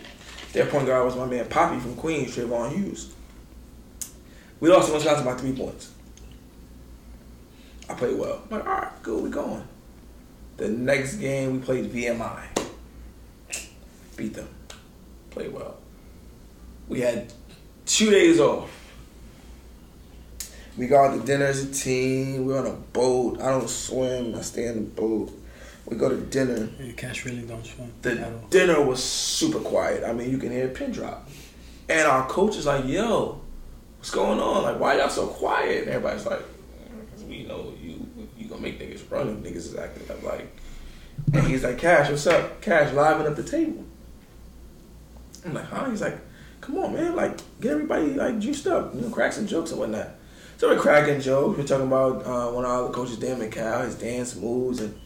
Their 0.54 0.66
point 0.68 0.88
guard 0.88 1.06
was 1.06 1.18
my 1.18 1.26
man 1.26 1.48
Poppy 1.48 1.80
from 1.80 1.96
Queens, 1.96 2.36
Trevon 2.36 2.72
Hughes. 2.72 3.14
We 4.62 4.70
lost 4.70 4.88
to 4.88 4.94
Wisconsin 4.94 5.26
by 5.26 5.36
three 5.36 5.54
points. 5.54 5.92
I 7.92 7.94
played 7.94 8.18
well. 8.18 8.42
I'm 8.50 8.58
like, 8.58 8.68
all 8.68 8.74
right, 8.74 9.04
good, 9.04 9.22
we 9.22 9.30
going. 9.30 9.68
The 10.56 10.70
next 10.70 11.16
game 11.16 11.60
we 11.60 11.60
played 11.60 11.92
VMI. 11.92 12.42
Beat 14.16 14.34
them. 14.34 14.48
Played 15.30 15.54
well. 15.54 15.78
We 16.88 17.02
had 17.02 17.34
two 17.86 18.10
days 18.10 18.40
off. 18.40 18.70
We 20.78 20.88
go 20.88 21.04
out 21.04 21.20
to 21.20 21.26
dinner 21.26 21.46
as 21.46 21.64
a 21.64 21.74
team. 21.74 22.46
We're 22.46 22.60
on 22.60 22.68
a 22.68 22.72
boat. 22.72 23.42
I 23.42 23.50
don't 23.50 23.70
swim. 23.70 24.36
I 24.36 24.42
stay 24.42 24.68
in 24.68 24.76
the 24.76 24.82
boat. 24.82 25.38
We 25.86 25.98
go 25.98 26.08
to 26.08 26.18
dinner. 26.18 26.70
Yeah, 26.80 26.94
Cash 26.94 27.26
really 27.26 27.42
don't 27.42 27.66
swim 27.66 27.92
The 28.02 28.34
dinner 28.50 28.82
was 28.82 29.04
super 29.04 29.60
quiet. 29.60 30.06
I 30.06 30.14
mean, 30.14 30.32
you 30.32 30.38
can 30.38 30.52
hear 30.52 30.68
a 30.68 30.70
pin 30.70 30.92
drop. 30.92 31.28
And 31.90 32.08
our 32.08 32.26
coach 32.28 32.56
is 32.56 32.66
like, 32.66 32.86
yo, 32.86 33.42
what's 33.98 34.12
going 34.12 34.40
on? 34.40 34.64
Like, 34.64 34.80
why 34.80 34.98
y'all 34.98 35.10
so 35.10 35.28
quiet? 35.28 35.84
And 35.84 35.90
everybody's 35.90 36.26
like, 36.26 36.42
we 37.32 37.44
know 37.44 37.74
you 37.82 38.06
you 38.38 38.48
gonna 38.48 38.62
make 38.62 38.80
niggas 38.80 39.10
run 39.10 39.30
if 39.30 39.38
niggas 39.38 39.56
is 39.56 39.76
acting 39.76 40.10
up 40.12 40.22
like. 40.22 40.56
And 41.34 41.48
he's 41.48 41.64
like, 41.64 41.78
Cash, 41.78 42.10
what's 42.10 42.28
up? 42.28 42.62
Cash, 42.62 42.94
liven 42.94 43.28
up 43.28 43.36
the 43.36 43.44
table. 43.44 43.86
I'm 45.46 45.54
like, 45.54 45.66
huh? 45.66 45.90
He's 45.90 46.02
like, 46.02 46.18
come 46.60 46.78
on, 46.78 46.94
man. 46.94 47.16
Like, 47.16 47.38
get 47.60 47.74
everybody, 47.74 48.14
like, 48.14 48.40
juiced 48.40 48.68
up. 48.68 48.94
You 48.96 49.02
know, 49.02 49.10
crack 49.10 49.34
some 49.34 49.48
jokes 49.48 49.72
and 49.72 49.80
whatnot. 49.80 50.10
So 50.58 50.70
we're 50.70 50.80
cracking 50.80 51.22
jokes. 51.22 51.58
We're 51.58 51.66
talking 51.66 51.88
about 51.88 52.26
uh, 52.26 52.52
one 52.52 52.66
of 52.66 52.72
our 52.72 52.90
coaches, 52.92 53.18
Dan 53.18 53.40
McCall, 53.40 53.86
his 53.86 53.96
dance 53.96 54.36
moves 54.36 54.80
and, 54.80 55.00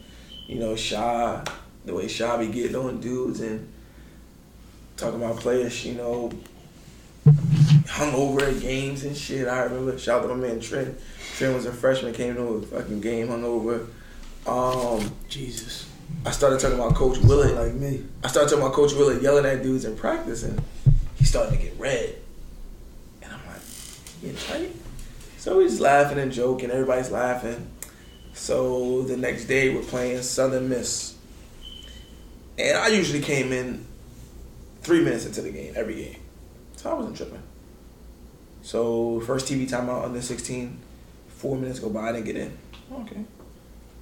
you 0.46 0.58
know, 0.58 0.76
Shah, 0.76 1.44
the 1.84 1.94
way 1.94 2.08
Shah 2.08 2.38
be 2.38 2.48
getting 2.48 2.76
on 2.76 3.00
dudes 3.00 3.40
and 3.40 3.72
talking 4.96 5.22
about 5.22 5.36
players, 5.36 5.84
you 5.84 5.94
know, 5.94 6.30
hung 7.88 8.14
over 8.14 8.44
at 8.44 8.60
games 8.60 9.04
and 9.04 9.16
shit. 9.16 9.48
I 9.48 9.64
remember, 9.64 9.98
shout 9.98 10.20
out 10.20 10.28
to 10.28 10.34
my 10.34 10.46
man 10.46 10.60
Trent. 10.60 10.98
Trent 11.36 11.54
was 11.54 11.66
a 11.66 11.72
freshman, 11.72 12.12
came 12.12 12.34
to 12.34 12.42
a 12.42 12.62
fucking 12.62 13.00
game 13.00 13.28
hung 13.28 13.44
over. 13.44 13.86
Um, 14.46 15.12
Jesus. 15.28 15.88
I 16.24 16.30
started 16.30 16.60
talking 16.60 16.78
about 16.78 16.94
Coach 16.94 17.18
Willard. 17.18 17.52
Like 17.52 17.74
me. 17.74 18.04
I 18.22 18.28
started 18.28 18.48
talking 18.48 18.64
about 18.64 18.74
Coach 18.74 18.92
Willard 18.94 19.22
yelling 19.22 19.44
at 19.44 19.62
dudes 19.62 19.84
in 19.84 19.96
practice, 19.96 20.44
and 20.44 20.62
he 21.16 21.24
started 21.24 21.56
to 21.56 21.62
get 21.62 21.78
red. 21.78 22.14
And 23.22 23.32
I'm 23.32 23.40
like, 23.46 23.62
you 24.22 24.32
tight? 24.32 24.74
So 25.38 25.60
he's 25.60 25.80
laughing 25.80 26.18
and 26.18 26.32
joking. 26.32 26.70
Everybody's 26.70 27.10
laughing. 27.10 27.68
So 28.34 29.02
the 29.02 29.16
next 29.16 29.46
day 29.46 29.74
we're 29.74 29.82
playing 29.82 30.22
Southern 30.22 30.68
Miss, 30.68 31.16
and 32.58 32.76
I 32.76 32.88
usually 32.88 33.22
came 33.22 33.50
in 33.50 33.86
three 34.82 35.02
minutes 35.02 35.24
into 35.26 35.40
the 35.40 35.50
game 35.50 35.72
every 35.74 35.94
game, 35.94 36.16
so 36.86 36.92
I 36.92 36.94
wasn't 36.94 37.16
tripping. 37.16 37.42
So 38.62 39.20
first 39.20 39.46
TV 39.50 39.68
timeout 39.68 40.04
under 40.04 40.20
16, 40.22 40.78
four 41.28 41.56
minutes 41.56 41.78
go 41.80 41.88
by, 41.90 42.08
I 42.08 42.12
didn't 42.12 42.26
get 42.26 42.36
in. 42.36 42.56
Okay. 42.92 43.24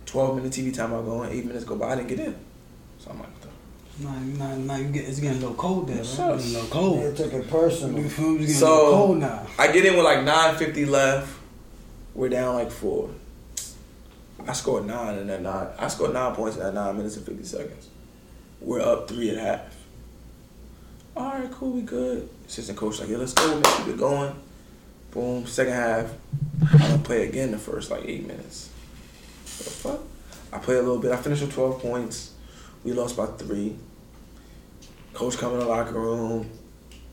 12 0.07 0.37
minute 0.37 0.53
TV 0.53 0.75
timeout 0.75 1.05
going, 1.05 1.33
eight 1.33 1.45
minutes 1.47 1.65
go 1.65 1.77
by, 1.77 1.93
I 1.93 1.97
didn't 1.97 2.09
get 2.09 2.21
in. 2.21 2.37
So 2.99 3.11
I'm 3.11 3.19
like, 3.19 3.29
what 3.29 3.43
the 3.43 3.49
Nah, 4.05 4.19
nah, 4.49 4.57
nah, 4.57 4.77
you 4.77 4.89
get, 4.89 5.09
it's 5.09 5.21
getting 5.21 5.39
a 5.39 5.41
little 5.41 5.55
cold 5.55 5.89
there, 5.89 5.99
Yes, 5.99 6.19
right? 6.19 6.31
sir. 6.31 6.35
It's 6.35 6.53
getting 6.53 6.61
a 6.61 6.65
little 6.65 6.97
They 6.97 7.03
cold. 7.05 7.17
took 7.17 7.33
it 7.33 7.51
personal. 7.51 8.03
You 8.03 8.09
feel 8.09 8.29
me? 8.31 8.39
Getting 8.41 8.55
So- 8.55 8.91
cold 8.91 9.19
now. 9.19 9.47
I 9.59 9.69
get 9.73 9.85
in 9.87 9.95
with 9.97 10.05
like 10.05 10.25
950 10.25 10.85
left. 10.87 11.33
We're 12.15 12.29
down 12.29 12.55
like 12.55 12.71
four. 12.71 13.11
I 14.47 14.53
scored 14.53 14.85
nine 14.87 15.19
in 15.19 15.27
that 15.29 15.43
nine. 15.43 15.69
I 15.79 15.89
scored 15.89 16.13
nine 16.13 16.35
points 16.35 16.57
in 16.57 16.63
that 16.65 16.75
nine 16.75 16.97
minutes 16.97 17.17
and 17.17 17.25
50 17.25 17.45
seconds. 17.45 17.89
We're 18.61 18.83
up 18.83 19.09
three 19.09 19.31
at 19.31 19.39
half. 19.39 19.61
All 21.17 21.33
right, 21.33 21.51
cool, 21.53 21.71
we 21.71 21.83
good. 21.83 22.29
Assistant 22.47 22.77
coach 22.77 22.99
like, 22.99 23.09
yeah, 23.09 23.19
let's 23.19 23.33
go, 23.33 23.49
man, 23.55 23.63
keep 23.63 23.89
it 23.89 23.99
going. 23.99 24.35
Boom, 25.13 25.47
second 25.47 25.73
half. 25.75 26.11
I 26.73 26.89
don't 26.89 27.05
play 27.05 27.29
again 27.29 27.53
the 27.53 27.59
first 27.59 27.91
like 27.91 28.05
eight 28.05 28.27
minutes. 28.27 28.71
What 29.45 29.65
the 29.65 29.71
fuck? 29.71 30.01
I 30.53 30.59
play 30.59 30.75
a 30.75 30.83
little 30.83 30.99
bit. 30.99 31.13
I 31.13 31.17
finished 31.17 31.43
with 31.43 31.53
12 31.53 31.81
points. 31.81 32.33
We 32.83 32.93
lost 32.93 33.17
by 33.17 33.27
three. 33.27 33.77
Coach 35.13 35.39
come 35.39 35.53
in 35.53 35.61
the 35.61 35.67
locker 35.67 35.93
room. 35.93 36.51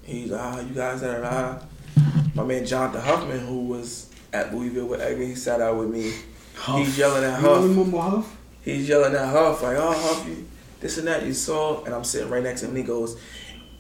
He's 0.02 0.32
ah, 0.32 0.60
you 0.60 0.74
guys 0.74 1.02
that 1.02 1.20
are 1.20 1.26
ah. 1.26 1.62
My 2.34 2.44
man 2.44 2.66
Jonathan 2.66 3.02
Huffman, 3.02 3.40
who 3.40 3.68
was 3.68 4.10
at 4.34 4.54
Louisville 4.54 4.88
with 4.88 5.02
Edgar, 5.02 5.24
he 5.24 5.36
sat 5.36 5.62
out 5.62 5.78
with 5.78 5.90
me. 5.90 6.12
He's 6.78 6.98
yelling 6.98 7.24
at 7.24 7.40
You 7.40 7.50
remember 7.50 8.00
Huff? 8.00 8.38
He's 8.64 8.90
yelling 8.90 9.14
at 9.14 9.28
Huff 9.30 9.62
like, 9.62 9.78
"Oh, 9.78 9.92
Huff, 9.94 10.28
you 10.28 10.48
this 10.80 10.98
and 10.98 11.08
that 11.08 11.26
you 11.26 11.34
saw." 11.34 11.84
And 11.84 11.94
I'm 11.94 12.04
sitting 12.04 12.30
right 12.30 12.44
next 12.44 12.62
to 12.62 12.68
him. 12.68 12.72
and 12.72 12.80
He 12.80 12.84
goes, 12.84 13.20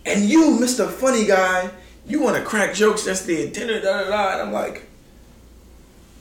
"And 0.05 0.23
you, 0.29 0.59
Mister 0.59 0.87
Funny 0.87 1.25
Guy, 1.25 1.69
you 2.07 2.21
want 2.21 2.37
to 2.37 2.43
crack 2.43 2.73
jokes 2.73 3.05
yesterday 3.05 3.45
the 3.45 3.51
dinner?" 3.51 3.81
Da 3.81 4.03
da 4.03 4.09
da. 4.09 4.31
And 4.33 4.41
I'm 4.43 4.51
like, 4.53 4.87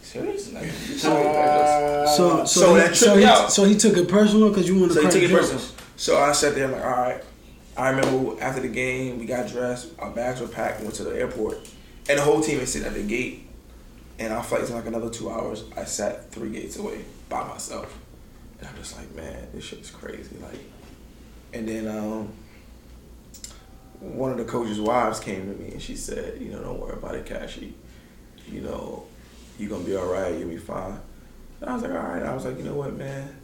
"Serious?" 0.03 0.53
Like, 0.53 0.65
you 0.89 0.99
told 0.99 1.19
me 1.19 1.23
that 1.33 2.07
jokes. 2.07 2.17
So, 2.17 2.45
so, 2.45 2.61
So 2.61 2.75
he, 2.75 2.81
that 2.81 2.97
so, 2.97 3.17
he, 3.17 3.25
out. 3.25 3.53
so 3.53 3.65
he 3.65 3.77
took 3.77 3.97
it 3.97 4.09
personal 4.09 4.49
because 4.49 4.69
you 4.69 4.79
wanted 4.79 4.95
So 4.95 5.01
to 5.03 5.07
he 5.07 5.11
crack 5.11 5.15
took 5.15 5.23
it 5.23 5.29
jokes. 5.29 5.51
personal. 5.53 5.75
So 5.97 6.19
I 6.19 6.33
sat 6.33 6.55
there, 6.55 6.65
I'm 6.67 6.73
like, 6.73 6.85
all 6.85 6.91
right. 6.91 7.25
I 7.77 7.91
remember 7.91 8.43
after 8.43 8.61
the 8.61 8.69
game, 8.69 9.19
we 9.19 9.25
got 9.27 9.49
dressed, 9.49 9.89
our 9.99 10.11
bags 10.11 10.41
were 10.41 10.49
packed, 10.49 10.77
and 10.79 10.85
went 10.87 10.97
to 10.97 11.05
the 11.05 11.17
airport. 11.19 11.59
And 12.09 12.19
the 12.19 12.23
whole 12.23 12.41
team 12.43 12.59
is 12.59 12.73
sitting 12.73 12.89
at 12.89 12.95
the 12.95 13.03
gate. 13.03 13.47
And 14.19 14.33
our 14.35 14.43
flight's 14.43 14.69
in 14.69 14.77
like 14.77 14.87
another 14.87 15.09
two 15.09 15.31
hours. 15.31 15.65
I 15.77 15.85
sat 15.85 16.31
three 16.31 16.51
gates 16.51 16.77
away 16.77 17.05
by 17.31 17.47
myself. 17.47 17.97
And 18.59 18.69
I'm 18.69 18.77
just 18.77 18.99
like, 18.99 19.15
man, 19.15 19.47
this 19.55 19.65
shit 19.65 19.79
is 19.79 19.91
crazy. 19.91 20.37
Like, 20.43 20.59
and 21.55 21.67
then 21.67 21.87
um, 21.89 22.29
one 24.01 24.33
of 24.33 24.39
the 24.39 24.45
coach's 24.45 24.81
wives 24.81 25.21
came 25.21 25.53
to 25.53 25.63
me 25.63 25.73
and 25.73 25.83
she 25.83 25.95
said, 25.95 26.41
you 26.41 26.51
know, 26.51 26.61
don't 26.61 26.81
worry 26.81 26.95
about 26.95 27.15
it, 27.15 27.27
Cashy. 27.27 27.75
You 28.49 28.63
know, 28.63 29.05
you're 29.59 29.69
gonna 29.69 29.85
be 29.85 29.95
all 29.95 30.07
right. 30.07 30.37
You'll 30.37 30.49
be 30.49 30.57
fine. 30.57 30.99
And 31.61 31.71
I 31.71 31.75
was 31.75 31.83
like, 31.83 31.93
all 31.93 31.99
right. 31.99 32.23
I 32.23 32.35
was 32.35 32.45
like, 32.45 32.57
you 32.57 32.65
know 32.65 32.75
what, 32.75 32.97
man? 32.97 33.37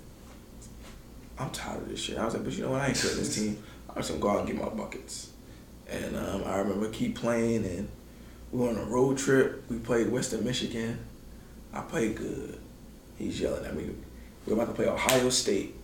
I'm 1.38 1.50
tired 1.50 1.82
of 1.82 1.88
this 1.88 2.00
shit. 2.00 2.16
I 2.16 2.24
was 2.24 2.34
like, 2.34 2.44
but 2.44 2.54
you 2.54 2.64
know 2.64 2.70
what? 2.70 2.80
I 2.80 2.88
ain't 2.88 2.98
quitting 2.98 3.18
this 3.18 3.34
team. 3.34 3.62
I'm 3.90 3.96
just 3.96 4.09
gonna 4.09 4.20
go 4.20 4.30
out 4.30 4.38
and 4.38 4.46
get 4.46 4.57
my 4.57 4.68
buckets. 4.70 5.30
And 5.88 6.16
um, 6.16 6.44
I 6.44 6.57
remember 6.59 6.88
keep 6.88 7.16
playing, 7.16 7.64
and 7.64 7.88
we 8.50 8.61
went 8.61 8.78
on 8.78 8.84
a 8.84 8.90
road 8.90 9.18
trip. 9.18 9.62
We 9.68 9.78
played 9.78 10.11
Western 10.11 10.42
Michigan. 10.42 10.98
I 11.72 11.82
played 11.82 12.16
good. 12.16 12.59
He's 13.18 13.40
yelling 13.40 13.64
at 13.66 13.76
me. 13.76 13.90
We're 14.46 14.54
about 14.54 14.68
to 14.68 14.74
play 14.74 14.88
Ohio 14.88 15.28
State. 15.28 15.74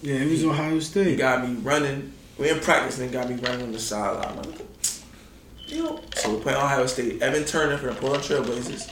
Yeah, 0.00 0.18
he 0.18 0.30
was 0.30 0.44
Ohio 0.44 0.80
State. 0.80 1.08
He 1.08 1.16
got 1.16 1.46
me 1.46 1.54
running. 1.56 2.12
We 2.38 2.50
in 2.50 2.60
practice, 2.60 2.98
and 2.98 3.08
he 3.08 3.12
got 3.12 3.28
me 3.28 3.36
running 3.36 3.62
on 3.62 3.72
the 3.72 3.78
sideline. 3.78 4.36
Like. 4.36 4.62
So 5.68 6.34
we're 6.34 6.40
playing 6.40 6.58
Ohio 6.58 6.86
State. 6.86 7.22
Evan 7.22 7.44
Turner 7.44 7.78
from 7.78 7.88
the 7.90 7.94
Portland 7.94 8.24
Trailblazers 8.24 8.90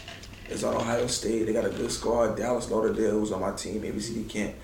is 0.49 0.64
on 0.64 0.74
Ohio 0.74 1.07
State. 1.07 1.45
They 1.45 1.53
got 1.53 1.66
a 1.66 1.70
good 1.70 1.93
squad. 1.93 2.36
Dallas 2.36 2.70
Lauderdale, 2.70 3.12
who's 3.12 3.32
on 3.32 3.41
my 3.41 3.53
team. 3.53 3.82
ABCD 3.82 4.28
Kent. 4.28 4.55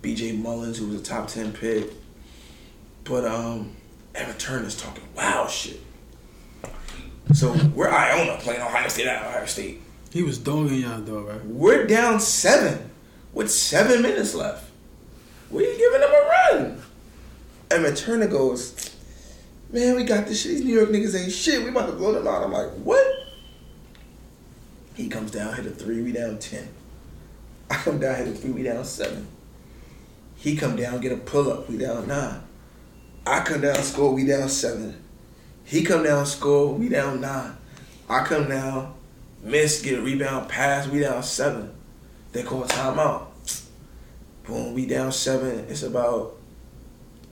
B.J. 0.00 0.32
Mullens, 0.32 0.78
who 0.78 0.86
was 0.88 1.00
a 1.00 1.04
top 1.04 1.28
ten 1.28 1.52
pick. 1.52 1.90
But 3.04 3.24
um, 3.24 3.76
Evan 4.14 4.36
Turner's 4.36 4.80
talking 4.80 5.04
wow 5.16 5.46
shit. 5.46 5.80
So 7.34 7.52
we're 7.74 7.90
Iona 7.90 8.38
playing 8.38 8.62
Ohio 8.62 8.88
State 8.88 9.06
at 9.06 9.24
Ohio 9.26 9.44
State. 9.46 9.82
He 10.10 10.22
was 10.22 10.38
dogging 10.38 10.80
y'all 10.80 11.00
though, 11.00 11.20
right? 11.20 11.44
We're 11.44 11.86
down 11.86 12.20
seven 12.20 12.90
with 13.34 13.50
seven 13.50 14.00
minutes 14.00 14.34
left. 14.34 14.70
We 15.50 15.64
giving 15.64 16.00
them 16.00 16.10
a 16.10 16.28
run. 16.54 16.82
Evan 17.70 17.94
Turner 17.94 18.26
goes, 18.26 18.94
Man, 19.70 19.96
we 19.96 20.04
got 20.04 20.26
this 20.26 20.42
shit. 20.42 20.52
These 20.52 20.64
New 20.64 20.74
York 20.74 20.88
niggas 20.88 21.20
ain't 21.20 21.32
shit. 21.32 21.62
We 21.62 21.68
about 21.68 21.86
to 21.86 21.92
blow 21.92 22.12
them 22.12 22.26
out. 22.26 22.42
I'm 22.42 22.52
like, 22.52 22.70
What? 22.70 23.06
He 24.94 25.08
comes 25.08 25.30
down, 25.30 25.54
hit 25.54 25.64
a 25.66 25.70
three, 25.70 26.02
we 26.02 26.10
down 26.10 26.38
ten. 26.38 26.68
I 27.70 27.76
come 27.76 28.00
down, 28.00 28.16
hit 28.16 28.28
a 28.28 28.32
three, 28.32 28.50
we 28.50 28.62
down 28.64 28.84
seven. 28.84 29.28
He 30.34 30.56
come 30.56 30.74
down, 30.74 31.00
get 31.00 31.12
a 31.12 31.16
pull 31.16 31.52
up, 31.52 31.68
we 31.68 31.76
down 31.76 32.08
nine. 32.08 32.40
I 33.24 33.40
come 33.40 33.60
down, 33.60 33.76
score, 33.82 34.12
we 34.12 34.26
down 34.26 34.48
seven. 34.48 35.00
He 35.64 35.84
come 35.84 36.02
down, 36.02 36.26
score, 36.26 36.74
we 36.74 36.88
down 36.88 37.20
nine. 37.20 37.56
I 38.08 38.24
come 38.24 38.48
down, 38.48 38.94
miss, 39.42 39.82
get 39.82 39.98
a 39.98 40.02
rebound, 40.02 40.48
pass, 40.48 40.88
we 40.88 41.00
down 41.00 41.22
seven. 41.22 41.72
They 42.32 42.42
call 42.42 42.64
timeout. 42.64 43.26
Boom, 44.46 44.74
we 44.74 44.86
down 44.86 45.12
seven. 45.12 45.66
It's 45.68 45.82
about 45.82 46.37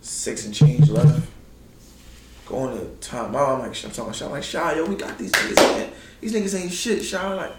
six 0.07 0.45
and 0.47 0.55
change 0.55 0.89
left. 0.89 1.29
Going 2.47 2.79
to 2.79 2.85
timeout. 3.09 3.55
I'm 3.55 3.59
like, 3.61 3.85
I'm 3.85 3.91
talking 3.91 4.13
shit. 4.13 4.23
I'm 4.23 4.31
like, 4.31 4.43
Shy, 4.43 4.77
yo, 4.77 4.87
we 4.87 4.95
got 4.95 5.19
these 5.19 5.33
niggas, 5.33 5.57
man. 5.57 5.93
These 6.21 6.35
niggas 6.35 6.61
ain't 6.61 6.73
shit. 6.73 7.05
Shy, 7.05 7.35
like, 7.35 7.53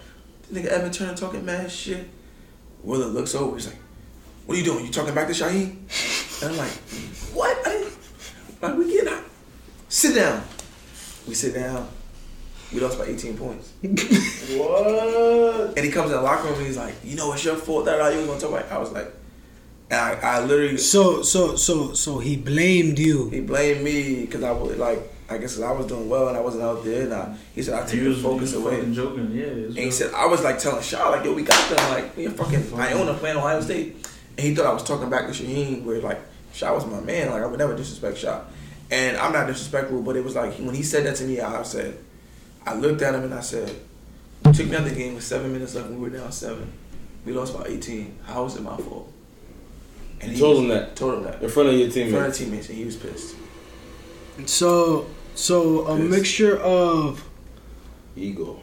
this 0.50 0.64
nigga 0.64 0.68
Evan 0.68 0.92
Turner 0.92 1.16
talking 1.16 1.44
mad 1.46 1.70
shit. 1.70 2.08
Willard 2.84 3.14
looks 3.14 3.36
over. 3.36 3.56
He's 3.56 3.68
like, 3.68 3.78
what 4.46 4.56
are 4.56 4.60
you 4.60 4.64
doing? 4.64 4.86
You 4.86 4.92
talking 4.92 5.14
back 5.14 5.28
to 5.28 5.34
Shaheen? 5.34 5.76
And 6.42 6.52
I'm 6.52 6.58
like, 6.58 6.72
what? 7.34 7.58
Like, 8.62 8.78
we 8.78 8.92
get 8.92 9.08
out. 9.08 9.24
Sit 9.90 10.16
down. 10.16 10.42
We 11.28 11.34
sit 11.34 11.54
down. 11.54 11.90
We 12.74 12.80
lost 12.80 12.98
by 12.98 13.06
18 13.06 13.38
points. 13.38 13.74
What? 14.58 15.78
And 15.78 15.86
he 15.86 15.92
comes 15.92 16.12
in 16.12 16.18
the 16.18 16.22
locker 16.22 16.46
room 16.46 16.58
and 16.58 16.66
he's 16.66 16.78
like, 16.78 16.96
you 17.04 17.18
know, 17.18 17.34
it's 17.34 17.44
your 17.44 17.58
fault 17.58 17.84
that 17.86 18.00
I 18.00 18.16
was 18.16 18.26
gonna 18.26 18.40
talk 18.40 18.52
about. 18.52 18.72
I 18.72 18.78
was 18.78 18.92
like, 18.94 19.12
I, 19.90 20.16
I 20.22 20.44
literally, 20.44 20.78
So, 20.78 21.22
so, 21.22 21.56
so, 21.56 21.94
so 21.94 22.20
he 22.20 22.36
blamed 22.36 23.00
you. 23.00 23.30
he 23.30 23.40
blamed 23.40 23.84
me 23.84 24.22
because 24.26 24.44
I 24.44 24.52
was 24.52 24.78
like, 24.78 25.00
I 25.30 25.38
guess 25.38 25.60
I 25.62 25.72
was 25.72 25.86
doing 25.88 26.10
well 26.10 26.28
and 26.28 26.38
I 26.38 26.42
wasn't 26.42 26.64
out 26.64 26.84
there. 26.84 27.04
And 27.04 27.14
I, 27.14 27.36
he 27.56 27.62
said, 27.62 27.74
I 27.76 27.86
took 27.86 28.00
He 28.00 28.08
the 28.08 28.16
focus 28.16 28.54
was 28.54 28.64
away. 28.66 28.80
And 28.82 28.94
joking. 28.94 29.32
Yeah. 29.32 29.44
it's 29.46 29.76
he 29.76 29.84
real. 29.84 29.92
said, 29.92 30.14
I 30.14 30.26
was 30.26 30.44
like 30.44 30.60
telling 30.60 30.82
Shaw, 30.82 31.10
like, 31.10 31.24
yo, 31.26 31.34
we 31.34 31.44
got 31.44 31.70
them. 31.70 31.90
Like, 31.92 32.16
we 32.18 32.28
fucking 32.28 32.74
Iona 32.74 33.14
playing 33.14 33.38
Ohio 33.38 33.62
State. 33.62 34.08
And 34.38 34.46
he 34.46 34.54
thought 34.56 34.66
I 34.66 34.74
was 34.74 34.84
talking 34.84 35.10
back 35.10 35.26
to 35.28 35.32
Shaheen, 35.34 35.84
where 35.84 36.00
like, 36.02 36.20
Shaw 36.54 36.74
was 36.74 36.86
my 36.86 37.00
man. 37.02 37.32
Like, 37.32 37.44
I 37.44 37.46
would 37.46 37.60
never 37.60 37.76
disrespect 37.76 38.18
Shaw. 38.18 38.42
And 38.92 39.18
I'm 39.18 39.34
not 39.34 39.48
disrespectful, 39.48 40.02
but 40.02 40.16
it 40.16 40.24
was 40.24 40.36
like, 40.36 40.54
when 40.56 40.76
he 40.76 40.84
said 40.84 41.06
that 41.06 41.16
to 41.18 41.24
me, 41.26 41.40
I 41.42 41.64
said, 41.64 41.98
I 42.66 42.74
looked 42.76 43.02
at 43.02 43.16
him 43.16 43.24
and 43.24 43.34
I 43.34 43.42
said, 43.42 43.74
you 44.46 44.54
took 44.54 44.68
me 44.68 44.76
out 44.76 44.86
the 44.86 44.94
game 44.96 45.16
with 45.16 45.24
seven 45.24 45.52
minutes 45.52 45.76
left 45.76 45.88
and 45.88 45.98
we 46.02 46.10
were 46.10 46.18
down 46.18 46.32
seven. 46.32 46.72
We 47.26 47.34
lost 47.34 47.58
by 47.58 47.66
18. 47.66 48.20
How 48.26 48.44
was 48.44 48.56
it 48.56 48.62
my 48.62 48.78
fault? 48.78 49.12
And 50.22 50.32
You 50.34 50.38
told 50.40 50.64
him 50.64 50.68
that 50.70 50.96
Told 50.96 51.16
him 51.20 51.24
that. 51.26 51.42
in 51.44 51.50
front 51.50 51.70
of 51.70 51.76
your 51.76 51.90
teammates. 51.90 51.98
In 51.98 52.12
front 52.12 52.28
of 52.28 52.36
teammates. 52.38 52.68
teammates, 52.68 52.70
and 52.70 52.78
he 52.78 52.86
was 52.86 52.96
pissed. 52.96 53.36
So, 54.46 55.06
so 55.36 55.86
a 55.88 55.98
Yes. 56.00 56.10
mixture 56.10 56.58
of 56.58 57.24
Ego. 58.16 58.60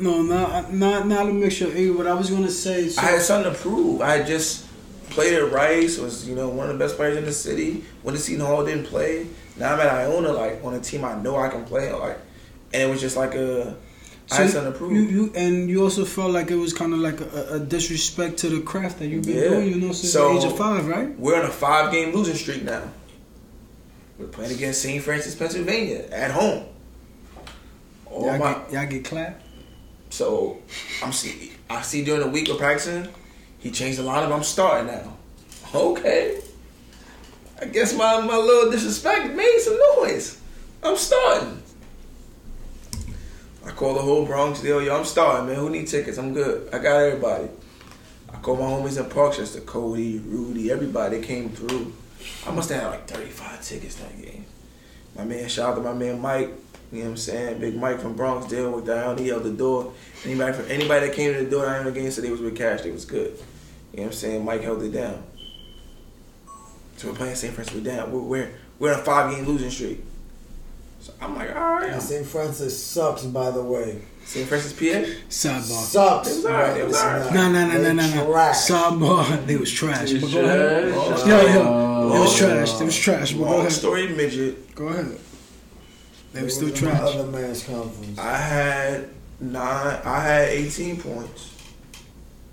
no, 0.00 0.22
not 0.22 0.72
not 0.72 1.06
not 1.08 1.28
a 1.28 1.32
mixture 1.32 1.66
of 1.66 1.76
ego. 1.76 1.96
What 1.96 2.06
I 2.06 2.14
was 2.14 2.30
gonna 2.30 2.50
say. 2.50 2.88
So, 2.88 3.00
I 3.02 3.06
had 3.06 3.22
something 3.22 3.52
to 3.52 3.58
prove. 3.58 4.00
I 4.00 4.22
just 4.22 4.64
played 5.10 5.34
at 5.34 5.52
Rice, 5.52 5.98
was 5.98 6.28
you 6.28 6.34
know 6.34 6.48
one 6.48 6.68
of 6.68 6.72
the 6.76 6.84
best 6.84 6.96
players 6.96 7.16
in 7.16 7.24
the 7.24 7.32
city. 7.32 7.84
Went 8.02 8.16
to 8.16 8.22
Seton 8.22 8.44
Hall, 8.44 8.64
didn't 8.64 8.86
play. 8.86 9.26
Now 9.56 9.74
I'm 9.74 9.80
at 9.80 9.88
Iona, 9.88 10.32
like 10.32 10.60
on 10.64 10.74
a 10.74 10.80
team 10.80 11.04
I 11.04 11.14
know 11.20 11.36
I 11.36 11.48
can 11.48 11.64
play. 11.64 11.92
Like, 11.92 12.18
and 12.72 12.82
it 12.82 12.90
was 12.90 13.00
just 13.00 13.16
like 13.16 13.34
a. 13.34 13.76
I 14.32 14.46
so 14.46 14.72
prove. 14.72 14.92
you, 14.92 15.00
you 15.02 15.32
and 15.34 15.68
you 15.68 15.82
also 15.82 16.04
felt 16.04 16.30
like 16.32 16.50
it 16.50 16.56
was 16.56 16.72
kind 16.72 16.92
of 16.92 16.98
like 17.00 17.20
a, 17.20 17.54
a 17.56 17.60
disrespect 17.60 18.38
to 18.38 18.48
the 18.48 18.60
craft 18.62 18.98
that 19.00 19.06
you've 19.08 19.24
been 19.24 19.36
Yeah. 19.36 19.48
doing. 19.50 19.68
You 19.68 19.74
know, 19.76 19.92
since 19.92 20.12
So- 20.12 20.32
the 20.32 20.38
age 20.38 20.44
of 20.44 20.56
five, 20.56 20.86
right? 20.86 21.18
We're 21.18 21.38
on 21.38 21.44
a 21.44 21.50
five 21.52 21.92
game 21.92 22.14
losing 22.14 22.34
streak 22.34 22.62
now. 22.64 22.82
We're 24.18 24.26
playing 24.26 24.52
against 24.52 24.80
St. 24.82 25.02
Francis, 25.02 25.34
Pennsylvania, 25.34 26.04
at 26.10 26.30
home. 26.30 26.64
All 28.06 28.26
Y'all 28.26 28.38
my, 28.38 28.52
get, 28.54 28.72
y'all 28.72 28.86
get 28.86 29.04
clapped. 29.04 29.42
So 30.10 30.58
I'm 31.02 31.12
see 31.12 31.52
I 31.68 31.82
see 31.82 32.04
during 32.04 32.20
the 32.22 32.28
week 32.28 32.48
of 32.48 32.58
practicing, 32.58 33.08
he 33.58 33.70
changed 33.70 33.98
a 33.98 34.02
the 34.02 34.08
lineup. 34.08 34.32
I'm 34.32 34.42
starting 34.44 34.86
now. 34.86 35.16
Okay. 35.74 36.40
I 37.60 37.64
guess 37.66 37.94
my, 37.96 38.20
my 38.20 38.36
little 38.36 38.70
disrespect 38.70 39.34
made 39.34 39.58
some 39.60 39.78
noise. 39.98 40.38
I'm 40.82 40.96
starting. 40.96 41.62
I 43.66 43.70
call 43.70 43.94
the 43.94 44.00
whole 44.00 44.26
Bronx 44.26 44.60
deal, 44.60 44.82
yo, 44.82 44.96
I'm 44.96 45.04
starting, 45.04 45.46
man. 45.46 45.56
Who 45.56 45.70
need 45.70 45.86
tickets? 45.86 46.18
I'm 46.18 46.34
good. 46.34 46.68
I 46.72 46.78
got 46.78 46.96
everybody. 47.00 47.48
I 48.32 48.36
call 48.38 48.56
my 48.56 48.64
homies 48.64 48.98
in 48.98 49.06
Parkchester, 49.06 49.64
Cody, 49.64 50.18
Rudy, 50.18 50.70
everybody 50.70 51.22
came 51.22 51.48
through. 51.48 51.92
I 52.46 52.50
must 52.50 52.70
have 52.70 52.82
had 52.82 52.88
like 52.88 53.08
35 53.08 53.62
tickets 53.62 53.94
that 53.96 54.20
game. 54.20 54.44
My 55.16 55.24
man, 55.24 55.48
shout 55.48 55.70
out 55.70 55.74
to 55.76 55.80
my 55.80 55.94
man 55.94 56.20
Mike. 56.20 56.50
You 56.92 56.98
know 56.98 57.04
what 57.06 57.10
I'm 57.12 57.16
saying? 57.16 57.60
Big 57.60 57.76
Mike 57.76 58.00
from 58.00 58.16
Bronxdale 58.16 58.72
with 58.74 58.86
down. 58.86 59.16
He 59.18 59.28
held 59.28 59.44
the 59.44 59.52
door. 59.52 59.92
Anybody 60.24 60.52
from 60.52 60.70
anybody 60.70 61.06
that 61.06 61.14
came 61.14 61.32
to 61.32 61.44
the 61.44 61.50
door 61.50 61.64
down 61.64 61.84
the 61.84 61.92
game 61.92 62.10
said 62.10 62.24
they 62.24 62.30
was 62.30 62.40
with 62.40 62.56
cash. 62.56 62.82
They 62.82 62.90
was 62.90 63.04
good. 63.04 63.32
You 63.92 63.98
know 63.98 64.02
what 64.02 64.06
I'm 64.06 64.12
saying? 64.12 64.44
Mike 64.44 64.62
held 64.62 64.82
it 64.82 64.92
down. 64.92 65.22
So 66.96 67.08
we're 67.08 67.14
playing 67.14 67.34
St. 67.34 67.52
Francis. 67.54 67.74
We're 67.74 67.82
down. 67.84 68.12
We're 68.12 68.20
we're, 68.20 68.50
we're 68.78 68.92
in 68.92 68.98
a 69.00 69.02
five 69.02 69.34
game 69.34 69.44
losing 69.44 69.70
streak. 69.70 70.04
So 71.04 71.12
I'm 71.20 71.34
like, 71.36 71.54
all 71.54 71.74
right. 71.74 71.90
And 71.92 72.00
St. 72.02 72.24
Francis 72.24 72.82
sucks, 72.82 73.24
by 73.26 73.50
the 73.50 73.60
way. 73.62 74.00
St. 74.24 74.48
Francis, 74.48 74.72
PA. 74.72 75.04
Sidebar. 75.28 75.60
Sucks. 75.62 76.28
It 76.30 76.36
was 76.36 76.46
alright, 76.46 76.76
it 76.80 76.84
was 76.86 76.94
it's 76.94 77.02
alright. 77.04 77.24
not. 77.26 77.34
No, 77.34 77.52
no, 77.52 77.66
no, 77.68 77.74
no, 77.74 77.82
They 77.82 77.92
no, 77.92 78.14
no. 78.24 78.32
trash. 78.32 78.56
Sidebar. 78.70 79.46
They 79.46 79.56
was 79.56 79.70
trash. 79.70 80.12
But 80.14 80.32
go 80.32 80.40
ahead. 80.46 80.94
trash. 80.94 81.26
Yo, 81.26 81.40
yo. 81.42 81.62
Oh. 81.68 82.16
It 82.16 82.20
was 82.20 82.38
trash. 82.38 82.80
It 82.80 82.84
was 82.84 82.98
trash. 82.98 83.32
But 83.34 83.44
go 83.44 83.58
ahead. 83.58 83.72
story 83.72 84.08
midget. 84.08 84.74
Go 84.74 84.88
ahead. 84.88 85.18
They 86.32 86.40
It 86.40 86.44
was 86.44 86.54
still 86.54 86.70
was 86.70 86.80
in 86.82 86.88
my 86.88 86.94
trash. 86.94 87.14
other 87.16 87.26
man's 87.30 87.62
conference. 87.64 88.18
I 88.18 88.36
had 88.38 89.08
nine. 89.40 90.00
I 90.06 90.20
had 90.20 90.48
18 90.48 91.02
points. 91.02 91.50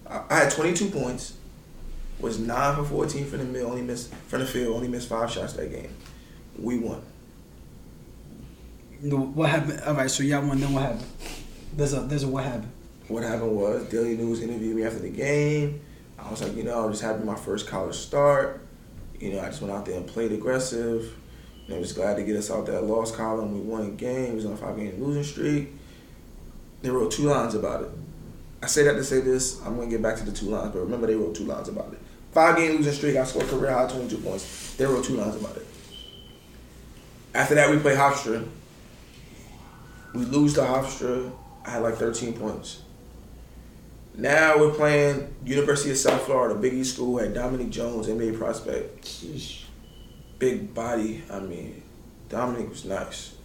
I 0.09 0.23
I 0.29 0.35
had 0.39 0.51
22 0.51 0.89
points. 0.89 1.35
was 2.19 2.37
nine 2.37 2.75
for 2.75 2.83
fourteen 2.83 3.25
from 3.25 3.39
the 3.39 3.45
middle, 3.45 3.69
only 3.71 3.81
missed 3.81 4.13
from 4.27 4.41
the 4.41 4.45
field, 4.45 4.75
only 4.75 4.89
missed 4.89 5.07
five 5.07 5.31
shots 5.31 5.53
that 5.53 5.71
game. 5.71 5.89
We 6.59 6.77
won. 6.79 7.01
What 9.01 9.49
happened? 9.49 9.81
All 9.81 9.95
right, 9.95 10.11
so 10.11 10.21
y'all 10.21 10.45
won. 10.45 10.59
Then 10.59 10.73
what 10.73 10.83
happened? 10.83 11.05
There's 11.75 11.93
a 11.93 12.01
there's 12.01 12.23
a 12.23 12.27
what 12.27 12.43
happened. 12.43 12.71
What 13.07 13.23
happened 13.23 13.55
was 13.55 13.89
Daily 13.89 14.15
News 14.15 14.41
interviewed 14.41 14.75
me 14.75 14.83
after 14.83 14.99
the 14.99 15.09
game. 15.09 15.81
I 16.19 16.29
was 16.29 16.41
like, 16.41 16.55
you 16.55 16.63
know, 16.63 16.87
I 16.87 16.91
just 16.91 17.01
having 17.01 17.25
my 17.25 17.35
first 17.35 17.67
college 17.67 17.95
start. 17.95 18.61
You 19.19 19.33
know, 19.33 19.41
I 19.41 19.45
just 19.45 19.61
went 19.61 19.73
out 19.73 19.85
there 19.85 19.97
and 19.97 20.05
played 20.05 20.31
aggressive. 20.31 21.15
I 21.71 21.79
was 21.79 21.93
glad 21.93 22.17
to 22.17 22.23
get 22.23 22.35
us 22.35 22.51
out 22.51 22.65
that 22.67 22.83
loss 22.83 23.15
column. 23.15 23.53
We 23.53 23.61
won 23.61 23.81
a 23.87 23.89
game. 23.89 24.29
We 24.29 24.35
was 24.35 24.45
on 24.45 24.53
a 24.53 24.57
five 24.57 24.77
game 24.77 25.01
losing 25.03 25.23
streak. 25.23 25.69
They 26.83 26.89
wrote 26.89 27.11
two 27.11 27.23
lines 27.23 27.55
about 27.55 27.83
it. 27.83 27.89
I 28.61 28.67
say 28.67 28.83
that 28.83 28.93
to 28.93 29.03
say 29.03 29.21
this. 29.21 29.59
I'm 29.65 29.77
gonna 29.77 29.89
get 29.89 30.01
back 30.01 30.17
to 30.17 30.23
the 30.23 30.31
two 30.31 30.47
lines, 30.47 30.73
but 30.73 30.79
remember 30.81 31.07
they 31.07 31.15
wrote 31.15 31.35
two 31.35 31.45
lines 31.45 31.69
about 31.69 31.91
it. 31.93 31.99
Five 32.33 32.57
game 32.57 32.77
losing 32.77 32.93
streak. 32.93 33.15
I 33.15 33.23
scored 33.23 33.47
career 33.47 33.71
high 33.71 33.87
22 33.87 34.17
points. 34.17 34.75
They 34.75 34.85
wrote 34.85 35.05
two 35.05 35.15
lines 35.15 35.35
about 35.35 35.57
it. 35.57 35.65
After 37.33 37.55
that, 37.55 37.69
we 37.71 37.77
play 37.77 37.95
Hofstra. 37.95 38.47
We 40.13 40.25
lose 40.25 40.53
to 40.55 40.61
Hofstra. 40.61 41.31
I 41.65 41.71
had 41.71 41.83
like 41.83 41.95
13 41.95 42.33
points. 42.33 42.81
Now 44.15 44.57
we're 44.57 44.73
playing 44.73 45.33
University 45.45 45.91
of 45.91 45.97
South 45.97 46.23
Florida, 46.23 46.55
Big 46.55 46.73
East 46.73 46.95
School 46.95 47.19
at 47.19 47.33
Dominique 47.33 47.69
Jones, 47.69 48.07
NBA 48.07 48.37
prospect. 48.37 49.23
Big 50.37 50.73
body. 50.73 51.23
I 51.31 51.39
mean, 51.39 51.81
Dominique 52.27 52.69
was 52.69 52.83
nice. 52.83 53.35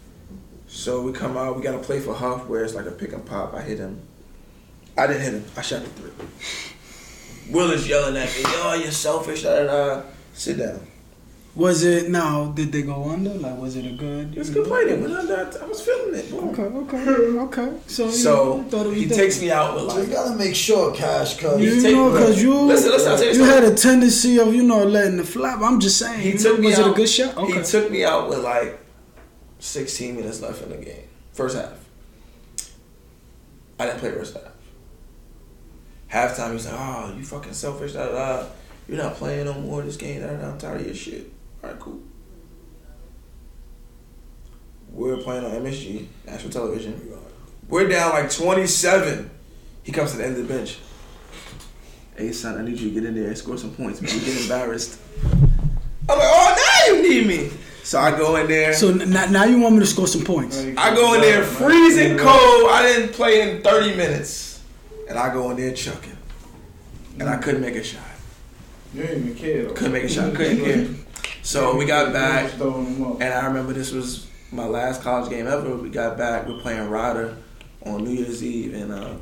So 0.67 1.03
we 1.03 1.12
come 1.12 1.37
out. 1.37 1.57
We 1.57 1.62
got 1.62 1.73
to 1.73 1.79
play 1.79 2.01
for 2.01 2.14
Huff, 2.14 2.47
where 2.47 2.64
it's 2.64 2.75
like 2.75 2.87
a 2.87 2.91
pick 2.91 3.12
and 3.12 3.25
pop. 3.25 3.55
I 3.55 3.62
hit 3.62 3.79
him. 3.79 4.01
I 4.99 5.07
didn't 5.07 5.23
hit 5.23 5.33
him. 5.35 5.45
I 5.57 5.62
shot 5.62 5.83
the 5.83 5.91
three. 5.91 7.53
Will 7.53 7.71
is 7.71 7.89
yelling 7.89 8.17
at 8.17 8.29
me, 8.35 8.43
"Yo, 8.43 8.75
you're 8.75 8.91
selfish." 8.91 9.45
Da, 9.45 9.62
da, 9.62 9.67
da. 9.67 10.03
Sit 10.35 10.59
down. 10.59 10.81
Was 11.57 11.85
it 11.85 12.11
now? 12.11 12.49
Did 12.49 12.71
they 12.71 12.83
go 12.83 13.09
under? 13.09 13.31
Like, 13.33 13.59
was 13.59 13.77
it 13.77 13.87
a 13.87 13.93
good? 13.93 14.35
It 14.37 14.39
was 14.39 14.51
a 14.51 14.53
good 14.53 14.67
play. 14.67 14.85
They 14.85 14.99
went 15.01 15.15
under. 15.15 15.59
I 15.63 15.67
was 15.67 15.81
feeling 15.81 16.15
it. 16.15 16.31
Boom. 16.31 16.51
Okay, 16.51 16.63
okay, 16.63 17.11
okay. 17.69 17.79
So, 17.87 18.09
you 18.11 18.25
know, 18.25 18.63
thought 18.65 18.85
it 18.85 18.89
was 18.91 18.99
he 18.99 19.07
dope. 19.07 19.17
takes 19.17 19.41
me 19.41 19.51
out 19.51 19.75
with 19.75 19.91
So 19.91 20.03
you 20.03 20.07
gotta 20.13 20.37
make 20.37 20.55
sure, 20.55 20.95
Cash, 20.95 21.41
cause 21.41 21.59
You 21.59 21.81
take- 21.81 21.95
know, 21.95 22.13
because 22.13 22.43
you 22.43 22.53
Listen, 22.55 22.91
listen, 22.91 23.11
I'll 23.13 23.17
tell 23.19 23.27
you 23.33 23.39
you 23.39 23.45
had 23.45 23.65
a 23.65 23.75
tendency 23.75 24.39
of 24.39 24.55
you 24.55 24.65
know 24.65 24.85
letting 24.85 25.19
it 25.19 25.25
flap. 25.27 25.61
I'm 25.63 25.81
just 25.81 25.97
saying. 25.99 26.21
He 26.21 26.33
took 26.37 26.57
know, 26.57 26.61
me 26.61 26.67
was 26.67 26.79
out. 26.79 26.89
it 26.89 26.93
a 26.93 26.95
good 26.95 27.09
shot? 27.09 27.37
Okay. 27.39 27.53
He 27.59 27.63
took 27.65 27.91
me 27.91 28.05
out 28.05 28.29
with 28.29 28.41
like 28.41 28.79
16 29.61 30.15
minutes 30.15 30.43
left 30.43 30.63
in 30.63 30.69
the 30.69 30.77
game. 30.77 31.05
First 31.33 31.57
half. 31.57 31.73
I 33.81 33.87
didn't 33.87 34.01
play 34.01 34.11
first 34.13 34.35
half. 34.35 34.53
Halftime, 36.13 36.53
he's 36.53 36.67
like, 36.67 36.75
"Oh, 36.79 37.15
you 37.17 37.25
fucking 37.25 37.55
selfish, 37.55 37.95
da 37.95 38.07
da 38.09 38.13
da. 38.43 38.47
You're 38.89 38.99
not 38.99 39.15
playing 39.15 39.47
no 39.47 39.55
more 39.55 39.81
this 39.83 39.97
game. 39.97 40.21
Da, 40.21 40.29
da, 40.29 40.37
da. 40.37 40.51
I'm 40.53 40.59
tired 40.59 40.81
of 40.83 40.87
your 40.87 40.95
shit." 40.95 41.33
All 41.67 41.73
right, 41.73 41.81
cool. 41.81 42.01
We're 44.93 45.17
playing 45.17 45.45
on 45.45 45.51
MSG, 45.51 46.07
national 46.25 46.53
television. 46.53 47.01
We're 47.69 47.89
down 47.89 48.11
like 48.11 48.31
27. 48.31 49.29
He 49.83 49.91
comes 49.91 50.12
to 50.12 50.19
the 50.19 50.25
end 50.27 50.37
of 50.37 50.47
the 50.47 50.55
bench. 50.55 50.79
Hey 52.17 52.31
son, 52.33 52.57
I 52.57 52.62
need 52.62 52.79
you 52.79 52.91
to 52.91 52.95
get 52.95 53.05
in 53.05 53.14
there 53.17 53.27
and 53.27 53.37
score 53.37 53.59
some 53.59 53.73
points. 53.75 54.01
Man, 54.01 54.14
you 54.14 54.21
get 54.21 54.41
embarrassed. 54.43 55.01
I'm 56.09 56.19
like, 56.19 56.29
oh, 56.31 56.87
now 56.89 56.95
you 56.95 57.03
need 57.03 57.27
me. 57.27 57.51
So 57.83 57.99
I 57.99 58.12
go 58.17 58.37
in 58.37 58.47
there. 58.47 58.73
so 58.73 58.91
n- 58.91 59.11
now, 59.11 59.27
now 59.27 59.45
you 59.45 59.59
want 59.61 59.75
me 59.75 59.81
to 59.81 59.87
score 59.87 60.07
some 60.07 60.25
points? 60.25 60.64
I 60.77 60.95
go 60.95 61.14
in 61.14 61.21
there 61.21 61.43
freezing 61.43 62.17
cold. 62.17 62.71
I 62.71 62.83
didn't 62.85 63.12
play 63.12 63.51
in 63.57 63.62
30 63.62 63.97
minutes. 63.97 64.62
And 65.09 65.19
I 65.19 65.33
go 65.33 65.51
in 65.51 65.57
there 65.57 65.73
chucking. 65.73 66.17
And 67.19 67.29
I 67.29 67.37
couldn't 67.39 67.61
make 67.61 67.75
a 67.75 67.83
shot. 67.83 68.03
You 68.95 69.03
didn't 69.03 69.25
even 69.25 69.35
care. 69.35 69.64
Though. 69.64 69.75
Couldn't 69.75 69.93
make 69.93 70.05
a 70.05 70.09
shot. 70.09 70.35
Couldn't 70.35 70.64
care. 70.64 71.06
So 71.47 71.76
we 71.76 71.84
got 71.84 72.12
back. 72.12 72.53
And 72.55 73.22
I 73.22 73.47
remember 73.47 73.72
this 73.72 73.92
was 73.92 74.26
my 74.51 74.66
last 74.66 75.01
college 75.01 75.30
game 75.30 75.47
ever. 75.47 75.76
We 75.76 75.90
got 75.90 76.18
back. 76.18 76.49
We're 76.49 76.59
playing 76.59 76.90
Rider 76.90 77.36
on 77.84 78.03
New 78.03 78.11
Year's 78.11 78.42
Eve. 78.42 78.74
And 78.74 78.90
uh, 78.90 79.14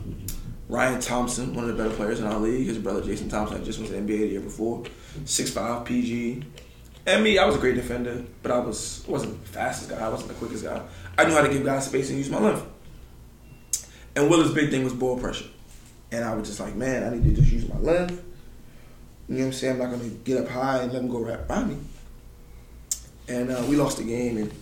Ryan 0.70 1.02
Thompson, 1.02 1.54
one 1.54 1.68
of 1.68 1.76
the 1.76 1.82
better 1.82 1.94
players 1.94 2.20
in 2.20 2.26
our 2.26 2.38
league, 2.38 2.66
his 2.66 2.78
brother 2.78 3.02
Jason 3.02 3.28
Thompson, 3.28 3.62
just 3.62 3.78
went 3.78 3.90
to 3.90 4.00
the 4.00 4.00
NBA 4.00 4.20
the 4.20 4.26
year 4.28 4.40
before. 4.40 4.84
6'5 5.24 5.84
PG. 5.84 6.44
And 7.04 7.22
me, 7.22 7.36
I 7.36 7.44
was 7.44 7.56
a 7.56 7.58
great 7.58 7.74
defender, 7.74 8.24
but 8.42 8.50
I 8.50 8.58
was 8.58 9.04
wasn't 9.06 9.44
the 9.44 9.50
fastest 9.50 9.90
guy. 9.90 9.98
I 9.98 10.08
wasn't 10.08 10.28
the 10.28 10.34
quickest 10.36 10.64
guy. 10.64 10.80
I 11.18 11.24
knew 11.24 11.34
how 11.34 11.42
to 11.42 11.50
give 11.50 11.62
guys 11.62 11.84
space 11.84 12.08
and 12.08 12.16
use 12.16 12.30
my 12.30 12.40
length. 12.40 12.66
And 14.16 14.30
Willard's 14.30 14.54
big 14.54 14.70
thing 14.70 14.82
was 14.82 14.94
ball 14.94 15.20
pressure. 15.20 15.44
And 16.10 16.24
I 16.24 16.34
was 16.34 16.48
just 16.48 16.58
like, 16.58 16.74
man, 16.74 17.04
I 17.04 17.14
need 17.14 17.36
to 17.36 17.42
just 17.42 17.52
use 17.52 17.68
my 17.68 17.78
length. 17.80 18.24
You 19.28 19.34
know 19.34 19.40
what 19.40 19.46
I'm 19.48 19.52
saying? 19.52 19.72
I'm 19.74 19.90
not 19.90 19.98
gonna 19.98 20.08
get 20.08 20.38
up 20.38 20.48
high 20.48 20.78
and 20.78 20.90
let 20.90 21.02
him 21.02 21.10
go 21.10 21.18
right 21.18 21.46
by 21.46 21.62
me. 21.64 21.76
And 23.28 23.50
uh, 23.50 23.64
we 23.68 23.76
lost 23.76 23.98
the 23.98 24.04
game. 24.04 24.36
And 24.36 24.52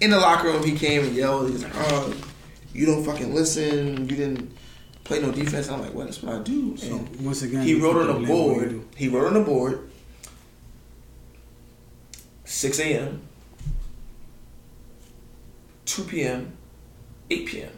in 0.00 0.10
the 0.10 0.18
locker 0.18 0.48
room, 0.48 0.62
he 0.64 0.76
came 0.76 1.04
and 1.04 1.14
yelled. 1.14 1.50
He's 1.50 1.62
like, 1.62 1.72
"Oh, 1.74 2.14
you 2.74 2.86
don't 2.86 3.04
fucking 3.04 3.34
listen. 3.34 4.08
You 4.08 4.16
didn't 4.16 4.52
play 5.04 5.20
no 5.20 5.30
defense." 5.30 5.68
I'm 5.68 5.80
like, 5.80 5.94
"Well, 5.94 6.06
that's 6.06 6.22
what 6.22 6.34
I 6.34 6.42
do." 6.42 6.76
So 6.76 6.96
And 6.96 7.20
once 7.24 7.42
again, 7.42 7.62
he 7.64 7.74
wrote 7.74 7.96
on 7.96 8.06
the 8.08 8.12
the 8.14 8.18
blame 8.18 8.28
where 8.28 8.64
you 8.64 8.70
board. 8.78 8.84
He 8.96 9.08
wrote 9.08 9.26
on 9.28 9.34
the 9.34 9.40
board. 9.40 9.88
6 12.44 12.78
a.m., 12.80 13.22
2 15.86 16.04
p.m., 16.04 16.52
8 17.30 17.46
p.m. 17.46 17.70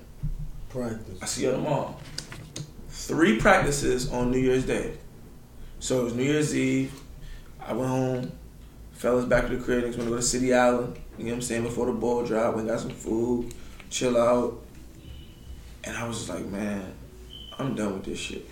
practice. 0.68 1.18
I 1.22 1.26
see 1.26 1.44
you 1.44 1.52
tomorrow. 1.52 1.94
Three 2.88 3.38
practices 3.38 4.10
on 4.10 4.32
New 4.32 4.38
Year's 4.40 4.66
Day. 4.66 4.96
So 5.78 6.00
it 6.00 6.04
was 6.04 6.14
New 6.14 6.24
Year's 6.24 6.56
Eve. 6.56 6.92
I 7.64 7.72
went 7.72 7.88
home. 7.88 8.32
Fellas 8.94 9.24
back 9.26 9.46
to 9.48 9.56
the 9.56 9.62
crib. 9.62 9.84
Next 9.84 9.96
want 9.96 10.08
to 10.08 10.10
go 10.10 10.16
to 10.16 10.22
City 10.22 10.54
Island. 10.54 10.96
You 11.18 11.24
know 11.24 11.30
what 11.30 11.36
I'm 11.36 11.42
saying? 11.42 11.62
Before 11.64 11.86
the 11.86 11.92
ball 11.92 12.24
drop, 12.24 12.54
went 12.56 12.68
got 12.68 12.80
some 12.80 12.90
food, 12.90 13.52
chill 13.90 14.16
out. 14.16 14.60
And 15.84 15.96
I 15.96 16.06
was 16.08 16.18
just 16.18 16.30
like, 16.30 16.46
man, 16.46 16.94
I'm 17.58 17.74
done 17.74 17.94
with 17.94 18.04
this 18.04 18.18
shit. 18.18 18.48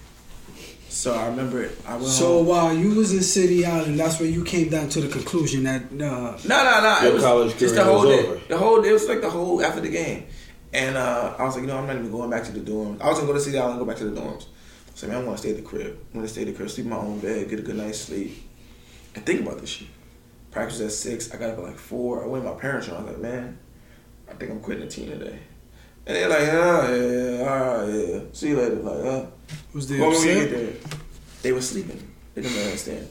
So 0.89 1.15
I 1.15 1.27
remember 1.29 1.63
it. 1.63 1.79
I 1.87 1.95
went 1.95 2.07
So 2.09 2.39
home. 2.39 2.47
while 2.47 2.75
you 2.75 2.95
was 2.95 3.15
in 3.15 3.23
City 3.23 3.65
Island, 3.65 3.99
that's 3.99 4.21
where 4.21 4.29
you 4.29 4.45
came 4.45 4.69
down 4.69 4.91
to 4.91 5.01
the 5.01 5.09
conclusion 5.09 5.63
that 5.65 5.85
uh, 5.85 5.97
No, 5.97 6.39
no, 6.47 6.81
no. 6.83 6.99
Your 7.03 7.11
It 7.11 7.15
was 7.15 7.23
college 7.23 7.57
just 7.59 7.75
the 7.75 7.85
whole 7.85 8.07
was 8.07 8.09
day. 8.21 8.27
over. 8.27 8.41
The 8.49 8.59
whole 8.59 8.83
day. 8.83 8.91
It 8.91 8.93
was 8.93 9.09
like 9.09 9.23
the 9.23 9.31
whole 9.31 9.65
after 9.65 9.81
the 9.81 9.89
game. 9.89 10.27
And 10.75 10.97
uh, 10.99 11.35
I 11.39 11.45
was 11.45 11.55
like, 11.55 11.63
you 11.63 11.69
know, 11.69 11.79
I'm 11.79 11.87
not 11.87 11.97
even 11.97 12.11
going 12.11 12.29
back 12.29 12.45
to 12.45 12.53
the 12.53 12.61
dorms. 12.61 13.01
I 13.01 13.09
was 13.09 13.17
gonna 13.19 13.27
go 13.29 13.33
to 13.35 13.41
City 13.41 13.57
Island 13.59 13.79
and 13.79 13.87
go 13.87 13.87
back 13.91 13.97
to 13.99 14.05
the 14.11 14.21
dorms. 14.21 14.45
So 14.95 15.07
man, 15.09 15.17
I'm 15.19 15.25
gonna 15.25 15.39
stay 15.39 15.51
at 15.51 15.57
the 15.57 15.63
crib. 15.63 15.99
I'm 16.13 16.21
gonna 16.21 16.29
stay 16.29 16.43
at 16.43 16.49
the 16.49 16.53
crib, 16.53 16.69
sleep 16.69 16.85
in 16.85 16.91
my 16.91 16.99
own 16.99 17.19
bed, 17.21 17.49
get 17.49 17.59
a 17.59 17.63
good 17.63 17.77
night's 17.77 17.99
sleep, 17.99 18.43
and 19.15 19.25
think 19.25 19.41
about 19.41 19.59
this 19.61 19.71
shit. 19.71 19.89
Practice 20.53 20.81
at 20.81 20.93
six. 20.93 21.33
I 21.35 21.39
got 21.39 21.51
up 21.51 21.59
at 21.59 21.65
like 21.65 21.79
four. 21.79 22.23
I 22.23 22.27
went 22.29 22.45
to 22.45 22.53
my 22.53 22.61
parents. 22.61 22.87
And 22.87 22.97
I 22.97 23.01
was 23.01 23.11
like, 23.13 23.21
man, 23.21 23.59
I 24.31 24.35
think 24.35 24.53
I'm 24.53 24.61
quitting 24.61 24.85
the 24.85 24.91
team 24.91 25.09
today. 25.11 25.41
And 26.07 26.17
they're 26.17 26.29
like, 26.29 26.41
oh, 26.41 26.95
yeah, 26.95 27.39
yeah, 27.39 27.49
all 27.49 27.87
right, 27.87 28.09
yeah. 28.09 28.21
See 28.33 28.49
you 28.49 28.57
later. 28.59 28.77
Like, 28.77 29.05
uh, 29.05 29.27
was 29.73 29.89
they 29.89 30.01
we 30.01 30.07
upset? 30.07 30.51
get 30.51 30.51
there, 30.51 30.73
they 31.43 31.53
were 31.53 31.61
sleeping. 31.61 32.13
They 32.35 32.43
didn't 32.43 32.65
understand. 32.65 33.09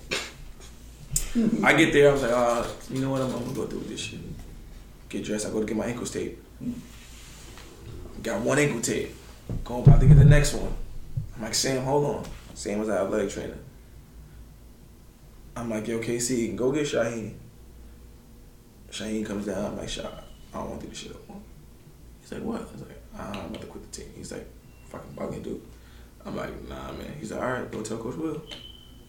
I 1.63 1.73
get 1.73 1.93
there, 1.93 2.09
I 2.09 2.11
was 2.13 2.21
like, 2.21 2.31
uh, 2.31 2.67
you 2.89 2.99
know 2.99 3.11
what, 3.11 3.21
I'm, 3.21 3.33
I'm 3.33 3.43
gonna 3.43 3.55
go 3.55 3.65
through 3.65 3.79
with 3.79 3.89
this 3.89 4.01
shit. 4.01 4.19
Get 5.07 5.23
dressed, 5.23 5.47
I 5.47 5.51
go 5.51 5.61
to 5.61 5.65
get 5.65 5.77
my 5.77 5.85
ankle 5.85 6.05
tape. 6.05 6.43
Got 8.21 8.41
one 8.41 8.59
ankle 8.59 8.81
tape. 8.81 9.15
Going 9.63 9.83
about 9.87 10.01
to 10.01 10.07
get 10.07 10.17
the 10.17 10.25
next 10.25 10.53
one. 10.53 10.73
I'm 11.35 11.43
like, 11.43 11.53
Sam, 11.53 11.83
hold 11.83 12.05
on. 12.05 12.25
Sam 12.53 12.79
was 12.79 12.89
our 12.89 13.05
athletic 13.05 13.29
trainer. 13.29 13.57
I'm 15.55 15.69
like, 15.69 15.87
yo, 15.87 15.99
KC, 15.99 16.55
go 16.55 16.71
get 16.71 16.85
Shaheen. 16.85 17.33
Shaheen 18.89 19.25
comes 19.25 19.45
down, 19.45 19.65
I'm 19.65 19.77
like, 19.77 19.89
Shah, 19.89 20.07
I 20.53 20.57
don't 20.57 20.69
want 20.69 20.81
to 20.81 20.87
do 20.87 20.91
this 20.91 20.99
shit 20.99 21.11
no 21.13 21.33
more. 21.33 21.41
He's 22.21 22.31
like, 22.31 22.43
what? 22.43 22.61
I 22.61 22.71
was 22.71 22.81
like, 22.81 23.01
"Ah, 23.17 23.31
I'm 23.31 23.45
about 23.49 23.61
to 23.61 23.67
quit 23.67 23.91
the 23.91 24.01
team. 24.01 24.11
He's 24.15 24.31
like, 24.31 24.47
fucking 24.89 25.13
bugging, 25.15 25.43
dude. 25.43 25.61
I'm 26.25 26.35
like, 26.35 26.67
nah, 26.69 26.91
man. 26.93 27.13
He's 27.19 27.31
like, 27.31 27.41
all 27.41 27.49
right, 27.51 27.71
go 27.71 27.81
tell 27.81 27.97
Coach 27.97 28.15
Will. 28.15 28.41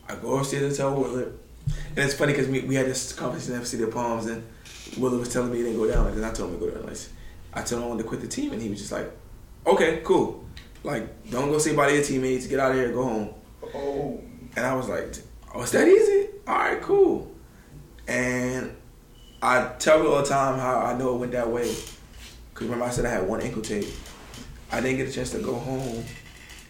I 0.08 0.14
go 0.16 0.38
upstairs 0.38 0.62
and 0.62 0.74
tell 0.74 0.94
Willard. 1.00 1.38
And 1.90 1.98
it's 1.98 2.14
funny 2.14 2.32
because 2.32 2.48
we, 2.48 2.60
we 2.60 2.74
had 2.74 2.86
this 2.86 3.12
conversation 3.12 3.60
at 3.60 3.66
City 3.66 3.82
of 3.84 3.92
Palms, 3.92 4.26
and 4.26 4.42
Willard 4.98 5.20
was 5.20 5.32
telling 5.32 5.50
me 5.52 5.58
he 5.58 5.62
didn't 5.64 5.78
go 5.78 5.90
down. 5.90 6.04
Like, 6.06 6.14
and 6.14 6.24
I 6.24 6.32
told 6.32 6.52
him 6.52 6.58
to 6.60 6.66
go 6.66 6.70
down. 6.72 6.86
Like, 6.86 6.96
I 7.54 7.62
told 7.62 7.80
him 7.82 7.86
I 7.86 7.88
wanted 7.88 8.02
to 8.02 8.08
quit 8.08 8.20
the 8.20 8.28
team, 8.28 8.52
and 8.52 8.60
he 8.60 8.68
was 8.68 8.78
just 8.78 8.92
like, 8.92 9.10
okay, 9.66 10.00
cool. 10.04 10.44
Like, 10.82 11.30
don't 11.30 11.50
go 11.50 11.58
say 11.58 11.76
bye 11.76 11.88
to 11.88 11.94
your 11.94 12.02
teammates. 12.02 12.46
Get 12.46 12.58
out 12.58 12.72
of 12.72 12.76
here. 12.78 12.92
Go 12.92 13.04
home. 13.04 13.34
Oh, 13.74 14.20
And 14.56 14.66
I 14.66 14.74
was 14.74 14.88
like, 14.88 15.14
oh, 15.54 15.62
it's 15.62 15.72
that 15.72 15.88
easy? 15.88 16.28
All 16.46 16.56
right, 16.56 16.80
cool. 16.80 17.30
And 18.08 18.74
I 19.40 19.72
tell 19.78 20.02
you 20.02 20.12
all 20.12 20.22
the 20.22 20.28
time 20.28 20.58
how 20.58 20.80
I 20.80 20.96
know 20.96 21.14
it 21.14 21.18
went 21.18 21.32
that 21.32 21.50
way. 21.50 21.74
Because 22.52 22.66
remember 22.66 22.84
I 22.84 22.90
said 22.90 23.06
I 23.06 23.10
had 23.10 23.26
one 23.26 23.40
ankle 23.40 23.62
tape. 23.62 23.88
I 24.70 24.80
didn't 24.80 24.98
get 24.98 25.08
a 25.08 25.12
chance 25.12 25.30
to 25.32 25.38
go 25.38 25.54
home. 25.54 26.04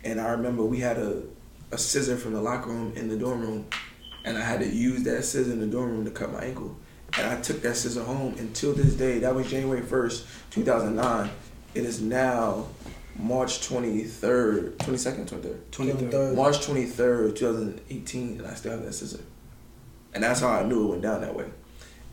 And 0.05 0.21
I 0.21 0.31
remember 0.31 0.65
we 0.65 0.81
had 0.81 0.99
a, 0.99 1.23
a 1.71 1.79
scissor 1.79 2.17
from 2.17 2.33
the 2.33 2.41
locker 2.41 2.71
room 2.71 2.93
in 2.97 3.09
the 3.09 3.17
dorm 3.17 3.41
room. 3.41 3.67
And 4.25 4.37
I 4.39 4.41
had 4.41 4.61
to 4.61 4.69
use 4.69 5.03
that 5.05 5.25
scissor 5.25 5.53
in 5.53 5.61
the 5.61 5.67
dorm 5.67 5.91
room 5.91 6.05
to 6.05 6.11
cut 6.11 6.33
my 6.33 6.45
ankle. 6.45 6.77
And 7.19 7.27
I 7.27 7.41
took 7.41 7.61
that 7.63 7.77
scissor 7.77 8.05
home. 8.05 8.35
Until 8.39 8.73
this 8.73 8.95
day, 8.95 9.19
that 9.21 9.35
was 9.35 9.51
January 9.51 9.83
1st, 9.83 10.25
2009. 10.51 11.31
It 11.75 11.85
is 11.85 12.01
now 12.01 12.67
March 13.23 13.61
23rd, 13.69 14.77
22nd, 14.79 15.29
23rd. 15.29 15.61
23rd. 15.71 16.35
March 16.35 16.59
23rd, 16.59 17.37
2018, 17.37 18.39
and 18.39 18.47
I 18.47 18.55
still 18.55 18.73
have 18.73 18.85
that 18.85 18.93
scissor. 18.93 19.21
And 20.13 20.25
that's 20.25 20.41
how 20.41 20.49
I 20.49 20.65
knew 20.65 20.87
it 20.87 20.89
went 20.89 21.03
down 21.03 21.21
that 21.21 21.35
way. 21.35 21.47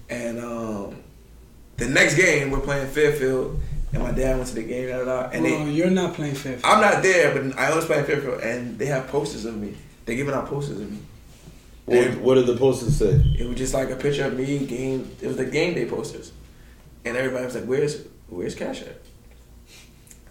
And 0.08 0.40
um, 0.40 1.02
the 1.78 1.90
next 1.90 2.16
game, 2.16 2.52
we're 2.52 2.60
playing 2.60 2.88
Fairfield, 2.90 3.60
and 3.92 4.04
my 4.04 4.12
dad 4.12 4.38
went 4.38 4.50
to 4.50 4.56
the 4.56 4.64
game, 4.64 4.88
da, 4.88 5.00
da, 5.00 5.06
da, 5.06 5.30
and 5.30 5.44
well, 5.44 5.66
they, 5.66 5.72
you're 5.72 5.90
not 5.90 6.14
playing 6.14 6.36
Fairfield. 6.36 6.64
I'm 6.64 6.80
not 6.80 7.02
there, 7.02 7.34
but 7.34 7.58
I 7.58 7.76
was 7.76 7.86
playing 7.86 8.06
Fairfield, 8.06 8.42
and 8.42 8.78
they 8.78 8.86
have 8.86 9.08
posters 9.08 9.46
of 9.46 9.58
me. 9.58 9.76
They're 10.06 10.16
giving 10.16 10.36
out 10.36 10.46
posters 10.46 10.80
of 10.80 10.92
me. 10.92 11.00
What, 11.86 12.18
what 12.20 12.36
did 12.36 12.46
the 12.46 12.56
posters 12.56 12.96
say? 12.96 13.20
It 13.40 13.48
was 13.48 13.58
just 13.58 13.74
like 13.74 13.90
a 13.90 13.96
picture 13.96 14.26
of 14.26 14.38
me, 14.38 14.60
game. 14.68 15.10
It 15.22 15.28
was 15.28 15.38
the 15.38 15.46
game 15.46 15.74
day 15.74 15.90
posters, 15.90 16.32
and 17.04 17.18
everybody 17.18 17.46
was 17.46 17.56
like, 17.56 17.66
"Where's 17.66 18.04
Where's 18.28 18.54
Cash 18.54 18.84
at?" 18.84 19.02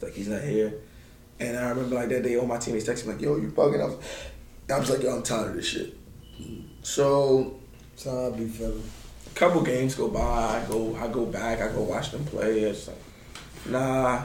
Like 0.00 0.14
he's 0.14 0.28
not 0.28 0.42
here. 0.42 0.74
And 1.40 1.56
I 1.56 1.68
remember 1.68 1.94
like 1.94 2.08
that 2.08 2.22
day, 2.22 2.36
all 2.36 2.46
my 2.46 2.58
teammates 2.58 2.88
texted 2.88 3.06
me 3.06 3.12
like, 3.12 3.22
"Yo, 3.22 3.36
you 3.36 3.48
bugging?" 3.48 3.80
I 3.80 3.86
was, 3.86 3.96
I 4.70 4.78
was 4.78 4.90
like, 4.90 5.02
"Yo, 5.02 5.16
I'm 5.16 5.22
tired 5.22 5.50
of 5.50 5.54
this 5.54 5.66
shit." 5.66 5.96
So 6.82 7.58
how 8.04 8.28
I 8.28 8.30
be 8.30 8.46
feeling. 8.46 8.82
a 9.26 9.34
couple 9.34 9.62
games 9.62 9.94
go 9.94 10.08
by, 10.08 10.20
I 10.20 10.64
go, 10.68 10.96
I 10.96 11.08
go 11.08 11.26
back, 11.26 11.60
I 11.60 11.68
go 11.72 11.82
watch 11.82 12.10
them 12.10 12.24
play. 12.24 12.60
It's 12.60 12.88
like, 12.88 12.96
nah, 13.66 14.22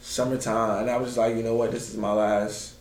summertime, 0.00 0.82
and 0.82 0.90
I 0.90 0.96
was 0.96 1.08
just 1.08 1.18
like, 1.18 1.36
you 1.36 1.42
know 1.42 1.54
what, 1.54 1.72
this 1.72 1.90
is 1.90 1.96
my 1.96 2.12
last. 2.12 2.74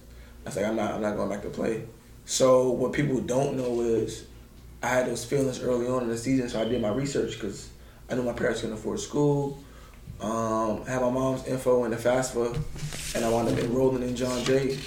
I 0.46 0.50
was 0.50 0.56
like, 0.56 0.66
I'm 0.66 0.76
not, 0.76 0.94
I'm 0.94 1.02
not 1.02 1.16
going 1.16 1.30
back 1.30 1.42
to 1.44 1.50
play. 1.50 1.84
So 2.26 2.70
what 2.70 2.94
people 2.94 3.20
don't 3.22 3.58
know 3.58 3.82
is, 3.82 4.26
I 4.82 4.88
had 4.88 5.08
those 5.08 5.26
feelings 5.26 5.62
early 5.62 5.88
on 5.88 6.04
in 6.04 6.10
the 6.10 6.18
season, 6.18 6.48
so 6.48 6.62
I 6.62 6.66
did 6.66 6.82
my 6.82 6.90
research 6.90 7.34
because 7.34 7.70
I 8.10 8.16
knew 8.16 8.24
my 8.24 8.34
parents 8.34 8.62
couldn't 8.62 8.76
afford 8.76 9.00
school. 9.00 9.60
Um, 10.22 10.84
I 10.86 10.92
had 10.92 11.02
my 11.02 11.10
mom's 11.10 11.48
info 11.48 11.86
in 11.86 11.92
the 11.92 11.98
FAFSA, 11.98 13.16
and 13.16 13.26
I 13.26 13.30
wound 13.30 13.48
up 13.50 13.58
enrolling 13.58 14.04
in 14.04 14.16
John 14.16 14.44
Jay. 14.44 14.78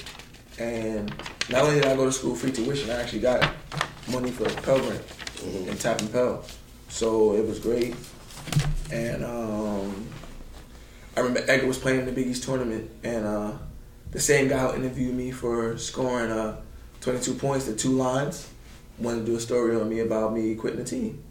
And 0.59 1.09
not 1.51 1.63
only 1.63 1.77
did 1.77 1.87
I 1.87 1.97
go 1.97 2.05
to 2.05 2.13
school 2.13 2.35
free 2.35 2.53
tuition, 2.53 2.91
I 2.91 3.01
actually 3.01 3.21
got 3.21 3.51
money 4.11 4.31
for 4.31 4.45
a 4.45 4.53
Pell 4.63 4.79
Grant 4.79 5.03
and 5.45 5.81
Tap 5.81 6.01
and 6.01 6.13
Pell. 6.13 6.45
So 6.89 7.35
it 7.35 7.47
was 7.47 7.59
great. 7.59 7.97
And 8.91 9.25
um, 9.25 10.07
I 11.17 11.21
remember 11.21 11.51
Edgar 11.51 11.67
was 11.67 11.79
playing 11.79 12.01
in 12.01 12.07
the 12.07 12.13
Big 12.13 12.27
East 12.27 12.45
tournament, 12.45 12.91
and 13.03 13.25
uh, 13.25 13.53
the 14.11 14.21
same 14.21 14.49
guy 14.49 14.67
who 14.67 14.77
interviewed 14.77 15.15
me 15.15 15.31
for 15.31 15.79
scoring 15.79 16.31
uh, 16.31 16.61
22 17.01 17.35
points 17.35 17.65
to 17.65 17.75
two 17.75 17.93
lines 17.93 18.49
wanted 18.99 19.21
to 19.21 19.27
do 19.27 19.37
a 19.37 19.41
story 19.41 19.75
on 19.75 19.89
me 19.89 20.01
about 20.01 20.35
me 20.35 20.55
quitting 20.55 20.79
the 20.79 20.85
team. 20.85 21.23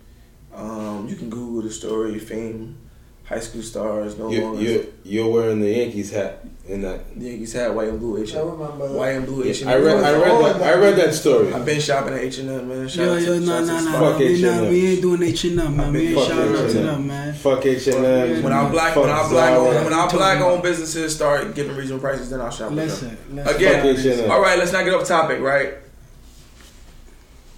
Um, 0.53 1.07
you 1.07 1.15
can 1.15 1.29
Google 1.29 1.61
the 1.61 1.71
story, 1.71 2.19
Fame, 2.19 2.77
High 3.25 3.39
School 3.39 3.61
Stars, 3.61 4.17
no 4.17 4.29
You, 4.29 4.41
longer. 4.41 4.61
you, 4.61 4.93
you're 5.03 5.29
wearing 5.31 5.61
the 5.61 5.69
Yankees 5.71 6.11
hat 6.11 6.43
in 6.67 6.81
that. 6.81 7.17
The 7.17 7.29
Yankees 7.29 7.53
hat, 7.53 7.73
white 7.73 7.87
and 7.87 7.97
blue 7.99 8.21
H. 8.21 8.35
I 8.35 8.39
remember 8.41 8.87
that. 8.89 8.93
White 8.93 9.09
and 9.11 9.25
blue 9.25 9.43
H. 9.45 9.65
I 9.65 9.75
read, 9.75 10.03
I 10.03 10.11
read 10.13 10.27
oh, 10.31 10.43
that. 10.53 10.61
I 10.61 10.73
read 10.77 10.95
that 10.97 11.13
story. 11.13 11.53
I've 11.53 11.65
been 11.65 11.79
shopping 11.79 12.13
at 12.13 12.19
H 12.19 12.39
and 12.39 12.49
M, 12.49 12.67
man. 12.67 12.87
Shout 12.89 13.05
Yo, 13.05 13.15
yo, 13.15 13.39
to, 13.39 13.39
no, 13.39 13.65
shout 13.65 13.83
no, 13.85 13.91
no, 13.91 13.99
Fuck 14.11 14.19
we, 14.19 14.41
not, 14.41 14.51
H&M. 14.57 14.69
we 14.69 14.87
ain't 14.91 15.01
doing 15.01 15.23
H 15.23 15.43
and 15.45 15.59
M, 15.61 15.77
man. 15.77 15.93
We 15.93 16.07
ain't 16.07 16.15
Fuck 16.17 16.27
shouting 16.27 16.49
out 16.49 16.57
to 16.57 16.69
H&M. 16.69 16.85
them, 16.85 17.07
man. 17.07 17.33
Fuck 17.35 17.65
H 17.65 17.87
and 17.87 18.05
M. 18.05 18.43
When 18.43 18.51
our 18.53 18.69
black, 18.69 18.93
Fuck 18.95 19.03
when 19.03 19.11
our 19.13 19.29
black, 19.29 19.53
Zara. 19.53 19.59
owned, 19.59 19.83
when 19.85 19.93
our 19.93 20.03
Talking 20.05 20.17
black 20.19 20.37
about- 20.37 20.51
owned 20.51 20.63
businesses 20.63 21.15
start 21.15 21.55
giving 21.55 21.75
reasonable 21.77 22.01
prices, 22.01 22.29
then 22.29 22.41
I'll 22.41 22.51
shop 22.51 22.71
Listen, 22.71 23.17
listen. 23.31 23.55
Again, 23.55 23.85
H&M. 23.97 24.29
all 24.29 24.41
right, 24.41 24.59
let's 24.59 24.73
not 24.73 24.83
get 24.83 24.93
off 24.93 25.07
topic, 25.07 25.39
right? 25.39 25.75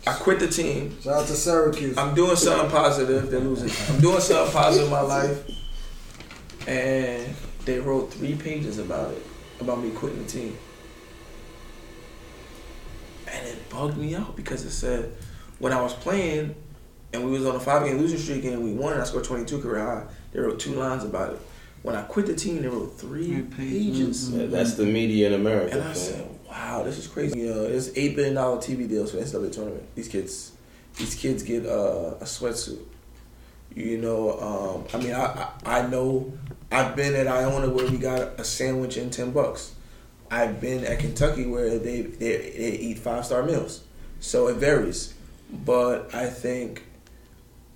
I 0.05 0.13
quit 0.13 0.39
the 0.39 0.47
team. 0.47 0.99
Shout 1.01 1.13
out 1.13 1.27
to 1.27 1.33
Syracuse. 1.33 1.97
I'm 1.97 2.13
doing 2.13 2.35
something 2.35 2.69
positive. 2.69 3.31
They're 3.31 3.39
losing. 3.39 3.71
I'm 3.95 4.01
doing 4.01 4.19
something 4.19 4.53
positive 4.53 4.87
in 4.87 4.91
my 4.91 5.01
life, 5.01 5.49
and 6.67 7.33
they 7.65 7.79
wrote 7.79 8.11
three 8.13 8.35
pages 8.35 8.79
about 8.79 9.11
it, 9.11 9.25
about 9.61 9.81
me 9.81 9.91
quitting 9.91 10.21
the 10.23 10.29
team, 10.29 10.57
and 13.31 13.47
it 13.47 13.69
bugged 13.69 13.97
me 13.97 14.15
out 14.15 14.35
because 14.35 14.65
it 14.65 14.71
said 14.71 15.13
when 15.59 15.71
I 15.71 15.81
was 15.81 15.93
playing 15.93 16.55
and 17.13 17.23
we 17.25 17.31
was 17.31 17.45
on 17.45 17.55
a 17.55 17.59
five 17.59 17.85
game 17.85 17.97
losing 17.97 18.17
streak 18.19 18.43
and 18.45 18.63
we 18.63 18.73
won 18.73 18.93
and 18.93 19.01
I 19.01 19.05
scored 19.05 19.23
22 19.23 19.61
career 19.61 19.79
high. 19.85 20.03
They 20.31 20.39
wrote 20.39 20.59
two 20.59 20.73
lines 20.73 21.03
about 21.03 21.33
it. 21.33 21.39
When 21.83 21.95
I 21.95 22.01
quit 22.03 22.25
the 22.27 22.35
team, 22.35 22.61
they 22.61 22.67
wrote 22.67 22.97
three 22.97 23.27
Three 23.27 23.41
pages. 23.43 24.29
pages. 24.29 24.29
Yeah, 24.31 24.45
that's 24.47 24.73
the 24.75 24.85
media 24.85 25.27
in 25.27 25.33
America. 25.33 25.75
And 25.79 25.83
I 25.83 25.93
said, 25.93 26.32
"Wow, 26.53 26.83
this 26.83 26.99
is 26.99 27.07
crazy." 27.07 27.39
You 27.39 27.49
know, 27.49 27.67
there's 27.67 27.95
eight 27.97 28.15
billion 28.15 28.35
dollar 28.35 28.57
TV 28.57 28.87
deals 28.87 29.09
for 29.11 29.17
the 29.17 29.23
NCAA 29.23 29.51
tournament. 29.51 29.83
These 29.95 30.07
kids, 30.07 30.51
these 30.97 31.15
kids 31.15 31.41
get 31.41 31.65
uh, 31.65 32.15
a 32.21 32.25
sweatsuit. 32.25 32.85
You 33.75 33.97
know, 33.97 34.39
um, 34.39 34.85
I 34.93 35.03
mean, 35.03 35.13
I, 35.15 35.49
I 35.65 35.79
I 35.79 35.87
know 35.87 36.31
I've 36.71 36.95
been 36.95 37.15
at 37.15 37.27
Iona 37.27 37.69
where 37.69 37.89
we 37.89 37.97
got 37.97 38.39
a 38.39 38.43
sandwich 38.43 38.97
and 38.97 39.11
ten 39.11 39.31
bucks. 39.31 39.73
I've 40.29 40.61
been 40.61 40.85
at 40.85 40.99
Kentucky 40.99 41.47
where 41.47 41.79
they 41.79 42.01
they, 42.01 42.37
they 42.37 42.71
eat 42.79 42.99
five 42.99 43.25
star 43.25 43.41
meals. 43.43 43.83
So 44.19 44.47
it 44.47 44.57
varies, 44.57 45.15
but 45.51 46.13
I 46.13 46.27
think 46.27 46.83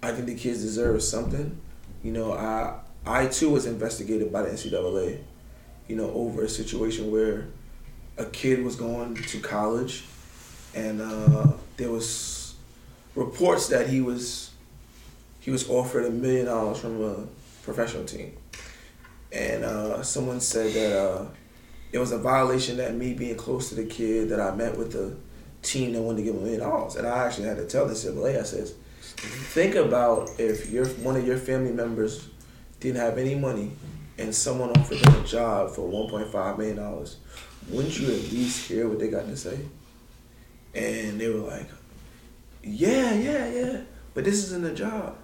I 0.04 0.12
think 0.12 0.28
the 0.28 0.36
kids 0.36 0.62
deserve 0.62 1.02
something. 1.02 1.60
You 2.04 2.12
know, 2.12 2.34
I 2.34 2.80
I 3.06 3.26
too 3.28 3.50
was 3.50 3.66
investigated 3.66 4.32
by 4.32 4.44
the 4.44 4.50
NCAA. 4.50 5.20
You 5.88 5.96
know, 5.96 6.12
over 6.12 6.44
a 6.44 6.50
situation 6.50 7.12
where 7.12 7.48
a 8.18 8.26
kid 8.26 8.64
was 8.64 8.76
going 8.76 9.16
to 9.16 9.40
college, 9.40 10.04
and 10.74 11.02
uh, 11.02 11.48
there 11.78 11.92
was 11.92 12.56
reports 13.16 13.68
that 13.70 13.90
he 13.90 14.02
was 14.02 14.52
he 15.40 15.52
was 15.52 15.70
offered 15.70 16.06
a 16.06 16.10
million 16.10 16.46
dollars 16.46 16.80
from 16.80 17.04
a 17.04 17.28
professional 17.64 18.06
team, 18.06 18.34
and 19.32 19.64
uh, 19.64 20.02
someone 20.04 20.40
said 20.40 20.74
that 20.74 21.00
uh, 21.00 21.26
it 21.92 22.00
was 22.00 22.12
a 22.12 22.18
violation 22.18 22.78
that 22.78 22.96
me 22.96 23.14
being 23.14 23.36
close 23.36 23.70
to 23.70 23.76
the 23.76 23.86
kid 23.86 24.30
that 24.30 24.40
I 24.40 24.54
met 24.56 24.78
with 24.78 24.92
the 24.92 25.16
team 25.62 25.94
that 25.94 26.02
wanted 26.02 26.18
to 26.18 26.24
give 26.24 26.36
him 26.36 26.42
a 26.42 26.44
million 26.44 26.62
dollars, 26.62 26.96
and 26.96 27.08
I 27.08 27.26
actually 27.26 27.48
had 27.48 27.58
to 27.58 27.66
tell 27.66 27.88
the 27.88 27.94
NCAA. 27.94 28.40
I 28.40 28.44
says, 28.44 28.74
think 29.54 29.76
about 29.76 30.30
if 30.40 30.70
your 30.70 30.86
one 30.86 31.16
of 31.16 31.26
your 31.26 31.38
family 31.38 31.72
members 31.72 32.28
didn't 32.80 32.98
have 32.98 33.18
any 33.18 33.36
money 33.36 33.72
and 34.18 34.34
someone 34.34 34.72
offered 34.72 35.00
them 35.00 35.24
a 35.24 35.28
job 35.28 35.72
for 35.72 35.90
$1.5 35.90 36.58
million, 36.58 37.08
wouldn't 37.70 38.00
you 38.00 38.08
at 38.08 38.32
least 38.32 38.68
hear 38.68 38.88
what 38.88 39.00
they 39.00 39.10
got 39.10 39.26
to 39.28 39.36
say? 39.38 39.58
And 40.74 41.20
they 41.20 41.30
were 41.30 41.40
like, 41.40 41.68
yeah, 42.64 43.14
yeah, 43.14 43.48
yeah, 43.50 43.82
but 44.14 44.24
this 44.26 44.44
isn't 44.46 44.66
a 44.66 44.74
job. 44.74 45.16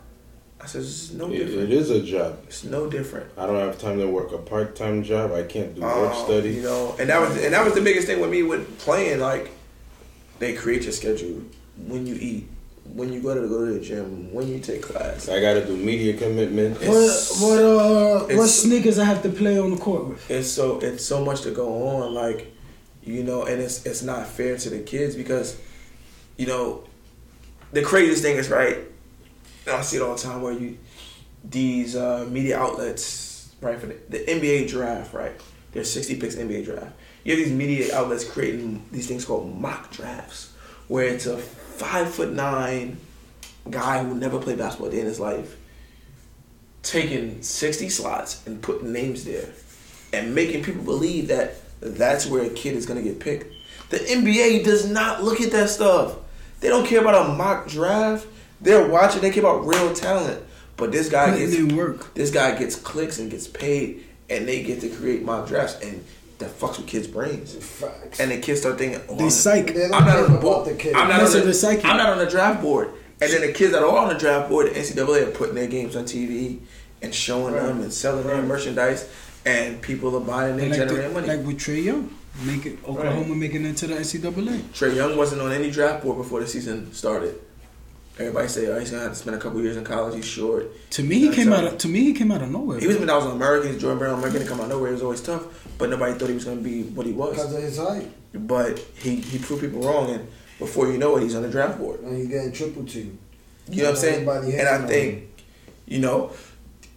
I 0.62 0.66
said, 0.66 0.82
it's 0.82 1.12
no 1.12 1.30
It- 1.32 1.40
different. 1.40 1.60
it 1.64 1.72
is 1.74 1.90
a 1.90 2.02
job. 2.02 2.40
It's 2.48 2.64
no 2.64 2.90
different. 2.90 3.28
I 3.38 3.46
don't 3.46 3.60
have 3.60 3.78
time 3.78 4.00
to 4.00 4.08
work 4.08 4.32
a 4.32 4.38
part 4.38 4.76
time 4.78 5.04
job. 5.04 5.32
I 5.34 5.44
can't 5.44 5.76
do 5.76 5.82
work 5.82 6.14
Um, 6.14 6.24
study. 6.26 6.52
You 6.52 6.62
know, 6.64 6.96
and 7.00 7.10
that 7.10 7.20
was 7.20 7.36
and 7.44 7.54
that 7.54 7.66
was 7.66 7.74
the 7.74 7.82
biggest 7.82 8.08
thing 8.08 8.22
with 8.22 8.30
me 8.30 8.44
with 8.44 8.80
playing. 8.80 9.20
Like, 9.20 9.52
they 10.40 10.54
create 10.54 10.84
your 10.84 10.94
schedule 10.94 11.42
when 11.88 12.08
you 12.08 12.16
eat, 12.16 12.48
when 12.86 13.12
you 13.12 13.22
go 13.22 13.34
to 13.34 13.48
go 13.48 13.66
to 13.66 13.74
the 13.74 13.80
gym, 13.80 14.34
when 14.34 14.48
you 14.48 14.60
take 14.60 14.82
class. 14.82 15.30
I 15.30 15.40
got 15.42 15.54
to 15.54 15.66
do 15.66 15.76
media 15.76 16.16
commitment. 16.16 16.80
What, 16.80 17.32
what, 17.40 17.64
uh, 17.64 18.36
what 18.36 18.48
sneakers 18.48 19.00
I 19.00 19.06
have 19.06 19.24
to 19.24 19.30
play 19.30 19.58
on 19.58 19.72
the 19.72 19.78
court 19.78 20.08
with? 20.08 20.32
it's 20.32 20.50
so 20.50 20.80
it's 20.80 21.06
so 21.06 21.24
much 21.24 21.42
to 21.42 21.52
go 21.52 21.88
on 21.88 22.14
like 22.14 22.54
you 23.04 23.24
know 23.24 23.44
and 23.46 23.62
it's 23.62 23.86
it's 23.86 24.02
not 24.04 24.28
fair 24.28 24.58
to 24.58 24.70
the 24.70 24.80
kids 24.80 25.16
because 25.16 25.58
you 26.38 26.48
know 26.48 26.84
the 27.72 27.82
craziest 27.82 28.22
thing 28.22 28.38
is 28.38 28.50
right 28.50 28.78
and 29.66 29.76
i 29.76 29.82
see 29.82 29.98
it 29.98 30.02
all 30.02 30.16
the 30.16 30.22
time 30.22 30.42
where 30.42 30.54
you 30.54 30.78
these 31.44 31.96
uh, 31.96 32.26
media 32.30 32.58
outlets 32.58 33.54
right 33.62 33.80
for 33.80 33.88
the, 33.88 33.98
the 34.10 34.20
nba 34.20 34.70
draft 34.70 35.14
right 35.14 35.34
there's 35.74 35.92
60 35.92 36.20
picks 36.20 36.36
nba 36.36 36.64
draft 36.64 36.94
you 37.24 37.36
have 37.36 37.44
these 37.44 37.54
media 37.54 37.96
outlets 37.96 38.24
creating 38.24 38.86
these 38.92 39.08
things 39.08 39.26
called 39.26 39.54
mock 39.60 39.92
drafts 39.92 40.54
where 40.88 41.06
it's 41.08 41.26
a 41.26 41.42
five 41.84 42.14
foot 42.14 42.32
nine 42.32 42.98
guy 43.70 44.04
who 44.04 44.16
never 44.16 44.40
played 44.40 44.58
basketball 44.58 44.90
a 44.90 44.92
day 44.92 45.00
in 45.00 45.06
his 45.06 45.20
life 45.20 45.58
taking 46.82 47.42
60 47.42 47.90
slots 47.90 48.46
and 48.46 48.62
putting 48.62 48.92
names 48.92 49.24
there 49.24 49.50
and 50.12 50.36
making 50.36 50.64
people 50.64 50.84
believe 50.84 51.30
that 51.30 51.56
that's 51.80 52.26
where 52.26 52.44
a 52.44 52.50
kid 52.50 52.76
is 52.76 52.86
going 52.86 53.02
to 53.02 53.10
get 53.10 53.20
picked. 53.20 53.54
The 53.90 53.98
NBA 53.98 54.64
does 54.64 54.90
not 54.90 55.24
look 55.24 55.42
at 55.42 55.52
that 55.52 55.70
stuff. 55.70 56.16
They 56.60 56.70
don't 56.70 56.86
care 56.86 57.02
about 57.02 57.30
a 57.30 57.34
mock 57.34 57.68
draft. 57.68 58.28
They're 58.62 58.88
watching. 58.88 59.22
They 59.22 59.32
care 59.32 59.44
about 59.44 59.66
real 59.66 59.94
talent. 59.94 60.44
But 60.78 60.92
this 60.92 61.10
guy 61.10 61.38
gets 61.38 61.74
work. 61.74 62.14
This 62.14 62.32
guy 62.32 62.58
gets 62.58 62.76
clicks 62.76 63.20
and 63.20 63.30
gets 63.30 63.48
paid, 63.48 64.06
and 64.30 64.48
they 64.48 64.64
get 64.64 64.82
to 64.82 64.90
create 64.90 65.24
mock 65.24 65.48
drafts, 65.48 65.80
and 65.82 66.04
that 66.44 66.60
fucks 66.60 66.78
with 66.78 66.88
kids' 66.88 67.08
brains. 67.08 67.56
Facts. 67.56 68.20
And 68.20 68.32
the 68.32 68.38
kids 68.40 68.60
start 68.62 68.78
thinking, 68.78 69.02
oh, 69.10 69.16
They 69.16 69.24
I'm- 69.24 69.30
psych. 69.32 69.70
I'm 69.76 69.90
not 70.06 70.18
on 70.18 70.32
the 70.34 70.40
board. 70.40 70.68
the 70.68 70.74
kid. 70.76 70.96
I'm 70.96 71.08
not 71.08 71.20
on 71.20 71.26
Listen 71.26 71.46
the, 71.46 71.54
psyche. 71.54 71.84
I'm 71.86 71.98
not 71.98 72.10
on 72.10 72.18
the 72.20 72.26
draft 72.30 72.62
board. 72.62 72.90
And 73.22 73.32
then 73.32 73.42
the 73.42 73.54
kids 73.54 73.72
that 73.72 73.82
are 73.84 73.98
on 73.98 74.10
the 74.10 74.16
draft 74.20 74.50
board, 74.50 74.68
the 74.68 74.72
NCAA 74.72 75.28
are 75.28 75.32
putting 75.32 75.56
their 75.56 75.68
games 75.68 75.96
on 75.96 76.04
TV 76.06 76.60
and 77.02 77.14
showing 77.16 77.54
them 77.56 77.82
and 77.82 77.92
selling 77.94 78.26
their 78.28 78.42
merchandise, 78.42 79.10
and 79.46 79.82
people 79.82 80.16
are 80.16 80.20
buying 80.20 80.60
and 80.60 80.70
Like, 80.70 80.80
generating 80.80 81.14
the, 81.14 81.22
money. 81.22 81.28
like 81.28 81.46
with 81.46 81.58
Trae 81.58 81.84
Young, 81.84 82.14
making 82.44 82.80
Oklahoma 82.88 83.36
making 83.36 83.66
it 83.66 83.70
into 83.70 83.88
the 83.88 83.96
NCAA. 83.96 84.60
Trae 84.74 84.96
Young 84.96 85.16
wasn't 85.18 85.42
on 85.42 85.52
any 85.52 85.70
draft 85.72 86.04
board 86.04 86.18
before 86.18 86.40
the 86.42 86.48
season 86.48 86.94
started. 86.94 87.36
Everybody 88.20 88.48
say 88.48 88.68
oh, 88.68 88.80
he's 88.80 88.92
gonna 88.92 89.04
have 89.04 89.14
to 89.14 89.18
spend 89.18 89.36
a 89.36 89.40
couple 89.40 89.60
years 89.62 89.76
in 89.76 89.84
college. 89.84 90.16
He's 90.16 90.26
short. 90.26 90.72
To 90.92 91.04
me, 91.04 91.20
he 91.20 91.30
came 91.30 91.52
out. 91.52 91.64
Of, 91.64 91.78
to 91.80 91.88
me, 91.88 92.02
he 92.02 92.14
came 92.14 92.32
out 92.32 92.44
of 92.44 92.52
nowhere. 92.52 92.80
He 92.80 92.86
was 92.86 92.98
when 93.00 93.10
I 93.10 93.16
was 93.16 93.26
on 93.26 93.36
Americans, 93.36 93.82
Jordan 93.82 93.98
Brown 93.98 94.20
American 94.20 94.42
to 94.42 94.48
come 94.48 94.60
out 94.60 94.66
of 94.66 94.70
nowhere. 94.70 94.90
It 94.90 94.94
was 94.94 95.04
always 95.04 95.22
tough, 95.22 95.68
but 95.80 95.90
nobody 95.90 96.14
thought 96.14 96.30
he 96.30 96.36
was 96.36 96.46
gonna 96.46 96.62
be 96.62 96.84
what 96.84 97.08
he 97.08 97.12
was. 97.12 97.32
Because 97.32 97.54
of 97.56 97.64
his 97.64 97.78
height. 97.78 98.10
But 98.34 98.80
he 98.96 99.16
he 99.16 99.40
proved 99.40 99.64
people 99.64 99.82
wrong, 99.82 100.12
and 100.12 100.28
before 100.60 100.92
you 100.92 101.00
know 101.00 101.18
it, 101.18 101.24
he's 101.24 101.36
on 101.36 101.42
the 101.42 101.50
draft 101.50 101.80
board. 101.80 102.02
And 102.02 102.16
he's 102.16 102.28
getting 102.28 102.52
triple 102.52 102.86
team. 102.86 103.18
You 103.70 103.84
know 103.84 103.90
what 103.90 103.96
I'm 103.96 104.02
saying? 104.02 104.28
And 104.28 104.30
I 104.30 104.46
hating 104.46 104.68
on 104.68 104.88
think, 104.88 105.44
you 105.88 106.00
know, 106.00 106.32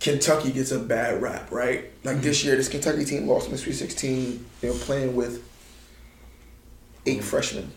Kentucky 0.01 0.53
gets 0.53 0.73
a 0.73 0.79
bad 0.79 1.23
rap, 1.23 1.51
right? 1.51 1.91
Like 2.05 2.21
this 2.21 2.45
year, 2.45 2.57
this 2.57 2.69
Kentucky 2.69 3.05
team 3.05 3.27
lost 3.27 3.47
in 3.47 3.53
the 3.53 3.59
Sweet 3.59 3.75
16. 3.75 4.45
They 4.61 4.69
were 4.69 4.77
playing 4.77 5.17
with 5.17 5.43
eight 7.07 7.25
freshmen, 7.25 7.73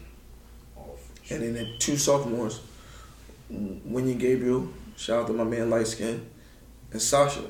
and 1.29 1.55
then 1.55 1.75
two 1.79 1.97
sophomores, 1.97 2.61
Wenyen 3.51 4.19
Gabriel, 4.19 4.69
shout 4.95 5.21
out 5.21 5.27
to 5.27 5.33
my 5.33 5.43
man 5.43 5.69
Light 5.69 5.87
Skin, 5.87 6.25
and 6.91 7.01
Sacha. 7.01 7.41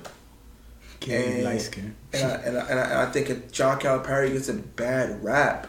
And- 1.08 1.44
light 1.46 1.62
skin. 1.62 1.96
And 2.14 2.24
I, 2.24 2.36
and 2.36 2.58
I, 2.58 2.62
and 2.68 2.80
I, 2.80 2.84
and 2.84 2.94
I 2.94 3.06
think 3.06 3.52
John 3.52 3.80
Calipari 3.80 4.34
gets 4.34 4.50
a 4.50 4.54
bad 4.54 5.24
rap 5.24 5.68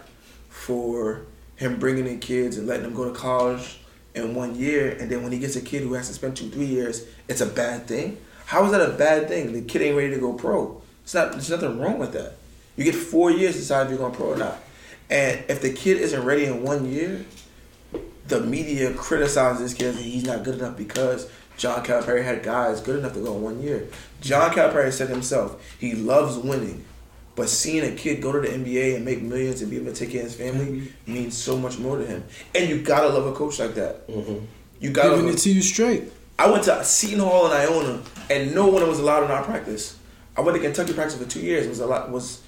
for 0.49 1.23
him 1.57 1.79
bringing 1.79 2.07
in 2.07 2.19
kids 2.19 2.57
and 2.57 2.67
letting 2.67 2.83
them 2.83 2.95
go 2.95 3.05
to 3.05 3.17
college 3.17 3.79
in 4.15 4.35
one 4.35 4.57
year, 4.57 4.97
and 4.99 5.09
then 5.11 5.23
when 5.23 5.31
he 5.31 5.39
gets 5.39 5.55
a 5.55 5.61
kid 5.61 5.83
who 5.83 5.93
has 5.93 6.09
to 6.09 6.15
spend 6.15 6.37
two, 6.37 6.51
three 6.51 6.65
years, 6.67 7.07
it's 7.29 7.41
a 7.41 7.47
bad 7.47 7.87
thing. 7.87 8.19
How 8.47 8.65
is 8.65 8.73
that 8.73 8.81
a 8.81 8.93
bad 8.93 9.29
thing? 9.29 9.53
The 9.53 9.63
kid 9.63 9.83
ain't 9.83 9.97
ready 9.97 10.11
to 10.15 10.19
go 10.19 10.33
pro. 10.33 10.83
It's 11.05 11.15
not. 11.15 11.33
There's 11.33 11.51
nothing 11.51 11.79
wrong 11.79 11.99
with 11.99 12.13
that. 12.15 12.33
You 12.77 12.83
get 12.85 12.97
four 12.97 13.31
years 13.31 13.53
to 13.55 13.61
decide 13.61 13.85
if 13.85 13.91
you're 13.91 13.99
going 13.99 14.13
pro 14.13 14.33
or 14.33 14.37
not. 14.37 14.59
And 15.09 15.45
if 15.49 15.61
the 15.61 15.73
kid 15.73 15.99
isn't 15.99 16.25
ready 16.25 16.47
in 16.47 16.63
one 16.65 16.91
year, 16.91 17.25
the 18.31 18.41
media 18.41 18.95
criticizes 18.95 19.61
this 19.61 19.75
kid 19.75 19.95
and 19.95 20.05
he's 20.05 20.25
not 20.25 20.45
good 20.45 20.55
enough 20.55 20.77
because 20.77 21.31
John 21.57 21.85
Calipari 21.85 22.25
had 22.25 22.43
guys 22.43 22.81
good 22.81 23.01
enough 23.01 23.13
to 23.15 23.21
go 23.21 23.33
one 23.33 23.61
year. 23.61 23.89
John 24.21 24.51
Calipari 24.51 24.93
said 24.93 25.09
himself 25.09 25.63
he 25.79 25.95
loves 25.95 26.39
winning, 26.39 26.85
but 27.35 27.49
seeing 27.49 27.85
a 27.85 27.95
kid 27.95 28.23
go 28.23 28.33
to 28.33 28.41
the 28.41 28.49
NBA 28.49 28.97
and 28.97 29.05
make 29.05 29.21
millions 29.21 29.61
and 29.61 29.71
be 29.71 29.77
able 29.77 29.93
to 29.93 29.99
take 29.99 30.13
care 30.13 30.21
of 30.23 30.29
his 30.29 30.37
family 30.37 30.93
means 31.07 31.37
so 31.37 31.59
much 31.59 31.79
more 31.79 31.99
to 31.99 32.07
him. 32.07 32.25
And 32.55 32.69
you 32.69 32.81
gotta 32.81 33.09
love 33.09 33.27
a 33.27 33.35
coach 33.35 33.59
like 33.59 33.75
that. 33.75 34.09
Mm-hmm. 34.09 34.45
You 34.81 34.91
gotta. 34.91 35.11
Giving 35.11 35.27
Love 35.27 35.35
it 35.35 35.39
to 35.41 35.53
you 35.53 35.61
straight. 35.61 36.05
I 36.39 36.51
went 36.51 36.65
to 36.65 36.83
Seton 36.85 37.19
Hall 37.19 37.47
in 37.47 37.53
Iona, 37.53 38.03
and 38.31 38.55
no 38.55 38.69
one 38.69 38.87
was 38.89 38.99
allowed 38.99 39.25
in 39.25 39.31
our 39.31 39.45
practice. 39.45 39.99
I 40.37 40.41
went 40.41 40.57
to 40.57 40.63
Kentucky 40.63 40.95
practice 40.95 41.19
for 41.19 41.29
two 41.29 41.41
years. 41.41 41.67
It 41.67 41.69
was 41.69 41.81
a 41.81 41.87
lot. 41.87 42.11
Was 42.11 42.41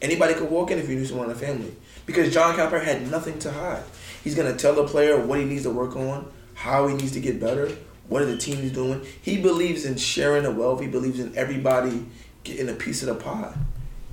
anybody 0.00 0.34
could 0.34 0.50
walk 0.50 0.70
in 0.70 0.78
if 0.78 0.88
you 0.88 0.96
knew 0.96 1.04
someone 1.04 1.28
in 1.30 1.34
the 1.34 1.38
family 1.38 1.74
because 2.06 2.32
John 2.32 2.56
Calipari 2.56 2.84
had 2.84 3.10
nothing 3.10 3.38
to 3.40 3.50
hide. 3.50 3.82
He's 4.22 4.34
gonna 4.34 4.56
tell 4.56 4.74
the 4.74 4.84
player 4.84 5.18
what 5.18 5.38
he 5.38 5.44
needs 5.44 5.62
to 5.64 5.70
work 5.70 5.96
on, 5.96 6.30
how 6.54 6.86
he 6.86 6.94
needs 6.94 7.12
to 7.12 7.20
get 7.20 7.40
better, 7.40 7.70
what 8.08 8.22
are 8.22 8.26
the 8.26 8.36
teams 8.36 8.72
doing. 8.72 9.06
He 9.22 9.40
believes 9.40 9.84
in 9.84 9.96
sharing 9.96 10.42
the 10.42 10.50
wealth. 10.50 10.80
He 10.80 10.88
believes 10.88 11.20
in 11.20 11.36
everybody 11.36 12.04
getting 12.44 12.68
a 12.68 12.74
piece 12.74 13.02
of 13.02 13.08
the 13.08 13.14
pie, 13.14 13.54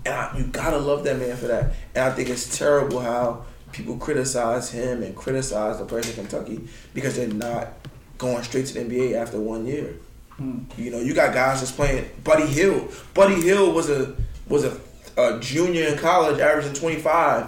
and 0.05 0.13
I, 0.13 0.37
you 0.37 0.45
gotta 0.45 0.77
love 0.77 1.03
that 1.03 1.17
man 1.17 1.35
for 1.35 1.47
that. 1.47 1.73
And 1.95 2.05
I 2.05 2.11
think 2.11 2.29
it's 2.29 2.57
terrible 2.57 2.99
how 2.99 3.45
people 3.71 3.97
criticize 3.97 4.71
him 4.71 5.03
and 5.03 5.15
criticize 5.15 5.79
the 5.79 5.85
players 5.85 6.09
in 6.09 6.15
Kentucky 6.15 6.67
because 6.93 7.15
they're 7.15 7.27
not 7.27 7.69
going 8.17 8.43
straight 8.43 8.65
to 8.67 8.73
the 8.73 8.79
NBA 8.81 9.15
after 9.15 9.39
one 9.39 9.65
year. 9.65 9.95
Hmm. 10.37 10.59
You 10.77 10.91
know, 10.91 10.99
you 10.99 11.13
got 11.13 11.33
guys 11.33 11.59
that's 11.59 11.71
playing. 11.71 12.09
Buddy 12.23 12.45
Hield. 12.45 12.93
Buddy 13.13 13.41
Hield 13.41 13.75
was 13.75 13.89
a 13.89 14.15
was 14.47 14.63
a, 14.63 14.79
a 15.17 15.39
junior 15.39 15.87
in 15.87 15.97
college, 15.97 16.39
averaging 16.39 16.73
twenty 16.73 16.99
five, 16.99 17.47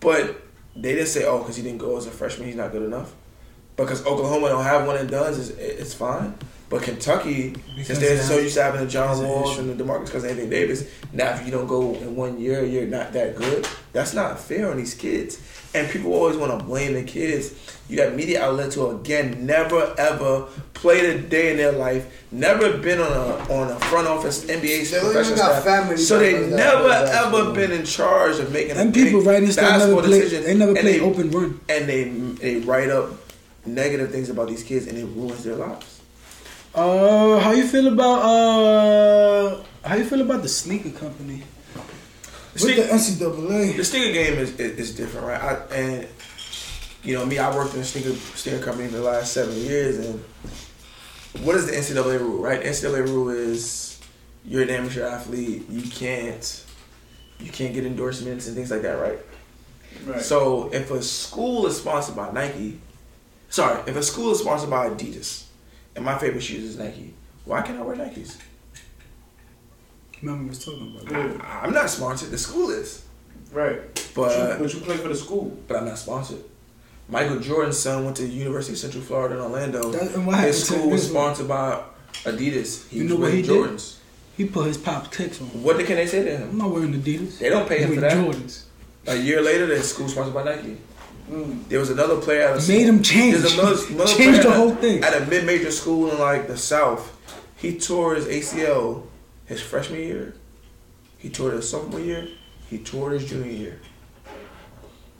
but 0.00 0.43
they 0.76 0.94
didn't 0.94 1.08
say, 1.08 1.24
oh, 1.24 1.38
because 1.38 1.56
he 1.56 1.62
didn't 1.62 1.78
go 1.78 1.96
as 1.96 2.06
a 2.06 2.10
freshman, 2.10 2.46
he's 2.46 2.56
not 2.56 2.72
good 2.72 2.82
enough. 2.82 3.12
Because 3.76 4.06
Oklahoma 4.06 4.48
don't 4.48 4.62
have 4.64 4.86
one 4.86 4.96
and 4.96 5.08
done's, 5.08 5.38
it's, 5.38 5.58
it's 5.58 5.94
fine. 5.94 6.34
But 6.70 6.82
Kentucky, 6.82 7.50
Because 7.50 7.86
since 7.86 7.98
they're 8.00 8.22
so 8.22 8.38
used 8.38 8.54
to 8.54 8.62
having 8.62 8.80
the 8.80 8.86
John 8.86 9.22
Walls 9.22 9.58
and 9.58 9.68
the 9.68 9.84
Demarcus 9.84 10.10
Cousins, 10.10 10.24
Anthony 10.24 10.48
Davis, 10.48 10.88
now 11.12 11.34
if 11.34 11.44
you 11.44 11.52
don't 11.52 11.66
go 11.66 11.94
in 11.94 12.16
one 12.16 12.40
year, 12.40 12.64
you're 12.64 12.86
not 12.86 13.12
that 13.12 13.36
good. 13.36 13.66
That's 13.92 14.14
not 14.14 14.40
fair 14.40 14.70
on 14.70 14.76
these 14.76 14.94
kids. 14.94 15.38
And 15.74 15.90
people 15.90 16.12
always 16.14 16.36
want 16.36 16.56
to 16.58 16.64
blame 16.64 16.94
the 16.94 17.02
kids. 17.02 17.52
You 17.88 17.96
got 17.96 18.14
media 18.14 18.42
outlets 18.44 18.76
who 18.76 18.88
again 18.90 19.44
never 19.44 19.92
ever 19.98 20.46
played 20.72 21.04
a 21.04 21.18
day 21.18 21.50
in 21.50 21.56
their 21.56 21.72
life, 21.72 22.24
never 22.30 22.78
been 22.78 23.00
on 23.00 23.10
a 23.12 23.52
on 23.52 23.70
a 23.72 23.76
front 23.80 24.06
office 24.06 24.44
NBA 24.44 24.88
They 24.90 25.00
professional 25.00 25.36
got 25.36 25.60
staff. 25.62 25.64
family 25.64 25.96
so 25.96 26.18
they 26.18 26.32
members 26.34 26.50
never 26.56 26.82
play 26.82 26.96
ever 26.96 27.04
basketball. 27.06 27.52
been 27.54 27.72
in 27.72 27.84
charge 27.84 28.38
of 28.38 28.52
making 28.52 28.76
a 28.76 28.80
And 28.80 28.94
people 28.94 29.18
big 29.20 29.26
writing 29.26 29.50
stuff 29.50 29.64
never 29.64 29.78
basketball 29.78 30.02
play. 30.04 30.20
decision. 30.20 30.44
They 30.44 30.54
never 30.54 30.72
And 30.72 30.80
play 30.80 31.00
open 31.00 31.30
run. 31.32 31.60
and 31.68 31.88
they 31.88 32.04
they 32.40 32.56
write 32.60 32.90
up 32.90 33.10
negative 33.66 34.10
things 34.12 34.30
about 34.30 34.48
these 34.48 34.62
kids 34.62 34.86
and 34.86 34.96
it 34.96 35.04
ruins 35.06 35.42
their 35.42 35.56
lives. 35.56 36.00
Uh, 36.74 37.38
how 37.40 37.52
you 37.52 37.66
feel 37.66 37.88
about 37.88 38.18
uh, 38.22 39.62
how 39.84 39.94
you 39.96 40.04
feel 40.04 40.20
about 40.20 40.42
the 40.42 40.48
sneaker 40.48 40.90
company? 40.90 41.42
The 42.54 42.64
With 42.66 42.76
the 42.76 42.98
sneaker, 42.98 43.32
NCAA. 43.32 43.76
the 43.76 43.84
sneaker 43.84 44.12
game 44.12 44.34
is, 44.34 44.58
is, 44.60 44.78
is 44.78 44.94
different, 44.96 45.26
right? 45.26 45.40
I, 45.40 45.74
and 45.74 46.08
you 47.02 47.14
know 47.14 47.26
me, 47.26 47.38
I 47.38 47.54
worked 47.54 47.74
in 47.74 47.80
a 47.80 47.84
sneaker 47.84 48.12
sneaker 48.36 48.64
company 48.64 48.88
for 48.88 48.96
the 48.96 49.02
last 49.02 49.32
seven 49.32 49.56
years, 49.56 49.98
and 49.98 50.24
what 51.44 51.56
is 51.56 51.66
the 51.66 51.72
NCAA 51.72 52.20
rule, 52.20 52.40
right? 52.40 52.62
The 52.62 52.68
NCAA 52.68 53.06
rule 53.06 53.28
is 53.30 54.00
you're 54.44 54.62
an 54.62 54.70
amateur 54.70 55.04
athlete, 55.04 55.68
you 55.68 55.82
can't 55.82 56.64
you 57.40 57.50
can't 57.50 57.74
get 57.74 57.84
endorsements 57.84 58.46
and 58.46 58.54
things 58.54 58.70
like 58.70 58.82
that, 58.82 59.00
right? 59.00 59.18
Right. 60.06 60.20
So 60.20 60.70
if 60.72 60.90
a 60.90 61.02
school 61.02 61.66
is 61.66 61.76
sponsored 61.78 62.16
by 62.16 62.30
Nike, 62.30 62.80
sorry, 63.48 63.82
if 63.88 63.96
a 63.96 64.02
school 64.02 64.30
is 64.32 64.38
sponsored 64.38 64.70
by 64.70 64.88
Adidas, 64.88 65.44
and 65.96 66.04
my 66.04 66.16
favorite 66.18 66.42
shoes 66.42 66.64
is 66.64 66.78
Nike, 66.78 67.14
why 67.44 67.62
can't 67.62 67.78
I 67.78 67.82
wear 67.82 67.96
Nikes? 67.96 68.36
Remember 70.24 70.48
was 70.48 70.64
talking 70.64 70.94
about 70.96 71.08
that. 71.08 71.44
I, 71.44 71.60
I'm 71.66 71.72
not 71.74 71.90
sponsored. 71.90 72.30
The 72.30 72.38
school 72.38 72.70
is, 72.70 73.04
right. 73.52 73.80
but 74.14 74.58
but 74.58 74.72
you 74.72 74.80
play 74.80 74.96
for 74.96 75.08
the 75.08 75.14
school. 75.16 75.56
but 75.68 75.76
I'm 75.78 75.86
not 75.86 75.98
sponsored. 75.98 76.42
Michael 77.08 77.38
Jordan's 77.40 77.78
son 77.78 78.04
went 78.04 78.16
to 78.16 78.22
the 78.22 78.28
University 78.32 78.72
of 78.72 78.78
Central 78.78 79.02
Florida 79.02 79.34
in 79.34 79.40
Orlando. 79.42 79.90
That- 79.90 80.14
and 80.14 80.26
what 80.26 80.42
His 80.42 80.64
school 80.64 80.88
was 80.88 81.08
sponsored 81.08 81.48
by 81.48 81.82
Adidas. 82.24 82.88
He 82.88 82.98
You 82.98 83.02
was 83.04 83.10
know 83.12 83.16
what 83.16 83.20
wearing 83.22 83.36
he 83.36 83.42
did? 83.42 83.50
Jordans. 83.50 83.96
He 84.36 84.44
put 84.46 84.66
his 84.66 84.78
pop 84.78 85.12
kicks 85.12 85.40
on. 85.40 85.46
What 85.62 85.76
can 85.84 85.96
they 85.96 86.06
say 86.06 86.24
to 86.24 86.36
him? 86.38 86.50
I'm 86.50 86.58
not 86.58 86.70
wearing 86.70 86.94
Adidas. 86.94 87.38
They 87.38 87.50
don't 87.50 87.68
pay 87.68 87.80
him 87.82 87.94
for 87.94 88.00
wearing 88.00 88.24
that. 88.26 88.34
Jordans. 88.36 88.62
A 89.06 89.16
year 89.16 89.42
later, 89.42 89.66
the 89.66 89.82
school 89.82 90.08
sponsored 90.08 90.32
by 90.34 90.44
Nike. 90.44 90.78
Mm. 91.30 91.68
There 91.68 91.78
was 91.78 91.90
another 91.90 92.20
player 92.20 92.48
at 92.48 92.62
a 92.64 92.68
Made 92.68 92.86
him 92.86 93.02
change. 93.02 93.36
There's 93.36 93.52
another, 93.54 93.76
another 93.90 94.06
Change 94.10 94.16
player 94.18 94.42
the 94.42 94.48
at 94.48 94.54
a- 94.54 94.58
whole 94.58 94.74
thing. 94.74 95.04
At 95.04 95.22
a 95.22 95.26
mid-major 95.26 95.70
school 95.70 96.10
in 96.10 96.18
like 96.18 96.46
the 96.48 96.56
South, 96.56 97.12
he 97.56 97.78
tore 97.78 98.14
his 98.14 98.26
ACL 98.26 99.04
his 99.46 99.60
freshman 99.60 100.00
year. 100.00 100.34
He 101.18 101.30
toured 101.30 101.54
his 101.54 101.68
sophomore 101.68 102.00
year. 102.00 102.28
He 102.68 102.78
toured 102.78 103.12
his 103.12 103.28
junior 103.28 103.50
year. 103.50 103.80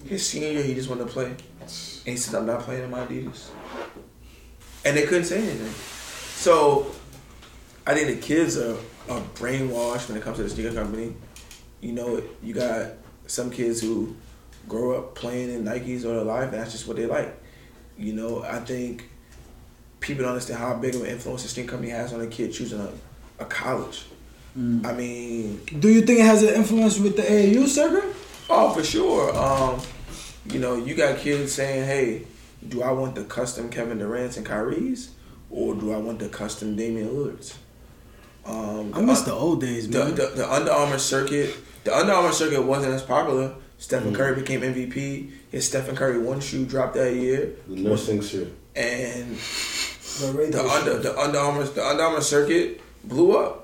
His 0.06 0.26
senior 0.26 0.50
year, 0.50 0.62
he 0.62 0.74
just 0.74 0.88
wanted 0.88 1.06
to 1.06 1.10
play. 1.10 1.26
And 1.26 1.38
he 2.04 2.16
said, 2.16 2.34
"I'm 2.34 2.46
not 2.46 2.60
playing 2.60 2.84
in 2.84 2.90
my 2.90 3.06
Adidas." 3.06 3.48
And 4.84 4.96
they 4.96 5.06
couldn't 5.06 5.24
say 5.24 5.38
anything. 5.38 5.72
So, 6.36 6.94
I 7.86 7.94
think 7.94 8.08
the 8.08 8.26
kids 8.26 8.58
are, 8.58 8.76
are 9.08 9.20
brainwashed 9.34 10.08
when 10.08 10.18
it 10.18 10.22
comes 10.22 10.36
to 10.36 10.42
the 10.42 10.50
sneaker 10.50 10.74
company. 10.74 11.14
You 11.80 11.92
know, 11.92 12.22
you 12.42 12.52
got 12.52 12.92
some 13.26 13.50
kids 13.50 13.80
who 13.80 14.14
grow 14.68 14.98
up 14.98 15.14
playing 15.14 15.50
in 15.50 15.64
Nikes 15.64 16.04
all 16.04 16.12
their 16.12 16.24
life, 16.24 16.44
and 16.44 16.54
that's 16.54 16.72
just 16.72 16.86
what 16.86 16.96
they 16.96 17.06
like. 17.06 17.34
You 17.96 18.12
know, 18.12 18.42
I 18.42 18.58
think 18.60 19.08
people 20.00 20.24
don't 20.24 20.32
understand 20.32 20.58
how 20.58 20.74
big 20.74 20.94
of 20.94 21.02
an 21.02 21.06
influence 21.06 21.42
the 21.42 21.48
sneaker 21.48 21.70
company 21.70 21.90
has 21.90 22.12
on 22.12 22.20
a 22.20 22.26
kid 22.26 22.52
choosing 22.52 22.80
a, 22.80 22.92
a 23.38 23.46
college. 23.46 24.04
I 24.56 24.92
mean, 24.92 25.60
Do 25.80 25.88
you 25.88 26.02
think 26.02 26.20
it 26.20 26.26
has 26.26 26.42
an 26.44 26.54
influence 26.54 26.98
with 26.98 27.16
the 27.16 27.22
AAU 27.22 27.66
circuit? 27.66 28.04
oh, 28.48 28.72
for 28.72 28.84
sure. 28.84 29.36
Um, 29.36 29.80
you 30.46 30.60
know, 30.60 30.76
you 30.76 30.94
got 30.94 31.18
kids 31.18 31.52
saying, 31.52 31.86
hey, 31.86 32.26
do 32.68 32.82
I 32.82 32.92
want 32.92 33.14
the 33.16 33.24
custom 33.24 33.68
Kevin 33.68 33.98
Durant's 33.98 34.36
and 34.36 34.46
Kyrie's, 34.46 35.10
or 35.50 35.74
do 35.74 35.92
I 35.92 35.96
want 35.96 36.18
the 36.20 36.28
custom 36.28 36.76
Damian 36.76 37.08
Lillard's? 37.08 37.58
Um, 38.46 38.92
I 38.94 39.00
miss 39.00 39.22
the 39.22 39.32
old 39.32 39.60
days, 39.62 39.88
the, 39.88 39.98
man. 40.04 40.14
the, 40.14 40.26
the 40.36 40.52
Under 40.52 40.70
Armour 40.70 40.98
circuit, 40.98 41.56
the 41.84 41.96
Under 41.96 42.12
Armour 42.12 42.32
circuit 42.32 42.62
wasn't 42.62 42.92
as 42.94 43.02
popular. 43.02 43.54
Stephen 43.78 44.12
Mm. 44.12 44.16
Curry 44.16 44.34
became 44.36 44.60
MVP. 44.60 45.30
His 45.50 45.66
Stephen 45.66 45.96
Curry 45.96 46.18
one 46.18 46.40
shoe 46.40 46.64
dropped 46.64 46.94
that 46.94 47.14
year, 47.14 47.54
The 47.66 47.76
nursing 47.76 48.22
shirt. 48.22 48.48
and 48.76 49.34
The 49.36 50.48
the 50.52 50.64
under 50.70 50.98
the 50.98 51.18
Under 51.18 51.38
Armour 51.38 51.64
the 51.64 51.84
Under 51.84 52.02
Armour 52.04 52.20
circuit 52.20 52.80
blew 53.02 53.36
up, 53.36 53.63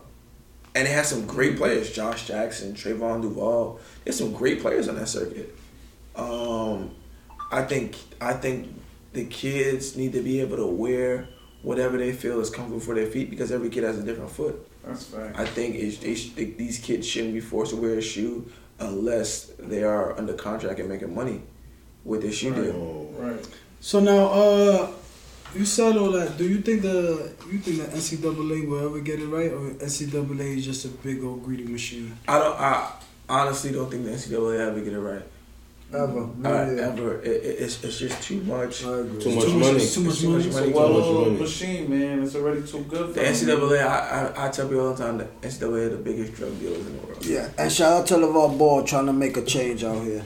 and 0.75 0.87
it 0.87 0.91
has 0.91 1.09
some 1.09 1.27
great 1.27 1.57
players: 1.57 1.91
Josh 1.93 2.27
Jackson, 2.27 2.75
Trevon 2.75 3.23
Duval. 3.23 3.81
There's 4.05 4.19
some 4.19 4.33
great 4.33 4.61
players 4.61 4.89
on 4.89 4.97
that 4.97 5.09
circuit. 5.09 5.55
Um, 6.17 6.93
I 7.53 7.63
think 7.63 7.97
I 8.21 8.33
think 8.35 8.75
the 9.13 9.25
kids 9.25 9.97
need 9.97 10.13
to 10.13 10.23
be 10.23 10.41
able 10.41 10.57
to 10.57 10.67
wear 10.67 11.29
whatever 11.63 11.99
they 11.99 12.13
feel 12.13 12.41
is 12.41 12.51
comfortable 12.51 12.81
for 12.81 12.95
their 12.95 13.07
feet 13.07 13.31
because 13.31 13.53
every 13.53 13.69
kid 13.69 13.85
has 13.85 13.99
a 13.99 14.03
different 14.03 14.31
foot. 14.31 14.67
That's 14.85 15.05
fact. 15.07 15.39
I 15.39 15.45
think 15.45 15.75
it, 15.75 16.01
they, 16.01 16.15
sh- 16.15 16.33
these 16.33 16.79
kids 16.79 17.07
shouldn't 17.07 17.35
be 17.35 17.41
forced 17.41 17.73
to 17.73 17.77
wear 17.77 17.99
a 17.99 18.03
shoe 18.03 18.51
unless 18.79 19.47
they 19.59 19.83
are 19.85 20.17
under 20.17 20.33
contract 20.33 20.81
and 20.81 20.89
making 20.89 21.15
money 21.15 21.43
with 22.05 22.23
their 22.23 22.33
shoe 22.33 22.55
deal. 22.55 22.73
Oh. 22.75 23.09
Right. 23.19 23.49
So 23.81 24.01
now, 24.01 24.27
uh, 24.29 24.91
You 25.55 25.65
said 25.65 25.97
all 25.97 26.13
that. 26.13 26.37
Do 26.39 26.49
you 26.49 26.61
think 26.61 26.83
the 26.83 27.33
you 27.51 27.59
think 27.59 27.79
the 27.79 27.97
NCAA 27.97 28.69
will 28.69 28.87
ever 28.87 29.01
get 29.01 29.21
it 29.21 29.27
right, 29.27 29.51
or 29.51 29.71
NCAA 29.71 30.59
is 30.59 30.65
just 30.65 30.85
a 30.85 30.89
big 30.89 31.25
old 31.25 31.45
greedy 31.45 31.65
machine? 31.65 32.17
I 32.29 32.39
don't. 32.39 32.59
I 32.61 32.93
honestly 33.29 33.73
don't 33.73 33.91
think 33.91 34.05
the 34.05 34.11
NCAA 34.13 34.61
ever 34.69 34.81
get 34.81 34.93
it 34.93 35.01
right. 35.01 35.23
Ever. 35.93 36.21
Uh, 36.23 36.27
Yeah. 36.45 36.87
Ever. 36.93 37.21
It, 37.23 37.27
it, 37.27 37.61
it's 37.63 37.83
it's 37.83 37.99
just 37.99 38.23
too 38.23 38.41
much. 38.43 38.79
Too 38.79 39.05
much 39.05 39.23
Too 39.25 39.35
much- 39.35 39.49
money. 39.49 39.51
too 39.51 39.59
much 39.59 39.83
It's 39.83 39.95
too 39.95 40.01
much 40.03 40.23
money. 40.23 40.35
money. 40.37 40.47
It's 40.47 40.57
a 40.57 40.71
well 40.71 40.89
much 40.93 41.03
oiled 41.03 41.27
money. 41.29 41.41
machine, 41.41 41.91
man. 41.91 42.23
It's 42.23 42.35
already 42.37 42.63
too 42.63 42.85
good 42.89 43.07
for 43.09 43.13
The 43.15 43.21
them. 43.21 43.35
NCAA, 43.35 43.81
I, 43.85 44.33
I, 44.37 44.47
I 44.47 44.51
tell 44.51 44.69
people 44.69 44.87
all 44.87 44.95
the 44.95 45.03
time, 45.05 45.19
the 45.19 45.25
NCAA 45.43 45.87
are 45.87 45.89
the 45.89 45.97
biggest 45.97 46.35
drug 46.35 46.57
dealers 46.61 46.87
in 46.87 46.97
the 46.97 47.07
world. 47.07 47.27
Yeah, 47.27 47.49
and 47.59 47.73
shout 47.73 47.93
out 48.03 48.07
to 48.07 48.15
LeVar 48.15 48.57
Ball 48.57 48.85
trying 48.85 49.07
to 49.07 49.13
make 49.13 49.37
a 49.37 49.43
change 49.45 49.83
out 49.83 50.05
here. 50.05 50.25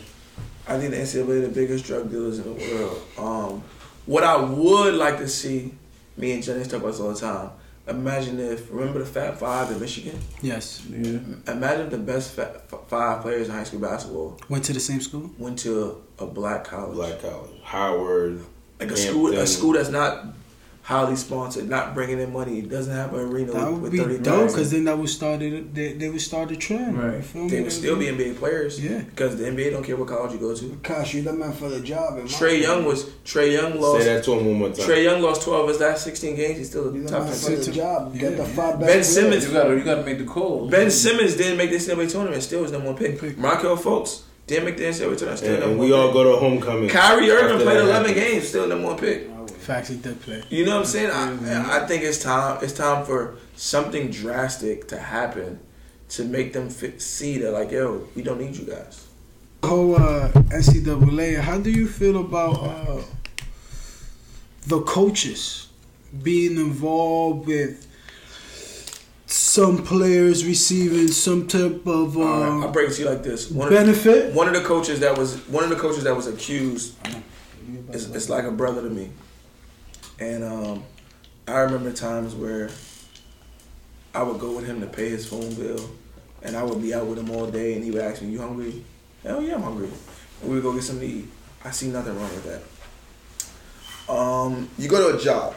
I 0.69 0.79
think 0.79 0.91
the 0.91 0.99
NCAA 0.99 1.29
are 1.29 1.41
the 1.41 1.49
biggest 1.49 1.87
drug 1.87 2.11
dealers 2.11 2.39
in 2.41 2.45
the 2.45 2.75
world. 2.77 3.03
Um, 3.17 3.63
what 4.07 4.25
I 4.25 4.37
would 4.37 4.95
like 4.95 5.19
to 5.19 5.29
see, 5.29 5.73
me 6.17 6.33
and 6.33 6.43
Jenny 6.43 6.65
talk 6.65 6.75
about 6.81 6.93
this 6.93 7.01
all 7.01 7.13
the 7.13 7.21
time. 7.21 7.51
Imagine 7.87 8.41
if 8.41 8.71
remember 8.73 9.01
the 9.01 9.05
Fab 9.07 9.35
Five 9.37 9.71
in 9.71 9.79
Michigan. 9.79 10.19
Yes. 10.41 10.83
Imagine 10.89 11.91
the 11.91 11.99
best 11.99 12.33
fat, 12.33 12.65
f- 12.73 12.81
five 12.89 13.21
players 13.21 13.49
in 13.49 13.55
high 13.55 13.65
school 13.65 13.81
basketball 13.81 14.41
Went 14.49 14.65
to 14.65 14.73
the 14.73 14.81
same 14.81 15.03
school. 15.03 15.31
went 15.39 15.59
to 15.61 16.03
a, 16.19 16.25
a 16.25 16.27
black 16.27 16.65
college, 16.65 16.95
Black 16.95 17.21
College, 17.21 17.51
Howard. 17.63 18.41
like 18.81 18.91
a 18.91 18.97
school, 18.97 19.35
a 19.35 19.47
school 19.47 19.73
that's 19.75 19.91
not 19.91 20.29
highly 20.85 21.17
sponsored, 21.17 21.67
not 21.67 21.95
bringing 21.95 22.21
in 22.21 22.31
money, 22.31 22.59
It 22.59 22.69
doesn't 22.69 22.93
have 22.95 23.15
an 23.15 23.21
arena 23.21 23.53
That 23.53 23.73
with, 23.73 23.81
would 23.81 23.93
with 23.93 24.19
be 24.19 24.19
dope 24.23 24.49
because 24.49 24.71
then 24.71 24.85
that 24.85 24.99
would 24.99 25.09
start 25.09 25.41
it. 25.41 25.75
They, 25.75 25.95
they 25.95 26.11
would 26.11 26.21
start 26.21 26.51
a 26.51 26.57
trend. 26.57 26.99
Right. 27.03 27.17
You 27.17 27.23
feel 27.23 27.49
They 27.49 27.57
me? 27.57 27.63
would 27.63 27.73
still 27.73 27.97
be 27.97 28.05
NBA 28.07 28.37
players, 28.39 28.79
Yeah. 28.85 28.99
because 29.01 29.37
the 29.39 29.45
NBA 29.47 29.71
don't 29.71 29.83
care 29.83 29.97
what 29.97 30.09
college 30.09 30.33
you 30.35 30.39
go 30.39 30.55
to. 30.55 30.79
Cash, 30.83 31.15
you're 31.15 31.25
the 31.25 31.33
man 31.33 31.55
for 31.55 31.71
the 31.71 31.81
job. 31.81 32.19
in 32.19 32.27
Trae 32.27 32.61
Young 32.61 32.85
was 32.85 33.05
Trae 33.25 33.53
Young 33.55 33.81
lost. 33.81 34.03
Say 34.05 34.13
that 34.15 34.25
to 34.25 34.33
him 34.35 34.45
one 34.47 34.59
more 34.59 34.69
time. 34.73 34.87
Trae 34.87 35.03
Young 35.05 35.23
lost 35.23 35.41
twelve 35.43 35.63
of 35.65 35.69
his 35.71 35.81
last 35.81 36.05
sixteen 36.05 36.37
games. 36.37 36.59
He's 36.59 36.69
still 36.69 36.85
You 36.85 36.91
the 36.93 36.99
the 36.99 37.09
top 37.09 37.25
man 37.25 37.33
ten 37.33 37.57
for 37.57 37.65
the 37.65 37.73
job. 37.73 38.13
Get 38.19 38.33
Yeah. 38.33 38.37
the 38.37 38.45
five 38.45 38.79
Ben 38.79 38.87
best 38.87 39.15
Simmons- 39.15 39.47
You 39.47 39.53
gotta, 39.55 39.75
you 39.77 39.85
gotta 39.85 40.03
make 40.05 40.19
the 40.19 40.25
call. 40.25 40.69
Ben 40.69 40.91
Simmons 40.91 41.35
didn't 41.35 41.57
make 41.57 41.71
the 41.71 41.77
NCAA 41.77 42.07
tournament. 42.13 42.43
Still 42.43 42.61
was 42.61 42.73
number 42.73 42.89
one 42.89 42.97
pick. 42.97 43.19
Pick. 43.19 43.39
Markelle 43.39 43.79
Fultz 43.79 44.21
didn't 44.47 44.67
make 44.67 44.77
the 44.77 44.85
NCAA 44.85 45.17
tournament. 45.17 45.39
Still 45.39 45.51
And, 45.53 45.61
number 45.61 45.71
and 45.71 45.79
one 45.79 45.89
we 45.89 45.95
all 45.95 46.09
pick. 46.09 46.13
go 46.15 46.25
to 46.33 46.37
homecoming. 46.39 46.89
Kyrie 46.91 47.31
Irving 47.31 47.59
played 47.65 47.79
eleven 47.79 48.11
happens. 48.13 48.15
games. 48.33 48.49
Still 48.49 48.69
number 48.69 48.87
one 48.89 48.99
pick. 48.99 49.29
Facts, 49.65 49.89
he 49.89 49.97
did 49.97 50.21
play. 50.21 50.43
You 50.51 50.67
know 50.67 50.73
what 50.73 50.81
I'm 50.81 50.85
saying? 50.85 51.11
I, 51.11 51.79
I 51.79 51.87
think 51.87 52.03
it's 52.03 52.23
time. 52.23 52.63
It's 52.63 52.75
time 52.75 53.07
for 53.07 53.37
something 53.57 54.11
drastic 54.11 54.89
to 54.89 54.99
happen 54.99 55.59
to 56.11 56.25
make 56.25 56.53
them 56.53 56.69
fit, 56.69 57.01
see 57.01 57.39
that 57.39 57.51
like, 57.53 57.71
yo, 57.71 58.07
we 58.15 58.23
don't 58.23 58.39
need 58.39 58.55
you 58.55 58.67
guys. 58.67 59.07
whole 59.65 59.97
uh, 59.97 60.29
NCAA. 60.29 61.41
How 61.41 61.59
do 61.59 61.71
you 61.71 61.89
feel 61.89 62.21
about 62.21 62.63
uh, 62.63 63.03
the 64.67 64.83
coaches 64.83 65.69
being 66.23 66.57
involved 66.57 67.47
with 67.47 67.87
some 69.25 69.83
players 69.83 70.45
receiving 70.45 71.09
some 71.09 71.49
type 71.49 71.87
of 71.87 72.19
All 72.19 72.23
right, 72.23 72.49
uh, 72.49 72.67
I'll 72.67 72.71
break 72.71 72.91
it 72.91 72.95
to 72.97 73.03
you 73.03 73.09
like 73.09 73.23
this. 73.23 73.51
One 73.51 73.69
of, 73.69 73.73
the, 73.73 73.81
benefit? 73.81 74.35
one 74.35 74.47
of 74.47 74.55
the 74.55 74.63
coaches 74.69 75.01
that 75.01 75.17
was 75.17 75.39
one 75.49 75.65
of 75.65 75.71
the 75.71 75.77
coaches 75.77 76.05
that 76.05 76.15
was 76.15 76.27
accused 76.27 76.95
is 77.93 78.11
it's 78.11 78.29
like 78.29 78.45
a 78.45 78.51
brother 78.51 78.83
to 78.83 78.91
me. 78.91 79.11
And 80.19 80.45
um, 80.45 80.85
I 81.49 81.59
remember 81.61 81.93
times 81.93 82.35
where 82.35 82.71
I 84.15 84.23
would 84.23 84.39
go 84.39 84.57
with 84.57 84.67
him 84.67 84.81
to 84.81 84.87
pay 84.87 85.09
his 85.09 85.27
phone 85.27 85.55
bill, 85.55 85.91
and 86.43 86.57
I 86.57 86.63
would 86.63 86.81
be 86.81 86.95
out 86.95 87.07
with 87.07 87.19
him 87.19 87.31
all 87.31 87.47
day, 87.47 87.75
and 87.75 87.83
he 87.83 87.91
would 87.91 88.03
ask 88.03 88.23
me, 88.23 88.29
"You 88.29 88.41
hungry?" 88.41 88.85
Hell 89.23 89.43
yeah, 89.43 89.55
I'm 89.55 89.63
hungry. 89.63 89.89
And 90.41 90.51
we 90.51 90.57
would 90.57 90.63
go 90.63 90.73
get 90.73 90.85
something 90.85 91.09
to 91.09 91.15
eat. 91.15 91.29
I 91.65 91.71
see 91.71 91.89
nothing 91.89 92.15
wrong 92.17 92.31
with 92.31 92.45
that. 94.07 94.13
Um, 94.13 94.69
you 94.79 94.89
go 94.89 95.11
to 95.11 95.19
a 95.19 95.21
job, 95.21 95.55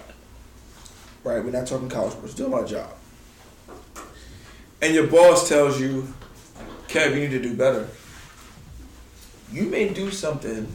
right? 1.24 1.44
We're 1.44 1.52
not 1.52 1.68
talking 1.68 1.90
college 1.90 2.14
sports. 2.14 2.34
Talking 2.34 2.54
about 2.54 2.66
a 2.66 2.70
job, 2.70 2.90
and 4.82 4.94
your 4.94 5.08
boss 5.08 5.48
tells 5.48 5.80
you, 5.80 6.14
"Kev, 6.88 7.14
you 7.14 7.28
need 7.28 7.32
to 7.32 7.42
do 7.42 7.56
better." 7.56 7.88
You 9.52 9.64
may 9.64 9.90
do 9.90 10.12
something 10.12 10.68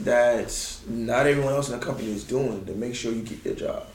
that 0.00 0.78
not 0.88 1.26
everyone 1.26 1.52
else 1.52 1.68
in 1.70 1.78
the 1.78 1.84
company 1.84 2.10
is 2.10 2.24
doing 2.24 2.64
to 2.66 2.72
make 2.72 2.94
sure 2.94 3.12
you 3.12 3.22
keep 3.22 3.44
your 3.44 3.54
job. 3.54 3.86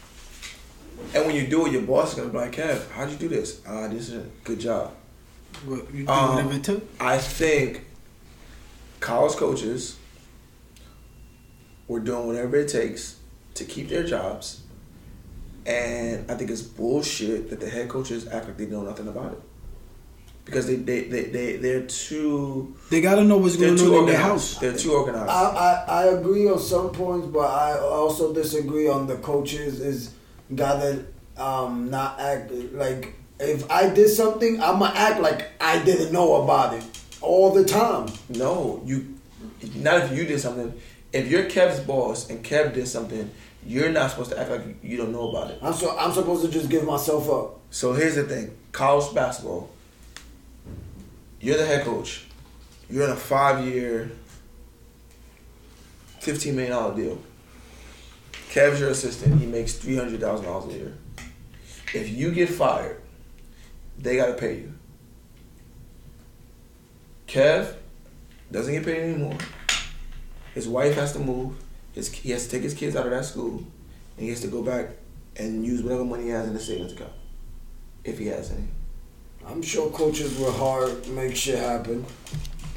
And 1.13 1.25
when 1.25 1.35
you 1.35 1.47
do 1.47 1.65
it, 1.67 1.71
your 1.73 1.81
boss 1.83 2.11
is 2.13 2.15
gonna 2.19 2.29
be 2.29 2.37
like, 2.37 2.53
Kev, 2.53 2.89
how'd 2.91 3.09
you 3.11 3.17
do 3.17 3.27
this? 3.27 3.61
Ah, 3.67 3.87
this 3.87 4.09
is 4.09 4.15
a 4.15 4.25
good 4.43 4.59
job. 4.59 4.93
What, 5.65 5.93
you 5.93 6.05
do 6.05 6.11
Um, 6.11 6.35
whatever 6.35 6.53
it 6.53 6.63
took? 6.63 6.83
I 6.99 7.17
think 7.17 7.85
college 8.99 9.35
coaches 9.35 9.97
were 11.87 11.99
doing 11.99 12.27
whatever 12.27 12.57
it 12.57 12.69
takes 12.69 13.17
to 13.55 13.63
keep 13.65 13.89
their 13.89 14.03
jobs. 14.03 14.61
And 15.65 16.29
I 16.31 16.35
think 16.35 16.49
it's 16.49 16.61
bullshit 16.61 17.49
that 17.49 17.59
the 17.59 17.69
head 17.69 17.89
coaches 17.89 18.27
act 18.27 18.47
like 18.47 18.57
they 18.57 18.65
know 18.67 18.81
nothing 18.83 19.07
about 19.07 19.33
it. 19.33 19.41
Because 20.47 20.65
they, 20.65 20.77
they, 20.77 21.01
they, 21.01 21.23
they, 21.25 21.55
they're 21.57 21.85
too 21.87 22.73
They 22.89 23.01
gotta 23.01 23.25
know 23.25 23.37
what's 23.37 23.57
going 23.57 23.75
too 23.75 23.93
on 23.95 23.99
in 23.99 24.05
their 24.05 24.17
house. 24.17 24.57
They're 24.57 24.77
too 24.77 24.93
organized. 24.93 25.29
I, 25.29 25.43
I, 25.43 25.85
I 25.87 26.03
agree 26.05 26.49
on 26.49 26.57
some 26.57 26.91
points, 26.91 27.27
but 27.27 27.51
I 27.51 27.77
also 27.77 28.33
disagree 28.33 28.87
on 28.87 29.07
the 29.07 29.17
coaches 29.17 29.81
is 29.81 30.13
gotta 30.55 31.05
um, 31.37 31.89
not 31.89 32.19
act 32.21 32.51
like 32.73 33.13
if 33.39 33.69
I 33.69 33.89
did 33.89 34.07
something, 34.07 34.61
I'ma 34.61 34.91
act 34.95 35.19
like 35.19 35.49
I 35.59 35.83
didn't 35.83 36.13
know 36.13 36.43
about 36.43 36.75
it 36.75 36.83
all 37.21 37.53
the 37.53 37.65
time. 37.65 38.07
No, 38.29 38.81
you. 38.85 39.15
Not 39.75 40.03
if 40.03 40.17
you 40.17 40.25
did 40.25 40.39
something. 40.39 40.73
If 41.11 41.29
you're 41.29 41.43
Kev's 41.43 41.79
boss 41.81 42.29
and 42.29 42.43
Kev 42.43 42.73
did 42.73 42.87
something, 42.87 43.29
you're 43.65 43.89
not 43.89 44.11
supposed 44.11 44.31
to 44.31 44.39
act 44.39 44.49
like 44.49 44.61
you 44.81 44.97
don't 44.97 45.11
know 45.11 45.29
about 45.29 45.51
it. 45.51 45.59
I'm 45.61 45.73
so 45.73 45.97
I'm 45.97 46.13
supposed 46.13 46.45
to 46.45 46.51
just 46.51 46.69
give 46.69 46.85
myself 46.85 47.29
up. 47.29 47.59
So 47.69 47.93
here's 47.93 48.15
the 48.15 48.23
thing: 48.23 48.55
college 48.71 49.13
basketball. 49.13 49.69
You're 51.39 51.57
the 51.57 51.65
head 51.65 51.85
coach. 51.85 52.25
You're 52.89 53.05
in 53.05 53.11
a 53.11 53.15
five-year, 53.15 54.11
fifteen 56.19 56.55
million 56.55 56.73
dollar 56.73 56.95
deal. 56.95 57.21
Kev's 58.49 58.79
your 58.79 58.89
assistant. 58.89 59.39
He 59.39 59.45
makes 59.45 59.73
three 59.73 59.95
hundred 59.95 60.19
thousand 60.19 60.45
dollars 60.45 60.73
a 60.73 60.77
year. 60.77 60.97
If 61.93 62.09
you 62.09 62.31
get 62.31 62.49
fired, 62.49 63.01
they 63.97 64.15
gotta 64.15 64.33
pay 64.33 64.55
you. 64.55 64.73
Kev 67.27 67.75
doesn't 68.51 68.73
get 68.73 68.85
paid 68.85 69.01
anymore. 69.01 69.37
His 70.53 70.67
wife 70.67 70.95
has 70.95 71.13
to 71.13 71.19
move. 71.19 71.55
His 71.93 72.11
he 72.11 72.31
has 72.31 72.45
to 72.45 72.51
take 72.51 72.63
his 72.63 72.73
kids 72.73 72.95
out 72.95 73.05
of 73.05 73.11
that 73.11 73.25
school, 73.25 73.57
and 73.57 74.23
he 74.23 74.29
has 74.29 74.41
to 74.41 74.47
go 74.47 74.63
back 74.63 74.91
and 75.35 75.65
use 75.65 75.83
whatever 75.83 76.05
money 76.05 76.23
he 76.23 76.29
has 76.29 76.47
in 76.47 76.53
the 76.53 76.59
savings 76.59 76.93
account, 76.93 77.11
if 78.03 78.17
he 78.17 78.27
has 78.27 78.49
any. 78.51 78.67
I'm 79.49 79.61
sure 79.61 79.89
coaches 79.91 80.37
were 80.39 80.51
hard 80.51 81.03
to 81.03 81.09
make 81.11 81.35
shit 81.35 81.57
happen. 81.59 82.05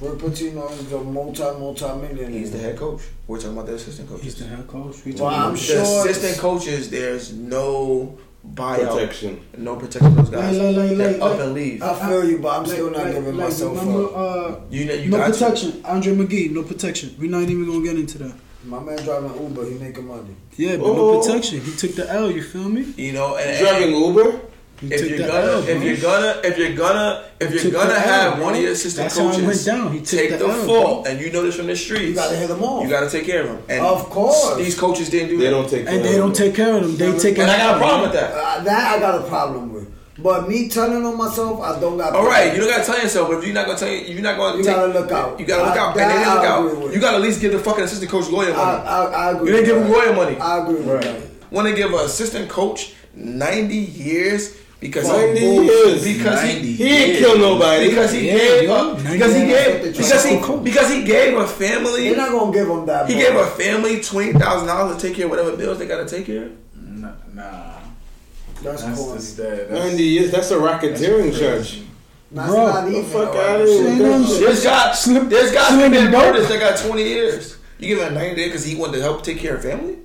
Roy 0.01 0.11
Pitino 0.15 0.71
is 0.73 0.93
a 0.93 0.99
multi 1.01 1.43
multi 1.43 1.85
millionaire. 1.85 2.31
He's 2.31 2.53
the 2.53 2.59
head 2.59 2.77
coach. 2.79 3.03
We're 3.27 3.37
talking 3.37 3.53
about 3.53 3.67
the 3.67 3.75
assistant 3.75 4.09
coaches. 4.09 4.25
He's 4.25 4.35
the 4.37 4.45
head 4.47 4.67
coach. 4.67 5.05
We 5.05 5.13
Well, 5.13 5.27
I'm 5.27 5.41
about- 5.43 5.53
the 5.53 5.59
sure 5.59 5.83
assistant 6.09 6.39
coaches, 6.39 6.89
there's 6.91 7.33
no 7.35 8.17
buyout, 8.55 8.93
Protection. 8.95 9.41
no 9.59 9.77
protection 9.77 10.15
those 10.17 10.31
guys. 10.31 10.57
Like, 10.57 10.75
like, 10.75 10.89
like, 10.89 10.97
They're 10.97 11.13
like, 11.13 11.21
up 11.21 11.31
like- 11.33 11.41
and 11.41 11.53
leave. 11.55 11.83
I 11.83 12.09
feel 12.09 12.25
you, 12.25 12.39
but 12.39 12.49
I'm 12.49 12.63
Like- 12.65 12.73
still 12.73 12.91
not 12.91 13.05
like- 13.05 13.13
giving 13.15 13.37
like, 13.37 13.49
myself 13.49 13.79
remember, 13.79 14.05
up. 14.17 14.67
you 14.71 14.83
Uh, 14.85 14.87
know, 14.87 14.95
you 14.95 15.11
no 15.11 15.17
got 15.19 15.27
to. 15.27 15.33
protection. 15.33 15.83
Andre 15.85 16.13
McGee, 16.15 16.51
no 16.51 16.63
protection. 16.63 17.15
We're 17.21 17.31
not 17.31 17.43
even 17.43 17.67
gonna 17.67 17.83
get 17.85 17.97
into 17.97 18.19
that. 18.19 18.33
My 18.65 18.79
man 18.81 18.97
driving 19.05 19.33
Uber, 19.43 19.65
he 19.67 19.75
making 19.75 20.07
money. 20.07 20.35
Yeah, 20.57 20.77
but 20.77 20.87
Oh. 20.87 20.95
no 20.95 21.21
protection. 21.21 21.61
He 21.61 21.73
took 21.77 21.95
the 21.95 22.11
L. 22.11 22.31
You 22.31 22.43
feel 22.43 22.69
me? 22.71 22.87
You 22.97 23.13
know, 23.13 23.35
and, 23.37 23.51
and 23.51 23.59
Driving 23.67 23.95
Uber? 23.95 24.41
He 24.81 24.87
if 24.95 25.09
you're 25.11 25.19
gonna, 25.29 25.33
L. 25.53 25.69
if 25.69 25.83
you're 25.83 25.97
gonna, 25.99 26.41
if 26.43 26.57
you're 26.59 26.75
gonna, 26.75 27.25
if 27.39 27.53
you're 27.63 27.71
gonna 27.73 27.99
have 28.01 28.39
L, 28.39 28.45
one 28.45 28.55
of 28.55 28.63
your 28.63 28.73
assistant 28.73 29.05
That's 29.11 29.17
coaches 29.19 29.45
went 29.45 29.65
down. 29.67 29.93
He 29.93 29.99
took 29.99 30.09
take 30.21 30.31
the 30.31 30.39
the, 30.39 30.47
L, 30.47 30.67
fault, 30.67 31.07
and 31.07 31.21
you 31.21 31.31
know 31.31 31.43
this 31.43 31.57
from 31.57 31.67
the 31.67 31.77
streets. 31.77 32.03
You 32.09 32.15
gotta 32.15 32.37
hit 32.37 32.49
them 32.49 32.63
off. 32.63 32.83
You 32.83 32.89
gotta 32.89 33.11
take 33.11 33.27
care 33.27 33.43
of 33.43 33.49
them. 33.49 33.63
And 33.69 33.85
Of 33.85 34.09
course. 34.09 34.57
these 34.57 34.79
coaches 34.79 35.11
didn't 35.11 35.29
do 35.29 35.37
They 35.39 35.45
that. 35.45 35.51
don't 35.51 35.69
take 35.69 35.81
and 35.81 35.89
care 35.89 36.03
they 36.03 36.13
of 36.15 36.17
don't 36.19 36.35
take 36.35 36.55
care 36.55 36.75
of 36.77 36.83
them. 36.83 36.97
They 36.97 37.19
take 37.19 37.39
and 37.39 37.51
I 37.51 37.59
got 37.59 37.77
a 37.77 37.79
problem 37.79 38.01
with 38.03 38.13
that. 38.13 38.31
Uh, 38.33 38.63
that 38.65 38.97
I 38.97 38.99
got 39.01 39.21
a 39.21 39.29
problem 39.29 39.73
with. 39.75 39.91
But 40.23 40.49
me 40.49 40.69
telling 40.69 41.05
on 41.05 41.17
myself, 41.17 41.61
I 41.63 41.79
don't 41.81 41.97
got. 41.99 42.15
All 42.15 42.27
right, 42.27 42.53
you 42.55 42.61
don't 42.61 42.69
gotta 42.71 42.85
tell 42.85 43.01
yourself, 43.03 43.29
but 43.29 43.39
if 43.39 43.45
you're 43.45 43.55
not 43.55 43.67
gonna 43.67 43.79
tell 43.79 43.89
you, 43.89 44.01
you're 44.15 44.23
not 44.23 44.37
gonna. 44.39 44.57
You 44.59 44.65
take, 44.65 44.77
gotta 44.77 44.93
look 44.99 45.11
out. 45.13 45.39
You 45.41 45.47
gotta 45.47 45.65
look 45.65 45.77
I- 45.77 45.79
out, 45.79 45.97
and 45.97 46.11
they 46.11 46.15
didn't 46.15 46.35
look 46.35 46.45
I 46.45 46.59
agree 46.59 46.71
out. 46.73 46.83
with. 46.85 46.95
You 46.95 47.01
gotta 47.01 47.17
at 47.17 47.23
least 47.23 47.41
give 47.43 47.53
the 47.53 47.59
fucking 47.59 47.85
assistant 47.85 48.11
coach 48.11 48.29
lawyer 48.29 48.53
money. 48.55 48.61
I, 48.61 49.05
I 49.05 49.31
agree. 49.33 49.51
You 49.51 49.57
didn't 49.57 49.67
give 49.67 49.83
him 49.85 49.91
lawyer 49.93 50.15
money. 50.15 50.37
I 50.39 50.59
agree 50.63 50.81
Right. 50.83 51.23
Want 51.51 51.69
to 51.69 51.75
give 51.75 51.91
an 51.93 52.01
assistant 52.01 52.49
coach 52.51 52.93
ninety 53.15 53.77
years 53.77 54.57
because 54.81 55.07
90 55.09 55.39
he 55.41 55.47
years. 55.65 56.05
because 56.05 56.43
90 56.43 56.61
he 56.63 56.73
He 56.75 56.89
ain't 56.89 57.19
kill 57.19 57.39
nobody. 57.39 57.89
because 57.91 58.13
he 58.13 58.27
Yeah, 58.29 58.39
gave 58.39 58.63
yo, 58.65 58.95
a, 58.95 59.03
90 59.03 59.13
because 59.13 59.35
he 59.35 59.47
gave 59.47 59.83
because 59.97 60.25
he 60.25 60.59
because 60.65 60.91
he 60.91 61.05
gave 61.05 61.37
a 61.39 61.47
family 61.47 62.09
They're 62.09 62.17
not 62.17 62.31
gonna 62.33 62.53
give 62.53 62.69
him 62.69 62.87
that. 62.87 63.09
he 63.09 63.15
ball. 63.15 63.23
gave 63.23 63.37
a 63.37 63.47
family 63.47 64.01
twenty 64.03 64.33
thousand 64.33 64.69
dollars 64.69 64.97
to 64.97 65.07
take 65.07 65.17
care 65.17 65.27
of 65.27 65.31
whatever 65.31 65.57
bills 65.57 65.79
they 65.79 65.87
gotta 65.87 66.07
take 66.09 66.27
care 66.27 66.45
of. 66.47 66.53
Nah, 66.77 67.13
nah. 67.35 67.73
That's, 68.63 68.83
That's 68.83 68.99
corny. 68.99 69.19
just 69.19 69.37
that. 69.39 69.71
90 69.71 70.03
years, 70.03 70.31
that's 70.31 70.51
a 70.51 70.57
racketeering 70.57 71.39
charge. 71.39 71.81
That's 72.33 72.49
Bro, 72.51 72.67
not 72.67 72.85
The 72.85 72.91
even. 72.91 73.05
fuck 73.05 73.35
out 73.35 73.61
of 73.63 73.67
here. 73.67 73.85
with 73.85 73.99
that 73.99 74.29
shit. 74.29 74.41
There's 74.41 74.63
guys 74.65 75.05
there's 75.31 75.53
guys 75.53 75.67
Slim 75.69 75.81
committing 75.93 76.05
and 76.07 76.13
dope. 76.13 76.49
that 76.49 76.61
got 76.61 76.79
twenty 76.79 77.05
years. 77.05 77.57
You 77.79 77.89
give 77.89 77.99
him 78.07 78.13
a 78.13 78.19
ninety 78.19 78.37
day 78.37 78.47
because 78.49 78.65
he 78.65 78.77
wanted 78.77 78.97
to 78.99 79.03
help 79.03 79.23
take 79.25 79.39
care 79.39 79.57
of 79.57 79.63
family. 79.63 79.97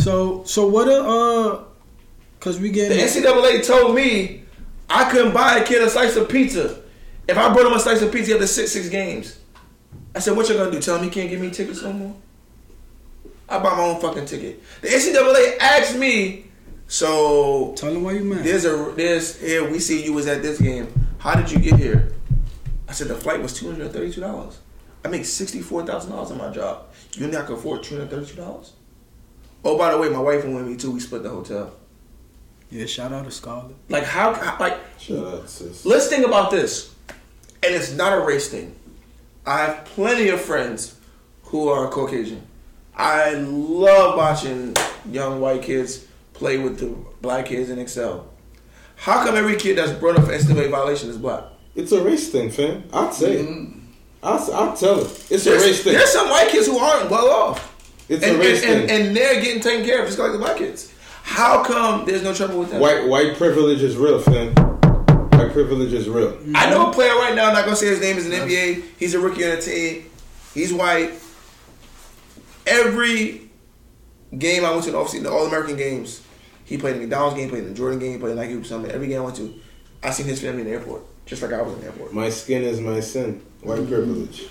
So 0.00 0.42
so 0.44 0.66
what 0.66 0.88
a 0.88 1.02
uh, 1.02 1.64
cause 2.40 2.58
we 2.60 2.70
get 2.70 2.88
The 2.88 2.94
NCAA 2.96 3.66
told 3.66 3.94
me 3.94 4.42
I 4.88 5.10
couldn't 5.10 5.32
buy 5.34 5.58
a 5.58 5.64
kid 5.64 5.82
a 5.82 5.90
slice 5.90 6.16
of 6.16 6.28
pizza 6.28 6.80
if 7.28 7.36
I 7.36 7.52
brought 7.52 7.66
him 7.66 7.72
a 7.72 7.80
slice 7.80 8.02
of 8.02 8.12
pizza 8.12 8.34
after 8.34 8.46
six 8.46 8.72
six 8.72 8.88
games. 8.88 9.38
I 10.14 10.20
said, 10.20 10.36
"What 10.36 10.48
you 10.48 10.54
gonna 10.56 10.70
do? 10.70 10.80
Tell 10.80 10.96
him 10.96 11.04
he 11.04 11.10
can't 11.10 11.28
give 11.28 11.40
me 11.40 11.50
tickets 11.50 11.82
no 11.82 11.92
more?" 11.92 12.16
I 13.48 13.58
bought 13.58 13.76
my 13.76 13.82
own 13.84 14.00
fucking 14.00 14.26
ticket. 14.26 14.62
The 14.80 14.88
NCAA 14.88 15.58
asked 15.60 15.96
me, 15.96 16.46
so 16.88 17.74
Tell 17.76 17.90
him 17.92 18.02
why 18.02 18.12
you 18.12 18.24
mad. 18.24 18.44
there's 18.44 18.64
a 18.64 18.92
there's 18.96 19.40
here 19.40 19.68
we 19.68 19.78
see 19.78 20.04
you 20.04 20.12
was 20.12 20.26
at 20.26 20.42
this 20.42 20.60
game. 20.60 20.88
How 21.18 21.34
did 21.34 21.50
you 21.50 21.58
get 21.58 21.78
here? 21.78 22.12
I 22.88 22.92
said 22.92 23.08
the 23.08 23.14
flight 23.16 23.42
was 23.42 23.52
two 23.52 23.66
hundred 23.70 23.92
thirty 23.92 24.12
two 24.12 24.20
dollars. 24.20 24.58
I 25.04 25.08
make 25.08 25.24
sixty 25.24 25.60
four 25.60 25.84
thousand 25.84 26.10
dollars 26.12 26.30
in 26.30 26.38
my 26.38 26.50
job. 26.50 26.86
You 27.14 27.22
think 27.22 27.34
I 27.34 27.44
can 27.44 27.54
afford 27.54 27.82
two 27.82 27.96
hundred 27.96 28.10
thirty 28.10 28.26
two 28.26 28.36
dollars? 28.36 28.72
Oh, 29.64 29.76
by 29.76 29.90
the 29.90 29.98
way, 29.98 30.08
my 30.08 30.20
wife 30.20 30.44
went 30.44 30.56
with 30.56 30.66
me 30.68 30.76
too. 30.76 30.92
We 30.92 31.00
split 31.00 31.22
the 31.24 31.30
hotel. 31.30 31.72
Yeah, 32.70 32.86
shout 32.86 33.12
out 33.12 33.24
to 33.24 33.30
Scarlett. 33.30 33.76
Like 33.88 34.04
how? 34.04 34.34
how 34.34 34.56
like 34.58 34.78
Shout 34.98 35.26
out, 35.26 35.48
sis. 35.48 35.84
let's 35.86 36.08
think 36.08 36.26
about 36.26 36.50
this, 36.50 36.94
and 37.62 37.74
it's 37.74 37.92
not 37.92 38.12
a 38.16 38.20
race 38.20 38.48
thing. 38.48 38.74
I 39.46 39.58
have 39.64 39.84
plenty 39.84 40.28
of 40.30 40.40
friends 40.40 40.96
who 41.44 41.68
are 41.68 41.88
Caucasian. 41.88 42.44
I 42.96 43.34
love 43.34 44.16
watching 44.16 44.74
young 45.10 45.40
white 45.40 45.62
kids 45.62 46.06
play 46.32 46.58
with 46.58 46.80
the 46.80 46.96
black 47.22 47.46
kids 47.46 47.70
in 47.70 47.78
Excel. 47.78 48.28
How 48.96 49.24
come 49.24 49.36
every 49.36 49.56
kid 49.56 49.76
that's 49.78 49.92
brought 49.92 50.18
up 50.18 50.24
for 50.24 50.32
NCAA 50.32 50.70
violation 50.70 51.08
is 51.10 51.18
black? 51.18 51.44
It's 51.76 51.92
a 51.92 52.02
race 52.02 52.30
thing, 52.30 52.50
fam. 52.50 52.84
I'll 52.92 53.12
say 53.12 53.34
it. 53.40 53.46
Mm-hmm. 53.46 53.80
I'll, 54.22 54.52
I'll 54.54 54.76
tell 54.76 55.00
it. 55.00 55.26
It's 55.30 55.46
a 55.46 55.52
race 55.52 55.84
thing. 55.84 55.92
there's 55.92 56.10
some 56.12 56.28
white 56.30 56.48
kids 56.48 56.66
who 56.66 56.78
aren't 56.78 57.10
well 57.10 57.28
off, 57.30 57.76
It's 58.08 58.24
and, 58.24 58.36
a 58.36 58.38
race 58.38 58.62
and, 58.64 58.80
and, 58.80 58.88
thing. 58.88 59.06
and 59.08 59.16
they're 59.16 59.40
getting 59.42 59.60
taken 59.62 59.84
care 59.86 60.00
of 60.00 60.06
just 60.06 60.18
like 60.18 60.32
the 60.32 60.38
black 60.38 60.56
kids. 60.56 60.92
How 61.26 61.62
come 61.64 62.06
there's 62.06 62.22
no 62.22 62.32
trouble 62.32 62.60
with 62.60 62.70
that? 62.70 62.80
White 62.80 63.08
white 63.08 63.36
privilege 63.36 63.82
is 63.82 63.96
real, 63.96 64.20
fam. 64.20 64.54
White 64.54 65.52
privilege 65.52 65.92
is 65.92 66.08
real. 66.08 66.38
I 66.54 66.70
know 66.70 66.88
a 66.88 66.92
player 66.92 67.14
right 67.14 67.34
now. 67.34 67.48
I'm 67.48 67.52
not 67.52 67.64
gonna 67.64 67.76
say 67.76 67.88
his 67.88 68.00
name 68.00 68.16
is 68.16 68.26
an 68.26 68.32
NBA. 68.32 68.84
He's 68.96 69.12
a 69.14 69.18
rookie 69.18 69.44
on 69.44 69.56
the 69.56 69.60
team. 69.60 70.08
He's 70.54 70.72
white. 70.72 71.12
Every 72.66 73.50
game 74.38 74.64
I 74.64 74.70
went 74.70 74.84
to 74.84 74.90
in 74.90 74.94
the 74.94 75.02
offseason, 75.02 75.24
the 75.24 75.30
All 75.32 75.46
American 75.46 75.76
games, 75.76 76.22
he 76.64 76.78
played 76.78 76.94
in 76.94 77.00
the 77.00 77.06
McDonald's 77.06 77.36
game, 77.36 77.50
played 77.50 77.64
in 77.64 77.70
the 77.70 77.74
Jordan 77.74 77.98
game, 77.98 78.20
played 78.20 78.30
in 78.30 78.36
Nike 78.36 78.52
Hoops 78.52 78.68
Summit. 78.68 78.92
Every 78.92 79.08
game 79.08 79.20
I 79.20 79.24
went 79.24 79.36
to, 79.36 79.52
I 80.02 80.10
seen 80.10 80.26
his 80.26 80.40
family 80.40 80.62
in 80.62 80.68
the 80.68 80.74
airport, 80.74 81.02
just 81.26 81.42
like 81.42 81.52
I 81.52 81.60
was 81.60 81.74
in 81.74 81.80
the 81.80 81.86
airport. 81.86 82.14
My 82.14 82.30
skin 82.30 82.62
is 82.62 82.80
my 82.80 83.00
sin. 83.00 83.44
White 83.62 83.86
privilege. 83.88 84.46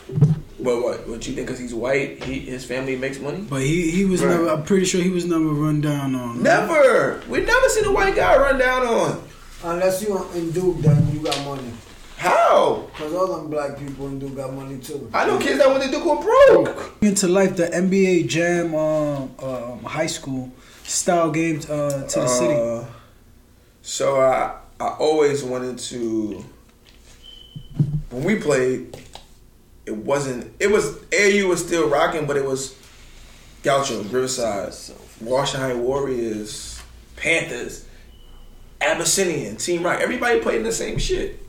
But 0.66 0.82
what? 0.84 1.08
What 1.08 1.28
you 1.28 1.34
think? 1.36 1.46
Because 1.48 1.60
he's 1.60 1.74
white, 1.74 2.24
he 2.24 2.40
his 2.40 2.66
family 2.66 2.96
makes 2.96 3.20
money? 3.20 3.46
But 3.50 3.62
he 3.62 3.92
he 3.92 4.04
was 4.06 4.22
Right. 4.24 4.32
never. 4.32 4.50
I'm 4.50 4.64
pretty 4.64 4.86
sure 4.86 5.02
he 5.02 5.10
was 5.12 5.26
never 5.26 5.46
run 5.46 5.80
down 5.82 6.16
on. 6.16 6.42
Never. 6.44 7.22
We 7.30 7.42
never 7.42 7.70
seen 7.70 7.86
a 7.86 7.92
white 7.92 8.16
guy 8.16 8.36
run 8.36 8.58
down 8.58 8.86
on. 8.88 9.24
Unless 9.64 10.02
you 10.04 10.18
in 10.36 10.52
Duke, 10.52 10.80
then 10.82 11.08
you 11.14 11.20
got 11.20 11.38
money. 11.46 11.72
How? 12.18 12.88
Cause 12.98 13.14
all 13.14 13.28
them 13.36 13.50
black 13.50 13.78
people 13.78 14.08
in 14.08 14.20
Duke 14.20 14.36
got 14.36 14.54
money 14.54 14.78
too. 14.80 15.10
I 15.14 15.28
know 15.28 15.38
kids 15.38 15.60
that 15.60 15.70
went 15.70 15.84
to 15.84 15.92
Duke 15.92 16.06
were 16.06 16.22
broke. 16.24 16.96
Into 17.02 17.28
life, 17.28 17.56
the 17.58 17.68
NBA 17.68 18.28
Jam 18.28 18.74
um, 18.74 19.32
um, 19.40 19.84
high 19.84 20.08
school 20.08 20.52
style 20.84 21.30
games 21.32 21.70
uh, 21.70 22.08
to 22.10 22.20
the 22.22 22.28
city. 22.28 22.54
Uh, 22.56 22.86
So 23.82 24.20
I 24.20 24.56
I 24.80 24.88
always 24.98 25.44
wanted 25.44 25.78
to. 25.92 26.44
When 28.10 28.24
we 28.24 28.36
played, 28.36 28.98
it 29.86 29.96
wasn't. 29.96 30.54
It 30.60 30.72
was 30.72 30.98
AU 31.14 31.48
was 31.48 31.66
still 31.66 31.90
rocking, 31.90 32.26
but 32.26 32.38
it 32.38 32.46
was 32.46 32.76
Gauchos, 33.64 34.06
Riverside, 34.06 34.74
Washington 35.22 35.84
Warriors, 35.84 36.82
Panthers, 37.16 37.86
Abyssinian, 38.82 39.58
Team 39.58 39.84
Rock. 39.84 40.02
Everybody 40.02 40.40
playing 40.40 40.64
the 40.64 40.72
same 40.72 40.98
shit. 40.98 41.40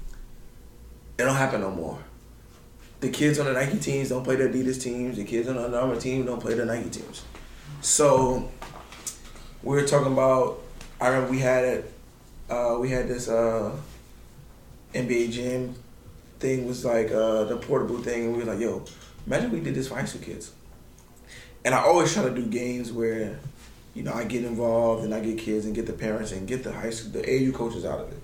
It 1.19 1.25
don't 1.25 1.37
happen 1.37 1.63
no 1.63 1.71
more. 1.71 1.99
The 3.01 3.09
kids 3.11 3.39
on 3.39 3.47
the 3.47 3.53
Nike 3.53 3.79
teams 3.79 4.09
don't 4.11 4.25
play 4.25 4.37
the 4.37 4.45
Adidas 4.45 4.83
teams. 4.83 5.17
The 5.17 5.25
kids 5.25 5.49
on 5.49 5.57
the 5.57 5.65
Under 5.65 5.79
Armour 5.79 6.01
team 6.01 6.27
don't 6.27 6.41
play 6.41 6.55
the 6.55 6.65
Nike 6.65 6.91
teams. 6.91 7.25
So 7.81 8.51
we 9.63 9.77
were 9.77 9.87
talking 9.87 10.13
about. 10.13 10.61
I 11.01 11.09
remember 11.09 11.31
we 11.31 11.39
had 11.41 11.65
it. 11.65 11.93
Uh, 12.49 12.79
we 12.81 12.91
had 12.91 13.09
this 13.09 13.29
uh, 13.29 13.75
NBA 14.95 15.31
Jam 15.33 15.75
thing 16.39 16.67
was 16.67 16.85
like 16.85 17.11
uh, 17.11 17.45
the 17.45 17.57
portable 17.57 17.99
thing, 17.99 18.27
and 18.27 18.33
we 18.37 18.45
were 18.45 18.53
like, 18.53 18.61
"Yo, 18.61 18.85
imagine 19.27 19.51
we 19.51 19.61
did 19.61 19.75
this 19.75 19.89
for 19.89 19.95
high 19.95 20.05
school 20.05 20.23
kids." 20.23 20.53
And 21.65 21.75
I 21.75 21.79
always 21.79 22.13
try 22.15 22.23
to 22.23 22.31
do 22.31 22.47
games 22.47 22.93
where, 22.93 23.41
you 23.93 24.05
know, 24.05 24.13
I 24.13 24.23
get 24.23 24.45
involved 24.45 25.03
and 25.03 25.13
I 25.13 25.19
get 25.19 25.37
kids 25.37 25.67
and 25.67 25.75
get 25.75 25.87
the 25.87 25.93
parents 25.93 26.31
and 26.31 26.47
get 26.47 26.63
the 26.63 26.73
high 26.73 26.91
school, 26.91 27.11
the 27.11 27.29
AU 27.29 27.51
coaches 27.51 27.85
out 27.85 27.99
of 27.99 28.13
it, 28.13 28.23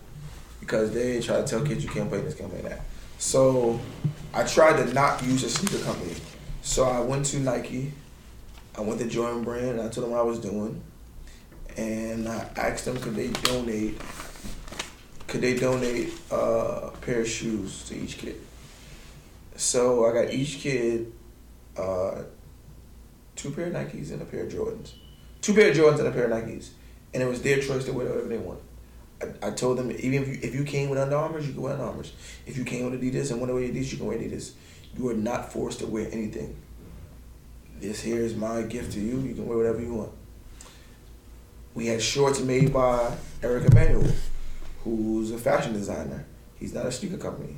because 0.61 0.93
they 0.93 1.21
try 1.21 1.39
to 1.39 1.45
tell 1.45 1.61
kids 1.67 1.83
you 1.83 1.91
can't 1.91 2.09
play 2.09 2.21
this, 2.21 2.37
can't 2.37 2.51
play 2.51 2.61
that. 2.61 2.83
So 3.19 3.81
I 4.33 4.45
tried 4.45 4.77
to 4.85 4.95
not 4.95 5.23
use 5.25 5.43
a 5.43 5.51
sneaker 5.51 5.83
company. 5.85 6.15
So 6.63 6.85
I 6.85 7.01
went 7.01 7.27
to 7.27 7.41
Nike. 7.41 7.93
I 8.77 8.81
went 8.81 9.01
to 9.01 9.09
Jordan 9.09 9.43
Brand 9.43 9.71
and 9.71 9.81
I 9.81 9.89
told 9.89 10.05
them 10.05 10.11
what 10.13 10.21
I 10.21 10.23
was 10.23 10.39
doing. 10.39 10.81
And 11.77 12.29
I 12.29 12.49
asked 12.57 12.85
them 12.85 12.97
could 12.99 13.17
they 13.17 13.29
donate 13.29 14.01
could 15.33 15.41
they 15.41 15.57
donate 15.57 16.13
uh, 16.31 16.91
a 16.93 16.97
pair 17.01 17.23
of 17.23 17.27
shoes 17.27 17.85
to 17.89 17.97
each 17.97 18.19
kid. 18.19 18.37
So 19.57 20.05
I 20.05 20.13
got 20.13 20.31
each 20.31 20.59
kid 20.59 21.11
uh, 21.75 22.25
two 23.35 23.51
pair 23.51 23.69
of 23.69 23.73
Nikes 23.73 24.13
and 24.13 24.21
a 24.21 24.27
pair 24.27 24.45
of 24.45 24.53
Jordans. 24.53 24.93
Two 25.41 25.55
pair 25.55 25.71
of 25.71 25.77
Jordans 25.77 26.01
and 26.01 26.09
a 26.09 26.11
pair 26.11 26.27
of 26.27 26.33
Nikes. 26.33 26.73
And 27.15 27.23
it 27.23 27.27
was 27.27 27.41
their 27.41 27.61
choice 27.61 27.87
to 27.87 27.95
wear 27.95 28.09
whatever 28.09 28.29
they 28.29 28.37
want. 28.37 28.61
I, 29.23 29.49
I 29.49 29.51
told 29.53 29.79
them 29.79 29.91
even 29.91 30.23
if 30.23 30.29
you 30.29 30.39
if 30.43 30.55
you 30.55 30.65
came 30.65 30.91
with 30.91 30.99
Under 30.99 31.17
Armours, 31.17 31.47
you 31.47 31.55
can 31.55 31.63
wear 31.63 31.73
Under 31.73 31.87
Armours. 31.87 32.13
If 32.45 32.59
you 32.59 32.65
came 32.67 32.91
with 32.91 33.01
Adidas 33.01 33.31
and 33.31 33.41
want 33.41 33.49
to 33.49 33.55
wear 33.55 33.65
Adidas, 33.65 33.91
you 33.91 33.97
can 33.97 34.07
wear 34.07 34.19
Adidas. 34.19 34.53
You 34.95 35.09
are 35.09 35.15
not 35.15 35.51
forced 35.51 35.79
to 35.79 35.87
wear 35.87 36.09
anything. 36.13 36.55
This 37.81 38.03
here 38.03 38.21
is 38.21 38.37
my 38.37 38.61
gift 38.61 38.93
to 38.93 39.01
you. 39.01 39.19
You 39.21 39.35
can 39.35 39.47
wear 39.47 39.57
whatever 39.57 39.81
you 39.81 39.95
want. 39.95 40.13
We 41.75 41.87
had 41.87 42.03
shorts 42.03 42.39
made 42.41 42.71
by 42.71 43.17
Eric 43.43 43.71
Emanuel, 43.73 44.13
fashion 45.43 45.73
designer. 45.73 46.25
He's 46.59 46.73
not 46.73 46.87
a 46.87 46.93
sneaker 46.93 47.19
company. 47.19 47.57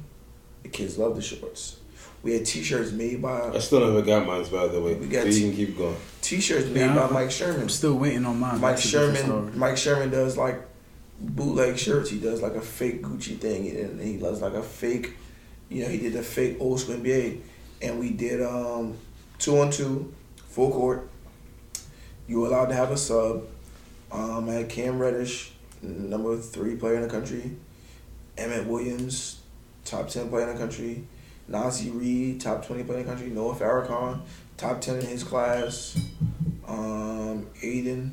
The 0.62 0.68
kids 0.70 0.98
love 0.98 1.14
the 1.16 1.22
shorts. 1.22 1.78
We 2.22 2.32
had 2.32 2.46
T-shirts 2.46 2.90
made 2.92 3.20
by. 3.20 3.48
I 3.48 3.50
by 3.50 3.58
still 3.58 3.80
never 3.80 4.00
got 4.00 4.26
mine, 4.26 4.44
by 4.50 4.66
the 4.68 4.80
way. 4.80 4.94
We 4.94 5.08
got 5.08 5.22
so 5.22 5.26
you 5.26 5.32
t- 5.32 5.40
can 5.42 5.56
keep 5.56 5.76
going. 5.76 5.96
T-shirts 6.22 6.68
made 6.68 6.80
Yeah, 6.80 6.94
by 6.94 7.10
Mike 7.10 7.30
Sherman. 7.30 7.60
I'm 7.62 7.68
still 7.68 7.96
waiting 7.96 8.24
on 8.24 8.40
mine. 8.40 8.60
Mike 8.62 8.76
That's 8.76 8.88
Sherman. 8.88 9.58
Mike 9.58 9.76
Sherman 9.76 10.10
does 10.10 10.38
like 10.38 10.58
bootleg 11.20 11.78
shirts. 11.78 12.08
He 12.08 12.18
does 12.18 12.40
like 12.40 12.54
a 12.54 12.62
fake 12.62 13.02
Gucci 13.02 13.38
thing, 13.38 13.68
and 13.76 14.00
he 14.00 14.16
does 14.16 14.40
like 14.40 14.54
a 14.54 14.62
fake. 14.62 15.16
You 15.68 15.82
know, 15.82 15.88
he 15.90 15.98
did 15.98 16.14
the 16.14 16.22
fake 16.22 16.56
old 16.60 16.80
school 16.80 16.96
NBA, 16.96 17.40
and 17.82 18.00
we 18.00 18.10
did 18.10 18.42
um, 18.42 18.96
two 19.38 19.58
on 19.58 19.70
two, 19.70 20.14
full 20.48 20.70
court. 20.70 21.10
You 22.26 22.40
were 22.40 22.46
allowed 22.48 22.66
to 22.66 22.74
have 22.74 22.90
a 22.90 22.96
sub. 22.96 23.44
Um, 24.10 24.48
I 24.48 24.54
had 24.54 24.68
Cam 24.70 24.98
Reddish, 24.98 25.52
number 25.82 26.38
three 26.38 26.76
player 26.76 26.94
in 26.94 27.02
the 27.02 27.08
country. 27.08 27.56
Emmett 28.36 28.66
Williams, 28.66 29.40
top 29.84 30.08
ten 30.08 30.28
player 30.28 30.48
in 30.48 30.54
the 30.54 30.60
country. 30.60 31.04
Nazi 31.46 31.90
Reed, 31.90 32.40
top 32.40 32.66
twenty 32.66 32.82
player 32.84 33.00
in 33.00 33.06
the 33.06 33.12
country. 33.12 33.30
Noah 33.30 33.54
Farrakhan, 33.54 34.20
top 34.56 34.80
ten 34.80 34.96
in 34.96 35.06
his 35.06 35.22
class. 35.22 35.96
Um, 36.66 37.46
Aiden, 37.62 38.12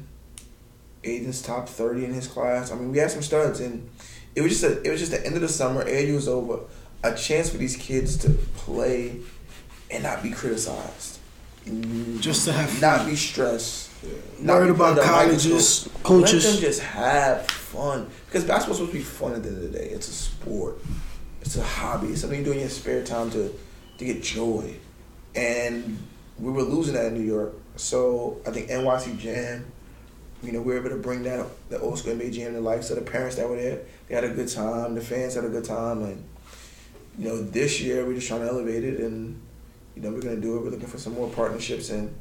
Aiden's 1.03 1.41
top 1.41 1.69
thirty 1.69 2.05
in 2.05 2.13
his 2.13 2.27
class. 2.27 2.71
I 2.71 2.75
mean, 2.75 2.91
we 2.91 2.97
had 2.97 3.11
some 3.11 3.21
studs, 3.21 3.59
and 3.59 3.89
it 4.35 4.41
was 4.41 4.59
just 4.59 4.63
a, 4.63 4.81
it 4.83 4.91
was 4.91 4.99
just 4.99 5.11
the 5.11 5.25
end 5.25 5.35
of 5.35 5.41
the 5.41 5.49
summer. 5.49 5.83
AU 5.87 6.13
was 6.13 6.27
over. 6.27 6.59
A 7.03 7.15
chance 7.15 7.49
for 7.49 7.57
these 7.57 7.75
kids 7.77 8.15
to 8.17 8.29
play 8.29 9.17
and 9.89 10.03
not 10.03 10.21
be 10.23 10.29
criticized, 10.31 11.19
Just 12.19 12.45
to 12.45 12.53
have 12.53 12.79
not 12.79 13.05
be 13.07 13.15
stressed, 13.15 13.89
Worried 14.39 14.67
be 14.67 14.73
put 14.73 14.93
about 14.93 14.99
colleges, 14.99 15.89
coaches. 16.03 16.45
Let 16.45 16.51
them 16.53 16.61
just 16.61 16.81
have 16.81 17.47
fun 17.71 18.09
because 18.25 18.43
basketball's 18.43 18.77
supposed 18.77 18.91
to 18.91 18.97
be 18.97 19.03
fun 19.03 19.33
at 19.33 19.43
the 19.43 19.49
end 19.49 19.57
of 19.63 19.71
the 19.71 19.77
day. 19.77 19.85
It's 19.85 20.07
a 20.07 20.13
sport. 20.13 20.79
It's 21.41 21.55
a 21.57 21.63
hobby. 21.63 22.07
It's 22.09 22.21
something 22.21 22.39
you 22.39 22.45
do 22.45 22.51
in 22.51 22.59
your 22.59 22.69
spare 22.69 23.03
time 23.03 23.31
to 23.31 23.53
to 23.97 24.05
get 24.05 24.23
joy. 24.23 24.75
And 25.35 25.97
we 26.39 26.51
were 26.51 26.63
losing 26.63 26.95
that 26.95 27.05
in 27.05 27.13
New 27.13 27.25
York. 27.25 27.53
So 27.75 28.41
I 28.45 28.51
think 28.51 28.69
NYC 28.69 29.17
Jam, 29.17 29.65
you 30.43 30.51
know, 30.51 30.61
we 30.61 30.73
were 30.73 30.79
able 30.79 30.89
to 30.89 30.97
bring 30.97 31.23
that 31.23 31.45
the 31.69 31.79
old 31.79 31.99
school 31.99 32.13
NBA 32.13 32.33
Jam 32.33 32.53
to 32.53 32.59
life. 32.59 32.83
So 32.83 32.95
the 32.95 33.01
parents 33.01 33.35
that 33.37 33.47
were 33.47 33.55
there, 33.55 33.79
they 34.07 34.15
had 34.15 34.23
a 34.23 34.29
good 34.29 34.49
time. 34.49 34.95
The 34.95 35.01
fans 35.01 35.35
had 35.35 35.45
a 35.45 35.49
good 35.49 35.65
time. 35.65 36.03
And 36.03 36.23
you 37.17 37.27
know, 37.27 37.41
this 37.41 37.81
year 37.81 38.05
we're 38.05 38.15
just 38.15 38.27
trying 38.27 38.41
to 38.41 38.47
elevate 38.47 38.83
it, 38.83 38.99
and 38.99 39.39
you 39.95 40.01
know, 40.01 40.11
we're 40.11 40.21
gonna 40.21 40.37
do 40.37 40.57
it. 40.57 40.63
We're 40.63 40.69
looking 40.71 40.87
for 40.87 40.97
some 40.97 41.13
more 41.13 41.29
partnerships, 41.29 41.89
and 41.89 42.13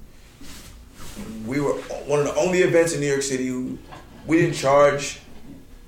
we 1.47 1.61
were 1.61 1.73
one 2.07 2.21
of 2.21 2.27
the 2.27 2.35
only 2.35 2.61
events 2.61 2.95
in 2.95 3.01
New 3.01 3.07
York 3.07 3.23
City 3.23 3.47
who 3.47 3.79
we 4.27 4.39
didn't 4.39 4.55
charge 4.55 5.21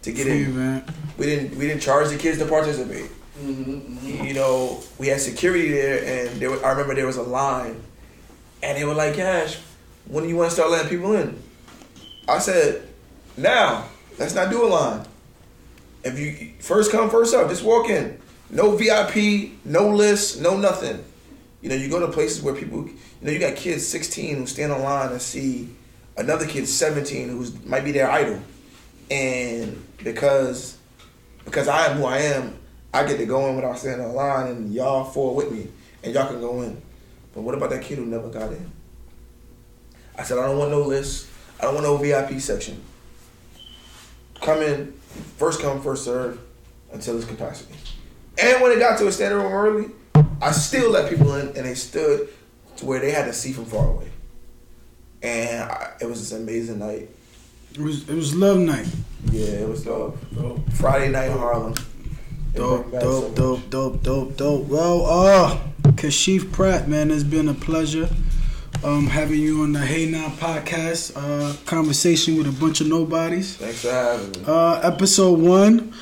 to 0.03 0.13
get 0.13 0.27
Free 0.27 0.45
in. 0.45 0.51
event. 0.51 0.89
We 1.19 1.27
didn't 1.27 1.57
we 1.57 1.67
didn't 1.67 1.83
charge 1.83 2.09
the 2.11 2.17
kids 2.17 2.39
to 2.39 2.47
participate. 2.47 3.11
Mm-hmm, 3.41 3.73
mm-hmm. 3.73 4.25
You 4.25 4.35
know, 4.35 4.81
we 4.99 5.09
had 5.09 5.21
security 5.21 5.71
there, 5.71 6.27
and 6.29 6.41
there 6.41 6.51
was, 6.51 6.63
I 6.63 6.71
remember 6.71 6.95
there 6.95 7.07
was 7.07 7.17
a 7.17 7.23
line, 7.23 7.83
and 8.63 8.79
they 8.79 8.85
were 8.85 8.95
like, 8.95 9.15
"Cash, 9.15 9.59
when 10.07 10.25
do 10.25 10.29
you 10.29 10.37
want 10.37 10.51
to 10.51 10.55
start 10.55 10.71
letting 10.71 10.89
people 10.89 11.15
in?" 11.17 11.43
I 12.29 12.39
said, 12.39 12.87
now 13.37 13.87
let's 14.19 14.35
not 14.35 14.51
do 14.51 14.65
a 14.65 14.69
line. 14.69 15.05
If 16.05 16.19
you 16.19 16.53
first 16.61 16.91
come, 16.91 17.11
first 17.11 17.31
serve, 17.33 17.49
just 17.49 17.65
walk 17.65 17.89
in. 17.89 18.21
No 18.51 18.77
VIP, 18.77 19.53
no 19.65 19.89
list, 19.89 20.41
no 20.41 20.57
nothing. 20.57 21.03
You 21.63 21.69
know, 21.69 21.75
you 21.75 21.89
go 21.89 22.01
to 22.01 22.09
places 22.13 22.43
where 22.43 22.55
people, 22.55 22.87
you 22.87 22.97
know, 23.23 23.31
you 23.31 23.39
got 23.39 23.57
kids 23.57 23.87
16 23.87 24.37
who 24.37 24.47
stand 24.47 24.73
on 24.73 24.83
line 24.83 25.11
and 25.13 25.23
see 25.23 25.69
another 26.17 26.47
kid 26.47 26.67
17 26.67 27.29
who's 27.29 27.65
might 27.65 27.85
be 27.85 27.93
their 27.93 28.11
idol, 28.11 28.41
and 29.11 29.85
because 30.05 30.79
because 31.45 31.69
I 31.69 31.87
am 31.87 31.99
who 31.99 32.05
I 32.05 32.19
am, 32.19 32.57
I 32.95 33.05
get 33.05 33.19
to 33.19 33.27
go 33.27 33.49
in 33.49 33.57
without 33.57 33.79
standing 33.79 34.07
on 34.07 34.15
line, 34.15 34.47
and 34.49 34.73
y'all 34.73 35.05
four 35.05 35.35
with 35.35 35.51
me, 35.51 35.69
and 36.03 36.15
y'all 36.15 36.29
can 36.29 36.41
go 36.41 36.63
in. 36.63 36.81
But 37.35 37.43
what 37.43 37.55
about 37.55 37.71
that 37.71 37.83
kid 37.83 37.99
who 37.99 38.07
never 38.07 38.29
got 38.29 38.53
in? 38.53 38.71
I 40.17 40.23
said 40.23 40.39
I 40.39 40.47
don't 40.47 40.59
want 40.59 40.71
no 40.71 40.83
list. 40.83 41.29
I 41.59 41.65
don't 41.65 41.75
want 41.75 41.87
no 41.87 41.97
VIP 41.97 42.41
section. 42.41 42.83
Come 44.41 44.63
in, 44.63 44.93
first 45.37 45.61
come, 45.61 45.81
first 45.81 46.05
serve, 46.05 46.41
until 46.93 47.17
it's 47.17 47.25
capacity. 47.25 47.75
And 48.39 48.61
when 48.63 48.73
it 48.73 48.79
got 48.79 48.99
to 48.99 49.07
a 49.07 49.13
standing 49.13 49.39
room 49.39 49.53
early, 49.53 49.91
I 50.41 50.51
still 50.51 50.91
let 50.91 51.09
people 51.09 51.35
in, 51.37 51.49
and 51.49 51.67
they 51.67 51.75
stood 51.75 52.29
to 52.77 52.85
where 52.85 53.01
they 53.01 53.13
had 53.13 53.27
to 53.27 53.33
see 53.33 53.53
from 53.53 53.67
far 53.67 53.89
away. 53.89 54.11
And 55.23 55.63
I, 55.63 55.93
it 56.01 56.07
was 56.07 56.19
this 56.19 56.39
amazing 56.39 56.81
night. 56.81 57.09
It 57.75 57.79
was 57.81 58.09
it 58.09 58.15
was 58.15 58.35
love 58.35 58.59
night. 58.59 58.87
Yeah, 59.31 59.47
it 59.47 59.69
was 59.69 59.85
dope. 59.85 60.19
dope. 60.35 60.71
Friday 60.73 61.09
night 61.11 61.31
in 61.31 61.39
Harlem. 61.39 61.73
It 62.55 62.59
Dope, 62.59 62.91
so 62.91 63.31
dope, 63.31 63.35
dope, 63.35 63.71
dope, 63.71 64.03
dope, 64.03 64.37
dope. 64.37 64.67
Well, 64.69 65.07
uh, 65.07 65.59
Kashif 65.93 66.53
Pratt, 66.53 66.87
man, 66.87 67.11
it's 67.11 67.23
been 67.25 67.49
a 67.49 67.55
pleasure 67.55 68.11
um, 68.85 69.07
having 69.07 69.41
you 69.41 69.63
on 69.63 69.73
the 69.73 69.79
Hey 69.81 70.05
Now 70.11 70.29
podcast. 70.29 71.13
Uh, 71.17 71.57
conversation 71.65 72.37
with 72.37 72.47
a 72.47 72.53
bunch 72.53 72.83
of 72.83 72.89
nobodies. 72.89 73.57
Thanks 73.57 73.81
for 73.81 73.91
having 73.91 74.33
me. 74.33 74.45
Uh, 74.47 74.81
episode 74.81 75.39
one. 75.39 75.95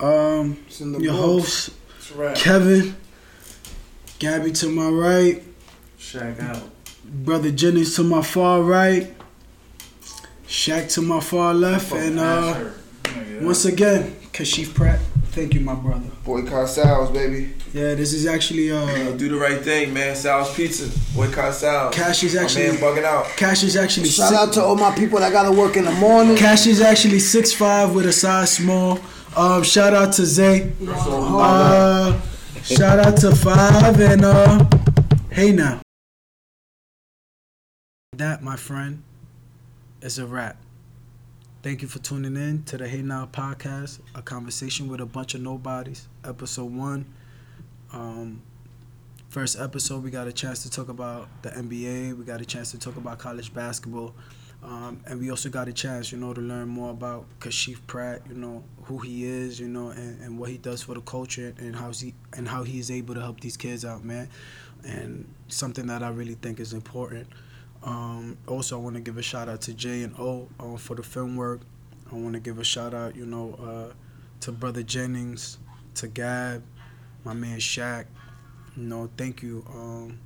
Um, 0.00 0.58
It's 0.66 0.80
in 0.82 0.92
the 0.92 1.00
your 1.00 1.14
books. 1.14 1.70
host 2.12 2.36
Kevin, 2.36 2.96
Gabby 4.18 4.52
to 4.52 4.68
my 4.68 4.88
right, 4.88 5.42
Shaq 5.98 6.38
out. 6.40 6.62
brother 7.04 7.50
Jennings 7.50 7.96
to 7.96 8.02
my 8.02 8.20
far 8.22 8.60
right, 8.62 9.13
Shaq 10.54 10.88
to 10.92 11.02
my 11.02 11.18
far 11.18 11.52
left, 11.52 11.92
and 11.92 12.20
uh, 12.20 12.70
once 13.40 13.64
again, 13.64 14.14
Kashif 14.32 14.72
Pratt. 14.72 15.00
Thank 15.32 15.52
you, 15.52 15.60
my 15.60 15.74
brother. 15.74 16.08
Boycott 16.24 16.68
Sal's, 16.68 17.10
baby. 17.10 17.52
Yeah, 17.72 17.94
this 17.96 18.12
is 18.12 18.24
actually 18.24 18.70
uh, 18.70 19.10
Do 19.16 19.28
the 19.28 19.36
right 19.36 19.60
thing, 19.60 19.92
man. 19.92 20.14
Sal's 20.14 20.54
Pizza. 20.54 20.88
Boycott 21.16 21.54
Sal's. 21.54 21.92
Cash 21.92 22.22
is 22.22 22.36
My 22.36 22.42
actually 22.42 22.68
man 22.68 22.76
bugging 22.76 23.02
out. 23.02 23.26
Cash 23.36 23.64
is 23.64 23.74
actually 23.74 24.06
Shout 24.06 24.28
six, 24.28 24.40
out 24.40 24.52
to 24.52 24.62
all 24.62 24.76
my 24.76 24.94
people 24.94 25.18
that 25.18 25.32
gotta 25.32 25.50
work 25.50 25.76
in 25.76 25.84
the 25.84 25.92
morning. 25.92 26.36
Cash 26.36 26.68
is 26.68 26.80
actually 26.80 27.18
six 27.18 27.52
five 27.52 27.92
with 27.92 28.06
a 28.06 28.12
size 28.12 28.52
small. 28.52 29.00
Um, 29.36 29.64
shout 29.64 29.92
out 29.92 30.12
to 30.14 30.24
Zay. 30.24 30.72
Uh, 30.88 32.20
shout 32.62 33.00
out 33.00 33.16
to 33.18 33.34
Five 33.34 33.98
and 33.98 34.24
uh, 34.24 34.64
hey 35.30 35.50
now. 35.50 35.80
That, 38.12 38.44
my 38.44 38.54
friend, 38.54 39.02
is 40.04 40.18
a 40.18 40.26
wrap. 40.26 40.58
Thank 41.62 41.80
you 41.80 41.88
for 41.88 41.98
tuning 41.98 42.36
in 42.36 42.62
to 42.64 42.76
the 42.76 42.86
Hey 42.86 43.00
Now 43.00 43.26
podcast, 43.32 44.00
a 44.14 44.20
conversation 44.20 44.86
with 44.86 45.00
a 45.00 45.06
bunch 45.06 45.32
of 45.32 45.40
nobodies. 45.40 46.08
Episode 46.22 46.70
one. 46.74 47.06
Um, 47.90 48.42
first 49.30 49.58
episode, 49.58 50.04
we 50.04 50.10
got 50.10 50.26
a 50.26 50.32
chance 50.32 50.62
to 50.64 50.70
talk 50.70 50.90
about 50.90 51.28
the 51.40 51.48
NBA. 51.48 52.18
We 52.18 52.24
got 52.26 52.42
a 52.42 52.44
chance 52.44 52.70
to 52.72 52.78
talk 52.78 52.96
about 52.96 53.18
college 53.18 53.54
basketball. 53.54 54.14
Um, 54.62 55.00
and 55.06 55.18
we 55.18 55.30
also 55.30 55.48
got 55.48 55.68
a 55.68 55.72
chance, 55.72 56.12
you 56.12 56.18
know, 56.18 56.34
to 56.34 56.40
learn 56.42 56.68
more 56.68 56.90
about 56.90 57.24
Kashif 57.40 57.78
Pratt, 57.86 58.20
you 58.28 58.34
know, 58.34 58.62
who 58.82 58.98
he 58.98 59.24
is, 59.24 59.58
you 59.58 59.68
know, 59.68 59.88
and, 59.88 60.20
and 60.20 60.38
what 60.38 60.50
he 60.50 60.58
does 60.58 60.82
for 60.82 60.94
the 60.94 61.00
culture 61.00 61.54
and 61.56 61.74
how 61.74 61.92
he 61.92 62.12
and 62.34 62.46
how 62.46 62.62
he 62.62 62.78
is 62.78 62.90
able 62.90 63.14
to 63.14 63.22
help 63.22 63.40
these 63.40 63.56
kids 63.56 63.86
out, 63.86 64.04
man. 64.04 64.28
And 64.86 65.26
something 65.48 65.86
that 65.86 66.02
I 66.02 66.10
really 66.10 66.34
think 66.34 66.60
is 66.60 66.74
important. 66.74 67.26
Um, 67.84 68.38
also, 68.46 68.78
I 68.78 68.82
want 68.82 68.96
to 68.96 69.02
give 69.02 69.18
a 69.18 69.22
shout 69.22 69.48
out 69.48 69.60
to 69.62 69.74
J 69.74 70.02
and 70.02 70.14
O 70.18 70.48
uh, 70.58 70.76
for 70.76 70.96
the 70.96 71.02
film 71.02 71.36
work. 71.36 71.60
I 72.10 72.14
want 72.16 72.34
to 72.34 72.40
give 72.40 72.58
a 72.58 72.64
shout 72.64 72.94
out, 72.94 73.14
you 73.14 73.26
know, 73.26 73.54
uh, 73.62 73.92
to 74.40 74.52
Brother 74.52 74.82
Jennings, 74.82 75.58
to 75.96 76.08
Gab, 76.08 76.62
my 77.24 77.34
man 77.34 77.58
Shaq. 77.58 78.06
You 78.76 78.84
know, 78.84 79.10
thank 79.16 79.42
you 79.42 79.64
um, 79.68 80.18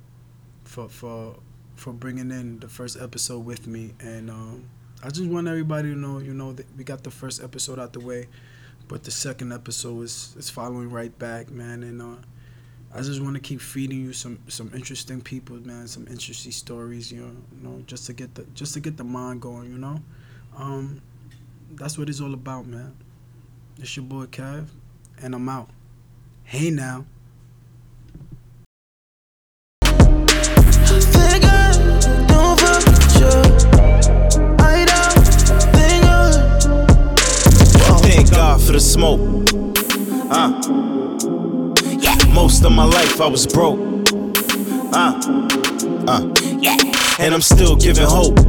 for 0.63 0.87
for 0.87 1.35
for 1.75 1.93
bringing 1.93 2.31
in 2.31 2.59
the 2.59 2.67
first 2.69 2.97
episode 2.99 3.45
with 3.45 3.67
me. 3.67 3.93
And 3.99 4.29
um, 4.29 4.69
I 5.03 5.09
just 5.09 5.29
want 5.29 5.47
everybody 5.47 5.89
to 5.93 5.97
know, 5.97 6.19
you 6.19 6.33
know, 6.33 6.53
that 6.53 6.65
we 6.77 6.83
got 6.83 7.03
the 7.03 7.11
first 7.11 7.43
episode 7.43 7.79
out 7.79 7.93
the 7.93 7.99
way, 7.99 8.27
but 8.87 9.03
the 9.03 9.11
second 9.11 9.51
episode 9.51 10.01
is 10.01 10.33
is 10.37 10.49
following 10.49 10.89
right 10.89 11.17
back, 11.19 11.51
man. 11.51 11.83
And 11.83 12.01
uh, 12.01 12.15
I 12.91 13.01
just 13.01 13.21
want 13.21 13.35
to 13.35 13.39
keep 13.39 13.61
feeding 13.61 14.03
you 14.03 14.13
some 14.13 14.39
some 14.47 14.71
interesting 14.73 15.21
people, 15.21 15.57
man, 15.57 15.87
some 15.87 16.07
interesting 16.07 16.51
stories, 16.51 17.11
you 17.11 17.21
know, 17.21 17.31
you 17.55 17.63
know, 17.63 17.83
just 17.85 18.07
to 18.07 18.13
get 18.13 18.33
the 18.33 18.45
just 18.55 18.73
to 18.73 18.79
get 18.79 18.97
the 18.97 19.03
mind 19.03 19.41
going, 19.41 19.71
you 19.71 19.77
know. 19.77 20.01
Um, 20.57 20.99
that's 21.73 21.99
what 21.99 22.09
it's 22.09 22.19
all 22.19 22.33
about, 22.33 22.65
man. 22.65 22.95
It's 23.77 23.95
your 23.95 24.05
boy 24.05 24.25
Kev, 24.25 24.69
and 25.21 25.35
I'm 25.35 25.47
out. 25.47 25.69
Hey 26.43 26.71
now. 26.71 27.05
Thank 38.01 38.31
God 38.31 38.59
for 38.59 38.71
the 38.71 38.79
smoke. 38.79 39.21
Uh. 40.31 41.48
Most 42.41 42.63
of 42.63 42.71
my 42.71 42.85
life 42.85 43.19
I 43.19 43.27
was 43.27 43.45
broke. 43.45 43.81
Uh. 44.93 45.19
Uh. 46.07 46.33
yeah. 46.57 46.77
And 47.19 47.33
I'm 47.33 47.41
still 47.41 47.75
giving 47.75 48.05
hope. 48.07 48.39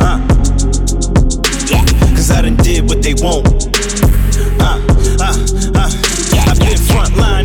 Uh. 0.00 0.18
Cause 2.16 2.30
I 2.30 2.40
done 2.40 2.56
did 2.56 2.88
what 2.88 3.02
they 3.02 3.12
won't. 3.12 3.97
Uh. 4.60 4.80
Uh. 5.20 5.34
Uh. 5.74 5.90
I've 6.48 6.58
been 6.58 6.78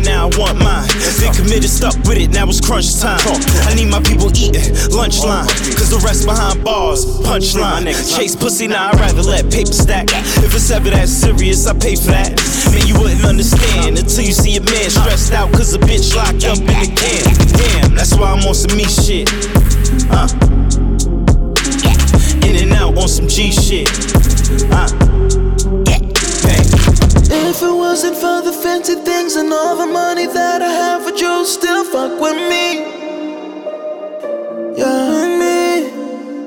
now 0.04 0.28
I 0.28 0.38
want 0.38 0.58
mine. 0.58 0.88
Been 1.20 1.32
committed, 1.32 1.70
stuck 1.70 1.96
with 2.04 2.18
it, 2.18 2.30
now 2.30 2.48
it's 2.48 2.60
crunch 2.60 3.00
time. 3.00 3.20
I 3.68 3.74
need 3.74 3.88
my 3.88 4.00
people 4.00 4.28
eating 4.36 4.74
lunch 4.90 5.20
line. 5.24 5.48
Cause 5.76 5.90
the 5.90 6.00
rest 6.04 6.26
behind 6.26 6.62
bars, 6.64 7.04
punchline. 7.24 7.84
Chase 8.16 8.36
pussy, 8.36 8.68
now 8.68 8.90
I'd 8.90 9.00
rather 9.00 9.22
let 9.22 9.50
paper 9.50 9.72
stack. 9.72 10.08
If 10.44 10.54
it's 10.54 10.70
ever 10.70 10.90
that 10.90 11.08
serious, 11.08 11.66
I 11.66 11.74
pay 11.74 11.96
for 11.96 12.12
that. 12.12 12.36
Man, 12.72 12.86
you 12.86 12.98
wouldn't 12.98 13.24
understand 13.24 13.98
until 13.98 14.24
you 14.24 14.32
see 14.32 14.56
a 14.56 14.60
man 14.60 14.90
stressed 14.90 15.32
out 15.32 15.52
cause 15.52 15.74
a 15.74 15.78
bitch 15.78 16.14
locked 16.14 16.44
up 16.44 16.58
in 16.58 16.66
the 16.66 16.90
can. 16.92 17.24
Damn, 17.56 17.94
that's 17.94 18.14
why 18.14 18.32
I'm 18.32 18.44
on 18.46 18.54
some 18.54 18.76
me 18.76 18.84
shit. 18.84 19.28
Uh. 20.10 20.28
In 22.44 22.56
and 22.62 22.72
out 22.72 22.96
on 22.98 23.08
some 23.08 23.28
G 23.28 23.50
shit. 23.50 23.88
Uh. 24.70 24.88
Bang. 25.84 26.73
If 27.36 27.62
it 27.62 27.74
wasn't 27.74 28.16
for 28.16 28.42
the 28.42 28.52
fancy 28.52 28.94
things 28.94 29.34
and 29.36 29.52
all 29.52 29.76
the 29.76 29.86
money 29.86 30.26
that 30.26 30.62
I 30.62 30.72
have, 30.82 31.04
would 31.04 31.20
you 31.20 31.44
still 31.44 31.84
fuck 31.84 32.20
with 32.20 32.38
me? 32.52 32.66
Yeah, 34.78 35.22
and 35.24 35.34
me. 35.42 35.66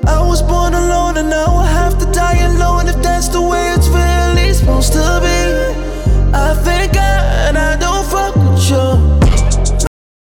I 0.06 0.20
was 0.26 0.40
born 0.42 0.72
alone 0.72 1.18
and 1.18 1.28
now 1.28 1.56
I 1.56 1.66
have 1.66 1.98
to 1.98 2.06
die 2.10 2.40
alone 2.52 2.88
if 2.88 2.96
that's 3.02 3.28
the 3.28 3.42
way 3.42 3.64
it's 3.76 3.88
really 3.88 4.52
supposed 4.54 4.92
to 4.94 5.06
be. 5.24 5.40
I 6.46 6.54
think 6.66 6.96
I 6.96 7.07